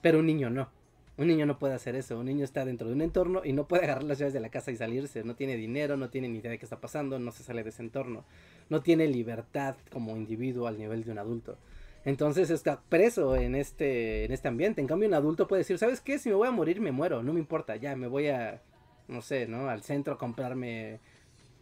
Pero 0.00 0.18
un 0.18 0.26
niño 0.26 0.50
no. 0.50 0.68
Un 1.16 1.28
niño 1.28 1.46
no 1.46 1.58
puede 1.58 1.74
hacer 1.74 1.94
eso. 1.94 2.18
Un 2.18 2.26
niño 2.26 2.44
está 2.44 2.64
dentro 2.64 2.88
de 2.88 2.94
un 2.94 3.02
entorno 3.02 3.42
y 3.44 3.52
no 3.52 3.68
puede 3.68 3.84
agarrar 3.84 4.02
las 4.02 4.18
llaves 4.18 4.34
de 4.34 4.40
la 4.40 4.48
casa 4.48 4.72
y 4.72 4.76
salirse. 4.76 5.22
No 5.22 5.36
tiene 5.36 5.56
dinero, 5.56 5.96
no 5.96 6.10
tiene 6.10 6.28
ni 6.28 6.38
idea 6.38 6.50
de 6.50 6.58
qué 6.58 6.66
está 6.66 6.80
pasando, 6.80 7.18
no 7.18 7.30
se 7.30 7.44
sale 7.44 7.62
de 7.62 7.70
ese 7.70 7.82
entorno. 7.82 8.24
No 8.68 8.82
tiene 8.82 9.06
libertad 9.06 9.76
como 9.92 10.16
individuo 10.16 10.66
al 10.66 10.78
nivel 10.78 11.04
de 11.04 11.12
un 11.12 11.18
adulto. 11.18 11.56
Entonces 12.04 12.50
está 12.50 12.80
preso 12.88 13.36
en 13.36 13.54
este, 13.54 14.24
en 14.24 14.32
este 14.32 14.48
ambiente. 14.48 14.80
En 14.80 14.88
cambio, 14.88 15.08
un 15.08 15.14
adulto 15.14 15.46
puede 15.46 15.60
decir, 15.60 15.78
¿sabes 15.78 16.00
qué? 16.00 16.18
Si 16.18 16.28
me 16.28 16.34
voy 16.34 16.48
a 16.48 16.50
morir, 16.50 16.80
me 16.80 16.90
muero. 16.90 17.22
No 17.22 17.32
me 17.32 17.40
importa, 17.40 17.76
ya, 17.76 17.94
me 17.94 18.08
voy 18.08 18.28
a, 18.28 18.60
no 19.06 19.22
sé, 19.22 19.46
¿no? 19.46 19.68
Al 19.68 19.82
centro 19.82 20.14
a 20.14 20.18
comprarme 20.18 21.00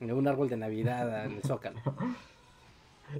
un 0.00 0.26
árbol 0.26 0.48
de 0.48 0.56
Navidad 0.56 1.26
en 1.26 1.32
el 1.32 1.42
Zócalo. 1.46 1.80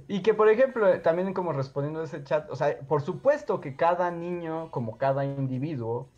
Y 0.07 0.21
que, 0.21 0.33
por 0.33 0.49
ejemplo, 0.49 0.99
también 1.01 1.33
como 1.33 1.53
respondiendo 1.53 2.01
a 2.01 2.05
ese 2.05 2.23
chat, 2.23 2.49
o 2.49 2.55
sea, 2.55 2.79
por 2.79 3.03
supuesto 3.03 3.61
que 3.61 3.75
cada 3.75 4.09
niño, 4.09 4.71
como 4.71 4.97
cada 4.97 5.23
individuo, 5.23 6.09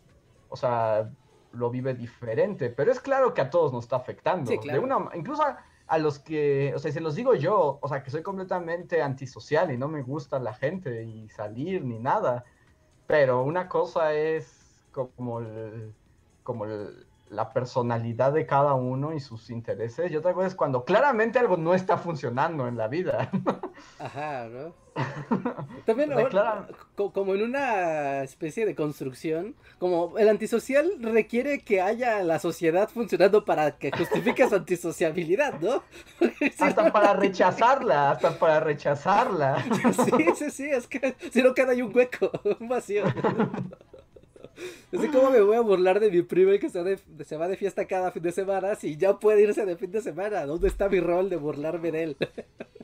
o 0.56 0.58
sea, 0.58 1.10
lo 1.52 1.70
vive 1.70 1.92
diferente, 1.92 2.70
pero 2.70 2.90
es 2.90 3.00
claro 3.00 3.34
que 3.34 3.42
a 3.42 3.50
todos 3.50 3.72
nos 3.74 3.84
está 3.84 3.96
afectando. 3.96 4.50
Sí, 4.50 4.58
claro. 4.58 4.78
de 4.78 4.84
una, 4.84 5.10
incluso 5.14 5.42
a 5.86 5.98
los 5.98 6.18
que, 6.18 6.72
o 6.74 6.78
sea, 6.78 6.90
se 6.90 7.00
los 7.00 7.14
digo 7.14 7.34
yo, 7.34 7.78
o 7.80 7.88
sea, 7.88 8.02
que 8.02 8.10
soy 8.10 8.22
completamente 8.22 9.02
antisocial 9.02 9.70
y 9.70 9.76
no 9.76 9.86
me 9.88 10.02
gusta 10.02 10.38
la 10.38 10.54
gente 10.54 11.04
y 11.04 11.28
salir 11.28 11.84
ni 11.84 11.98
nada, 11.98 12.44
pero 13.06 13.42
una 13.42 13.68
cosa 13.68 14.14
es 14.14 14.86
como 14.92 15.42
como 16.42 16.64
el, 16.64 17.06
la 17.30 17.52
personalidad 17.52 18.32
de 18.32 18.46
cada 18.46 18.74
uno 18.74 19.12
y 19.12 19.20
sus 19.20 19.50
intereses. 19.50 20.10
Y 20.10 20.16
otra 20.16 20.32
cosa 20.32 20.48
es 20.48 20.54
cuando 20.54 20.84
claramente 20.84 21.38
algo 21.38 21.56
no 21.56 21.74
está 21.74 21.98
funcionando 21.98 22.68
en 22.68 22.76
la 22.76 22.88
vida. 22.88 23.30
Ajá, 23.98 24.48
¿no? 24.48 24.74
También, 25.84 26.10
como 26.94 27.34
en 27.34 27.42
una 27.42 28.22
especie 28.22 28.64
de 28.64 28.74
construcción, 28.74 29.54
como 29.78 30.16
el 30.18 30.28
antisocial 30.28 30.90
requiere 31.00 31.60
que 31.60 31.82
haya 31.82 32.22
la 32.22 32.38
sociedad 32.38 32.88
funcionando 32.88 33.44
para 33.44 33.76
que 33.76 33.90
justifique 33.90 34.48
su 34.48 34.54
antisociabilidad, 34.56 35.60
¿no? 35.60 35.82
hasta 36.58 36.92
para 36.92 37.12
rechazarla, 37.14 38.12
hasta 38.12 38.38
para 38.38 38.60
rechazarla. 38.60 39.64
sí, 39.92 40.24
sí, 40.36 40.50
sí, 40.50 40.70
es 40.70 40.86
que 40.86 41.14
si 41.30 41.42
no 41.42 41.52
queda 41.54 41.72
ahí 41.72 41.82
un 41.82 41.94
hueco, 41.94 42.30
un 42.58 42.68
vacío. 42.68 43.04
Así 44.96 45.08
como 45.08 45.30
me 45.30 45.40
voy 45.40 45.56
a 45.56 45.60
burlar 45.60 46.00
de 46.00 46.10
mi 46.10 46.22
primo 46.22 46.52
que 46.58 46.70
se, 46.70 47.36
va 47.36 47.48
de 47.48 47.56
fiesta 47.56 47.86
cada 47.86 48.10
fin 48.10 48.22
de 48.22 48.32
semana 48.32 48.74
si 48.74 48.96
ya 48.96 49.18
puede 49.18 49.42
irse 49.42 49.66
de 49.66 49.76
fin 49.76 49.90
de 49.90 50.00
semana. 50.00 50.46
¿Dónde 50.46 50.68
está 50.68 50.88
mi 50.88 51.00
rol 51.00 51.28
de 51.28 51.36
burlarme 51.36 51.92
de 51.92 52.02
él? 52.02 52.16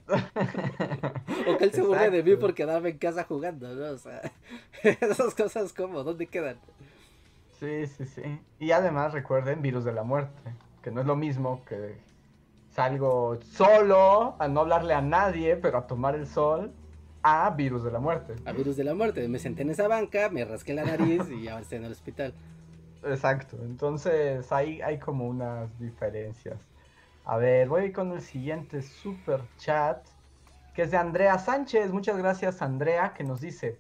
o 1.48 1.56
que 1.56 1.64
él 1.64 1.72
se 1.72 1.82
burle 1.82 2.10
de 2.10 2.22
mí 2.22 2.36
por 2.36 2.54
quedarme 2.54 2.90
en 2.90 2.98
casa 2.98 3.24
jugando, 3.24 3.74
¿no? 3.74 3.92
O 3.92 3.98
sea, 3.98 4.20
esas 4.82 5.34
cosas 5.34 5.72
como, 5.72 6.02
¿dónde 6.02 6.26
quedan? 6.26 6.58
Sí, 7.58 7.86
sí, 7.86 8.04
sí. 8.06 8.40
Y 8.58 8.72
además 8.72 9.12
recuerden 9.12 9.62
Virus 9.62 9.84
de 9.84 9.92
la 9.92 10.02
Muerte, 10.02 10.52
que 10.82 10.90
no 10.90 11.00
es 11.00 11.06
lo 11.06 11.16
mismo 11.16 11.64
que 11.64 11.96
salgo 12.70 13.38
solo 13.42 14.34
a 14.38 14.48
no 14.48 14.60
hablarle 14.60 14.94
a 14.94 15.00
nadie, 15.00 15.56
pero 15.56 15.78
a 15.78 15.86
tomar 15.86 16.14
el 16.14 16.26
sol 16.26 16.72
a 17.22 17.50
virus 17.50 17.84
de 17.84 17.90
la 17.90 18.00
muerte. 18.00 18.34
A 18.44 18.52
virus 18.52 18.76
de 18.76 18.84
la 18.84 18.94
muerte. 18.94 19.26
Me 19.28 19.38
senté 19.38 19.62
en 19.62 19.70
esa 19.70 19.88
banca, 19.88 20.28
me 20.28 20.44
rasqué 20.44 20.74
la 20.74 20.84
nariz 20.84 21.22
y 21.30 21.48
ahora 21.48 21.62
estoy 21.62 21.78
en 21.78 21.84
el 21.84 21.92
hospital. 21.92 22.34
Exacto. 23.04 23.56
Entonces 23.62 24.50
hay, 24.52 24.80
hay 24.82 24.98
como 24.98 25.26
unas 25.26 25.78
diferencias. 25.78 26.58
A 27.24 27.36
ver, 27.36 27.68
voy 27.68 27.92
con 27.92 28.12
el 28.12 28.20
siguiente 28.20 28.82
super 28.82 29.40
chat, 29.56 30.04
que 30.74 30.82
es 30.82 30.90
de 30.90 30.96
Andrea 30.96 31.38
Sánchez. 31.38 31.92
Muchas 31.92 32.16
gracias, 32.18 32.60
Andrea, 32.62 33.14
que 33.14 33.22
nos 33.22 33.40
dice: 33.40 33.78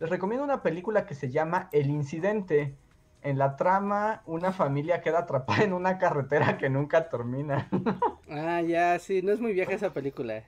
Les 0.00 0.08
recomiendo 0.08 0.44
una 0.44 0.62
película 0.62 1.04
que 1.04 1.14
se 1.14 1.30
llama 1.30 1.68
El 1.72 1.90
Incidente. 1.90 2.74
En 3.20 3.36
la 3.36 3.56
trama, 3.56 4.22
una 4.26 4.52
familia 4.52 5.02
queda 5.02 5.20
atrapada 5.20 5.64
en 5.64 5.72
una 5.72 5.98
carretera 5.98 6.56
que 6.56 6.70
nunca 6.70 7.08
termina. 7.08 7.68
ah, 8.30 8.62
ya, 8.62 8.98
sí, 9.00 9.22
no 9.22 9.32
es 9.32 9.40
muy 9.40 9.52
vieja 9.52 9.72
esa 9.72 9.92
película 9.92 10.44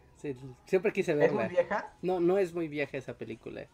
siempre 0.65 0.93
quise 0.93 1.15
verla. 1.15 1.45
¿Es 1.45 1.49
muy 1.49 1.57
vieja? 1.57 1.93
No, 2.03 2.21
no 2.21 2.39
es 2.39 2.55
muy 2.55 2.69
vieja 2.69 2.97
esa 2.97 3.15
película. 3.15 3.67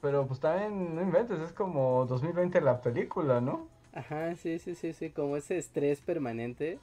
Pero 0.00 0.26
pues 0.26 0.40
también, 0.40 0.94
no 0.94 1.02
inventes, 1.02 1.38
es 1.40 1.52
como 1.52 2.06
2020 2.06 2.60
la 2.60 2.80
película, 2.80 3.40
¿no? 3.40 3.68
Ajá, 3.92 4.34
sí, 4.36 4.58
sí, 4.58 4.74
sí, 4.74 4.92
sí, 4.92 5.10
como 5.10 5.36
ese 5.36 5.58
estrés 5.58 6.00
permanente. 6.00 6.78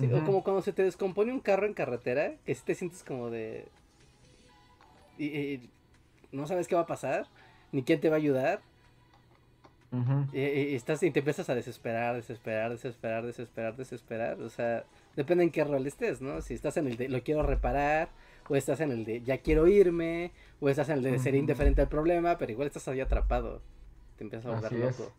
O 0.00 0.24
como 0.24 0.44
cuando 0.44 0.62
se 0.62 0.72
te 0.72 0.84
descompone 0.84 1.32
un 1.32 1.40
carro 1.40 1.66
en 1.66 1.74
carretera, 1.74 2.34
que 2.44 2.54
si 2.54 2.62
te 2.62 2.74
sientes 2.74 3.02
como 3.02 3.30
de... 3.30 3.66
Y, 5.18 5.68
no 6.30 6.46
sabes 6.46 6.68
qué 6.68 6.76
va 6.76 6.82
a 6.82 6.86
pasar, 6.86 7.26
ni 7.72 7.82
quién 7.82 8.00
te 8.00 8.08
va 8.08 8.16
a 8.16 8.18
ayudar. 8.18 8.60
y, 10.32 10.74
estás 10.74 11.02
y 11.02 11.10
te 11.10 11.18
empiezas 11.18 11.50
a 11.50 11.54
desesperar, 11.54 12.14
desesperar, 12.14 12.70
desesperar, 12.70 13.26
desesperar, 13.26 13.76
desesperar. 13.76 14.40
O 14.40 14.50
sea, 14.50 14.84
depende 15.18 15.42
en 15.42 15.50
qué 15.50 15.64
rol 15.64 15.84
estés, 15.84 16.20
¿no? 16.22 16.40
Si 16.42 16.54
estás 16.54 16.76
en 16.76 16.86
el 16.86 16.96
de 16.96 17.08
lo 17.08 17.20
quiero 17.24 17.42
reparar, 17.42 18.08
o 18.48 18.54
estás 18.54 18.78
en 18.80 18.92
el 18.92 19.04
de 19.04 19.20
ya 19.22 19.38
quiero 19.38 19.66
irme, 19.66 20.30
o 20.60 20.68
estás 20.68 20.88
en 20.90 20.98
el 20.98 21.02
de 21.02 21.18
ser 21.18 21.34
indiferente 21.34 21.80
al 21.82 21.88
problema, 21.88 22.38
pero 22.38 22.52
igual 22.52 22.68
estás 22.68 22.86
ahí 22.86 23.00
atrapado. 23.00 23.60
Te 24.16 24.22
empiezas 24.22 24.46
a 24.46 24.54
volver 24.54 24.72
loco. 24.72 25.12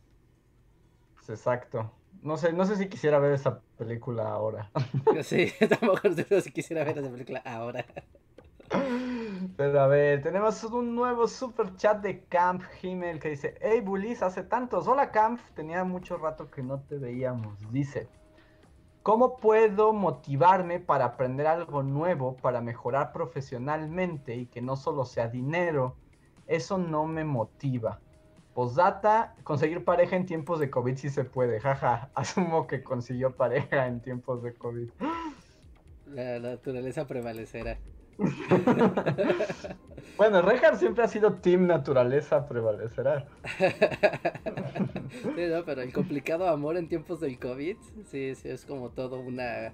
exacto. 1.27 1.91
No 2.21 2.37
sé, 2.37 2.53
no 2.53 2.65
sé 2.65 2.77
si 2.77 2.87
quisiera 2.87 3.19
ver 3.19 3.33
esa 3.33 3.59
película 3.77 4.29
ahora. 4.31 4.71
sí, 5.23 5.51
tampoco 5.69 6.09
sé 6.13 6.41
si 6.43 6.51
quisiera 6.51 6.85
ver 6.85 6.97
esa 6.97 7.11
película 7.11 7.41
ahora. 7.43 7.85
Pero 9.57 9.81
a 9.81 9.87
ver, 9.87 10.21
tenemos 10.21 10.63
un 10.63 10.95
nuevo 10.95 11.27
super 11.27 11.75
chat 11.75 12.01
de 12.01 12.23
Camp 12.23 12.63
Himmel 12.81 13.19
que 13.19 13.31
dice, 13.31 13.55
hey 13.59 13.81
Bulis, 13.81 14.23
hace 14.23 14.43
tantos. 14.43 14.87
Hola 14.87 15.11
Camp, 15.11 15.41
tenía 15.55 15.83
mucho 15.83 16.15
rato 16.17 16.49
que 16.49 16.63
no 16.63 16.79
te 16.79 16.97
veíamos. 16.97 17.59
Dice, 17.73 18.07
¿Cómo 19.03 19.37
puedo 19.37 19.93
motivarme 19.93 20.79
para 20.79 21.05
aprender 21.05 21.47
algo 21.47 21.83
nuevo, 21.83 22.35
para 22.35 22.59
mejorar 22.61 23.13
profesionalmente 23.13 24.35
y 24.35 24.45
que 24.45 24.61
no 24.61 24.75
solo 24.75 25.05
sea 25.05 25.29
dinero? 25.29 25.95
Eso 26.47 26.77
no 26.77 27.05
me 27.05 27.23
motiva. 27.23 28.01
Posdata, 28.53 29.35
conseguir 29.43 29.85
pareja 29.85 30.17
en 30.17 30.25
tiempos 30.25 30.59
de 30.59 30.69
COVID 30.69 30.97
sí 30.97 31.09
se 31.09 31.23
puede. 31.23 31.61
Jaja, 31.61 32.09
asumo 32.15 32.67
que 32.67 32.83
consiguió 32.83 33.35
pareja 33.35 33.87
en 33.87 34.01
tiempos 34.01 34.43
de 34.43 34.53
COVID. 34.53 34.89
La 36.07 36.39
naturaleza 36.39 37.07
prevalecerá. 37.07 37.79
bueno, 40.17 40.41
Reinhardt 40.41 40.77
siempre 40.77 41.03
ha 41.03 41.07
sido 41.07 41.33
Team 41.35 41.67
Naturaleza 41.67 42.47
prevalecerá. 42.47 43.27
sí, 45.35 45.45
no, 45.49 45.63
pero 45.65 45.81
el 45.81 45.93
complicado 45.93 46.47
amor 46.49 46.77
en 46.77 46.89
tiempos 46.89 47.19
del 47.21 47.39
COVID, 47.39 47.77
sí, 48.09 48.35
sí, 48.35 48.49
es 48.49 48.65
como 48.65 48.89
todo 48.89 49.19
una, 49.19 49.73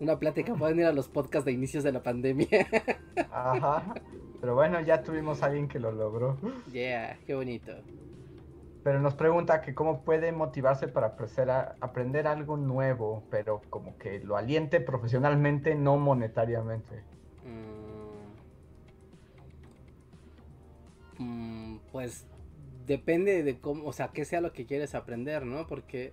una 0.00 0.18
plática. 0.18 0.54
Pueden 0.54 0.80
ir 0.80 0.86
a 0.86 0.92
los 0.92 1.08
podcasts 1.08 1.44
de 1.44 1.52
inicios 1.52 1.84
de 1.84 1.92
la 1.92 2.02
pandemia. 2.02 2.48
Ajá. 3.30 3.94
Pero 4.40 4.54
bueno, 4.54 4.80
ya 4.80 5.02
tuvimos 5.02 5.42
a 5.42 5.46
alguien 5.46 5.68
que 5.68 5.78
lo 5.78 5.92
logró. 5.92 6.36
Yeah, 6.70 7.18
qué 7.26 7.34
bonito. 7.34 7.72
Pero 8.82 9.00
nos 9.00 9.14
pregunta 9.14 9.62
que 9.62 9.74
cómo 9.74 10.04
puede 10.04 10.30
motivarse 10.32 10.88
para 10.88 11.16
aprender 11.80 12.26
algo 12.26 12.58
nuevo, 12.58 13.24
pero 13.30 13.62
como 13.70 13.96
que 13.96 14.20
lo 14.20 14.36
aliente 14.36 14.80
profesionalmente, 14.80 15.74
no 15.74 15.96
monetariamente. 15.96 17.02
Pues 21.94 22.26
depende 22.88 23.44
de 23.44 23.60
cómo, 23.60 23.86
o 23.86 23.92
sea, 23.92 24.08
qué 24.08 24.24
sea 24.24 24.40
lo 24.40 24.52
que 24.52 24.66
quieres 24.66 24.96
aprender, 24.96 25.46
¿no? 25.46 25.68
Porque 25.68 26.12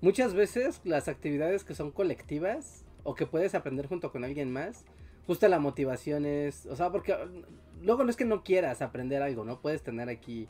muchas 0.00 0.34
veces 0.34 0.80
las 0.82 1.06
actividades 1.06 1.62
que 1.62 1.76
son 1.76 1.92
colectivas 1.92 2.84
o 3.04 3.14
que 3.14 3.26
puedes 3.26 3.54
aprender 3.54 3.86
junto 3.86 4.10
con 4.10 4.24
alguien 4.24 4.52
más, 4.52 4.84
justo 5.28 5.46
la 5.46 5.60
motivación 5.60 6.26
es, 6.26 6.66
o 6.66 6.74
sea, 6.74 6.90
porque 6.90 7.14
luego 7.80 8.02
no 8.02 8.10
es 8.10 8.16
que 8.16 8.24
no 8.24 8.42
quieras 8.42 8.82
aprender 8.82 9.22
algo, 9.22 9.44
¿no? 9.44 9.60
Puedes 9.60 9.84
tener 9.84 10.08
aquí, 10.08 10.48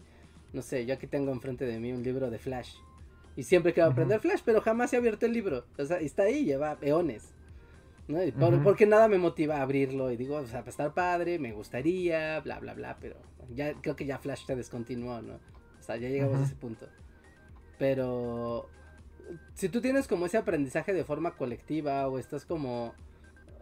no 0.55 0.63
sé, 0.63 0.87
yo 0.87 0.95
aquí 0.95 1.07
tengo 1.07 1.31
enfrente 1.31 1.67
de 1.67 1.79
mí 1.79 1.93
un 1.93 2.03
libro 2.03 2.31
de 2.31 2.39
Flash. 2.39 2.77
Y 3.37 3.43
siempre 3.43 3.75
quiero 3.75 3.91
aprender 3.91 4.19
Flash, 4.21 4.41
pero 4.47 4.63
jamás 4.63 4.95
he 4.95 4.97
abierto 4.97 5.27
el 5.27 5.35
libro. 5.35 5.67
O 5.77 5.85
sea, 5.85 5.99
está 5.99 6.23
ahí, 6.23 6.47
lleva 6.47 6.79
eones. 6.81 7.35
¿No? 8.11 8.63
Porque 8.63 8.87
nada 8.87 9.09
me 9.09 9.19
motiva 9.19 9.57
a 9.57 9.63
abrirlo 9.63 10.11
y 10.11 10.17
digo, 10.17 10.37
o 10.37 10.47
sea, 10.47 10.61
para 10.61 10.71
estar 10.71 10.95
padre, 10.95 11.39
me 11.39 11.53
gustaría, 11.53 12.41
bla, 12.41 12.59
bla, 12.59 12.75
bla, 12.75 12.97
pero 13.01 13.17
ya 13.55 13.75
creo 13.75 13.97
que 13.97 14.07
ya 14.07 14.19
Flash 14.19 14.45
se 14.47 14.57
descontinuó, 14.57 15.23
¿no? 15.23 15.35
O 15.35 15.83
sea, 15.83 15.97
ya 15.97 16.09
llegamos 16.09 16.41
a 16.41 16.45
ese 16.45 16.55
punto. 16.55 16.87
Pero 17.79 18.69
si 19.55 19.69
tú 19.69 19.81
tienes 19.81 20.09
como 20.09 20.27
ese 20.27 20.39
aprendizaje 20.39 20.93
de 20.93 21.05
forma 21.05 21.33
colectiva 21.33 22.07
o 22.09 22.19
estás 22.19 22.45
como 22.45 22.95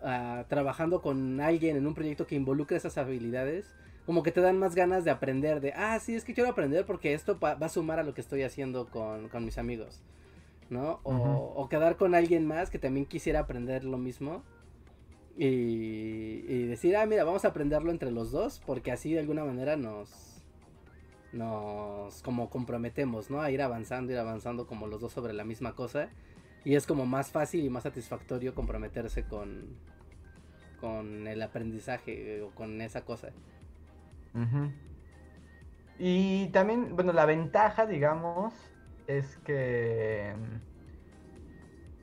uh, 0.02 0.44
trabajando 0.48 1.02
con 1.02 1.40
alguien 1.40 1.76
en 1.76 1.86
un 1.86 1.94
proyecto 1.94 2.26
que 2.26 2.34
involucre 2.34 2.76
esas 2.76 2.98
habilidades, 2.98 3.72
como 4.06 4.22
que 4.22 4.32
te 4.32 4.40
dan 4.40 4.58
más 4.58 4.74
ganas 4.74 5.04
de 5.04 5.10
aprender, 5.10 5.60
de, 5.60 5.72
ah, 5.74 5.98
sí, 6.00 6.14
es 6.14 6.24
que 6.24 6.34
quiero 6.34 6.50
aprender 6.50 6.86
porque 6.86 7.12
esto 7.12 7.38
va 7.38 7.52
a 7.52 7.68
sumar 7.68 7.98
a 7.98 8.02
lo 8.02 8.14
que 8.14 8.22
estoy 8.22 8.42
haciendo 8.42 8.86
con, 8.86 9.28
con 9.28 9.44
mis 9.44 9.58
amigos, 9.58 10.02
¿no? 10.70 11.00
O, 11.02 11.14
o, 11.56 11.68
quedar 11.68 11.96
con 11.96 12.14
alguien 12.14 12.46
más 12.46 12.70
que 12.70 12.78
también 12.78 13.06
quisiera 13.06 13.40
aprender 13.40 13.84
lo 13.84 13.98
mismo. 13.98 14.42
Y, 15.36 16.44
y 16.48 16.66
decir, 16.66 16.96
ah, 16.96 17.06
mira, 17.06 17.24
vamos 17.24 17.44
a 17.44 17.48
aprenderlo 17.48 17.92
entre 17.92 18.10
los 18.10 18.32
dos, 18.32 18.60
porque 18.66 18.90
así 18.90 19.12
de 19.12 19.20
alguna 19.20 19.44
manera 19.44 19.76
nos, 19.76 20.42
nos 21.32 22.22
como 22.22 22.50
comprometemos, 22.50 23.30
¿no? 23.30 23.40
A 23.40 23.50
ir 23.50 23.62
avanzando, 23.62 24.12
ir 24.12 24.18
avanzando 24.18 24.66
como 24.66 24.86
los 24.86 25.00
dos 25.00 25.12
sobre 25.12 25.32
la 25.32 25.44
misma 25.44 25.74
cosa. 25.74 26.08
Y 26.64 26.74
es 26.74 26.86
como 26.86 27.06
más 27.06 27.30
fácil 27.30 27.64
y 27.64 27.70
más 27.70 27.84
satisfactorio 27.84 28.54
comprometerse 28.54 29.24
con, 29.24 29.76
con 30.80 31.26
el 31.26 31.40
aprendizaje 31.42 32.42
o 32.42 32.50
con 32.50 32.80
esa 32.80 33.04
cosa. 33.04 33.30
Y 35.98 36.48
también, 36.48 36.94
bueno, 36.94 37.12
la 37.12 37.26
ventaja, 37.26 37.86
digamos, 37.86 38.54
es 39.08 39.36
que... 39.38 40.32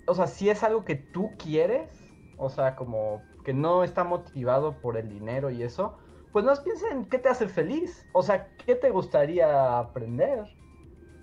O 0.08 0.14
sea, 0.14 0.28
si 0.28 0.50
es 0.50 0.64
algo 0.64 0.84
que 0.84 0.96
tú 0.96 1.32
quieres, 1.38 1.90
o 2.38 2.50
sea, 2.50 2.76
como 2.76 3.24
que 3.46 3.54
no 3.54 3.84
está 3.84 4.04
motivado 4.04 4.74
por 4.82 4.98
el 4.98 5.10
dinero 5.10 5.50
y 5.50 5.64
eso, 5.64 5.98
pues 6.32 6.44
no 6.44 6.54
piensa 6.64 6.90
en 6.92 7.06
qué 7.06 7.18
te 7.18 7.30
hace 7.30 7.48
feliz. 7.48 8.06
O 8.12 8.22
sea, 8.22 8.50
¿qué 8.66 8.76
te 8.76 8.90
gustaría 8.90 9.80
aprender? 9.80 10.46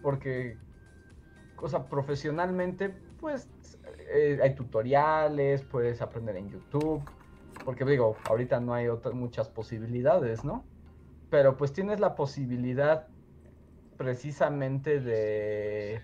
Porque, 0.00 0.56
o 1.60 1.68
sea, 1.68 1.84
profesionalmente, 1.88 2.94
pues 3.20 3.48
eh, 4.12 4.40
hay 4.42 4.54
tutoriales, 4.54 5.62
puedes 5.62 6.00
aprender 6.00 6.36
en 6.36 6.48
YouTube. 6.48 7.02
Porque 7.64 7.84
digo, 7.84 8.16
ahorita 8.28 8.59
no 8.60 8.74
hay 8.74 8.88
otras 8.88 9.14
muchas 9.14 9.48
posibilidades, 9.48 10.44
¿no? 10.44 10.64
Pero 11.30 11.56
pues 11.56 11.72
tienes 11.72 12.00
la 12.00 12.14
posibilidad 12.14 13.06
precisamente 13.97 15.01
de... 15.01 16.02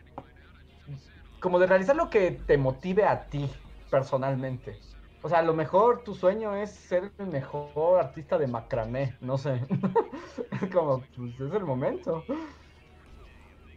Como 1.40 1.58
de 1.58 1.66
realizar 1.66 1.94
lo 1.94 2.10
que 2.10 2.32
te 2.32 2.58
motive 2.58 3.04
a 3.04 3.26
ti 3.26 3.48
personalmente. 3.90 4.78
O 5.22 5.28
sea, 5.28 5.40
a 5.40 5.42
lo 5.42 5.54
mejor 5.54 6.04
tu 6.04 6.14
sueño 6.14 6.54
es 6.54 6.70
ser 6.70 7.10
el 7.18 7.26
mejor 7.26 7.98
artista 7.98 8.38
de 8.38 8.46
macramé, 8.46 9.16
no 9.20 9.36
sé. 9.36 9.60
es 10.62 10.70
como, 10.72 11.02
pues 11.16 11.34
es 11.40 11.52
el 11.52 11.64
momento. 11.64 12.24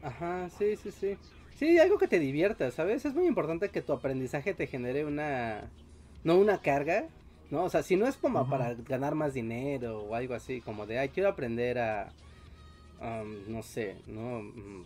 Ajá, 0.04 0.50
sí, 0.50 0.76
sí, 0.76 0.92
sí. 0.92 1.18
Sí, 1.56 1.80
algo 1.80 1.98
que 1.98 2.08
te 2.08 2.20
divierta, 2.20 2.72
¿sabes? 2.72 3.06
Es 3.06 3.14
muy 3.14 3.28
importante 3.28 3.70
que 3.70 3.82
tu 3.82 3.94
aprendizaje 3.94 4.54
te 4.54 4.68
genere 4.68 5.06
una... 5.06 5.72
No 6.24 6.38
una 6.38 6.62
carga, 6.62 7.06
¿no? 7.50 7.64
O 7.64 7.70
sea, 7.70 7.84
si 7.84 7.96
no 7.96 8.08
es 8.08 8.18
como 8.18 8.48
para 8.48 8.74
ganar 8.76 9.16
más 9.16 9.34
dinero 9.34 10.04
o 10.04 10.16
algo 10.16 10.36
así, 10.36 10.62
como 10.62 10.86
de, 10.86 11.00
ay, 11.00 11.10
quiero 11.10 11.30
aprender 11.30 11.80
a... 11.80 12.14
no 13.48 13.64
sé, 13.64 13.96
¿no? 14.08 14.42
Mm, 14.42 14.86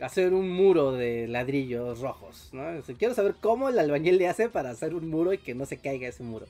hacer 0.00 0.32
un 0.32 0.50
muro 0.50 0.92
de 0.92 1.26
ladrillos 1.26 2.00
rojos, 2.00 2.50
¿no? 2.52 2.62
quiero 2.98 3.14
saber 3.14 3.34
cómo 3.40 3.68
el 3.68 3.78
albañil 3.78 4.16
le 4.18 4.28
hace 4.28 4.48
para 4.48 4.70
hacer 4.70 4.94
un 4.94 5.08
muro 5.08 5.32
y 5.32 5.38
que 5.38 5.54
no 5.54 5.66
se 5.66 5.78
caiga 5.78 6.08
ese 6.08 6.22
muro. 6.22 6.46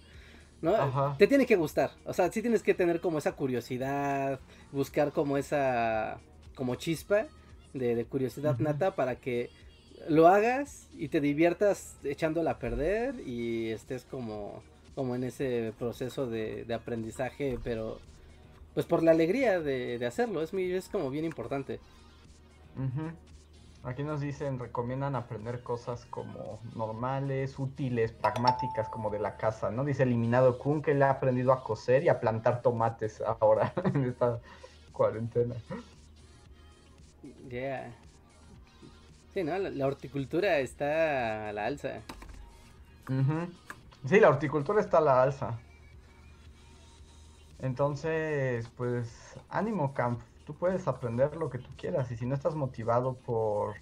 ¿no? 0.61 1.17
Te 1.19 1.27
tiene 1.27 1.47
que 1.47 1.57
gustar, 1.57 1.93
o 2.05 2.13
sea, 2.13 2.31
sí 2.33 2.43
tienes 2.43 2.63
que 2.63 2.75
tener 2.75 3.01
como 3.01 3.19
esa 3.19 3.33
curiosidad, 3.33 4.41
buscar 4.73 5.13
como 5.13 5.39
esa, 5.39 6.19
como 6.55 6.75
chispa 6.75 7.27
de, 7.73 8.05
curiosidad 8.05 8.59
nata 8.59 8.95
para 8.95 9.17
que 9.17 9.51
lo 10.09 10.29
hagas 10.29 10.89
y 10.97 11.09
te 11.09 11.21
diviertas 11.21 11.97
echándola 12.03 12.53
a 12.53 12.59
perder 12.59 13.15
y 13.27 13.69
estés 13.69 14.05
como, 14.05 14.63
como 14.95 15.15
en 15.15 15.25
ese 15.25 15.73
proceso 15.79 16.27
de, 16.27 16.67
aprendizaje, 16.75 17.59
pero 17.63 18.01
pues 18.79 18.87
por 18.87 19.03
la 19.03 19.11
alegría 19.11 19.59
de, 19.59 20.07
hacerlo, 20.07 20.41
es, 20.41 20.53
muy, 20.53 20.73
es 20.73 20.89
como 20.89 21.11
bien 21.11 21.25
importante. 21.25 21.81
Aquí 23.83 24.05
nos 24.05 24.21
dicen, 24.21 24.61
recomiendan 24.61 25.17
aprender 25.17 25.65
cosas 25.65 26.07
como 26.07 26.61
normales, 26.77 27.59
útiles, 27.59 28.13
pragmáticas, 28.13 28.89
como 28.89 29.11
de 29.11 29.19
la 29.19 29.37
casa, 29.37 29.73
¿no? 29.73 29.85
Dice 29.85 30.05
Eliminado 30.05 30.61
Kun 30.61 30.81
que 30.81 30.95
le 30.95 31.05
ha 31.07 31.11
aprendido 31.11 31.53
a 31.53 31.65
coser 31.65 32.05
y 32.05 32.09
a 32.09 32.21
plantar 32.21 32.63
tomates 32.63 33.21
ahora 33.41 33.73
en 33.85 34.05
esta 34.05 34.39
cuarentena. 34.93 35.57
Yeah. 37.51 37.93
Sí, 39.35 39.43
¿no? 39.43 39.59
La, 39.59 39.87
horticultura 39.89 40.61
está 40.61 41.49
a 41.49 41.53
la 41.53 41.67
alza. 41.67 41.95
Sí, 44.05 44.21
la 44.21 44.29
horticultura 44.29 44.81
está 44.81 44.99
a 44.99 45.01
la 45.01 45.21
alza. 45.21 45.59
Entonces, 47.59 48.69
pues, 48.77 49.39
ánimo, 49.49 49.93
Camp 49.95 50.23
tú 50.45 50.57
puedes 50.57 50.89
aprender 50.89 51.37
lo 51.37 51.51
que 51.51 51.59
tú 51.59 51.71
quieras 51.77 52.11
y 52.11 52.17
si 52.17 52.25
no 52.27 52.35
estás 52.35 52.55
motivado 52.55 53.21
por 53.21 53.77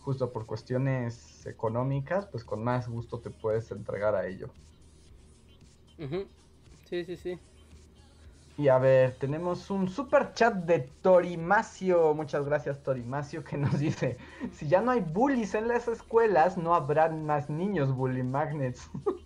justo 0.00 0.32
por 0.32 0.46
cuestiones 0.46 1.46
económicas, 1.46 2.26
pues 2.26 2.44
con 2.44 2.64
más 2.64 2.88
gusto 2.88 3.20
te 3.20 3.30
puedes 3.30 3.70
entregar 3.70 4.14
a 4.16 4.26
ello. 4.26 4.52
Sí, 6.84 7.04
sí, 7.04 7.16
sí. 7.16 7.40
Y 8.56 8.68
a 8.68 8.78
ver, 8.78 9.16
tenemos 9.18 9.70
un 9.70 9.88
super 9.88 10.34
chat 10.34 10.54
de 10.54 10.80
Torimacio. 10.80 12.14
Muchas 12.14 12.44
gracias, 12.44 12.82
Torimacio, 12.82 13.44
que 13.44 13.56
nos 13.56 13.78
dice: 13.78 14.18
Si 14.52 14.68
ya 14.68 14.80
no 14.82 14.90
hay 14.90 15.00
bullies 15.00 15.54
en 15.54 15.68
las 15.68 15.88
escuelas, 15.88 16.58
no 16.58 16.74
habrá 16.74 17.08
más 17.08 17.48
niños 17.48 17.94
bully 17.94 18.22
magnets. 18.22 18.90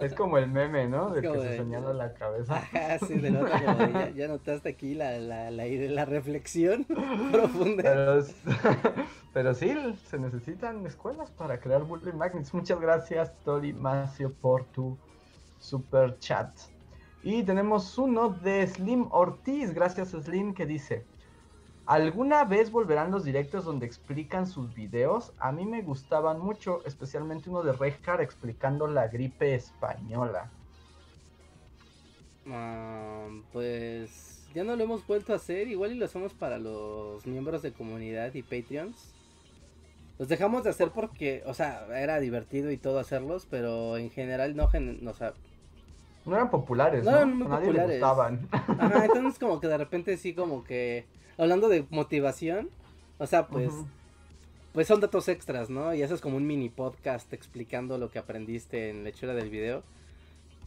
es 0.00 0.14
como 0.14 0.38
el 0.38 0.48
meme, 0.48 0.86
¿no? 0.86 1.10
De 1.10 1.22
que 1.22 1.40
se 1.40 1.56
señala 1.58 1.92
la 1.92 2.14
cabeza. 2.14 2.56
Ajá, 2.74 2.98
sí, 3.06 3.14
de 3.14 3.32
ya, 3.32 4.10
ya, 4.10 4.28
notaste 4.28 4.68
aquí 4.68 4.94
la, 4.94 5.18
la, 5.18 5.50
la, 5.50 5.64
la 5.66 6.04
reflexión 6.04 6.84
profunda. 7.32 7.82
Pero, 7.82 8.24
pero, 9.32 9.54
sí, 9.54 9.74
se 10.06 10.18
necesitan 10.18 10.84
escuelas 10.86 11.30
para 11.30 11.58
crear 11.58 11.84
bullying 11.84 12.14
magnets. 12.14 12.54
Muchas 12.54 12.80
gracias, 12.80 13.32
Tori 13.44 13.72
Macio, 13.72 14.32
por 14.32 14.64
tu 14.64 14.96
super 15.58 16.18
chat. 16.18 16.50
Y 17.22 17.42
tenemos 17.42 17.96
uno 17.96 18.28
de 18.28 18.66
Slim 18.66 19.08
Ortiz. 19.10 19.72
Gracias, 19.72 20.10
Slim, 20.10 20.52
que 20.54 20.66
dice. 20.66 21.06
¿Alguna 21.86 22.44
vez 22.44 22.70
volverán 22.70 23.10
los 23.10 23.24
directos 23.24 23.64
donde 23.64 23.84
explican 23.86 24.46
sus 24.46 24.74
videos? 24.74 25.32
A 25.38 25.52
mí 25.52 25.66
me 25.66 25.82
gustaban 25.82 26.40
mucho, 26.40 26.82
especialmente 26.86 27.50
uno 27.50 27.62
de 27.62 27.72
Redcar 27.72 28.20
explicando 28.22 28.86
la 28.86 29.08
gripe 29.08 29.54
española. 29.54 30.50
Ah, 32.46 33.28
pues 33.52 34.46
ya 34.54 34.64
no 34.64 34.76
lo 34.76 34.84
hemos 34.84 35.06
vuelto 35.06 35.32
a 35.32 35.36
hacer, 35.36 35.68
igual 35.68 35.92
y 35.92 35.94
lo 35.96 36.04
hacemos 36.04 36.34
para 36.34 36.58
los 36.58 37.26
miembros 37.26 37.62
de 37.62 37.72
comunidad 37.72 38.34
y 38.34 38.42
Patreons. 38.42 39.16
los 40.18 40.28
dejamos 40.28 40.64
de 40.64 40.70
hacer 40.70 40.92
porque, 40.92 41.42
o 41.46 41.54
sea, 41.54 41.86
era 41.98 42.20
divertido 42.20 42.70
y 42.70 42.78
todo 42.78 42.98
hacerlos, 42.98 43.46
pero 43.46 43.96
en 43.96 44.10
general 44.10 44.56
no, 44.56 44.68
gen 44.68 45.06
o 45.08 45.14
sea, 45.14 45.34
no 46.24 46.34
eran 46.36 46.50
populares, 46.50 47.04
no, 47.04 47.10
¿no? 47.10 47.16
eran 47.18 47.36
muy 47.36 47.46
A 47.46 47.48
nadie 47.48 47.72
populares. 47.72 47.88
le 47.88 48.08
gustaban. 48.08 48.48
Ajá, 48.78 49.04
entonces 49.06 49.38
como 49.38 49.60
que 49.60 49.68
de 49.68 49.78
repente 49.78 50.16
sí 50.16 50.34
como 50.34 50.64
que 50.64 51.06
hablando 51.38 51.68
de 51.68 51.84
motivación, 51.90 52.68
o 53.18 53.26
sea, 53.26 53.46
pues 53.46 53.72
pues 54.72 54.88
son 54.88 55.00
datos 55.00 55.28
extras, 55.28 55.70
¿no? 55.70 55.94
Y 55.94 56.02
haces 56.02 56.20
como 56.20 56.36
un 56.36 56.46
mini 56.46 56.68
podcast 56.68 57.32
explicando 57.32 57.96
lo 57.96 58.10
que 58.10 58.18
aprendiste 58.18 58.90
en 58.90 59.04
la 59.04 59.10
hechura 59.10 59.32
del 59.32 59.48
video. 59.48 59.84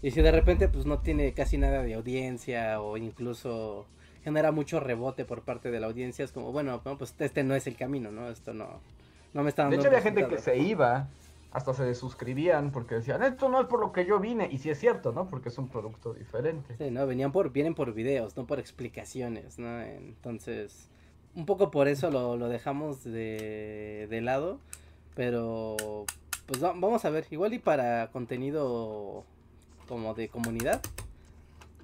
Y 0.02 0.12
si 0.12 0.22
de 0.22 0.32
repente 0.32 0.70
pues 0.70 0.86
no 0.86 1.00
tiene 1.00 1.34
casi 1.34 1.58
nada 1.58 1.84
de 1.84 1.94
audiencia 1.94 2.80
o 2.80 2.96
incluso 2.96 3.86
genera 4.24 4.52
mucho 4.52 4.80
rebote 4.80 5.26
por 5.26 5.42
parte 5.42 5.72
de 5.72 5.80
la 5.82 5.88
audiencia, 5.88 6.24
es 6.24 6.32
como, 6.32 6.54
bueno, 6.54 6.82
no, 6.86 6.98
pues 6.98 7.16
este 7.20 7.44
no 7.44 7.56
es 7.56 7.68
el 7.68 7.76
camino, 7.76 8.12
¿no? 8.12 8.30
Esto 8.30 8.54
no 8.54 8.80
no 9.34 9.44
me 9.44 9.50
está 9.50 9.64
dando 9.64 9.76
De 9.76 9.82
hecho, 9.82 9.90
había 9.90 10.02
gente 10.02 10.28
que 10.28 10.38
se 10.38 10.58
iba, 10.58 11.08
hasta 11.52 11.74
se 11.74 11.84
desuscribían 11.84 12.72
porque 12.72 12.96
decían, 12.96 13.24
esto 13.24 13.50
no 13.50 13.62
es 13.62 13.68
por 13.68 13.80
lo 13.80 13.92
que 13.92 14.06
yo 14.06 14.20
vine. 14.20 14.48
Y 14.52 14.58
sí 14.60 14.70
es 14.70 14.80
cierto, 14.80 15.12
¿no? 15.12 15.30
Porque 15.30 15.50
es 15.50 15.58
un 15.58 15.70
producto 15.70 16.14
diferente. 16.14 16.76
Sí, 16.78 16.92
no, 16.92 17.08
venían 17.08 17.32
por, 17.32 17.52
vienen 17.52 17.74
por 17.76 17.94
videos, 17.94 18.36
no 18.38 18.46
por 18.46 18.60
explicaciones, 18.60 19.58
¿no? 19.58 19.82
Entonces, 19.82 20.90
un 21.36 21.46
poco 21.46 21.72
por 21.72 21.88
eso 21.88 22.12
lo, 22.12 22.36
lo 22.38 22.50
dejamos 22.50 23.04
de, 23.04 24.08
de 24.10 24.22
lado, 24.22 24.60
pero 25.16 26.06
pues 26.46 26.64
va- 26.64 26.74
vamos 26.76 27.06
a 27.06 27.10
ver, 27.10 27.26
igual 27.32 27.54
y 27.54 27.60
para 27.60 28.08
contenido 28.12 29.24
como 29.88 30.14
de 30.14 30.28
comunidad, 30.30 30.82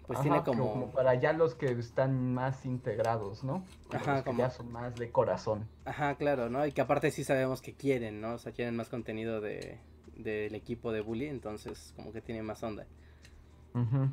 pues 0.06 0.20
Ajá, 0.20 0.24
tiene 0.24 0.44
como... 0.44 0.72
como, 0.72 0.92
para 0.92 1.16
ya 1.16 1.34
los 1.34 1.56
que 1.56 1.72
están 1.72 2.34
más 2.34 2.66
integrados, 2.66 3.44
¿no? 3.44 3.64
Ajá, 3.92 4.16
los 4.16 4.24
que 4.24 4.36
ya 4.36 4.50
son 4.50 4.72
más 4.72 4.96
de 4.96 5.12
corazón. 5.12 5.68
ajá, 5.86 6.16
claro, 6.16 6.50
¿no? 6.50 6.66
Y 6.66 6.72
que 6.72 6.82
aparte 6.82 7.12
sí 7.12 7.24
sabemos 7.24 7.62
que 7.62 7.74
quieren, 7.74 8.22
¿no? 8.22 8.34
O 8.34 8.38
sea, 8.38 8.52
quieren 8.52 8.76
más 8.76 8.90
contenido 8.90 9.42
de 9.42 9.80
del 10.16 10.54
equipo 10.54 10.92
de 10.92 11.02
Bully, 11.02 11.26
entonces 11.28 11.92
como 11.96 12.12
que 12.14 12.22
tiene 12.22 12.44
más 12.44 12.62
onda. 12.62 12.86
Ujú. 13.74 14.10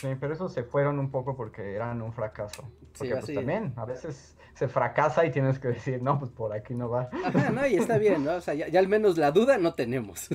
Sí, 0.00 0.08
pero 0.20 0.34
esos 0.34 0.52
se 0.52 0.64
fueron 0.64 0.98
un 0.98 1.10
poco 1.10 1.34
porque 1.34 1.74
eran 1.74 2.02
un 2.02 2.12
fracaso. 2.12 2.62
Porque 2.98 3.12
pues 3.12 3.24
así- 3.24 3.34
también, 3.34 3.72
a 3.76 3.86
veces 3.86 4.36
se 4.54 4.68
fracasa 4.68 5.24
y 5.26 5.30
tienes 5.32 5.58
que 5.58 5.68
decir, 5.68 6.02
no, 6.02 6.18
pues 6.18 6.30
por 6.30 6.52
aquí 6.52 6.74
no 6.74 6.88
va. 6.88 7.08
Ajá, 7.24 7.50
no, 7.50 7.66
y 7.66 7.74
está 7.74 7.98
bien, 7.98 8.24
¿no? 8.24 8.34
O 8.36 8.40
sea, 8.40 8.54
ya, 8.54 8.68
ya 8.68 8.78
al 8.80 8.88
menos 8.88 9.18
la 9.18 9.30
duda 9.32 9.58
no 9.58 9.74
tenemos. 9.74 10.28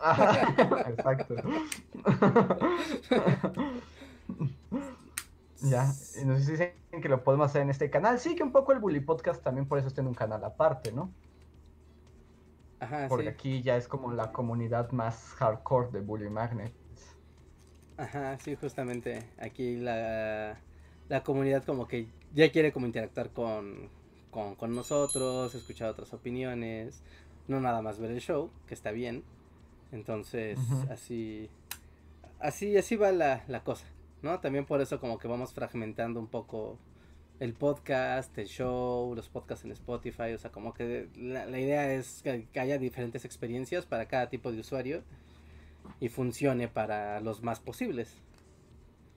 Ajá, 0.00 0.54
Exacto. 0.88 1.34
ya, 5.60 5.92
y 6.20 6.24
nos 6.24 6.46
dicen 6.46 6.72
que 7.02 7.08
lo 7.08 7.24
podemos 7.24 7.50
hacer 7.50 7.62
en 7.62 7.70
este 7.70 7.90
canal. 7.90 8.18
Sí, 8.18 8.36
que 8.36 8.42
un 8.42 8.52
poco 8.52 8.72
el 8.72 8.78
Bully 8.78 9.00
Podcast 9.00 9.42
también 9.42 9.66
por 9.66 9.78
eso 9.78 9.88
está 9.88 10.00
en 10.00 10.06
un 10.06 10.14
canal 10.14 10.44
aparte, 10.44 10.92
¿no? 10.92 11.10
Ajá, 12.80 13.06
Porque 13.08 13.24
sí. 13.24 13.30
aquí 13.30 13.62
ya 13.62 13.76
es 13.76 13.88
como 13.88 14.12
la 14.12 14.30
comunidad 14.30 14.92
más 14.92 15.34
hardcore 15.34 15.90
de 15.90 16.00
Bully 16.00 16.30
Magnets. 16.30 17.16
Ajá, 17.96 18.38
sí, 18.38 18.54
justamente. 18.54 19.28
Aquí 19.36 19.76
la, 19.78 20.60
la 21.08 21.24
comunidad 21.24 21.64
como 21.64 21.88
que 21.88 22.06
ya 22.34 22.50
quiere 22.50 22.72
como 22.72 22.86
interactuar 22.86 23.30
con, 23.30 23.88
con, 24.30 24.54
con 24.54 24.74
nosotros, 24.74 25.54
escuchar 25.54 25.90
otras 25.90 26.12
opiniones, 26.12 27.02
no 27.46 27.60
nada 27.60 27.82
más 27.82 27.98
ver 27.98 28.10
el 28.10 28.20
show, 28.20 28.50
que 28.66 28.74
está 28.74 28.90
bien. 28.90 29.24
Entonces, 29.90 30.58
así, 30.90 31.48
así, 32.40 32.76
así 32.76 32.96
va 32.96 33.10
la, 33.10 33.44
la 33.48 33.64
cosa, 33.64 33.86
¿no? 34.22 34.38
También 34.40 34.66
por 34.66 34.80
eso 34.80 35.00
como 35.00 35.18
que 35.18 35.28
vamos 35.28 35.54
fragmentando 35.54 36.20
un 36.20 36.26
poco 36.26 36.78
el 37.40 37.54
podcast, 37.54 38.36
el 38.36 38.48
show, 38.48 39.14
los 39.14 39.28
podcasts 39.28 39.64
en 39.64 39.72
Spotify, 39.72 40.32
o 40.34 40.38
sea, 40.38 40.50
como 40.50 40.74
que 40.74 41.08
la, 41.16 41.46
la 41.46 41.58
idea 41.58 41.92
es 41.94 42.22
que, 42.22 42.48
haya 42.58 42.78
diferentes 42.78 43.24
experiencias 43.24 43.86
para 43.86 44.06
cada 44.06 44.28
tipo 44.28 44.52
de 44.52 44.60
usuario 44.60 45.02
y 46.00 46.08
funcione 46.08 46.68
para 46.68 47.20
los 47.20 47.42
más 47.42 47.60
posibles. 47.60 48.12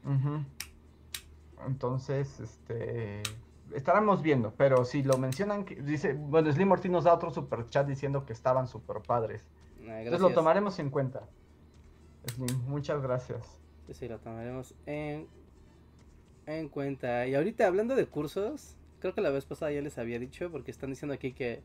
Ujú. 0.06 0.46
Entonces, 1.68 2.40
este. 2.40 3.22
Estaremos 3.74 4.22
viendo, 4.22 4.54
pero 4.58 4.84
si 4.84 5.02
lo 5.02 5.18
mencionan, 5.18 5.64
que- 5.64 5.76
dice, 5.76 6.14
bueno, 6.14 6.52
Slim 6.52 6.72
Ortiz 6.72 6.92
nos 6.92 7.06
da 7.06 7.14
otro 7.14 7.32
super 7.32 7.66
chat 7.70 7.88
diciendo 7.88 8.26
que 8.26 8.34
estaban 8.34 8.68
super 8.68 8.98
padres. 9.02 9.48
Ah, 9.88 10.00
Entonces 10.02 10.20
lo 10.20 10.34
tomaremos 10.34 10.78
en 10.80 10.90
cuenta. 10.90 11.24
Slim, 12.26 12.66
muchas 12.68 13.02
gracias. 13.02 13.58
Sí, 13.88 13.94
sí, 13.94 14.08
lo 14.10 14.20
tomaremos 14.20 14.76
en, 14.86 15.28
en 16.48 16.68
cuenta. 16.68 17.26
Y 17.28 17.36
ahorita 17.36 17.66
hablando 17.66 17.96
de 17.96 18.06
cursos, 18.08 18.76
creo 19.00 19.14
que 19.16 19.22
la 19.22 19.30
vez 19.30 19.46
pasada 19.46 19.72
ya 19.72 19.82
les 19.82 19.98
había 19.98 20.20
dicho, 20.20 20.52
porque 20.52 20.70
están 20.72 20.90
diciendo 20.90 21.14
aquí 21.14 21.32
que 21.32 21.62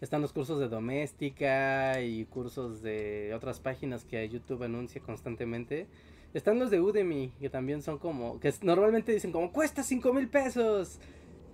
están 0.00 0.22
los 0.22 0.32
cursos 0.32 0.60
de 0.60 0.68
doméstica 0.68 2.00
y 2.00 2.24
cursos 2.26 2.82
de 2.82 3.32
otras 3.34 3.58
páginas 3.58 4.04
que 4.04 4.28
YouTube 4.28 4.62
anuncia 4.62 5.02
constantemente. 5.02 5.88
Están 6.34 6.58
los 6.58 6.70
de 6.70 6.80
Udemy, 6.80 7.32
que 7.40 7.48
también 7.48 7.82
son 7.82 7.98
como, 7.98 8.38
que 8.38 8.52
normalmente 8.62 9.12
dicen 9.12 9.32
como, 9.32 9.52
cuesta 9.52 9.82
5 9.82 10.12
mil 10.12 10.28
pesos. 10.28 11.00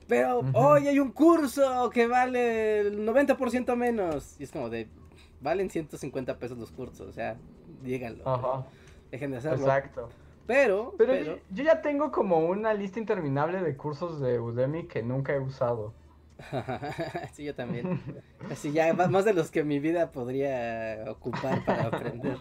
Pero 0.07 0.43
hoy 0.53 0.89
hay 0.89 0.99
un 0.99 1.13
curso 1.13 1.89
que 1.91 2.07
vale 2.07 2.81
el 2.81 3.07
90% 3.07 3.75
menos. 3.77 4.37
Y 4.39 4.45
es 4.45 4.51
como 4.51 4.69
de, 4.69 4.89
valen 5.41 5.71
150 5.71 6.39
pesos 6.39 6.59
los 6.59 6.71
cursos, 6.71 7.09
o 7.09 7.13
sea, 7.13 7.37
díganlo. 7.83 8.29
Ajá, 8.29 8.67
Dejen 9.11 9.31
de 9.31 9.39
hacerlo. 9.39 9.59
exacto. 9.59 10.09
Pero, 10.47 10.95
Pero, 10.99 11.13
pero, 11.13 11.25
Yo, 11.25 11.43
yo 11.51 11.65
ya 11.65 11.81
tengo 11.81 12.13
como 12.13 12.39
una 12.41 12.75
lista 12.75 12.99
interminable 12.99 13.63
de 13.63 13.77
cursos 13.77 14.21
de 14.21 14.39
Udemy 14.39 14.87
que 14.87 15.03
nunca 15.03 15.35
he 15.35 15.41
usado. 15.41 15.95
sí, 17.33 17.45
yo 17.45 17.55
también. 17.55 18.01
Así 18.51 18.73
ya, 18.73 18.93
más 18.93 19.25
de 19.25 19.33
los 19.33 19.51
que 19.51 19.65
mi 19.65 19.79
vida 19.79 20.11
podría 20.11 21.05
ocupar 21.09 21.65
para 21.65 21.85
aprender. 21.87 22.39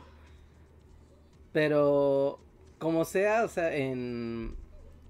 Pero, 1.54 2.40
como 2.80 3.06
sea, 3.06 3.46
o 3.46 3.48
sea, 3.48 3.76
en, 3.76 4.56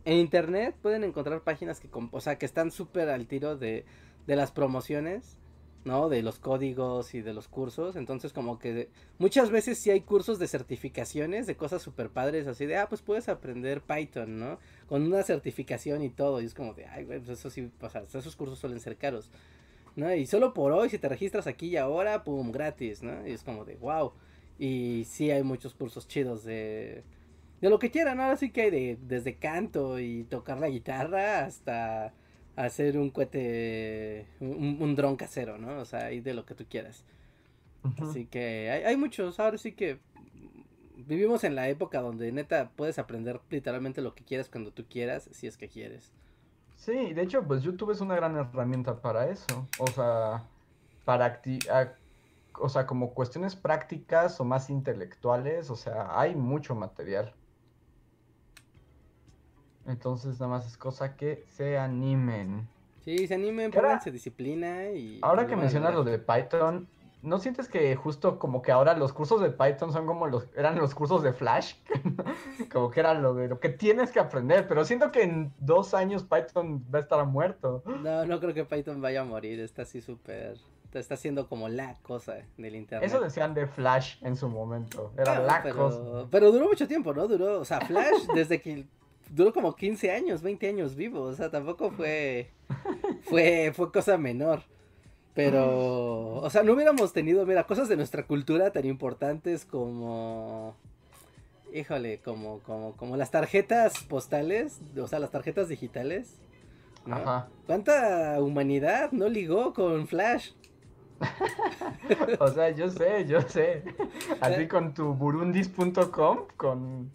en 0.05 0.17
internet 0.17 0.75
pueden 0.81 1.03
encontrar 1.03 1.41
páginas 1.41 1.79
que, 1.79 1.89
o 1.91 2.21
sea, 2.21 2.37
que 2.37 2.45
están 2.45 2.69
súper 2.71 3.09
al 3.09 3.27
tiro 3.27 3.57
de, 3.57 3.85
de 4.27 4.35
las 4.35 4.51
promociones, 4.51 5.37
¿no? 5.85 6.09
De 6.09 6.21
los 6.21 6.39
códigos 6.39 7.13
y 7.13 7.21
de 7.21 7.33
los 7.33 7.47
cursos. 7.47 7.95
Entonces, 7.95 8.33
como 8.33 8.59
que 8.59 8.89
muchas 9.17 9.49
veces 9.49 9.79
sí 9.79 9.89
hay 9.89 10.01
cursos 10.01 10.37
de 10.39 10.47
certificaciones, 10.47 11.47
de 11.47 11.55
cosas 11.55 11.81
súper 11.81 12.09
padres, 12.09 12.47
así 12.47 12.65
de, 12.65 12.77
ah, 12.77 12.87
pues 12.89 13.01
puedes 13.01 13.29
aprender 13.29 13.81
Python, 13.81 14.39
¿no? 14.39 14.59
Con 14.87 15.03
una 15.03 15.23
certificación 15.23 16.03
y 16.03 16.09
todo. 16.09 16.41
Y 16.41 16.45
es 16.45 16.53
como 16.53 16.73
de, 16.73 16.85
ay, 16.87 17.05
güey, 17.05 17.19
pues 17.19 17.39
eso 17.39 17.49
sí, 17.49 17.71
o 17.81 17.89
sea, 17.89 18.03
esos 18.03 18.35
cursos 18.35 18.59
suelen 18.59 18.79
ser 18.79 18.97
caros. 18.97 19.31
¿no? 19.95 20.13
Y 20.13 20.25
solo 20.25 20.53
por 20.53 20.71
hoy, 20.71 20.89
si 20.89 20.97
te 20.97 21.07
registras 21.09 21.47
aquí 21.47 21.67
y 21.67 21.77
ahora, 21.77 22.23
pum, 22.23 22.51
gratis, 22.51 23.03
¿no? 23.03 23.27
Y 23.27 23.31
es 23.31 23.43
como 23.43 23.65
de, 23.65 23.75
wow. 23.77 24.13
Y 24.59 25.05
sí 25.05 25.31
hay 25.31 25.43
muchos 25.43 25.73
cursos 25.73 26.07
chidos 26.07 26.43
de, 26.43 27.03
de 27.61 27.69
lo 27.69 27.79
que 27.79 27.91
quieran. 27.91 28.19
Ahora 28.19 28.37
sí 28.37 28.51
que 28.51 28.63
hay 28.63 28.71
de, 28.71 28.97
desde 29.01 29.35
canto 29.35 29.99
y 29.99 30.23
tocar 30.25 30.59
la 30.59 30.69
guitarra 30.69 31.45
hasta 31.45 32.13
hacer 32.55 32.97
un 32.97 33.09
cohete, 33.09 34.27
un, 34.39 34.77
un 34.79 34.95
dron 34.95 35.15
casero, 35.15 35.57
¿no? 35.57 35.79
O 35.79 35.85
sea, 35.85 36.05
hay 36.05 36.21
de 36.21 36.33
lo 36.33 36.45
que 36.45 36.55
tú 36.55 36.65
quieras. 36.69 37.03
Así 37.99 38.25
que 38.25 38.69
hay, 38.71 38.83
hay 38.83 38.95
muchos, 38.95 39.39
ahora 39.39 39.57
sí 39.57 39.73
que 39.73 39.99
vivimos 40.95 41.43
en 41.43 41.55
la 41.55 41.67
época 41.67 41.99
donde 41.99 42.31
neta 42.31 42.69
puedes 42.75 42.97
aprender 42.97 43.41
literalmente 43.49 44.01
lo 44.01 44.15
que 44.15 44.23
quieras 44.23 44.47
cuando 44.49 44.71
tú 44.71 44.85
quieras, 44.85 45.29
si 45.33 45.47
es 45.47 45.57
que 45.57 45.67
quieres. 45.67 46.13
Sí, 46.77 47.13
de 47.13 47.21
hecho, 47.21 47.43
pues 47.43 47.61
YouTube 47.61 47.91
es 47.91 47.99
una 47.99 48.15
gran 48.15 48.37
herramienta 48.37 49.01
para 49.01 49.29
eso. 49.29 49.67
O 49.79 49.87
sea, 49.87 50.43
para 51.03 51.41
acti- 51.41 51.67
o 52.59 52.69
sea, 52.69 52.85
como 52.85 53.13
cuestiones 53.13 53.55
prácticas 53.55 54.39
o 54.39 54.45
más 54.45 54.69
intelectuales, 54.69 55.69
o 55.69 55.75
sea, 55.75 56.19
hay 56.19 56.35
mucho 56.35 56.75
material. 56.75 57.33
Entonces, 59.85 60.39
nada 60.39 60.53
más 60.53 60.65
es 60.65 60.77
cosa 60.77 61.15
que 61.15 61.45
se 61.49 61.77
animen. 61.77 62.67
Sí, 63.03 63.27
se 63.27 63.33
animen, 63.33 63.69
pónganse 63.71 64.11
disciplina 64.11 64.89
y... 64.91 65.19
Ahora 65.21 65.43
y 65.43 65.47
que 65.47 65.55
mencionas 65.55 65.93
lo 65.93 66.03
de 66.03 66.19
Python, 66.19 66.87
¿no 67.23 67.39
sientes 67.39 67.69
que 67.69 67.95
justo 67.95 68.37
como 68.37 68.61
que 68.61 68.71
ahora 68.71 68.95
los 68.95 69.13
cursos 69.13 69.41
de 69.41 69.49
Python 69.49 69.91
son 69.93 70.05
como 70.05 70.27
los 70.27 70.47
eran 70.55 70.77
los 70.77 70.93
cursos 70.93 71.23
de 71.23 71.33
Flash? 71.33 71.75
Como 72.71 72.91
que 72.91 72.99
era 72.99 73.13
lo 73.13 73.33
de 73.33 73.47
lo 73.47 73.59
que 73.59 73.69
tienes 73.69 74.11
que 74.11 74.19
aprender, 74.19 74.67
pero 74.67 74.83
siento 74.83 75.11
que 75.11 75.23
en 75.23 75.53
dos 75.59 75.93
años 75.93 76.23
Python 76.23 76.83
va 76.93 76.99
a 76.99 77.01
estar 77.01 77.25
muerto. 77.25 77.83
No, 78.01 78.25
no 78.25 78.39
creo 78.39 78.53
que 78.53 78.65
Python 78.65 79.01
vaya 79.01 79.21
a 79.21 79.23
morir, 79.23 79.59
está 79.59 79.83
así 79.83 80.01
súper... 80.01 80.57
Está 80.93 81.15
siendo 81.15 81.47
como 81.47 81.69
la 81.69 81.95
cosa 82.03 82.35
del 82.55 82.75
internet. 82.75 83.09
Eso 83.09 83.19
decían 83.19 83.55
de 83.55 83.65
Flash 83.65 84.17
en 84.21 84.35
su 84.35 84.47
momento. 84.47 85.11
Era 85.17 85.39
la 85.39 85.63
pero, 85.63 85.75
cosa. 85.75 86.27
pero 86.29 86.51
duró 86.51 86.67
mucho 86.67 86.87
tiempo, 86.87 87.15
¿no? 87.15 87.27
Duró, 87.27 87.61
o 87.61 87.65
sea, 87.65 87.81
Flash 87.81 88.27
desde 88.35 88.61
que 88.61 88.85
duró 89.31 89.51
como 89.53 89.75
15 89.75 90.11
años, 90.11 90.43
20 90.43 90.69
años 90.69 90.95
vivo, 90.95 91.21
o 91.21 91.33
sea, 91.33 91.49
tampoco 91.49 91.89
fue 91.89 92.51
fue 93.23 93.71
fue 93.73 93.91
cosa 93.91 94.17
menor. 94.19 94.61
Pero, 95.33 96.35
o 96.35 96.49
sea, 96.49 96.61
no 96.63 96.73
hubiéramos 96.73 97.11
tenido, 97.11 97.45
mira, 97.45 97.65
cosas 97.65 97.89
de 97.89 97.95
nuestra 97.95 98.23
cultura 98.27 98.71
tan 98.71 98.85
importantes 98.85 99.65
como 99.65 100.75
híjole, 101.73 102.19
como 102.19 102.59
como 102.59 102.95
como 102.95 103.17
las 103.17 103.31
tarjetas 103.31 104.03
postales, 104.03 104.79
o 104.95 105.07
sea, 105.07 105.19
las 105.19 105.31
tarjetas 105.31 105.67
digitales. 105.67 106.35
Ajá. 107.09 107.49
¿Cuánta 107.65 108.39
humanidad 108.39 109.11
no 109.11 109.27
ligó 109.27 109.73
con 109.73 110.07
Flash? 110.07 110.51
o 112.39 112.47
sea, 112.49 112.69
yo 112.69 112.89
sé, 112.89 113.25
yo 113.25 113.41
sé. 113.41 113.83
Así 114.39 114.67
con 114.67 114.93
tu 114.93 115.13
burundis.com, 115.13 116.47
con... 116.55 117.11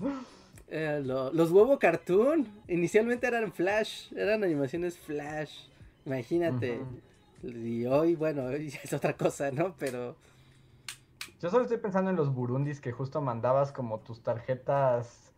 Eh, 0.70 1.00
los 1.04 1.50
huevo 1.50 1.78
cartoon, 1.78 2.46
inicialmente 2.68 3.26
eran 3.26 3.52
Flash, 3.52 4.12
eran 4.14 4.44
animaciones 4.44 4.98
Flash, 4.98 5.68
imagínate. 6.04 6.80
Y 7.42 7.86
hoy, 7.86 8.16
bueno, 8.16 8.50
es 8.50 8.92
otra 8.92 9.14
cosa, 9.14 9.50
¿no? 9.50 9.74
Pero... 9.78 10.16
Yo 11.40 11.50
solo 11.50 11.62
estoy 11.62 11.78
pensando 11.78 12.10
en 12.10 12.16
los 12.16 12.34
burundis 12.34 12.80
que 12.80 12.90
justo 12.90 13.20
mandabas 13.20 13.70
como 13.70 14.00
tus 14.00 14.22
tarjetas 14.22 15.32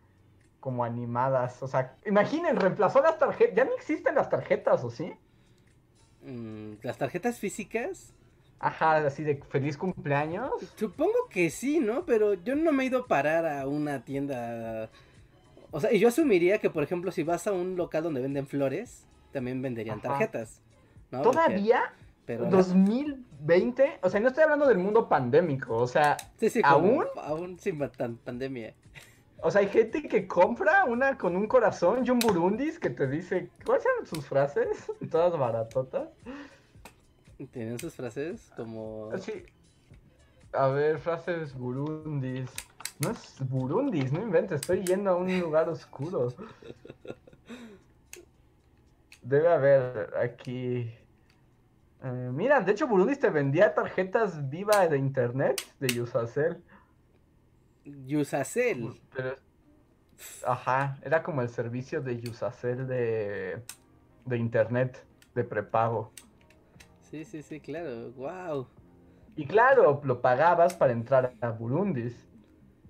como 0.61 0.85
animadas. 0.85 1.61
O 1.61 1.67
sea, 1.67 1.97
imaginen, 2.05 2.55
reemplazó 2.55 3.01
las 3.01 3.19
tarjetas. 3.19 3.55
Ya 3.55 3.65
no 3.65 3.75
existen 3.75 4.15
las 4.15 4.29
tarjetas, 4.29 4.83
¿o 4.83 4.89
sí? 4.89 5.13
Mm, 6.23 6.73
¿Las 6.81 6.97
tarjetas 6.97 7.37
físicas? 7.39 8.13
Ajá, 8.59 8.97
así 8.97 9.23
de 9.23 9.35
feliz 9.49 9.75
cumpleaños. 9.75 10.51
Supongo 10.75 11.27
que 11.29 11.49
sí, 11.49 11.79
¿no? 11.79 12.05
Pero 12.05 12.35
yo 12.35 12.55
no 12.55 12.71
me 12.71 12.83
he 12.83 12.85
ido 12.85 12.99
a 12.99 13.07
parar 13.07 13.45
a 13.45 13.67
una 13.67 14.05
tienda. 14.05 14.89
O 15.71 15.79
sea, 15.79 15.91
y 15.91 15.99
yo 15.99 16.07
asumiría 16.07 16.59
que, 16.59 16.69
por 16.69 16.83
ejemplo, 16.83 17.11
si 17.11 17.23
vas 17.23 17.47
a 17.47 17.51
un 17.51 17.75
local 17.75 18.03
donde 18.03 18.21
venden 18.21 18.45
flores, 18.45 19.07
también 19.31 19.61
venderían 19.63 19.99
tarjetas. 19.99 20.61
¿Todavía? 21.11 21.93
Pero 22.25 22.45
2020, 22.45 23.99
o 24.01 24.09
sea, 24.09 24.19
no 24.19 24.29
estoy 24.29 24.43
hablando 24.43 24.67
del 24.67 24.77
mundo 24.77 25.09
pandémico, 25.09 25.75
o 25.75 25.87
sea, 25.87 26.17
sí, 26.37 26.49
sí, 26.49 26.61
aún 26.63 27.05
aún 27.17 27.59
sin 27.59 27.79
pandemia. 28.23 28.73
O 29.43 29.49
sea, 29.49 29.61
hay 29.61 29.69
gente 29.69 30.03
que 30.03 30.27
compra 30.27 30.85
una 30.85 31.17
con 31.17 31.35
un 31.35 31.47
corazón 31.47 32.05
y 32.05 32.11
un 32.11 32.19
burundis 32.19 32.79
que 32.79 32.91
te 32.91 33.07
dice, 33.07 33.49
¿cuáles 33.65 33.83
son 33.83 34.05
sus 34.05 34.27
frases? 34.27 34.91
Todas 35.11 35.37
baratotas. 35.37 36.09
¿Tienen 37.51 37.79
sus 37.79 37.95
frases 37.95 38.51
como...? 38.55 39.09
Sí. 39.17 39.43
A 40.53 40.67
ver, 40.67 40.99
frases 40.99 41.55
burundis. 41.55 42.51
No 42.99 43.09
es 43.09 43.37
burundis, 43.49 44.11
no 44.11 44.21
inventes, 44.21 44.61
estoy 44.61 44.85
yendo 44.85 45.09
a 45.09 45.15
un 45.15 45.39
lugar 45.39 45.67
oscuro. 45.69 46.27
Debe 49.23 49.47
haber 49.47 50.13
aquí... 50.21 50.93
Eh, 52.03 52.29
mira, 52.33 52.61
de 52.61 52.71
hecho 52.71 52.87
Burundis 52.87 53.19
te 53.19 53.29
vendía 53.29 53.73
tarjetas 53.73 54.49
viva 54.49 54.87
de 54.87 54.97
internet 54.97 55.61
de 55.79 55.87
Yusacel. 55.87 56.63
Yusacel. 57.85 58.99
Pero, 59.13 59.35
ajá, 60.45 60.97
era 61.03 61.21
como 61.21 61.41
el 61.41 61.49
servicio 61.49 62.01
de 62.01 62.19
Yusacel 62.19 62.87
de, 62.87 63.61
de 64.25 64.37
internet, 64.37 65.05
de 65.35 65.43
prepago. 65.43 66.11
Sí, 67.01 67.23
sí, 67.23 67.43
sí, 67.43 67.59
claro, 67.59 68.11
wow. 68.13 68.67
Y 69.35 69.45
claro, 69.45 70.01
lo 70.03 70.21
pagabas 70.21 70.73
para 70.73 70.93
entrar 70.93 71.33
a 71.41 71.49
Burundis. 71.49 72.27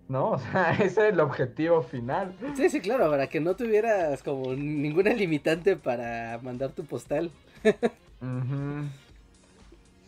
¿No? 0.08 0.32
O 0.32 0.40
sea, 0.40 0.72
ese 0.74 0.86
es 0.86 0.98
el 0.98 1.20
objetivo 1.22 1.82
final. 1.82 2.36
Sí, 2.56 2.70
sí, 2.70 2.82
claro, 2.82 3.10
para 3.10 3.28
que 3.28 3.40
no 3.40 3.56
tuvieras 3.56 4.22
como 4.24 4.54
ninguna 4.54 5.14
limitante 5.14 5.78
para 5.78 6.38
mandar 6.42 6.72
tu 6.72 6.84
postal. 6.84 7.32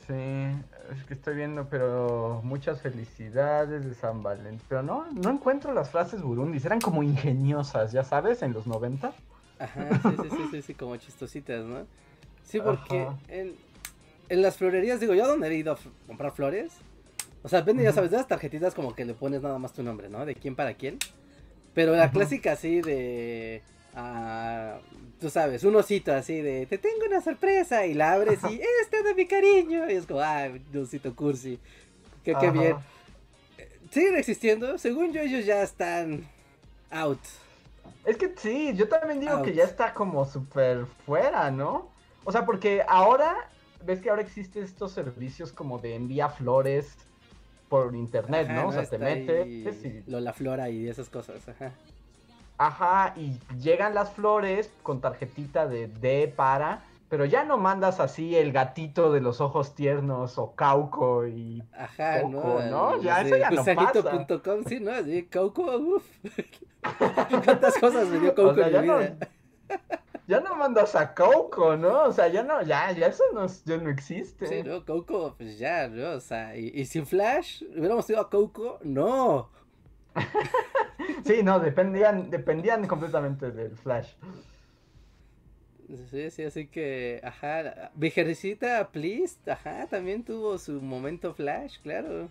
Sí, 0.08 0.14
es 0.14 1.04
que 1.08 1.14
estoy 1.14 1.36
viendo, 1.36 1.68
pero 1.70 2.42
muchas 2.44 2.82
felicidades 2.82 3.86
de 3.86 3.94
San 3.94 4.22
Valentín. 4.22 4.60
Pero 4.68 4.84
no, 4.84 5.06
no 5.12 5.30
encuentro 5.30 5.74
las 5.74 5.92
frases 5.92 6.22
burundis, 6.22 6.66
eran 6.66 6.82
como 6.82 7.04
ingeniosas, 7.04 7.92
ya 7.94 8.04
sabes, 8.04 8.42
en 8.42 8.52
los 8.52 8.68
90. 8.68 9.14
Ajá, 9.60 9.90
sí, 10.02 10.18
sí, 10.30 10.38
sí, 10.52 10.62
sí, 10.62 10.74
como 10.74 10.98
chistositas, 10.98 11.64
¿no? 11.64 11.86
Sí, 12.44 12.60
porque 12.60 13.08
en, 13.30 13.56
en, 14.28 14.42
las 14.42 14.58
florerías, 14.58 15.00
digo, 15.00 15.14
yo 15.14 15.26
donde 15.26 15.48
he 15.48 15.56
ido 15.56 15.72
a 15.72 15.78
comprar 16.06 16.34
flores, 16.34 16.74
o 17.42 17.48
sea, 17.48 17.62
venden, 17.62 17.86
ya 17.86 17.94
sabes, 17.94 18.12
de 18.12 18.18
las 18.18 18.28
tarjetitas 18.28 18.76
como 18.76 18.94
que 18.94 19.06
le 19.06 19.14
pones 19.14 19.42
nada 19.42 19.58
más 19.58 19.72
tu 19.72 19.84
nombre, 19.84 20.10
¿no? 20.10 20.26
De 20.26 20.36
quién 20.36 20.56
para 20.56 20.74
quién. 20.74 20.98
Pero 21.74 21.96
la 21.96 22.12
clásica 22.12 22.52
así 22.52 22.82
de... 22.82 23.64
Uh, 23.96 24.80
tú 25.24 25.30
sabes, 25.30 25.64
un 25.64 25.74
osito 25.78 26.14
así 26.14 26.42
de, 26.42 26.66
te 26.66 26.78
tengo 26.78 27.06
una 27.08 27.22
sorpresa, 27.22 27.86
y 27.86 27.94
la 27.94 28.12
abres 28.12 28.40
y, 28.50 28.60
este 28.82 29.04
de 29.04 29.16
mi 29.16 29.26
cariño, 29.26 29.90
y 29.90 29.94
es 29.94 30.06
como, 30.06 30.20
ah, 30.20 30.50
un 30.50 30.82
osito 30.82 31.16
cursi, 31.16 31.58
que 32.26 32.36
qué 32.36 32.52
bien. 32.52 32.76
Siguen 33.90 34.18
existiendo, 34.18 34.78
según 34.78 35.14
yo 35.14 35.22
ellos 35.22 35.46
ya 35.46 35.64
están 35.64 36.28
out. 36.92 37.22
Es 38.04 38.18
que 38.18 38.34
sí, 38.36 38.74
yo 38.76 38.90
también 38.90 39.22
digo 39.22 39.42
que 39.44 39.54
ya 39.54 39.64
está 39.64 39.94
como 39.94 40.26
súper 40.26 40.88
fuera, 41.06 41.50
¿no? 41.52 41.90
O 42.26 42.32
sea, 42.34 42.46
porque 42.46 42.84
ahora, 42.86 43.50
ves 43.86 44.02
que 44.02 44.10
ahora 44.10 44.24
existen 44.24 44.64
estos 44.64 44.92
servicios 44.92 45.54
como 45.54 45.80
de 45.80 45.96
envía 45.96 46.28
flores 46.28 46.98
por 47.70 47.96
internet, 47.96 48.50
¿no? 48.50 48.68
O 48.68 48.72
sea, 48.74 48.86
te 48.86 48.98
metes 48.98 49.86
y... 49.86 50.04
Lo, 50.06 50.20
la 50.20 50.34
flora 50.34 50.70
y 50.70 50.90
esas 50.90 51.10
cosas, 51.10 51.48
ajá. 51.48 51.72
Ajá, 52.66 53.14
y 53.18 53.38
llegan 53.60 53.94
las 53.94 54.12
flores 54.14 54.72
con 54.84 55.02
tarjetita 55.02 55.68
de 55.68 55.88
D 55.88 56.32
para, 56.34 56.84
pero 57.10 57.26
ya 57.26 57.44
no 57.44 57.58
mandas 57.58 58.00
así 58.00 58.38
el 58.38 58.54
gatito 58.54 59.12
de 59.12 59.20
los 59.20 59.42
ojos 59.42 59.76
tiernos 59.76 60.38
o 60.38 60.56
Cauco 60.56 61.28
y 61.28 61.62
Ajá, 61.78 62.22
Coco, 62.22 62.62
¿no? 62.70 63.02
Ya 63.02 63.22
eso 63.22 63.36
ya 63.36 63.50
no 63.50 63.66
pasa. 63.66 64.26
sí, 64.66 64.80
¿no? 64.80 64.92
Así, 64.92 65.24
Cauco, 65.26 65.64
uff. 65.78 66.06
¿Cuántas 67.46 67.78
cosas 67.80 68.08
me 68.08 68.20
dio 68.20 68.34
Cauco 68.34 68.62
en 68.62 68.72
mi 68.72 68.80
vida? 68.80 69.18
ya 70.28 70.40
no 70.40 70.56
mandas 70.56 70.96
a 70.96 71.14
Coco, 71.14 71.76
¿no? 71.76 72.04
O 72.04 72.14
sea, 72.14 72.30
ya 72.30 72.44
no, 72.44 72.62
ya, 72.62 72.94
ya 72.94 73.08
eso 73.08 73.24
no, 73.34 73.46
ya 73.66 73.78
no 73.78 73.90
existe. 73.90 74.48
Sí, 74.48 74.64
no, 74.64 74.86
Coco, 74.86 75.36
pues 75.38 75.60
ya, 75.60 75.90
¿no? 75.90 76.12
O 76.12 76.20
sea, 76.22 76.56
y, 76.56 76.72
y 76.74 76.86
sin 76.86 77.06
Flash, 77.06 77.64
hubiéramos 77.76 78.10
ido 78.10 78.22
a 78.22 78.30
Coco, 78.30 78.80
no. 78.84 79.50
sí, 81.26 81.44
no, 81.44 81.60
dependían, 81.60 82.30
dependían 82.30 82.88
completamente 82.88 83.52
del 83.52 83.76
Flash. 83.78 84.14
Sí, 86.10 86.32
sí, 86.32 86.44
así 86.44 86.68
que, 86.68 87.22
ajá, 87.24 87.92
Vijericita 87.96 88.90
Please, 88.92 89.38
ajá, 89.50 89.88
también 89.88 90.24
tuvo 90.24 90.58
su 90.58 90.82
momento 90.82 91.34
Flash, 91.34 91.80
claro. 91.82 92.30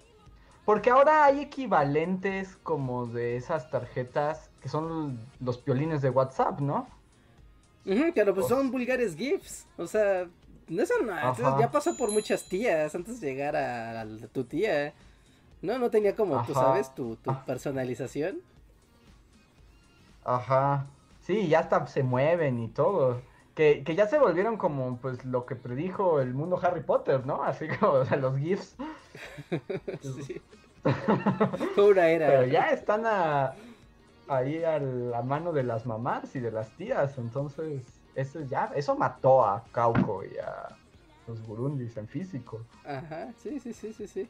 Porque 0.64 0.90
ahora 0.90 1.24
hay 1.24 1.40
equivalentes 1.40 2.56
como 2.62 3.06
de 3.06 3.36
esas 3.36 3.70
tarjetas 3.70 4.50
que 4.60 4.68
son 4.68 5.18
los 5.40 5.58
piolines 5.58 6.02
de 6.02 6.10
WhatsApp, 6.10 6.60
¿no? 6.60 6.88
claro, 8.14 8.32
pues 8.34 8.46
son 8.46 8.70
vulgares 8.70 9.16
GIFs, 9.16 9.66
o 9.76 9.86
sea, 9.88 10.28
no 10.68 10.86
son 10.86 11.06
nada, 11.06 11.34
ya 11.58 11.70
pasó 11.70 11.96
por 11.96 12.12
muchas 12.12 12.44
tías 12.48 12.94
antes 12.94 13.20
de 13.20 13.26
llegar 13.32 13.56
a, 13.56 14.02
a 14.02 14.06
tu 14.32 14.44
tía. 14.44 14.94
No, 15.62 15.78
no 15.78 15.90
tenía 15.90 16.14
como, 16.16 16.44
tú 16.44 16.54
sabes, 16.54 16.92
tu, 16.94 17.16
tu 17.16 17.30
ah. 17.30 17.44
personalización. 17.46 18.40
Ajá. 20.24 20.86
Sí, 21.20 21.48
ya 21.48 21.60
hasta 21.60 21.86
se 21.86 22.02
mueven 22.02 22.58
y 22.58 22.68
todo. 22.68 23.22
Que, 23.54 23.84
que, 23.84 23.94
ya 23.94 24.06
se 24.06 24.18
volvieron 24.18 24.56
como 24.56 24.96
pues 24.96 25.24
lo 25.24 25.46
que 25.46 25.54
predijo 25.54 26.20
el 26.20 26.34
mundo 26.34 26.58
Harry 26.62 26.82
Potter, 26.82 27.26
¿no? 27.26 27.44
Así 27.44 27.68
como 27.80 27.92
o 27.92 28.04
sea, 28.04 28.16
los 28.16 28.36
GIFs. 28.38 28.76
sí. 30.26 30.42
Pura 31.76 32.08
era. 32.10 32.26
Pero 32.26 32.46
ya 32.46 32.70
están 32.70 33.06
a, 33.06 33.54
ahí 34.26 34.64
a 34.64 34.78
la 34.80 35.22
mano 35.22 35.52
de 35.52 35.62
las 35.62 35.86
mamás 35.86 36.34
y 36.34 36.40
de 36.40 36.50
las 36.50 36.70
tías. 36.70 37.18
Entonces, 37.18 37.82
eso 38.14 38.40
ya, 38.40 38.72
eso 38.74 38.96
mató 38.96 39.44
a 39.44 39.62
Cauco 39.70 40.24
y 40.24 40.36
a 40.38 40.76
los 41.28 41.46
burundis 41.46 41.96
en 41.96 42.08
físico. 42.08 42.62
Ajá, 42.84 43.32
sí, 43.36 43.60
sí, 43.60 43.72
sí, 43.72 43.92
sí, 43.92 44.06
sí. 44.08 44.28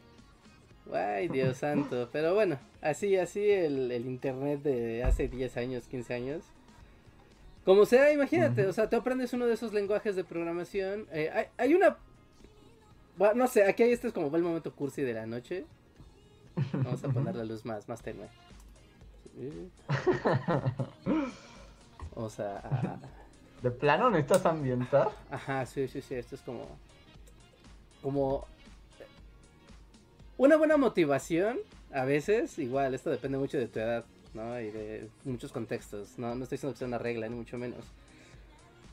Ay, 0.93 1.29
Dios 1.29 1.59
santo. 1.59 2.09
Pero 2.13 2.35
bueno, 2.35 2.59
así, 2.81 3.17
así 3.17 3.51
el, 3.51 3.93
internet 4.07 4.63
de 4.63 5.05
hace 5.05 5.29
10 5.29 5.57
años, 5.57 5.87
15 5.89 6.15
años. 6.15 6.45
Como 7.65 7.85
sea, 7.87 8.13
imagínate, 8.13 8.67
o 8.67 8.73
sea, 8.73 8.89
te 8.89 8.97
aprendes 8.97 9.33
uno 9.33 9.47
de 9.47 9.55
esos 9.55 9.73
lenguajes 9.73 10.17
de 10.17 10.25
programación. 10.25 11.07
Eh, 11.13 11.31
hay, 11.33 11.47
hay, 11.59 11.75
una. 11.75 11.97
Bueno, 13.17 13.35
no 13.35 13.47
sé, 13.47 13.65
aquí 13.65 13.85
este 13.85 14.09
es 14.09 14.13
como 14.13 14.35
el 14.37 14.43
momento 14.43 14.75
cursi 14.75 15.03
de 15.03 15.15
la 15.15 15.27
noche. 15.27 15.65
Vamos 16.73 17.05
a 17.05 17.09
poner 17.09 17.37
la 17.37 17.45
luz 17.45 17.65
más, 17.65 17.89
más 17.89 18.03
tenue. 18.03 18.29
O 22.15 22.29
sea. 22.29 22.99
¿De 23.63 23.71
plano 23.71 24.11
necesitas 24.11 24.45
ambientar? 24.45 25.11
Ajá, 25.31 25.65
sí, 25.67 25.89
sí, 25.89 26.03
sí. 26.03 26.15
Esto 26.15 26.35
es 26.35 26.43
como. 26.43 26.67
Como 28.03 28.47
una 30.37 30.57
buena 30.57 30.77
motivación, 30.77 31.59
a 31.93 32.05
veces, 32.05 32.59
igual, 32.59 32.95
esto 32.95 33.11
depende 33.11 33.39
mucho 33.39 33.59
de 33.59 33.69
tu 33.69 33.79
edad, 33.79 34.05
¿no? 34.35 34.61
Y 34.61 34.71
de 34.71 35.09
muchos 35.25 35.53
contextos, 35.53 36.19
¿no? 36.19 36.35
No 36.35 36.45
estoy 36.45 36.57
diciendo 36.57 36.75
que 36.75 36.79
sea 36.79 36.89
una 36.89 36.99
regla, 36.99 37.29
ni 37.29 37.37
mucho 37.37 37.59
menos. 37.59 37.85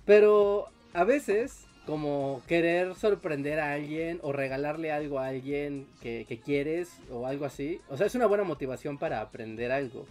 Pero 0.05 0.67
a 0.93 1.03
veces, 1.03 1.65
como 1.85 2.41
querer 2.47 2.95
sorprender 2.95 3.59
a 3.59 3.73
alguien 3.73 4.19
o 4.21 4.31
regalarle 4.31 4.91
algo 4.91 5.19
a 5.19 5.27
alguien 5.27 5.87
que, 6.01 6.25
quieres 6.43 6.89
o 7.11 7.25
algo 7.25 7.45
así, 7.45 7.79
o 7.89 7.97
sea, 7.97 8.07
es 8.07 8.15
una 8.15 8.27
buena 8.27 8.43
motivación 8.43 8.97
para 8.97 9.21
aprender 9.21 9.71
algo. 9.71 10.05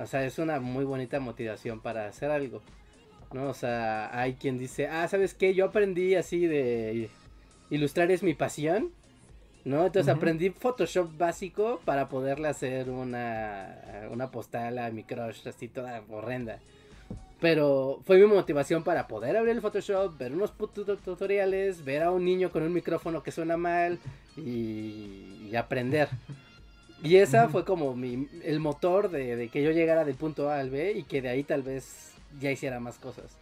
O 0.00 0.06
sea, 0.06 0.24
es 0.24 0.38
una 0.38 0.58
muy 0.58 0.84
bonita 0.84 1.20
motivación 1.20 1.80
para 1.80 2.06
hacer 2.06 2.32
algo. 2.32 2.62
¿no? 3.32 3.48
O 3.48 3.54
sea, 3.54 4.16
hay 4.18 4.34
quien 4.34 4.58
dice, 4.58 4.88
ah, 4.88 5.06
¿sabes 5.08 5.34
qué? 5.34 5.54
Yo 5.54 5.66
aprendí 5.66 6.14
así 6.14 6.46
de 6.46 7.08
ilustrar 7.70 8.10
es 8.10 8.22
mi 8.22 8.34
pasión, 8.34 8.90
¿no? 9.64 9.86
Entonces 9.86 10.12
aprendí 10.12 10.50
Photoshop 10.50 11.16
básico 11.16 11.80
para 11.84 12.08
poderle 12.08 12.48
hacer 12.48 12.90
una, 12.90 14.08
una 14.10 14.30
postal 14.30 14.78
a 14.78 14.90
mi 14.90 15.04
crush 15.04 15.46
así 15.46 15.68
toda 15.68 16.02
horrenda. 16.10 16.58
Pero 17.40 18.00
fue 18.04 18.18
mi 18.18 18.26
motivación 18.26 18.84
para 18.84 19.08
poder 19.08 19.36
abrir 19.36 19.56
el 19.56 19.60
Photoshop, 19.60 20.16
ver 20.16 20.32
unos 20.32 20.52
tutoriales, 21.04 21.84
ver 21.84 22.04
a 22.04 22.12
un 22.12 22.24
niño 22.24 22.50
con 22.50 22.62
un 22.62 22.72
micrófono 22.72 23.22
que 23.24 23.32
suena 23.32 23.56
mal 23.56 23.98
y, 24.36 25.52
aprender. 25.56 26.08
Y 27.02 27.16
esa 27.16 27.48
fue 27.48 27.64
como 27.64 27.96
mi, 27.96 28.28
el 28.44 28.60
motor 28.60 29.10
de, 29.10 29.48
que 29.52 29.62
yo 29.62 29.72
llegara 29.72 30.04
del 30.04 30.14
punto 30.14 30.50
A 30.50 30.60
al 30.60 30.70
B 30.70 30.92
y 30.92 31.02
que 31.02 31.20
de 31.20 31.30
ahí 31.30 31.42
tal 31.42 31.62
vez 31.62 32.14
ya 32.40 32.52
hiciera 32.52 32.78
más 32.78 32.96
cosas. 32.98 33.36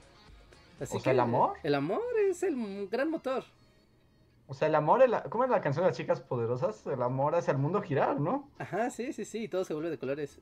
Así 0.81 0.99
que 0.99 1.11
el 1.11 1.21
amor. 1.21 1.59
El 1.63 1.75
amor 1.75 2.01
es 2.27 2.43
el 2.43 2.89
gran 2.91 3.11
motor. 3.11 3.45
O 4.51 4.55
sea, 4.55 4.67
el 4.67 4.75
amor, 4.75 5.01
¿cómo 5.29 5.45
es 5.45 5.51
la 5.51 5.61
canción 5.61 5.85
de 5.85 5.91
las 5.91 5.97
chicas 5.97 6.21
poderosas? 6.21 6.85
El 6.89 7.01
amor 7.03 7.37
hace 7.37 7.53
el 7.53 7.59
mundo 7.59 7.81
girar, 7.83 8.19
¿no? 8.19 8.51
Ajá, 8.59 8.91
sí, 8.91 9.13
sí, 9.13 9.25
sí, 9.25 9.47
todo 9.47 9.63
se 9.63 9.75
vuelve 9.75 9.91
de 9.91 9.99
colores. 9.99 10.41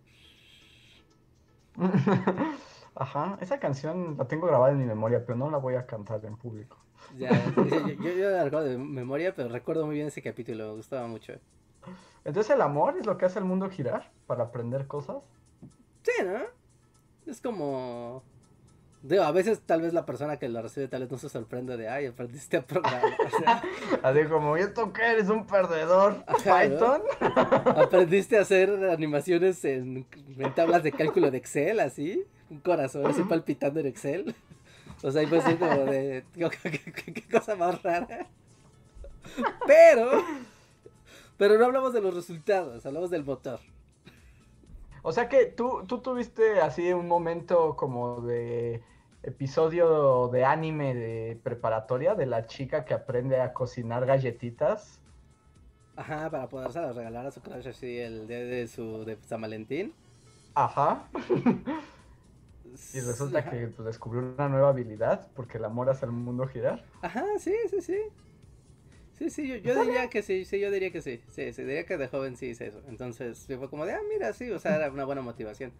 Ajá, 2.95 3.37
esa 3.43 3.61
canción 3.61 4.17
la 4.17 4.27
tengo 4.27 4.47
grabada 4.47 4.73
en 4.73 4.79
mi 4.79 4.87
memoria, 4.87 5.23
pero 5.27 5.37
no 5.37 5.51
la 5.51 5.59
voy 5.59 5.75
a 5.75 5.85
cantar 5.85 6.25
en 6.25 6.39
público. 6.39 6.79
Ya, 7.19 7.29
yo, 7.55 8.11
yo, 8.11 8.31
la 8.31 8.45
recuerdo 8.45 8.67
de 8.69 8.79
memoria, 8.79 9.35
pero 9.35 9.51
recuerdo 9.51 9.85
muy 9.85 9.97
bien 9.97 10.07
ese 10.07 10.23
capítulo, 10.23 10.69
me 10.69 10.77
gustaba 10.77 11.07
mucho. 11.07 11.35
Entonces 12.25 12.55
el 12.55 12.63
amor 12.63 12.97
es 12.97 13.05
lo 13.05 13.19
que 13.19 13.27
hace 13.27 13.41
el 13.41 13.45
mundo 13.45 13.69
girar 13.69 14.11
para 14.27 14.45
aprender 14.45 14.87
cosas. 14.87 15.19
Sí, 16.03 16.25
¿no? 16.25 17.31
Es 17.31 17.43
como... 17.43 18.23
Digo, 19.03 19.23
a 19.23 19.31
veces 19.31 19.61
tal 19.65 19.83
vez 19.83 19.93
la 19.93 20.05
persona 20.05 20.39
que 20.39 20.49
lo 20.49 20.61
recibe 20.61 20.89
tal 20.89 21.03
vez 21.03 21.11
no 21.11 21.19
se 21.19 21.29
sorprende 21.29 21.77
de, 21.77 21.89
ay, 21.89 22.07
aprendiste 22.07 22.57
a 22.57 22.63
programar. 22.63 23.03
O 23.27 23.39
sea, 23.39 23.63
Así 24.03 24.25
como, 24.25 24.57
¿y 24.57 24.61
esto 24.61 24.93
qué? 24.93 25.03
¿Eres 25.13 25.29
un 25.29 25.47
perdedor? 25.47 26.25
¿Python? 26.39 27.03
¿Aprendiste 27.77 28.39
a 28.39 28.43
hacer 28.43 28.71
animaciones 28.91 29.65
en, 29.65 30.07
en 30.37 30.55
tablas 30.55 30.83
de 30.83 30.93
cálculo 30.93 31.31
de 31.31 31.39
Excel, 31.39 31.81
así? 31.81 32.27
un 32.51 32.61
corazón 32.61 33.07
así 33.07 33.23
palpitando 33.23 33.81
en 33.81 33.87
Excel. 33.87 34.35
O 35.03 35.11
sea, 35.11 35.29
ser 35.29 35.59
como 35.59 35.85
de. 35.85 36.25
¿qué, 36.35 37.25
cosa 37.31 37.55
más 37.57 37.81
rara. 37.83 38.27
Pero. 39.67 40.25
Pero 41.37 41.57
no 41.57 41.67
hablamos 41.67 41.93
de 41.93 42.01
los 42.01 42.15
resultados, 42.15 42.85
hablamos 42.85 43.11
del 43.11 43.25
motor. 43.25 43.61
O 45.03 45.13
sea 45.13 45.29
que 45.29 45.47
tú, 45.47 45.85
tú 45.87 45.99
tuviste 46.01 46.61
así 46.61 46.93
un 46.93 47.09
momento 47.09 47.77
como 47.77 48.21
de 48.21 48.83
episodio 49.23 50.29
de 50.29 50.45
anime 50.45 50.95
de 50.95 51.41
preparatoria 51.43 52.15
de 52.15 52.27
la 52.27 52.47
chica 52.47 52.85
que 52.85 52.95
aprende 52.95 53.41
a 53.41 53.53
cocinar 53.53 54.07
galletitas. 54.07 55.01
Ajá, 55.97 56.31
para 56.31 56.49
poderse 56.49 56.81
regalar 56.93 57.27
a 57.27 57.31
su 57.31 57.41
crush 57.41 57.69
así 57.69 57.99
el 57.99 58.29
día 58.29 58.39
de 58.39 58.69
su 58.69 59.05
de 59.05 59.19
San 59.27 59.41
Valentín. 59.41 59.93
Ajá. 60.55 61.09
Y 62.95 63.01
resulta 63.01 63.49
que 63.49 63.69
pues, 63.69 63.87
descubrió 63.87 64.35
una 64.35 64.49
nueva 64.49 64.69
habilidad 64.69 65.29
porque 65.35 65.59
el 65.59 65.65
amor 65.65 65.91
hace 65.91 66.07
el 66.07 66.13
mundo 66.13 66.47
girar. 66.47 66.85
Ajá, 67.03 67.25
sí, 67.39 67.55
sí, 67.71 67.81
sí. 67.81 67.99
Sí, 69.19 69.31
sí, 69.31 69.61
yo, 69.63 69.83
diría 69.83 70.09
que 70.09 70.23
sí, 70.23 70.45
sí, 70.45 70.61
yo 70.61 70.71
diría 70.71 70.93
que 70.93 71.03
sí. 71.03 71.21
Sí, 71.29 71.53
sí, 71.53 71.63
diría 71.63 71.85
que 71.85 71.97
de 71.97 72.07
joven 72.07 72.37
sí 72.37 72.47
hice 72.47 72.69
eso. 72.69 72.81
Entonces 72.89 73.47
fue 73.47 73.69
como 73.69 73.85
de, 73.85 73.95
ah, 73.95 74.01
mira, 74.09 74.33
sí, 74.33 74.51
o 74.51 74.59
sea, 74.61 74.77
era 74.77 74.93
una 74.93 75.05
buena 75.05 75.23
motivación. 75.23 75.73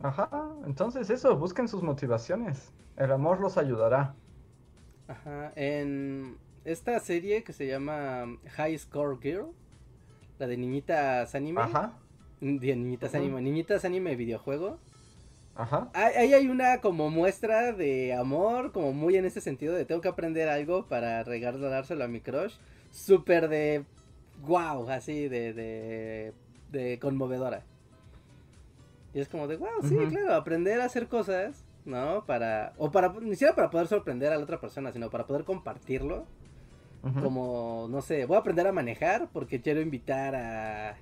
Ajá, 0.00 0.30
entonces 0.64 1.10
eso, 1.10 1.36
busquen 1.36 1.68
sus 1.68 1.82
motivaciones. 1.82 2.72
El 2.96 3.12
amor 3.12 3.40
los 3.40 3.58
ayudará. 3.58 4.14
Ajá, 5.08 5.52
en 5.56 6.38
esta 6.64 6.98
serie 7.00 7.44
que 7.44 7.52
se 7.52 7.66
llama 7.66 8.26
High 8.56 8.78
Score 8.78 9.18
Girl, 9.20 9.52
la 10.38 10.46
de 10.46 10.56
niñitas 10.56 11.34
anime. 11.34 11.62
Ajá. 11.62 11.98
De 12.40 12.76
niñitas 12.76 13.14
anime, 13.14 13.40
niñitas 13.40 13.84
anime 13.84 14.16
videojuego. 14.16 14.78
Ajá. 15.56 15.90
Ahí 15.94 16.34
hay 16.34 16.48
una 16.48 16.80
como 16.80 17.10
muestra 17.10 17.72
de 17.72 18.12
amor, 18.14 18.72
como 18.72 18.92
muy 18.92 19.16
en 19.16 19.24
ese 19.24 19.40
sentido 19.40 19.74
de 19.74 19.86
tengo 19.86 20.02
que 20.02 20.08
aprender 20.08 20.48
algo 20.48 20.86
para 20.86 21.22
regalárselo 21.24 22.04
a 22.04 22.08
mi 22.08 22.20
crush. 22.20 22.54
Súper 22.90 23.48
de 23.48 23.84
wow, 24.42 24.88
así 24.90 25.28
de, 25.28 25.54
de, 25.54 26.32
de 26.70 26.98
conmovedora. 26.98 27.64
Y 29.14 29.20
es 29.20 29.28
como 29.28 29.48
de 29.48 29.56
wow, 29.56 29.82
sí, 29.82 29.96
claro, 30.10 30.34
aprender 30.34 30.80
a 30.80 30.84
hacer 30.84 31.08
cosas, 31.08 31.64
¿no? 31.86 32.26
Para, 32.26 32.74
o 32.76 32.90
para, 32.90 33.14
ni 33.14 33.30
siquiera 33.30 33.54
para 33.54 33.70
poder 33.70 33.86
sorprender 33.86 34.30
a 34.32 34.36
la 34.36 34.42
otra 34.42 34.60
persona, 34.60 34.92
sino 34.92 35.08
para 35.08 35.26
poder 35.26 35.44
compartirlo. 35.44 36.26
Como, 37.22 37.86
no 37.88 38.02
sé, 38.02 38.26
voy 38.26 38.36
a 38.36 38.40
aprender 38.40 38.66
a 38.66 38.72
manejar 38.72 39.28
porque 39.32 39.60
quiero 39.60 39.80
invitar 39.80 40.34
a, 40.34 40.96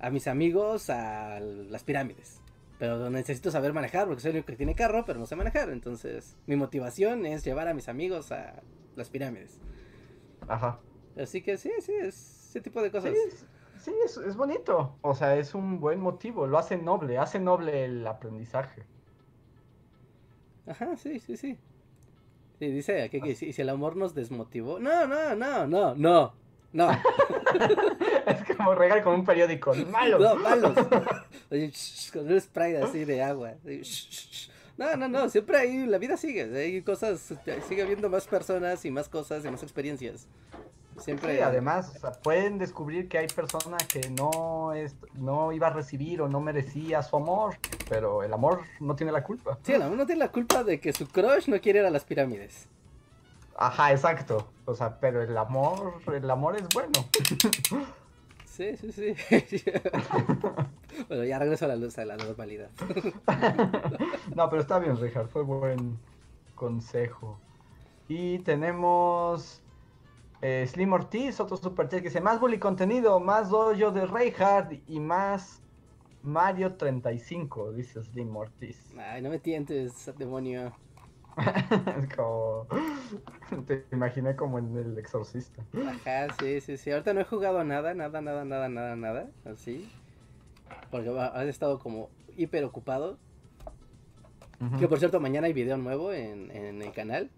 a 0.00 0.10
mis 0.10 0.26
amigos 0.26 0.90
a 0.90 1.38
las 1.38 1.84
pirámides. 1.84 2.40
Pero 2.78 3.08
necesito 3.10 3.50
saber 3.50 3.72
manejar 3.72 4.06
porque 4.06 4.20
soy 4.20 4.30
el 4.30 4.36
único 4.36 4.46
que 4.46 4.56
tiene 4.56 4.74
carro, 4.74 5.04
pero 5.04 5.18
no 5.18 5.26
sé 5.26 5.36
manejar. 5.36 5.70
Entonces, 5.70 6.36
mi 6.46 6.56
motivación 6.56 7.24
es 7.24 7.44
llevar 7.44 7.68
a 7.68 7.74
mis 7.74 7.88
amigos 7.88 8.32
a 8.32 8.62
las 8.96 9.10
pirámides. 9.10 9.60
Ajá. 10.48 10.80
Así 11.16 11.42
que 11.42 11.56
sí, 11.56 11.70
sí, 11.80 11.92
es 11.92 12.48
ese 12.50 12.60
tipo 12.60 12.82
de 12.82 12.90
cosas. 12.90 13.12
Sí, 13.76 13.92
es, 14.04 14.36
bonito. 14.36 14.96
O 15.02 15.14
sea, 15.14 15.36
es 15.36 15.54
un 15.54 15.78
buen 15.78 16.00
motivo. 16.00 16.46
Lo 16.46 16.58
hace 16.58 16.76
noble, 16.76 17.18
hace 17.18 17.38
noble 17.38 17.84
el 17.84 18.06
aprendizaje. 18.06 18.84
Ajá, 20.66 20.96
sí, 20.96 21.18
sí, 21.18 21.36
sí. 21.36 21.58
Sí, 22.58 22.66
dice 22.70 23.10
que, 23.10 23.20
que 23.20 23.34
si, 23.34 23.52
si 23.52 23.62
el 23.62 23.68
amor 23.68 23.96
nos 23.96 24.14
desmotivó. 24.14 24.78
No, 24.78 25.06
no, 25.06 25.34
no, 25.34 25.66
no, 25.66 25.94
no. 25.94 26.43
No. 26.74 26.90
es 28.26 28.56
como 28.56 28.74
regal 28.74 29.02
con 29.04 29.14
un 29.14 29.24
periódico. 29.24 29.72
Malos. 29.74 30.20
No, 30.20 30.34
malos. 30.34 30.74
Con 32.12 32.32
un 32.32 32.40
spray 32.40 32.74
así 32.74 33.04
de 33.04 33.22
agua. 33.22 33.52
No, 34.76 34.96
no, 34.96 35.06
no, 35.06 35.28
siempre 35.28 35.56
ahí 35.56 35.86
la 35.86 35.98
vida 35.98 36.16
sigue, 36.16 36.42
hay 36.42 36.82
cosas, 36.82 37.32
sigue 37.68 37.82
habiendo 37.82 38.10
más 38.10 38.26
personas 38.26 38.84
y 38.84 38.90
más 38.90 39.08
cosas 39.08 39.44
y 39.44 39.50
más 39.50 39.62
experiencias. 39.62 40.26
Siempre. 40.98 41.36
Sí, 41.36 41.42
además, 41.42 41.92
pueden 42.24 42.58
descubrir 42.58 43.08
que 43.08 43.18
hay 43.18 43.28
personas 43.28 43.86
que 43.86 44.10
no 44.10 44.72
es, 44.72 44.96
no 45.14 45.52
iba 45.52 45.68
a 45.68 45.70
recibir 45.70 46.22
o 46.22 46.28
no 46.28 46.40
merecía 46.40 47.02
su 47.02 47.16
amor, 47.16 47.56
pero 47.88 48.24
el 48.24 48.32
amor 48.32 48.62
no 48.80 48.96
tiene 48.96 49.12
la 49.12 49.22
culpa. 49.22 49.58
Sí, 49.62 49.72
el 49.72 49.82
amor 49.82 49.96
no 49.96 50.06
tiene 50.06 50.20
la 50.20 50.32
culpa 50.32 50.64
de 50.64 50.80
que 50.80 50.92
su 50.92 51.06
crush 51.06 51.48
no 51.48 51.60
quiere 51.60 51.80
ir 51.80 51.86
a 51.86 51.90
las 51.90 52.04
pirámides. 52.04 52.68
Ajá, 53.56 53.92
exacto. 53.92 54.48
O 54.64 54.74
sea, 54.74 54.98
pero 55.00 55.22
el 55.22 55.36
amor, 55.36 56.00
el 56.12 56.30
amor 56.30 56.56
es 56.56 56.68
bueno. 56.72 56.92
Sí, 58.54 58.76
sí, 58.76 58.92
sí. 58.92 59.14
bueno, 61.08 61.24
ya 61.24 61.40
regreso 61.40 61.64
a 61.64 61.68
la 61.68 61.74
luz, 61.74 61.98
a 61.98 62.04
la 62.04 62.16
normalidad. 62.16 62.70
no, 64.36 64.48
pero 64.48 64.62
está 64.62 64.78
bien, 64.78 64.96
Richard, 64.96 65.26
fue 65.26 65.42
buen 65.42 65.98
consejo. 66.54 67.40
Y 68.06 68.38
tenemos 68.40 69.60
eh, 70.40 70.64
Slim 70.68 70.92
Ortiz, 70.92 71.40
otro 71.40 71.56
super 71.56 71.88
chat 71.88 71.98
que 71.98 72.10
dice, 72.10 72.20
más 72.20 72.38
bully 72.38 72.60
contenido, 72.60 73.18
más 73.18 73.50
dojo 73.50 73.90
de 73.90 74.06
Reinhardt 74.06 74.88
y 74.88 75.00
más 75.00 75.60
Mario 76.22 76.76
35, 76.76 77.72
dice 77.72 78.04
Slim 78.04 78.36
Ortiz. 78.36 78.94
Ay, 78.96 79.20
no 79.20 79.30
me 79.30 79.40
tientes, 79.40 80.12
demonio. 80.16 80.72
es 81.98 82.16
como. 82.16 82.66
Te 83.66 83.84
imaginé 83.92 84.36
como 84.36 84.58
en 84.58 84.76
el 84.76 84.98
exorcista. 84.98 85.62
Ajá, 85.86 86.34
sí, 86.38 86.60
sí, 86.60 86.76
sí. 86.76 86.90
Ahorita 86.90 87.14
no 87.14 87.20
he 87.20 87.24
jugado 87.24 87.64
nada, 87.64 87.94
nada, 87.94 88.20
nada, 88.20 88.44
nada, 88.44 88.68
nada, 88.68 88.96
nada. 88.96 89.28
Así. 89.44 89.90
Porque 90.90 91.10
has 91.10 91.46
estado 91.46 91.78
como 91.78 92.10
hiper 92.36 92.64
ocupado. 92.64 93.18
Que 94.78 94.88
por 94.88 94.98
cierto, 94.98 95.20
mañana 95.20 95.46
hay 95.46 95.52
video 95.52 95.76
nuevo 95.76 96.12
en, 96.12 96.50
el 96.50 96.92
canal. 96.92 97.30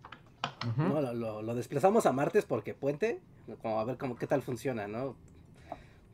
no, 0.76 1.00
lo, 1.00 1.42
lo, 1.42 1.54
desplazamos 1.56 2.06
a 2.06 2.12
martes 2.12 2.44
porque 2.44 2.72
puente. 2.72 3.20
Como 3.62 3.80
a 3.80 3.84
ver 3.84 3.96
cómo 3.96 4.16
qué 4.16 4.28
tal 4.28 4.42
funciona, 4.42 4.86
¿no? 4.86 5.16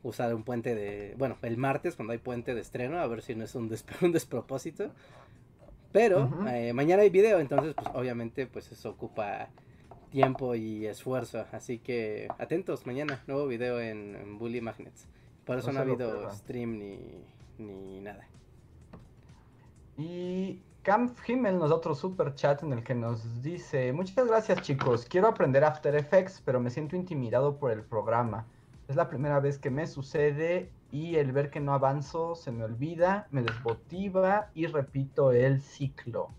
Usar 0.01 0.33
un 0.33 0.43
puente 0.43 0.73
de. 0.73 1.13
Bueno, 1.17 1.37
el 1.43 1.57
martes 1.57 1.95
cuando 1.95 2.13
hay 2.13 2.19
puente 2.19 2.55
de 2.55 2.61
estreno, 2.61 2.99
a 2.99 3.05
ver 3.05 3.21
si 3.21 3.35
no 3.35 3.43
es 3.43 3.53
un, 3.53 3.71
un 4.01 4.11
despropósito. 4.11 4.91
Pero 5.93 6.27
eh, 6.49 6.73
mañana 6.73 7.03
hay 7.03 7.11
video, 7.11 7.39
entonces 7.39 7.75
pues 7.75 7.87
obviamente 7.93 8.47
pues 8.47 8.69
eso 8.71 8.89
ocupa 8.89 9.47
tiempo 10.09 10.55
y 10.55 10.87
esfuerzo. 10.87 11.45
Así 11.51 11.77
que 11.77 12.27
atentos, 12.39 12.85
mañana 12.87 13.23
nuevo 13.27 13.47
video 13.47 13.79
en, 13.79 14.37
Bully 14.39 14.59
Magnets. 14.59 15.07
Por 15.45 15.59
eso 15.59 15.71
no, 15.71 15.79
ha 15.79 15.81
habido 15.83 16.29
stream 16.31 16.79
ni, 17.59 18.01
nada. 18.01 18.27
Y 19.95 20.61
Camp 20.81 21.15
Himmel 21.27 21.59
nos 21.59 21.69
da 21.69 21.75
otro 21.75 21.93
super 21.93 22.33
chat 22.33 22.63
en 22.63 22.73
el 22.73 22.83
que 22.83 22.95
nos 22.95 23.43
dice, 23.43 23.93
muchas 23.93 24.25
gracias 24.27 24.63
chicos, 24.63 25.05
quiero 25.05 25.27
aprender 25.27 25.63
After 25.63 25.95
Effects, 25.95 26.41
pero 26.43 26.59
me 26.59 26.71
siento 26.71 26.95
intimidado 26.95 27.57
por 27.57 27.71
el 27.71 27.83
programa. 27.83 28.47
Es 28.87 28.95
la 28.95 29.07
primera 29.07 29.39
vez 29.39 29.59
que 29.59 29.69
me 29.69 29.85
sucede 29.85 30.71
y 30.93 31.15
el 31.15 31.31
ver 31.31 31.49
que 31.49 31.59
no 31.59 31.73
avanzo 31.73 32.35
se 32.35 32.51
me 32.51 32.63
olvida, 32.63 33.27
me 33.31 33.41
desmotiva 33.41 34.51
y 34.53 34.67
repito 34.67 35.31
el 35.31 35.59
ciclo. 35.59 36.29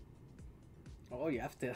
Oh, 1.09 1.27
After. 1.43 1.75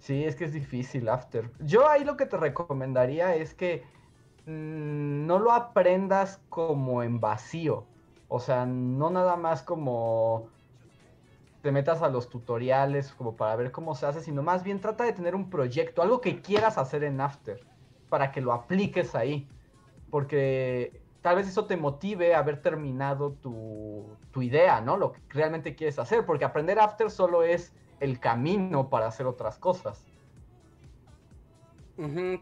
Sí, 0.00 0.24
es 0.24 0.34
que 0.34 0.46
es 0.46 0.52
difícil 0.52 1.08
After. 1.08 1.48
Yo 1.60 1.88
ahí 1.88 2.02
lo 2.02 2.16
que 2.16 2.26
te 2.26 2.36
recomendaría 2.36 3.36
es 3.36 3.54
que 3.54 3.84
mm, 4.46 5.24
no 5.26 5.38
lo 5.38 5.52
aprendas 5.52 6.42
como 6.48 7.04
en 7.04 7.20
vacío. 7.20 7.86
O 8.26 8.40
sea, 8.40 8.66
no 8.66 9.10
nada 9.10 9.36
más 9.36 9.62
como 9.62 10.48
te 11.62 11.70
metas 11.70 12.02
a 12.02 12.08
los 12.08 12.28
tutoriales 12.28 13.12
como 13.12 13.36
para 13.36 13.54
ver 13.54 13.70
cómo 13.70 13.94
se 13.94 14.06
hace, 14.06 14.20
sino 14.20 14.42
más 14.42 14.64
bien 14.64 14.80
trata 14.80 15.04
de 15.04 15.12
tener 15.12 15.36
un 15.36 15.48
proyecto, 15.48 16.02
algo 16.02 16.20
que 16.20 16.40
quieras 16.40 16.76
hacer 16.76 17.04
en 17.04 17.20
After, 17.20 17.64
para 18.08 18.32
que 18.32 18.40
lo 18.40 18.52
apliques 18.52 19.14
ahí. 19.14 19.48
Porque 20.10 21.05
tal 21.26 21.34
vez 21.34 21.48
eso 21.48 21.66
te 21.66 21.76
motive 21.76 22.36
a 22.36 22.38
haber 22.38 22.62
terminado 22.62 23.32
tu, 23.32 24.06
tu 24.30 24.42
idea, 24.42 24.80
¿no? 24.80 24.96
Lo 24.96 25.12
que 25.12 25.18
realmente 25.30 25.74
quieres 25.74 25.98
hacer, 25.98 26.24
porque 26.24 26.44
aprender 26.44 26.78
After 26.78 27.10
solo 27.10 27.42
es 27.42 27.72
el 27.98 28.20
camino 28.20 28.90
para 28.90 29.08
hacer 29.08 29.26
otras 29.26 29.58
cosas. 29.58 30.06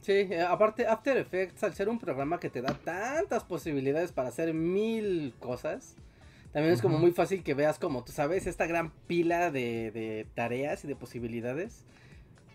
sí, 0.02 0.12
eh, 0.12 0.42
aparte 0.42 0.86
After 0.86 1.16
Effects, 1.16 1.64
al 1.64 1.72
ser 1.72 1.88
un 1.88 1.98
programa 1.98 2.38
que 2.38 2.50
te 2.50 2.60
da 2.60 2.74
tantas 2.74 3.42
posibilidades 3.44 4.12
para 4.12 4.28
hacer 4.28 4.52
mil 4.52 5.32
cosas, 5.40 5.96
también 6.52 6.74
es 6.74 6.82
como 6.82 6.98
muy 6.98 7.12
fácil 7.12 7.42
que 7.42 7.54
veas 7.54 7.78
como, 7.78 8.04
tú 8.04 8.12
sabes, 8.12 8.46
esta 8.46 8.66
gran 8.66 8.90
pila 9.06 9.50
de, 9.50 9.92
de 9.92 10.26
tareas 10.34 10.84
y 10.84 10.88
de 10.88 10.94
posibilidades. 10.94 11.86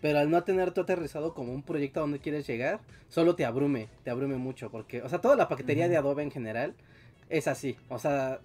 Pero 0.00 0.18
al 0.18 0.30
no 0.30 0.42
tener 0.44 0.72
tú 0.72 0.80
aterrizado 0.80 1.34
como 1.34 1.52
un 1.52 1.62
proyecto 1.62 2.00
a 2.00 2.02
donde 2.02 2.20
quieres 2.20 2.46
llegar, 2.46 2.80
solo 3.08 3.34
te 3.34 3.44
abrume, 3.44 3.88
te 4.02 4.10
abrume 4.10 4.36
mucho. 4.36 4.70
Porque, 4.70 5.02
o 5.02 5.08
sea, 5.08 5.20
toda 5.20 5.36
la 5.36 5.48
paquetería 5.48 5.88
de 5.88 5.96
Adobe 5.96 6.22
en 6.22 6.30
general 6.30 6.74
es 7.28 7.46
así. 7.48 7.76
O 7.88 7.98
sea, 7.98 8.40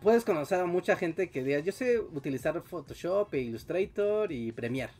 puedes 0.00 0.24
conocer 0.24 0.60
a 0.60 0.66
mucha 0.66 0.96
gente 0.96 1.28
que 1.30 1.42
diga, 1.42 1.58
yo 1.60 1.72
sé 1.72 1.98
utilizar 1.98 2.60
Photoshop, 2.62 3.34
e 3.34 3.40
Illustrator 3.40 4.30
y 4.32 4.52
Premiere, 4.52 4.92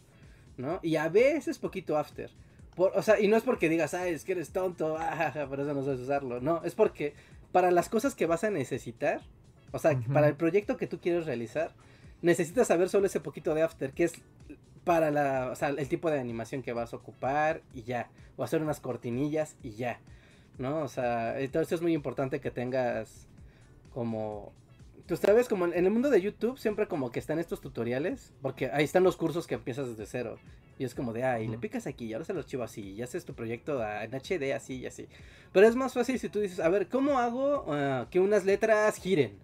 ¿no? 0.57 0.81
Y 0.83 0.97
a 0.97 1.09
veces 1.09 1.59
poquito 1.59 1.97
After. 1.97 2.31
o 2.77 3.03
sea, 3.03 3.21
y 3.21 3.29
no 3.29 3.37
es 3.37 3.43
porque 3.43 3.69
digas, 3.69 3.95
ah, 3.95 4.09
es 4.09 4.25
que 4.25 4.33
eres 4.33 4.51
tonto, 4.51 4.97
ah, 5.01 5.47
por 5.49 5.61
eso 5.61 5.75
no 5.75 5.85
sabes 5.85 6.01
usarlo. 6.01 6.41
No, 6.41 6.63
es 6.65 6.75
porque 6.75 7.15
para 7.53 7.71
las 7.71 7.89
cosas 7.89 8.15
que 8.15 8.27
vas 8.27 8.45
a 8.45 8.51
necesitar, 8.51 9.23
o 9.73 9.79
sea, 9.79 9.99
para 10.13 10.29
el 10.29 10.35
proyecto 10.35 10.77
que 10.77 10.87
tú 10.87 11.01
quieres 11.01 11.27
realizar, 11.27 11.73
necesitas 12.23 12.69
saber 12.69 12.89
solo 12.89 13.07
ese 13.07 13.21
poquito 13.21 13.55
de 13.55 13.63
After, 13.63 13.93
que 13.93 14.05
es 14.05 14.15
para 14.87 15.11
la, 15.11 15.51
o 15.51 15.57
sea, 15.57 15.71
el 15.71 15.89
tipo 15.89 16.09
de 16.13 16.21
animación 16.21 16.63
que 16.63 16.73
vas 16.73 16.93
a 16.93 16.97
ocupar 16.97 17.61
y 17.75 17.83
ya. 17.83 18.09
O 18.37 18.45
hacer 18.45 18.63
unas 18.63 18.79
cortinillas 18.79 19.57
y 19.65 19.73
ya. 19.73 19.99
¿No? 20.59 20.79
O 20.79 20.89
sea, 20.89 21.41
entonces 21.41 21.73
es 21.73 21.83
muy 21.83 21.93
importante 21.93 22.41
que 22.41 22.53
tengas 22.53 23.27
como... 23.93 24.53
Tú 25.07 25.17
sabes, 25.17 25.49
como 25.49 25.67
en 25.67 25.85
el 25.85 25.91
mundo 25.91 26.09
de 26.09 26.21
YouTube 26.21 26.57
siempre 26.59 26.87
como 26.87 27.11
que 27.11 27.19
están 27.19 27.41
estos 27.41 27.61
tutoriales, 27.61 28.33
porque 28.43 28.71
ahí 28.73 28.85
están 28.85 29.03
los 29.03 29.17
cursos 29.17 29.49
que 29.49 29.57
empiezas 29.57 29.89
desde 29.89 30.07
cero. 30.07 30.39
Y 30.79 30.85
es 30.85 30.95
como 30.95 31.13
de, 31.13 31.25
ah, 31.25 31.41
y 31.41 31.49
le 31.49 31.59
picas 31.59 31.89
aquí, 31.89 32.07
y 32.07 32.13
ahora 32.13 32.25
se 32.25 32.33
los 32.33 32.45
archivo 32.45 32.63
así, 32.63 32.93
y 32.93 33.03
haces 33.03 33.25
tu 33.25 33.35
proyecto 33.35 33.83
en 33.83 34.15
HD 34.15 34.53
así 34.55 34.77
y 34.77 34.87
así. 34.87 35.09
Pero 35.53 35.67
es 35.67 35.75
más 35.75 35.95
fácil 35.95 36.19
si 36.21 36.29
tú 36.29 36.39
dices, 36.39 36.61
a 36.61 36.69
ver, 36.69 36.89
¿cómo 36.89 37.19
hago 37.19 37.67
ah, 37.73 38.07
que 38.09 38.21
unas 38.21 38.45
letras 38.45 38.97
giren? 38.99 39.37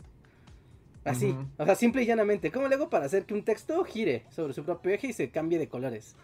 Así, 1.05 1.37
o 1.59 1.65
sea, 1.65 1.75
simple 1.75 2.03
y 2.03 2.07
llanamente. 2.07 2.53
¿Cómo 2.53 2.69
le 2.69 2.77
hago 2.77 2.89
para 2.89 3.07
hacer 3.07 3.25
que 3.25 3.35
un 3.35 3.45
texto 3.45 3.83
gire 3.85 4.25
sobre 4.31 4.53
su 4.53 4.65
propio 4.65 4.93
eje 4.93 5.09
y 5.09 5.13
se 5.13 5.31
cambie 5.31 5.59
de 5.59 5.69
colores? 5.69 6.15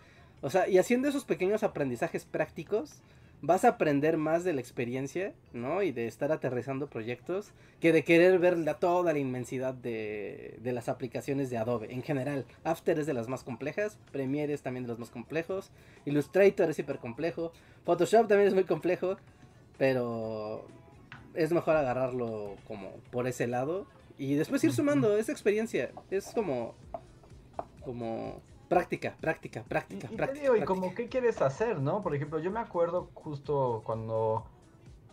O 0.41 0.51
sea, 0.51 0.69
y 0.69 0.79
haciendo 0.79 1.09
esos 1.09 1.25
pequeños 1.25 1.65
aprendizajes 1.65 2.25
prácticos, 2.25 3.03
vas 3.41 3.65
a 3.65 3.71
aprender 3.71 4.17
más 4.17 4.45
de 4.45 4.53
la 4.53 4.61
experiencia, 4.61 5.33
¿no? 5.53 5.83
Y 5.83 5.91
de 5.91 6.07
estar 6.07 6.31
aterrizando 6.31 6.89
proyectos 6.89 7.53
que 7.81 7.93
de 7.93 8.05
querer 8.05 8.39
ver 8.39 8.57
la, 8.57 8.75
toda 8.75 9.13
la 9.13 9.19
inmensidad 9.19 9.75
de, 9.75 10.59
de, 10.61 10.73
las 10.73 10.89
aplicaciones 10.89 11.51
de 11.51 11.59
Adobe. 11.59 11.93
En 11.93 12.03
general, 12.03 12.47
After 12.65 12.99
es 12.99 13.07
de 13.07 13.15
las 13.15 13.29
más 13.29 13.43
complejas, 13.45 13.99
Premiere 14.13 14.53
es 14.53 14.63
también 14.63 14.85
de 14.85 14.89
los 14.89 14.99
más 14.99 15.11
complejos, 15.11 15.71
Illustrator 16.05 16.71
es 16.71 16.79
hiper 16.79 16.99
complejo, 16.99 17.53
Photoshop 17.85 18.29
también 18.29 18.49
es 18.49 18.55
muy 18.55 18.65
complejo, 18.65 19.17
pero 19.77 20.67
es 21.35 21.53
mejor 21.53 21.77
agarrarlo 21.77 22.57
como 22.67 22.91
por 23.11 23.29
ese 23.29 23.47
lado 23.47 23.87
y 24.19 24.35
después 24.35 24.63
ir 24.65 24.73
sumando 24.73 25.17
esa 25.17 25.33
experiencia. 25.33 25.93
Es 26.11 26.33
como 26.35 26.75
como 27.85 28.43
Práctica, 28.69 29.17
práctica, 29.19 29.65
práctica, 29.67 30.09
y, 30.11 30.17
práctica. 30.17 30.41
Te 30.47 30.53
digo, 30.53 30.63
y 30.63 30.67
como 30.67 30.95
qué 30.95 31.09
quieres 31.09 31.41
hacer, 31.41 31.81
¿no? 31.81 32.03
Por 32.03 32.15
ejemplo, 32.15 32.39
yo 32.39 32.51
me 32.51 32.61
acuerdo 32.61 33.09
justo 33.15 33.81
cuando 33.85 34.45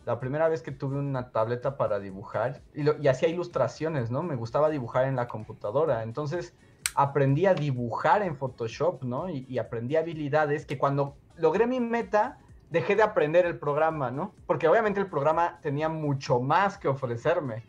la 0.05 0.19
primera 0.19 0.49
vez 0.49 0.61
que 0.61 0.71
tuve 0.71 0.97
una 0.97 1.31
tableta 1.31 1.77
para 1.77 1.99
dibujar 1.99 2.61
y, 2.73 3.07
hacía 3.07 3.29
ilustraciones, 3.29 4.11
¿no? 4.11 4.23
Me 4.23 4.35
gustaba 4.35 4.69
dibujar 4.69 5.05
en 5.05 5.15
la 5.15 5.29
computadora. 5.29 6.03
Entonces 6.03 6.53
aprendí 6.95 7.45
a 7.45 7.53
dibujar 7.53 8.23
en 8.23 8.35
Photoshop, 8.35 9.03
¿no? 9.03 9.29
Y, 9.29 9.45
y 9.47 9.57
aprendí 9.57 9.95
habilidades 9.95 10.65
que 10.65 10.77
cuando 10.77 11.15
logré 11.37 11.65
mi 11.65 11.79
meta, 11.79 12.39
dejé 12.71 12.97
de 12.97 13.03
aprender 13.03 13.45
el 13.45 13.57
programa, 13.57 14.11
¿no? 14.11 14.33
Porque 14.47 14.67
obviamente 14.67 14.99
el 14.99 15.07
programa 15.07 15.59
tenía 15.61 15.87
mucho 15.87 16.41
más 16.41 16.77
que 16.77 16.89
ofrecerme 16.89 17.63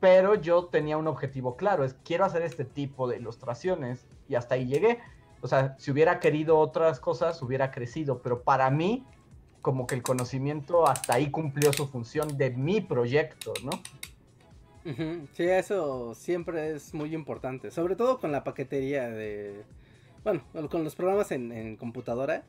pero 0.00 0.34
yo 0.34 0.66
tenía 0.66 0.96
un 0.96 1.06
objetivo 1.06 1.56
claro, 1.56 1.84
es 1.84 1.94
quiero 2.04 2.24
hacer 2.24 2.42
este 2.42 2.64
tipo 2.64 3.08
de 3.08 3.16
ilustraciones 3.16 4.06
y 4.28 4.34
hasta 4.34 4.54
ahí 4.56 4.66
llegué. 4.66 4.98
O 5.40 5.48
sea, 5.48 5.76
si 5.78 5.90
hubiera 5.90 6.20
querido 6.20 6.58
otras 6.58 7.00
cosas, 7.00 7.40
hubiera 7.42 7.70
crecido, 7.70 8.20
pero 8.22 8.42
para 8.42 8.70
mí, 8.70 9.04
como 9.62 9.86
que 9.86 9.94
el 9.94 10.02
conocimiento 10.02 10.86
hasta 10.86 11.14
ahí 11.14 11.30
cumplió 11.30 11.72
su 11.72 11.88
función 11.88 12.36
de 12.36 12.50
mi 12.50 12.80
proyecto, 12.80 13.52
¿no? 13.64 13.70
Sí, 15.32 15.42
eso 15.42 16.14
siempre 16.14 16.70
es 16.70 16.94
muy 16.94 17.12
importante, 17.12 17.72
sobre 17.72 17.96
todo 17.96 18.20
con 18.20 18.30
la 18.30 18.44
paquetería 18.44 19.08
de, 19.08 19.64
bueno, 20.22 20.42
con 20.70 20.84
los 20.84 20.94
programas 20.94 21.32
en, 21.32 21.76
computadora, 21.76 22.44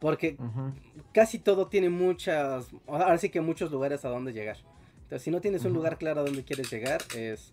porque 0.00 0.36
casi 1.12 1.38
todo 1.38 1.68
tiene 1.68 1.88
muchas, 1.88 2.68
ahora 2.88 3.16
sí 3.18 3.28
que 3.28 3.40
muchos 3.40 3.70
lugares 3.70 4.04
a 4.04 4.08
donde 4.08 4.32
llegar. 4.32 4.56
Entonces, 5.12 5.24
si 5.24 5.30
no 5.30 5.42
tienes 5.42 5.62
un 5.66 5.74
lugar 5.74 5.98
claro 5.98 6.22
a 6.22 6.24
donde 6.24 6.42
quieres 6.42 6.72
llegar, 6.72 7.02
es, 7.14 7.52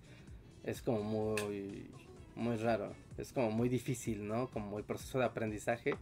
es 0.64 0.81
como 0.81 1.03
muy, 1.03 1.91
muy 2.36 2.56
raro 2.56 2.94
es 3.19 3.34
como 3.34 3.52
muy 3.52 3.68
difícil, 3.68 4.26
¿no? 4.26 4.49
Como 4.49 4.77
el 4.77 4.86
proceso 4.86 5.19
de 5.19 5.26
aprendizaje. 5.26 5.98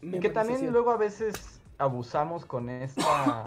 y, 0.00 0.20
que 0.20 0.30
también 0.30 0.72
luego 0.72 0.90
a 0.90 0.96
veces 0.96 1.60
abusamos 1.76 2.46
con 2.46 2.70
esta 2.70 3.44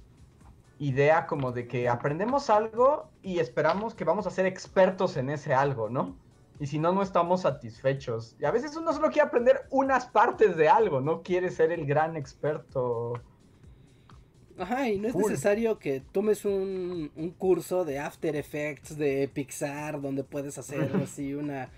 idea 0.78 1.26
como 1.26 1.52
de 1.52 1.68
que 1.68 1.90
aprendemos 1.90 2.48
algo 2.48 3.10
y 3.22 3.38
esperamos 3.38 3.94
que 3.94 4.04
vamos 4.04 4.26
a 4.26 4.30
ser 4.30 4.46
expertos 4.46 5.18
en 5.18 5.28
ese 5.28 5.52
algo, 5.52 5.90
¿no? 5.90 6.16
Y 6.58 6.68
si 6.68 6.78
no, 6.78 6.92
no 6.92 7.02
estamos 7.02 7.42
satisfechos. 7.42 8.34
Y 8.38 8.46
a 8.46 8.50
veces 8.50 8.76
uno 8.76 8.94
solo 8.94 9.08
quiere 9.08 9.28
aprender 9.28 9.66
unas 9.68 10.06
partes 10.06 10.56
de 10.56 10.70
algo, 10.70 11.02
no 11.02 11.22
quiere 11.22 11.50
ser 11.50 11.70
el 11.70 11.84
gran 11.84 12.16
experto 12.16 13.20
Ajá, 14.56 14.88
y 14.88 14.98
no 14.98 15.08
es 15.08 15.16
necesario 15.16 15.78
que 15.78 16.00
tomes 16.00 16.44
un, 16.44 17.10
un, 17.16 17.30
curso 17.30 17.84
de 17.84 17.98
After 17.98 18.36
Effects 18.36 18.96
de 18.96 19.28
Pixar 19.32 20.00
donde 20.00 20.22
puedes 20.22 20.56
hacer 20.58 20.92
así 21.02 21.34
una, 21.34 21.70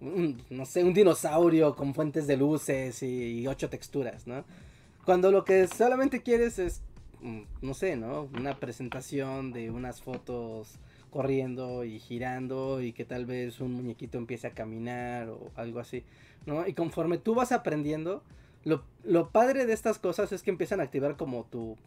no 0.00 0.66
sé, 0.66 0.84
un 0.84 0.92
dinosaurio 0.92 1.74
con 1.74 1.94
fuentes 1.94 2.26
de 2.26 2.36
luces 2.36 3.02
y, 3.02 3.46
ocho 3.46 3.70
texturas, 3.70 4.26
¿no? 4.26 4.44
Cuando 5.06 5.32
lo 5.32 5.44
que 5.44 5.66
solamente 5.68 6.22
quieres 6.22 6.58
es, 6.58 6.82
mm, 7.22 7.40
no 7.62 7.72
sé, 7.72 7.96
¿no? 7.96 8.28
Una 8.34 8.60
presentación 8.60 9.50
de 9.52 9.70
unas 9.70 10.02
fotos 10.02 10.78
corriendo 11.10 11.84
y 11.84 11.98
girando 11.98 12.82
y 12.82 12.92
que 12.92 13.06
tal 13.06 13.24
vez 13.24 13.60
un 13.60 13.72
muñequito 13.72 14.18
empiece 14.18 14.46
a 14.46 14.50
caminar 14.50 15.30
o 15.30 15.50
algo 15.56 15.80
así, 15.80 16.04
¿no? 16.44 16.66
Y 16.66 16.74
conforme 16.74 17.16
tú 17.16 17.34
vas 17.34 17.52
aprendiendo, 17.52 18.22
lo, 18.64 18.82
lo 19.02 19.30
padre 19.30 19.64
de 19.64 19.72
estas 19.72 19.98
cosas 19.98 20.30
es 20.32 20.42
que 20.42 20.50
empiezan 20.50 20.80
a 20.80 20.82
activar 20.82 21.16
como 21.16 21.44
tu 21.44 21.78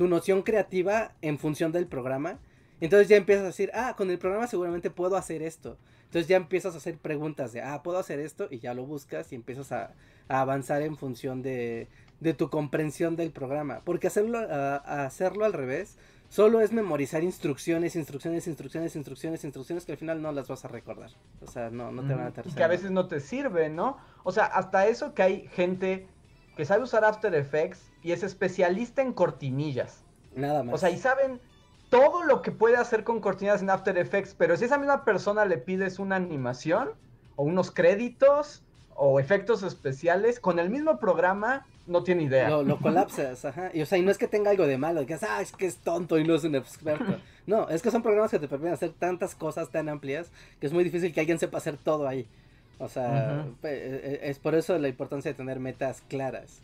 tu 0.00 0.08
noción 0.08 0.40
creativa 0.40 1.12
en 1.20 1.38
función 1.38 1.72
del 1.72 1.86
programa. 1.86 2.38
Entonces 2.80 3.06
ya 3.08 3.18
empiezas 3.18 3.44
a 3.44 3.48
decir, 3.48 3.70
ah, 3.74 3.96
con 3.98 4.10
el 4.10 4.18
programa 4.18 4.46
seguramente 4.46 4.88
puedo 4.88 5.14
hacer 5.14 5.42
esto. 5.42 5.76
Entonces 6.04 6.26
ya 6.26 6.38
empiezas 6.38 6.72
a 6.72 6.78
hacer 6.78 6.96
preguntas 6.96 7.52
de, 7.52 7.60
ah, 7.60 7.82
puedo 7.82 7.98
hacer 7.98 8.18
esto 8.18 8.48
y 8.50 8.60
ya 8.60 8.72
lo 8.72 8.86
buscas 8.86 9.30
y 9.30 9.34
empiezas 9.34 9.72
a, 9.72 9.92
avanzar 10.26 10.80
en 10.80 10.96
función 10.96 11.42
de, 11.42 11.88
de, 12.18 12.32
tu 12.32 12.48
comprensión 12.48 13.14
del 13.14 13.30
programa. 13.30 13.82
Porque 13.84 14.06
hacerlo, 14.06 14.38
hacerlo 14.38 15.44
al 15.44 15.52
revés 15.52 15.98
solo 16.30 16.62
es 16.62 16.72
memorizar 16.72 17.22
instrucciones, 17.22 17.94
instrucciones, 17.94 18.46
instrucciones, 18.46 18.96
instrucciones, 18.96 19.44
instrucciones 19.44 19.84
que 19.84 19.92
al 19.92 19.98
final 19.98 20.22
no 20.22 20.32
las 20.32 20.48
vas 20.48 20.64
a 20.64 20.68
recordar. 20.68 21.10
O 21.42 21.46
sea, 21.46 21.68
no, 21.68 21.92
no 21.92 22.06
te 22.06 22.14
van 22.14 22.32
a 22.34 22.48
Y 22.48 22.52
que 22.52 22.64
a 22.64 22.68
veces 22.68 22.90
no 22.90 23.06
te 23.06 23.20
sirve, 23.20 23.68
¿no? 23.68 23.98
O 24.24 24.32
sea, 24.32 24.46
hasta 24.46 24.86
eso 24.86 25.12
que 25.12 25.22
hay 25.22 25.48
gente 25.48 26.06
que 26.56 26.64
sabe 26.64 26.84
usar 26.84 27.04
After 27.04 27.34
Effects 27.34 27.89
y 28.02 28.12
es 28.12 28.22
especialista 28.22 29.02
en 29.02 29.12
cortinillas. 29.12 30.02
Nada 30.34 30.62
más. 30.62 30.74
O 30.74 30.78
sea, 30.78 30.90
y 30.90 30.98
saben 30.98 31.40
todo 31.90 32.24
lo 32.24 32.40
que 32.40 32.52
puede 32.52 32.76
hacer 32.76 33.04
con 33.04 33.20
cortinillas 33.20 33.62
en 33.62 33.70
After 33.70 33.98
Effects, 33.98 34.34
pero 34.38 34.56
si 34.56 34.64
esa 34.64 34.78
misma 34.78 35.04
persona 35.04 35.44
le 35.44 35.58
pides 35.58 35.98
una 35.98 36.16
animación 36.16 36.90
o 37.36 37.42
unos 37.42 37.70
créditos 37.70 38.62
o 38.94 39.18
efectos 39.18 39.62
especiales, 39.62 40.40
con 40.40 40.58
el 40.58 40.70
mismo 40.70 40.98
programa 40.98 41.66
no 41.86 42.04
tiene 42.04 42.24
idea. 42.24 42.48
Lo, 42.50 42.78
colapsas, 42.82 43.44
ajá. 43.44 43.70
Y 43.74 43.82
o 43.82 43.86
sea, 43.86 43.98
y 43.98 44.02
no 44.02 44.10
es 44.10 44.18
que 44.18 44.28
tenga 44.28 44.50
algo 44.50 44.66
de 44.66 44.78
malo, 44.78 45.04
que 45.06 45.14
ah, 45.14 45.40
es 45.42 45.52
que 45.52 45.66
es 45.66 45.78
tonto 45.78 46.18
y 46.18 46.24
no 46.24 46.34
es 46.34 46.44
un 46.44 46.54
experto. 46.54 47.16
No, 47.46 47.68
es 47.68 47.82
que 47.82 47.90
son 47.90 48.02
programas 48.02 48.30
que 48.30 48.38
te 48.38 48.46
permiten 48.46 48.74
hacer 48.74 48.92
tantas 48.92 49.34
cosas 49.34 49.70
tan 49.70 49.88
amplias 49.88 50.30
que 50.60 50.66
es 50.66 50.72
muy 50.72 50.84
difícil 50.84 51.12
que 51.12 51.20
alguien 51.20 51.38
sepa 51.38 51.58
hacer 51.58 51.76
todo 51.76 52.06
ahí. 52.06 52.28
O 52.78 52.88
sea, 52.88 53.46
e, 53.64 54.20
e, 54.22 54.30
es 54.30 54.38
por 54.38 54.54
eso 54.54 54.78
la 54.78 54.88
importancia 54.88 55.32
de 55.32 55.36
tener 55.36 55.58
metas 55.58 56.02
claras. 56.08 56.62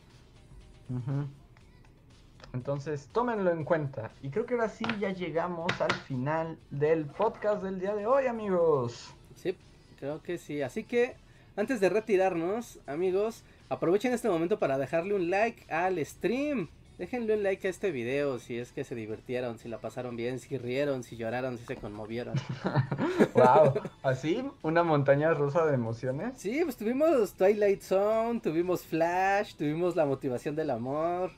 Entonces, 2.52 3.08
tómenlo 3.12 3.50
en 3.50 3.64
cuenta. 3.64 4.10
Y 4.22 4.30
creo 4.30 4.46
que 4.46 4.54
ahora 4.54 4.68
sí 4.68 4.84
ya 4.98 5.10
llegamos 5.10 5.70
al 5.80 5.92
final 5.92 6.58
del 6.70 7.06
podcast 7.06 7.62
del 7.62 7.80
día 7.80 7.94
de 7.94 8.06
hoy, 8.06 8.26
amigos. 8.26 9.14
Sí, 9.34 9.56
creo 9.98 10.22
que 10.22 10.38
sí. 10.38 10.62
Así 10.62 10.84
que, 10.84 11.16
antes 11.56 11.80
de 11.80 11.88
retirarnos, 11.88 12.78
amigos, 12.86 13.44
aprovechen 13.68 14.12
este 14.12 14.28
momento 14.28 14.58
para 14.58 14.78
dejarle 14.78 15.14
un 15.14 15.30
like 15.30 15.70
al 15.72 16.04
stream. 16.04 16.68
Déjenle 16.98 17.34
un 17.34 17.42
like 17.42 17.66
a 17.66 17.70
este 17.70 17.90
video 17.90 18.38
si 18.38 18.56
es 18.58 18.72
que 18.72 18.82
se 18.82 18.94
divirtieron, 18.94 19.58
si 19.58 19.68
la 19.68 19.78
pasaron 19.78 20.16
bien, 20.16 20.38
si 20.38 20.56
rieron, 20.56 21.02
si 21.02 21.18
lloraron, 21.18 21.58
si 21.58 21.66
se 21.66 21.76
conmovieron. 21.76 22.36
wow, 23.34 23.74
¿así? 24.02 24.42
¿Una 24.62 24.82
montaña 24.82 25.34
rusa 25.34 25.66
de 25.66 25.74
emociones? 25.74 26.38
Sí, 26.38 26.60
pues 26.64 26.78
tuvimos 26.78 27.34
Twilight 27.34 27.82
Zone, 27.82 28.40
tuvimos 28.40 28.82
Flash, 28.82 29.56
tuvimos 29.56 29.94
la 29.94 30.06
motivación 30.06 30.56
del 30.56 30.70
amor. 30.70 31.32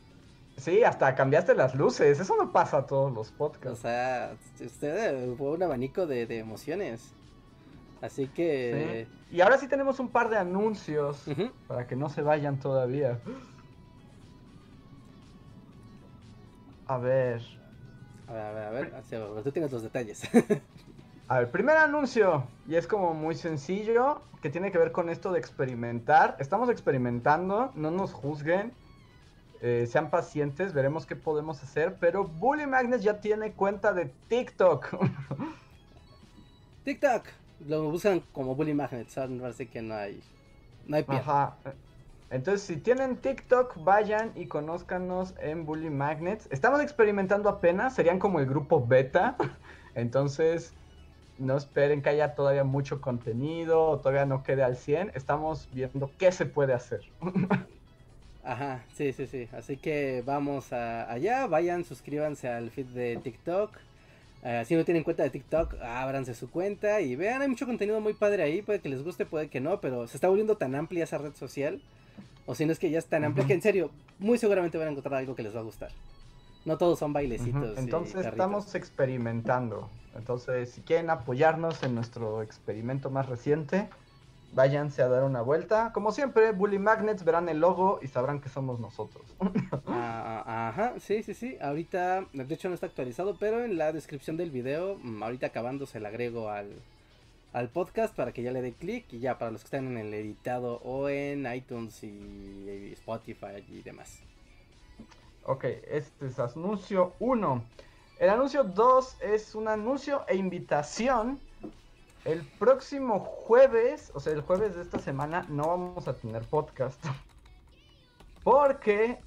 Sí, 0.59 0.85
hasta 0.85 1.13
cambiaste 1.17 1.55
las 1.55 1.75
luces. 1.75 2.21
Eso 2.21 2.37
no 2.37 2.53
pasa 2.53 2.79
a 2.79 2.87
todos 2.87 3.13
los 3.13 3.33
podcasts. 3.33 3.81
O 3.81 3.83
sea, 3.83 4.37
usted 4.61 5.35
fue 5.37 5.51
un 5.51 5.63
abanico 5.65 6.07
de, 6.07 6.23
emociones. 6.39 7.13
Así 8.01 8.29
que. 8.29 9.09
Y 9.33 9.41
ahora 9.41 9.59
sí 9.59 9.67
tenemos 9.67 9.99
un 9.99 10.09
par 10.09 10.31
de 10.31 10.37
anuncios 10.37 11.25
para 11.67 11.89
que 11.89 11.97
no 11.97 12.09
se 12.11 12.23
vayan 12.23 12.61
todavía. 12.61 13.19
A 16.89 16.99
ver. 16.99 17.41
A 18.27 18.33
ver, 18.33 18.43
a 18.43 18.53
ver, 18.53 18.65
a 18.65 18.71
ver. 18.71 19.43
Tú 19.45 19.53
tienes 19.53 19.71
los 19.71 19.83
detalles. 19.83 20.23
a 21.29 21.39
ver, 21.39 21.51
primer 21.51 21.77
anuncio. 21.77 22.45
Y 22.67 22.75
es 22.75 22.87
como 22.87 23.15
muy 23.15 23.35
sencillo. 23.35 24.23
Que 24.43 24.51
tiene 24.51 24.71
que 24.73 24.79
ver 24.79 24.93
con 24.93 25.09
esto 25.09 25.33
de 25.33 25.39
experimentar. 25.39 26.37
Estamos 26.41 26.69
experimentando. 26.71 27.73
No 27.75 27.91
nos 27.91 28.13
juzguen 28.13 28.73
eh, 29.61 29.89
sean 29.91 30.11
pacientes, 30.11 30.73
veremos 30.73 31.05
qué 31.05 31.17
podemos 31.17 31.63
hacer. 31.63 31.97
Pero 31.99 32.25
Bully 32.25 32.67
Magnets 32.67 33.03
ya 33.03 33.21
tiene 33.21 33.53
cuenta 33.53 33.93
de 33.93 34.07
TikTok. 34.29 34.97
TikTok. 36.85 37.25
Lo 37.67 37.89
usan 37.89 38.23
como 38.33 38.55
Bully 38.55 38.75
Magnets. 38.75 39.19
Así 39.19 39.67
que 39.67 39.83
no 39.83 39.95
hay. 39.95 40.23
No 40.87 40.97
hay 40.97 41.03
pie. 41.03 41.17
Ajá. 41.17 41.57
Entonces, 42.31 42.67
si 42.67 42.77
tienen 42.77 43.17
TikTok, 43.17 43.83
vayan 43.83 44.33
y 44.35 44.47
conózcanos 44.47 45.35
en 45.41 45.65
Bully 45.65 45.91
Magnets. 45.91 46.47
Estamos 46.51 46.83
experimentando 46.83 47.49
apenas, 47.49 47.95
serían 47.95 48.19
como 48.19 48.39
el 48.41 48.47
grupo 48.47 48.87
beta. 48.87 49.37
Entonces, 49.95 50.75
no 51.39 51.57
esperen 51.57 52.03
que 52.03 52.11
haya 52.11 52.35
todavía 52.35 52.65
mucho 52.65 53.01
contenido 53.01 53.99
todavía 54.01 54.27
no 54.27 54.43
quede 54.43 54.63
al 54.63 54.77
100. 54.77 55.13
Estamos 55.15 55.69
viendo 55.73 56.11
qué 56.19 56.33
se 56.33 56.47
puede 56.47 56.75
hacer. 56.75 57.01
Ajá, 58.45 58.85
sí, 58.95 59.13
sí, 59.13 59.27
sí. 59.27 59.49
Así 59.53 59.77
que 59.77 60.23
vamos 60.25 60.73
allá, 60.73 61.47
vayan, 61.47 61.85
suscríbanse 61.85 62.49
al 62.49 62.71
feed 62.71 62.87
de 62.87 63.17
TikTok. 63.17 63.77
Uh, 64.43 64.65
si 64.65 64.77
no 64.77 64.85
tienen 64.85 65.03
cuenta 65.03 65.25
de 65.25 65.31
TikTok, 65.31 65.75
ábranse 65.83 66.33
su 66.33 66.49
cuenta 66.49 67.01
y 67.01 67.17
vean, 67.17 67.43
hay 67.43 67.49
mucho 67.49 67.67
contenido 67.67 68.01
muy 68.01 68.15
padre 68.15 68.45
ahí, 68.45 68.63
puede 68.63 68.79
que 68.79 68.89
les 68.89 69.03
guste, 69.03 69.27
puede 69.27 69.49
que 69.49 69.61
no, 69.61 69.81
pero 69.81 70.07
se 70.07 70.17
está 70.17 70.29
volviendo 70.29 70.57
tan 70.57 70.77
amplia 70.77 71.03
esa 71.05 71.19
red 71.19 71.35
social, 71.35 71.83
o 72.49 72.55
si 72.55 72.65
no 72.65 72.73
es 72.73 72.79
que 72.79 72.91
ya 72.91 72.99
es 72.99 73.05
tan 73.05 73.25
amplia, 73.25 73.47
que 73.47 73.53
en 73.53 73.61
serio, 73.61 73.91
muy 74.19 74.39
seguramente 74.39 74.79
van 74.79 74.89
a 74.89 74.91
encontrar 74.93 75.17
algo 75.17 75.35
que 75.35 75.43
les 75.43 75.55
va 75.55 75.61
a 75.61 75.65
gustar. 75.65 75.91
No 76.65 76.79
todos 76.79 76.99
son 76.99 77.13
bailecitos. 77.13 77.77
Entonces 77.77 78.25
estamos 78.25 78.75
experimentando. 78.75 79.91
Entonces, 80.17 80.71
si 80.71 80.81
quieren 80.81 81.11
apoyarnos 81.11 81.83
en 81.83 81.95
nuestro 81.95 82.41
experimento 82.41 83.11
más 83.11 83.29
reciente, 83.29 83.91
váyanse 84.55 85.03
a 85.03 85.09
dar 85.09 85.25
una 85.25 85.43
vuelta. 85.43 85.93
Como 85.93 86.11
siempre, 86.11 86.53
Bully 86.53 86.79
Magnets 86.79 87.23
verán 87.23 87.51
el 87.51 87.61
logo 87.61 87.99
y 88.01 88.07
sabrán 88.07 88.41
que 88.41 88.49
somos 88.49 88.81
nosotros. 88.81 89.27
Ah, 89.87 90.43
ah, 90.47 90.69
ajá, 90.69 90.95
sí, 91.01 91.23
sí, 91.23 91.35
sí. 91.35 91.59
Ahorita, 91.61 92.27
de 92.33 92.55
hecho 92.55 92.69
no 92.69 92.75
está 92.75 92.87
actualizado, 92.87 93.37
pero 93.39 93.63
en 93.65 93.77
la 93.77 93.93
descripción 93.93 94.37
del 94.37 94.51
video, 94.51 94.97
mm, 95.03 95.23
ahorita 95.23 95.49
acabando, 95.49 95.87
se 95.87 96.01
le 96.01 96.09
agrego 96.09 96.51
al, 96.51 96.71
al 97.53 97.69
podcast 97.69 98.15
para 98.15 98.33
que 98.33 98.43
ya 98.43 98.53
le 98.53 98.63
dé 98.63 98.73
clic 98.73 99.13
y 99.13 99.21
ya 99.21 99.39
para 99.39 99.51
los 99.51 99.63
que 99.63 99.67
están 99.67 99.87
en 99.87 99.99
el 99.99 100.15
editado 100.15 100.81
o 100.85 101.09
en 101.09 101.53
iTunes 101.53 102.03
y 102.05 102.93
Spotify 102.93 103.65
y 103.69 103.83
demás. 103.83 104.21
Ok, 105.45 105.65
este 105.89 106.27
es 106.27 106.39
anuncio 106.39 107.15
1. 107.21 107.65
El 108.19 108.31
anuncio 108.31 108.65
2 108.65 109.17
es 109.23 109.55
un 109.55 109.69
anuncio 109.69 110.25
e 110.29 110.37
invitación 110.37 111.41
el 112.25 112.43
próximo 112.43 113.21
jueves, 113.21 114.11
o 114.15 114.21
sea, 114.21 114.35
el 114.35 114.43
jueves 114.43 114.77
de 114.77 114.83
esta 114.83 114.99
semana, 114.99 115.47
no 115.49 115.69
vamos 115.69 116.09
a 116.09 116.15
tener 116.15 116.43
podcast. 116.43 117.03
Porque 118.45 119.19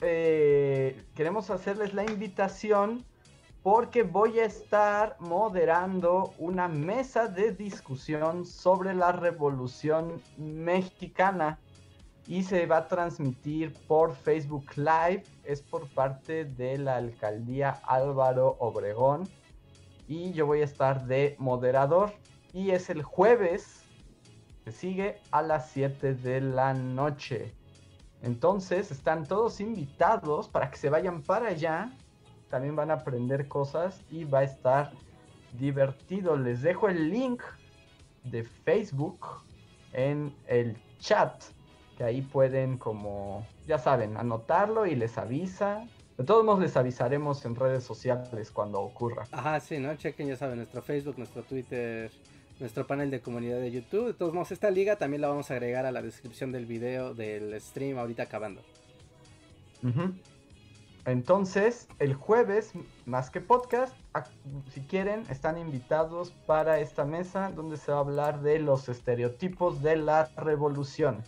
eh, 0.00 1.00
queremos 1.14 1.50
hacerles 1.50 1.94
la 1.94 2.04
invitación 2.04 3.04
porque 3.62 4.02
voy 4.02 4.38
a 4.38 4.44
estar 4.44 5.16
moderando 5.18 6.32
una 6.38 6.68
mesa 6.68 7.26
de 7.26 7.52
discusión 7.52 8.46
sobre 8.46 8.94
la 8.94 9.12
revolución 9.12 10.22
mexicana 10.36 11.58
y 12.26 12.42
se 12.42 12.66
va 12.66 12.78
a 12.78 12.88
transmitir 12.88 13.72
por 13.86 14.14
Facebook 14.14 14.66
Live. 14.76 15.24
Es 15.44 15.62
por 15.62 15.88
parte 15.88 16.44
de 16.44 16.78
la 16.78 16.96
alcaldía 16.96 17.80
Álvaro 17.84 18.56
Obregón 18.60 19.28
y 20.06 20.32
yo 20.32 20.46
voy 20.46 20.60
a 20.60 20.64
estar 20.64 21.06
de 21.06 21.36
moderador 21.38 22.12
y 22.52 22.70
es 22.70 22.90
el 22.90 23.02
jueves 23.02 23.82
que 24.64 24.72
sigue 24.72 25.20
a 25.30 25.42
las 25.42 25.70
7 25.70 26.14
de 26.14 26.40
la 26.40 26.74
noche. 26.74 27.54
Entonces 28.22 28.90
están 28.90 29.26
todos 29.26 29.60
invitados 29.60 30.48
para 30.48 30.70
que 30.70 30.76
se 30.76 30.90
vayan 30.90 31.22
para 31.22 31.48
allá. 31.48 31.92
También 32.50 32.76
van 32.76 32.90
a 32.90 32.94
aprender 32.94 33.48
cosas 33.48 34.02
y 34.10 34.24
va 34.24 34.40
a 34.40 34.44
estar 34.44 34.92
divertido. 35.58 36.36
Les 36.36 36.62
dejo 36.62 36.88
el 36.88 37.10
link 37.10 37.42
de 38.24 38.44
Facebook 38.44 39.26
en 39.92 40.34
el 40.46 40.76
chat. 40.98 41.42
Que 41.96 42.04
ahí 42.04 42.22
pueden 42.22 42.78
como, 42.78 43.46
ya 43.66 43.78
saben, 43.78 44.16
anotarlo 44.16 44.86
y 44.86 44.94
les 44.94 45.18
avisa. 45.18 45.84
De 46.16 46.24
todos 46.24 46.44
modos 46.44 46.60
les 46.60 46.76
avisaremos 46.76 47.44
en 47.44 47.56
redes 47.56 47.84
sociales 47.84 48.50
cuando 48.52 48.80
ocurra. 48.80 49.26
Ajá, 49.32 49.60
sí, 49.60 49.78
¿no? 49.78 49.94
Chequen, 49.96 50.28
ya 50.28 50.36
saben, 50.36 50.56
nuestro 50.56 50.80
Facebook, 50.80 51.18
nuestro 51.18 51.42
Twitter, 51.42 52.10
nuestro 52.60 52.86
panel 52.86 53.10
de 53.10 53.20
comunidad 53.20 53.58
de 53.58 53.70
YouTube. 53.70 54.06
De 54.06 54.14
todos 54.14 54.32
modos, 54.32 54.52
esta 54.52 54.70
liga 54.70 54.96
también 54.96 55.22
la 55.22 55.28
vamos 55.28 55.50
a 55.50 55.54
agregar 55.54 55.86
a 55.86 55.92
la 55.92 56.02
descripción 56.02 56.52
del 56.52 56.66
video 56.66 57.14
del 57.14 57.60
stream 57.60 57.98
ahorita 57.98 58.24
acabando. 58.24 58.62
Entonces, 61.04 61.88
el 61.98 62.14
jueves, 62.14 62.72
más 63.06 63.30
que 63.30 63.40
podcast, 63.40 63.94
si 64.72 64.80
quieren, 64.82 65.24
están 65.30 65.56
invitados 65.56 66.32
para 66.46 66.80
esta 66.80 67.04
mesa 67.04 67.50
donde 67.50 67.76
se 67.76 67.92
va 67.92 67.98
a 67.98 68.00
hablar 68.00 68.42
de 68.42 68.58
los 68.58 68.88
estereotipos 68.88 69.82
de 69.82 69.96
la 69.96 70.26
revolución. 70.36 71.22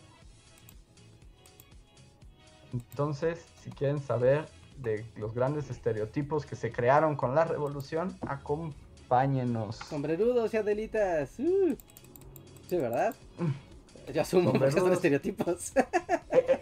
Entonces, 2.73 3.45
si 3.63 3.71
quieren 3.71 4.01
saber 4.01 4.47
de 4.79 5.05
los 5.17 5.35
grandes 5.35 5.71
estereotipos 5.71 6.47
que 6.47 6.57
se 6.57 6.73
crearon 6.73 7.17
con 7.17 7.35
la 7.35 7.45
revolución, 7.45 8.17
acompáñenos. 8.21 9.77
Sombrerudos 9.77 10.53
y 10.55 10.57
adelitas. 10.57 11.39
Uh. 11.39 11.77
Sí, 12.69 12.77
¿verdad? 12.77 13.15
Yo 14.13 14.23
asumo 14.23 14.53
que 14.53 14.71
son 14.71 14.93
estereotipos. 14.93 15.73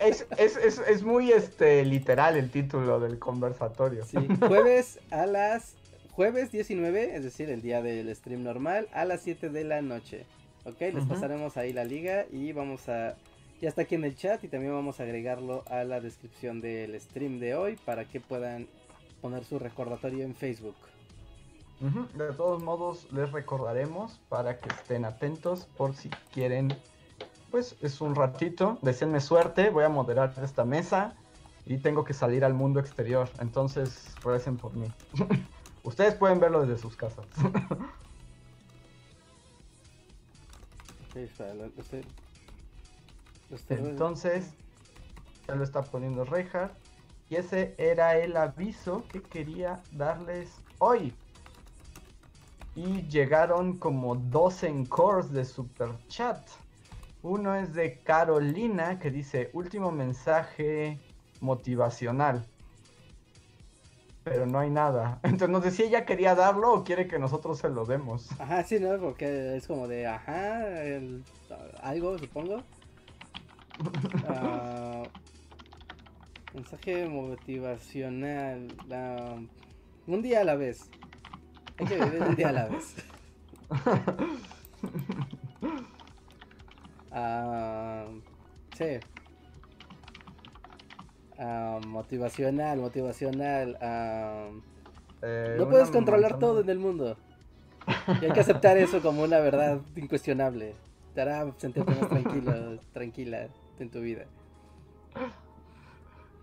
Es, 0.01 0.27
es, 0.39 0.57
es, 0.57 0.79
es, 0.79 1.03
muy 1.03 1.33
este 1.33 1.85
literal 1.85 2.37
el 2.37 2.51
título 2.51 3.01
del 3.01 3.19
conversatorio. 3.19 4.05
Sí, 4.05 4.17
jueves 4.41 5.01
a 5.11 5.27
las 5.27 5.75
jueves 6.13 6.51
19, 6.51 7.17
es 7.17 7.23
decir, 7.23 7.51
el 7.51 7.63
día 7.63 7.83
del 7.83 8.15
stream 8.17 8.43
normal, 8.43 8.89
a 8.93 9.05
las 9.05 9.23
7 9.23 9.51
de 9.51 9.65
la 9.65 9.83
noche. 9.83 10.25
Ok, 10.65 10.81
les 10.81 11.05
pasaremos 11.05 11.57
ahí 11.57 11.73
la 11.73 11.85
liga 11.85 12.27
y 12.33 12.53
vamos 12.53 12.89
a... 12.89 13.17
Ya 13.61 13.69
está 13.69 13.83
aquí 13.83 13.97
en 13.97 14.05
el 14.05 14.17
chat 14.17 14.43
y 14.45 14.49
también 14.49 14.73
vamos 14.73 15.01
a 15.01 15.03
agregarlo 15.03 15.65
a 15.69 15.85
la 15.85 16.01
descripción 16.01 16.61
del 16.61 16.99
stream 17.01 17.39
de 17.41 17.55
hoy 17.55 17.77
para 17.85 18.05
que 18.05 18.21
puedan 18.21 18.69
poner 19.21 19.45
su 19.45 19.59
recordatorio 19.59 20.25
en 20.25 20.35
Facebook. 20.35 20.77
De 22.15 22.33
todos 22.33 22.63
modos, 22.63 23.07
les 23.13 23.31
recordaremos 23.31 24.19
para 24.29 24.59
que 24.59 24.69
estén 24.71 25.05
atentos 25.05 25.67
por 25.77 25.95
si 25.95 26.11
quieren. 26.33 26.77
Pues 27.51 27.77
es 27.81 28.01
un 28.01 28.15
ratito, 28.15 28.79
deseenme 28.83 29.21
suerte, 29.21 29.71
voy 29.71 29.85
a 29.85 29.89
moderar 29.89 30.35
esta 30.43 30.65
mesa 30.65 31.15
y 31.65 31.79
tengo 31.79 32.05
que 32.05 32.15
salir 32.15 32.45
al 32.45 32.55
mundo 32.55 32.81
exterior. 32.81 33.29
Entonces, 33.41 34.15
recen 34.23 34.57
por 34.57 34.75
mí. 34.75 34.87
Ustedes 35.83 36.15
pueden 36.15 36.41
verlo 36.41 36.61
desde 36.67 36.81
sus 36.81 36.97
casas. 36.97 37.27
Entonces, 43.71 44.53
Ya 45.47 45.55
lo 45.55 45.65
está 45.65 45.83
poniendo 45.83 46.25
Reinhardt. 46.25 46.75
Y 47.31 47.37
ese 47.37 47.75
era 47.79 48.17
el 48.19 48.37
aviso 48.37 49.05
que 49.11 49.23
quería 49.23 49.83
darles 49.93 50.51
hoy. 50.79 51.15
Y 52.75 53.03
llegaron 53.09 53.79
como 53.79 54.15
dos 54.15 54.63
encores 54.63 55.33
de 55.33 55.45
super 55.45 55.91
chat. 56.09 56.39
Uno 57.23 57.57
es 57.57 57.75
de 57.75 57.99
Carolina 57.99 58.99
que 58.99 59.11
dice 59.11 59.51
último 59.53 59.91
mensaje 59.91 60.99
motivacional. 61.41 62.47
Pero 64.25 64.47
no 64.47 64.59
hay 64.59 64.71
nada. 64.71 65.19
Entonces 65.23 65.49
no 65.49 65.63
sé 65.63 65.71
si 65.71 65.85
ella 65.85 66.05
quería 66.05 66.35
darlo 66.35 66.73
o 66.73 66.85
quiere 66.85 67.09
que 67.09 67.19
nosotros 67.19 67.59
se 67.59 67.69
lo 67.69 67.85
demos. 67.85 68.29
Ajá, 68.41 68.63
sí, 68.63 68.79
¿no? 68.79 68.99
Porque 68.99 69.57
es 69.57 69.67
como 69.67 69.89
de, 69.89 70.07
ajá, 70.07 70.61
algo, 71.83 72.19
supongo. 72.19 72.63
Ah, 74.27 75.05
mensaje 76.53 77.09
motivacional. 77.09 78.67
un 80.07 80.23
día 80.23 80.41
a 80.41 80.45
la 80.45 80.57
vez. 80.57 80.91
Hay 81.79 81.87
que 81.87 81.95
vivir 81.95 82.23
un 82.23 82.35
día 82.35 82.49
a 82.49 82.53
la 82.53 82.67
vez. 82.67 82.97
Ah, 87.11 88.07
sí. 88.77 88.99
Ah, 91.39 91.79
motivacional, 91.87 92.79
motivacional. 92.79 93.79
Eh, 95.23 95.57
no 95.59 95.69
puedes 95.69 95.91
controlar 95.91 96.39
todo 96.39 96.61
en 96.61 96.69
el 96.69 96.79
mundo. 96.79 97.17
Y 98.21 98.25
hay 98.25 98.33
que 98.33 98.41
aceptar 98.41 98.77
eso 98.77 99.01
como 99.01 99.23
una 99.23 99.39
verdad 99.41 99.81
incuestionable. 99.97 100.75
Te 101.15 101.21
hará 101.23 101.51
sentirte 101.59 101.95
más 101.95 102.09
tranquilo, 102.09 102.81
tranquila 102.93 103.49
en 103.79 103.91
tu 103.91 104.01
vida. 104.01 104.25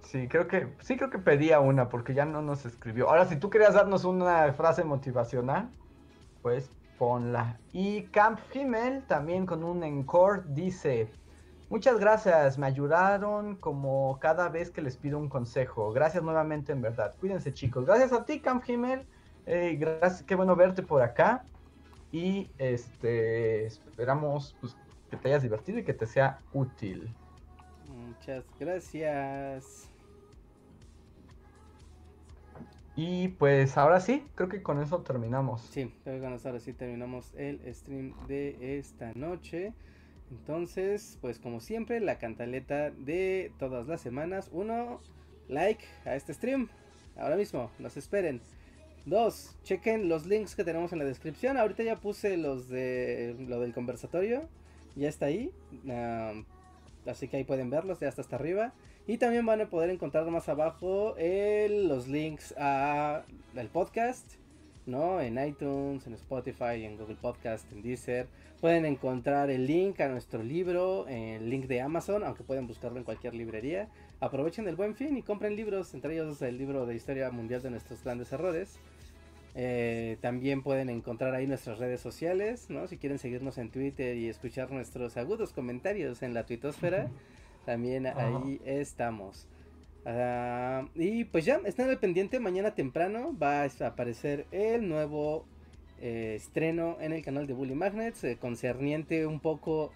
Sí, 0.04 0.28
creo 0.28 0.48
que 0.48 0.68
sí 0.82 0.98
creo 0.98 1.10
que 1.10 1.20
pedía 1.20 1.60
una 1.60 1.90
porque 1.90 2.14
ya 2.14 2.26
no 2.26 2.42
nos 2.42 2.66
escribió. 2.66 3.10
Ahora, 3.10 3.26
si 3.26 3.38
tú 3.38 3.50
querías 3.50 3.74
darnos 3.74 4.06
una 4.06 4.54
frase 4.54 4.84
motivacional, 4.84 5.70
pues 6.42 6.70
ponla. 6.98 7.60
Y 7.74 8.04
Camp 8.04 8.40
Himmel 8.54 9.04
también 9.08 9.46
con 9.46 9.64
un 9.64 9.84
encore 9.84 10.44
dice, 10.48 11.10
muchas 11.70 12.00
gracias, 12.00 12.58
me 12.58 12.68
ayudaron 12.68 13.56
como 13.56 14.18
cada 14.20 14.50
vez 14.50 14.72
que 14.72 14.82
les 14.82 14.98
pido 14.98 15.18
un 15.18 15.30
consejo. 15.30 15.92
Gracias 15.94 16.24
nuevamente 16.24 16.72
en 16.72 16.82
verdad. 16.82 17.16
Cuídense 17.20 17.54
chicos. 17.54 17.86
Gracias 17.86 18.14
a 18.14 18.26
ti, 18.26 18.40
Camp 18.40 18.64
Himmel. 18.68 19.06
gracias, 19.46 20.24
qué 20.24 20.36
bueno 20.36 20.56
verte 20.56 20.84
por 20.84 21.02
acá. 21.02 21.44
Y 22.12 22.50
este 22.58 23.66
esperamos 23.66 24.56
pues, 24.62 24.78
que 25.10 25.18
te 25.18 25.30
hayas 25.30 25.44
divertido 25.44 25.80
y 25.80 25.84
que 25.84 25.94
te 25.94 26.06
sea 26.06 26.40
útil. 26.54 27.14
Muchas 27.88 28.46
gracias. 28.60 29.95
Y 32.96 33.30
pues 33.30 33.78
ahora 33.78 34.00
sí, 34.00 34.24
creo 34.36 34.48
que 34.48 34.64
con 34.64 34.82
eso 34.82 35.02
terminamos. 35.02 35.62
Sí, 35.62 35.92
creo 36.04 36.16
que 36.16 36.22
con 36.22 36.34
eso 36.34 36.48
ahora 36.48 36.62
sí 36.62 36.72
terminamos 36.72 37.34
el 37.36 37.60
stream 37.74 38.14
de 38.28 38.78
esta 38.80 39.12
noche. 39.14 39.74
Entonces, 40.32 41.18
pues 41.22 41.40
como 41.40 41.60
siempre, 41.60 42.00
la 42.00 42.18
cantaleta 42.18 42.92
de 42.92 43.52
todas 43.60 43.88
las 43.88 44.02
semanas. 44.02 44.50
Uno, 44.54 45.02
like 45.50 45.84
a 46.06 46.16
este 46.16 46.34
stream. 46.34 46.70
Ahora 47.18 47.36
mismo, 47.36 47.70
nos 47.80 47.98
esperen. 47.98 48.42
Dos, 49.06 49.56
chequen 49.64 50.10
los 50.10 50.26
links 50.26 50.56
que 50.56 50.64
tenemos 50.64 50.92
en 50.94 51.00
la 51.00 51.06
descripción. 51.06 51.58
Ahorita 51.58 51.84
ya 51.84 51.98
puse 51.98 52.38
los 52.38 52.70
de 52.70 53.36
lo 53.40 53.60
del 53.60 53.74
conversatorio. 53.74 54.48
Ya 54.96 55.10
está 55.10 55.26
ahí. 55.26 55.52
así 57.06 57.28
que 57.28 57.38
ahí 57.38 57.44
pueden 57.44 57.70
verlos, 57.70 58.00
ya 58.00 58.08
está 58.08 58.22
hasta 58.22 58.38
arriba. 58.38 58.74
Y 59.07 59.18
también 59.18 59.45
van 59.45 59.61
a 59.61 59.69
poder 59.69 59.91
encontrar 59.91 60.26
más 60.32 60.49
abajo 60.49 61.15
los 61.69 62.07
links 62.07 62.56
a 62.57 63.23
el 63.56 63.68
podcast, 63.68 64.34
¿no? 64.88 65.22
En 65.22 65.38
iTunes, 65.38 66.07
en 66.07 66.14
Spotify, 66.14 66.84
en 66.84 66.98
Google 66.98 67.18
Podcast, 67.22 67.72
en 67.72 67.84
Deezer. 67.84 68.27
Pueden 68.60 68.84
encontrar 68.84 69.52
el 69.52 69.68
link 69.68 69.99
a 70.02 70.07
nuestro 70.07 70.41
libro, 70.41 71.07
el 71.07 71.48
link 71.52 71.65
de 71.65 71.82
Amazon, 71.82 72.23
aunque 72.23 72.44
pueden 72.44 72.65
buscarlo 72.65 72.98
en 72.98 73.03
cualquier 73.03 73.36
librería. 73.36 73.90
Aprovechen 74.22 74.68
el 74.68 74.76
buen 74.76 74.95
fin 74.95 75.15
y 75.18 75.22
compren 75.22 75.56
libros, 75.56 75.94
entre 75.94 76.14
ellos 76.15 76.41
el 76.41 76.57
libro 76.57 76.88
de 76.88 76.95
historia 76.95 77.30
mundial 77.30 77.61
de 77.61 77.69
nuestros 77.69 78.03
grandes 78.03 78.32
errores. 78.32 78.80
Eh, 79.53 80.18
también 80.19 80.64
pueden 80.64 80.90
encontrar 80.90 81.36
ahí 81.36 81.45
nuestras 81.45 81.77
redes 81.77 82.02
sociales, 82.02 82.72
¿no? 82.72 82.88
Si 82.88 82.98
quieren 82.98 83.19
seguirnos 83.19 83.60
en 83.60 83.69
Twitter 83.69 84.18
y 84.18 84.30
escuchar 84.30 84.72
nuestros 84.72 85.15
agudos 85.15 85.53
comentarios 85.53 86.23
en 86.23 86.34
la 86.34 86.45
tuitosfera. 86.48 87.11
También 87.66 88.08
ahí 88.08 88.62
estamos. 88.66 89.48
Ah, 90.06 90.88
y 90.94 91.26
pues 91.26 91.46
ya, 91.46 91.60
están 91.66 91.90
al 91.90 91.98
pendiente. 91.98 92.40
Mañana 92.40 92.76
temprano 92.76 93.36
va 93.38 93.64
a 93.64 93.88
aparecer 93.88 94.46
el 94.52 94.88
nuevo 94.88 95.46
eh, 96.00 96.36
estreno 96.36 96.98
en 97.00 97.12
el 97.12 97.24
canal 97.24 97.48
de 97.48 97.54
Bully 97.54 97.74
Magnets. 97.74 98.24
Eh, 98.24 98.38
concerniente 98.40 99.26
un 99.26 99.40
poco. 99.40 99.92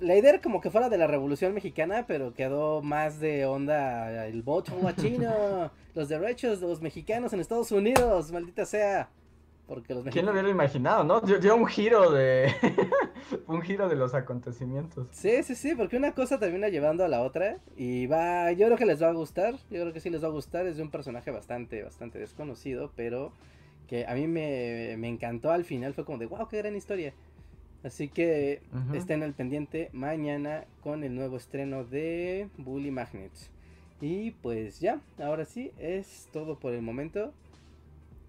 La 0.00 0.16
idea 0.16 0.30
era 0.30 0.42
como 0.42 0.60
que 0.60 0.70
fuera 0.70 0.90
de 0.90 0.98
la 0.98 1.06
Revolución 1.06 1.54
Mexicana, 1.54 2.04
pero 2.06 2.34
quedó 2.34 2.82
más 2.82 3.20
de 3.20 3.46
onda 3.46 4.26
el 4.26 4.42
voto 4.42 4.76
los 5.94 6.08
derechos 6.10 6.60
de 6.60 6.66
los 6.66 6.82
mexicanos 6.82 7.32
en 7.32 7.40
Estados 7.40 7.72
Unidos, 7.72 8.30
maldita 8.32 8.66
sea. 8.66 9.08
Porque 9.72 9.94
los 9.94 10.04
¿Quién 10.04 10.26
lo 10.26 10.32
hubiera 10.32 10.50
imaginado, 10.50 11.02
no? 11.02 11.22
Dio, 11.22 11.56
un 11.56 11.66
giro 11.66 12.10
de... 12.10 12.52
un 13.46 13.62
giro 13.62 13.88
de 13.88 13.96
los 13.96 14.12
acontecimientos. 14.12 15.08
Sí, 15.12 15.42
sí, 15.44 15.54
sí, 15.54 15.74
porque 15.74 15.96
una 15.96 16.12
cosa 16.12 16.38
termina 16.38 16.68
llevando 16.68 17.06
a 17.06 17.08
la 17.08 17.22
otra 17.22 17.56
y 17.74 18.06
va... 18.06 18.52
Yo 18.52 18.66
creo 18.66 18.76
que 18.76 18.84
les 18.84 19.02
va 19.02 19.08
a 19.08 19.12
gustar, 19.14 19.54
yo 19.70 19.80
creo 19.80 19.94
que 19.94 20.00
sí 20.00 20.10
les 20.10 20.22
va 20.22 20.28
a 20.28 20.30
gustar, 20.30 20.66
es 20.66 20.76
de 20.76 20.82
un 20.82 20.90
personaje 20.90 21.30
bastante, 21.30 21.82
bastante 21.82 22.18
desconocido, 22.18 22.92
pero 22.96 23.32
que 23.88 24.04
a 24.04 24.12
mí 24.12 24.26
me, 24.26 24.92
encantó 25.08 25.50
al 25.50 25.64
final, 25.64 25.94
fue 25.94 26.04
como 26.04 26.18
de, 26.18 26.26
wow, 26.26 26.46
qué 26.48 26.58
gran 26.58 26.76
historia. 26.76 27.14
Así 27.82 28.08
que 28.08 28.60
estén 28.92 29.22
al 29.22 29.32
pendiente 29.32 29.88
mañana 29.94 30.66
con 30.82 31.02
el 31.02 31.14
nuevo 31.14 31.38
estreno 31.38 31.82
de 31.82 32.50
Bully 32.58 32.90
Magnets. 32.90 33.50
Y 34.02 34.32
pues 34.32 34.80
ya, 34.80 35.00
ahora 35.18 35.46
sí, 35.46 35.72
es 35.78 36.28
todo 36.30 36.58
por 36.58 36.74
el 36.74 36.82
momento. 36.82 37.32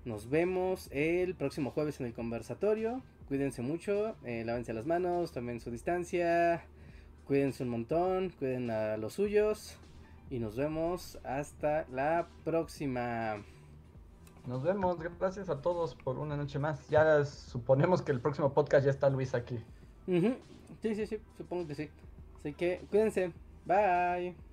Nos 0.05 0.29
vemos 0.29 0.89
el 0.91 1.33
próximo 1.33 1.71
jueves 1.71 1.99
en 2.01 2.07
el 2.07 2.13
conversatorio. 2.13 3.01
Cuídense 3.27 3.61
mucho, 3.61 4.15
eh, 4.25 4.43
lávense 4.45 4.73
las 4.73 4.85
manos, 4.85 5.31
tomen 5.31 5.61
su 5.61 5.71
distancia, 5.71 6.65
cuídense 7.25 7.63
un 7.63 7.69
montón, 7.69 8.29
cuiden 8.37 8.69
a 8.69 8.97
los 8.97 9.13
suyos. 9.13 9.77
Y 10.29 10.39
nos 10.39 10.57
vemos 10.57 11.19
hasta 11.23 11.85
la 11.89 12.27
próxima. 12.43 13.43
Nos 14.45 14.61
vemos, 14.61 14.97
gracias 15.19 15.49
a 15.49 15.61
todos 15.61 15.95
por 15.95 16.19
una 16.19 16.35
noche 16.35 16.59
más. 16.59 16.89
Ya 16.89 17.23
suponemos 17.23 18.01
que 18.01 18.11
el 18.11 18.19
próximo 18.19 18.53
podcast 18.53 18.85
ya 18.85 18.91
está 18.91 19.09
Luis 19.09 19.33
aquí. 19.33 19.59
Sí, 20.81 20.95
sí, 20.95 21.07
sí, 21.07 21.17
supongo 21.37 21.67
que 21.67 21.75
sí. 21.75 21.89
Así 22.39 22.53
que 22.53 22.81
cuídense. 22.89 23.31
Bye. 23.65 24.52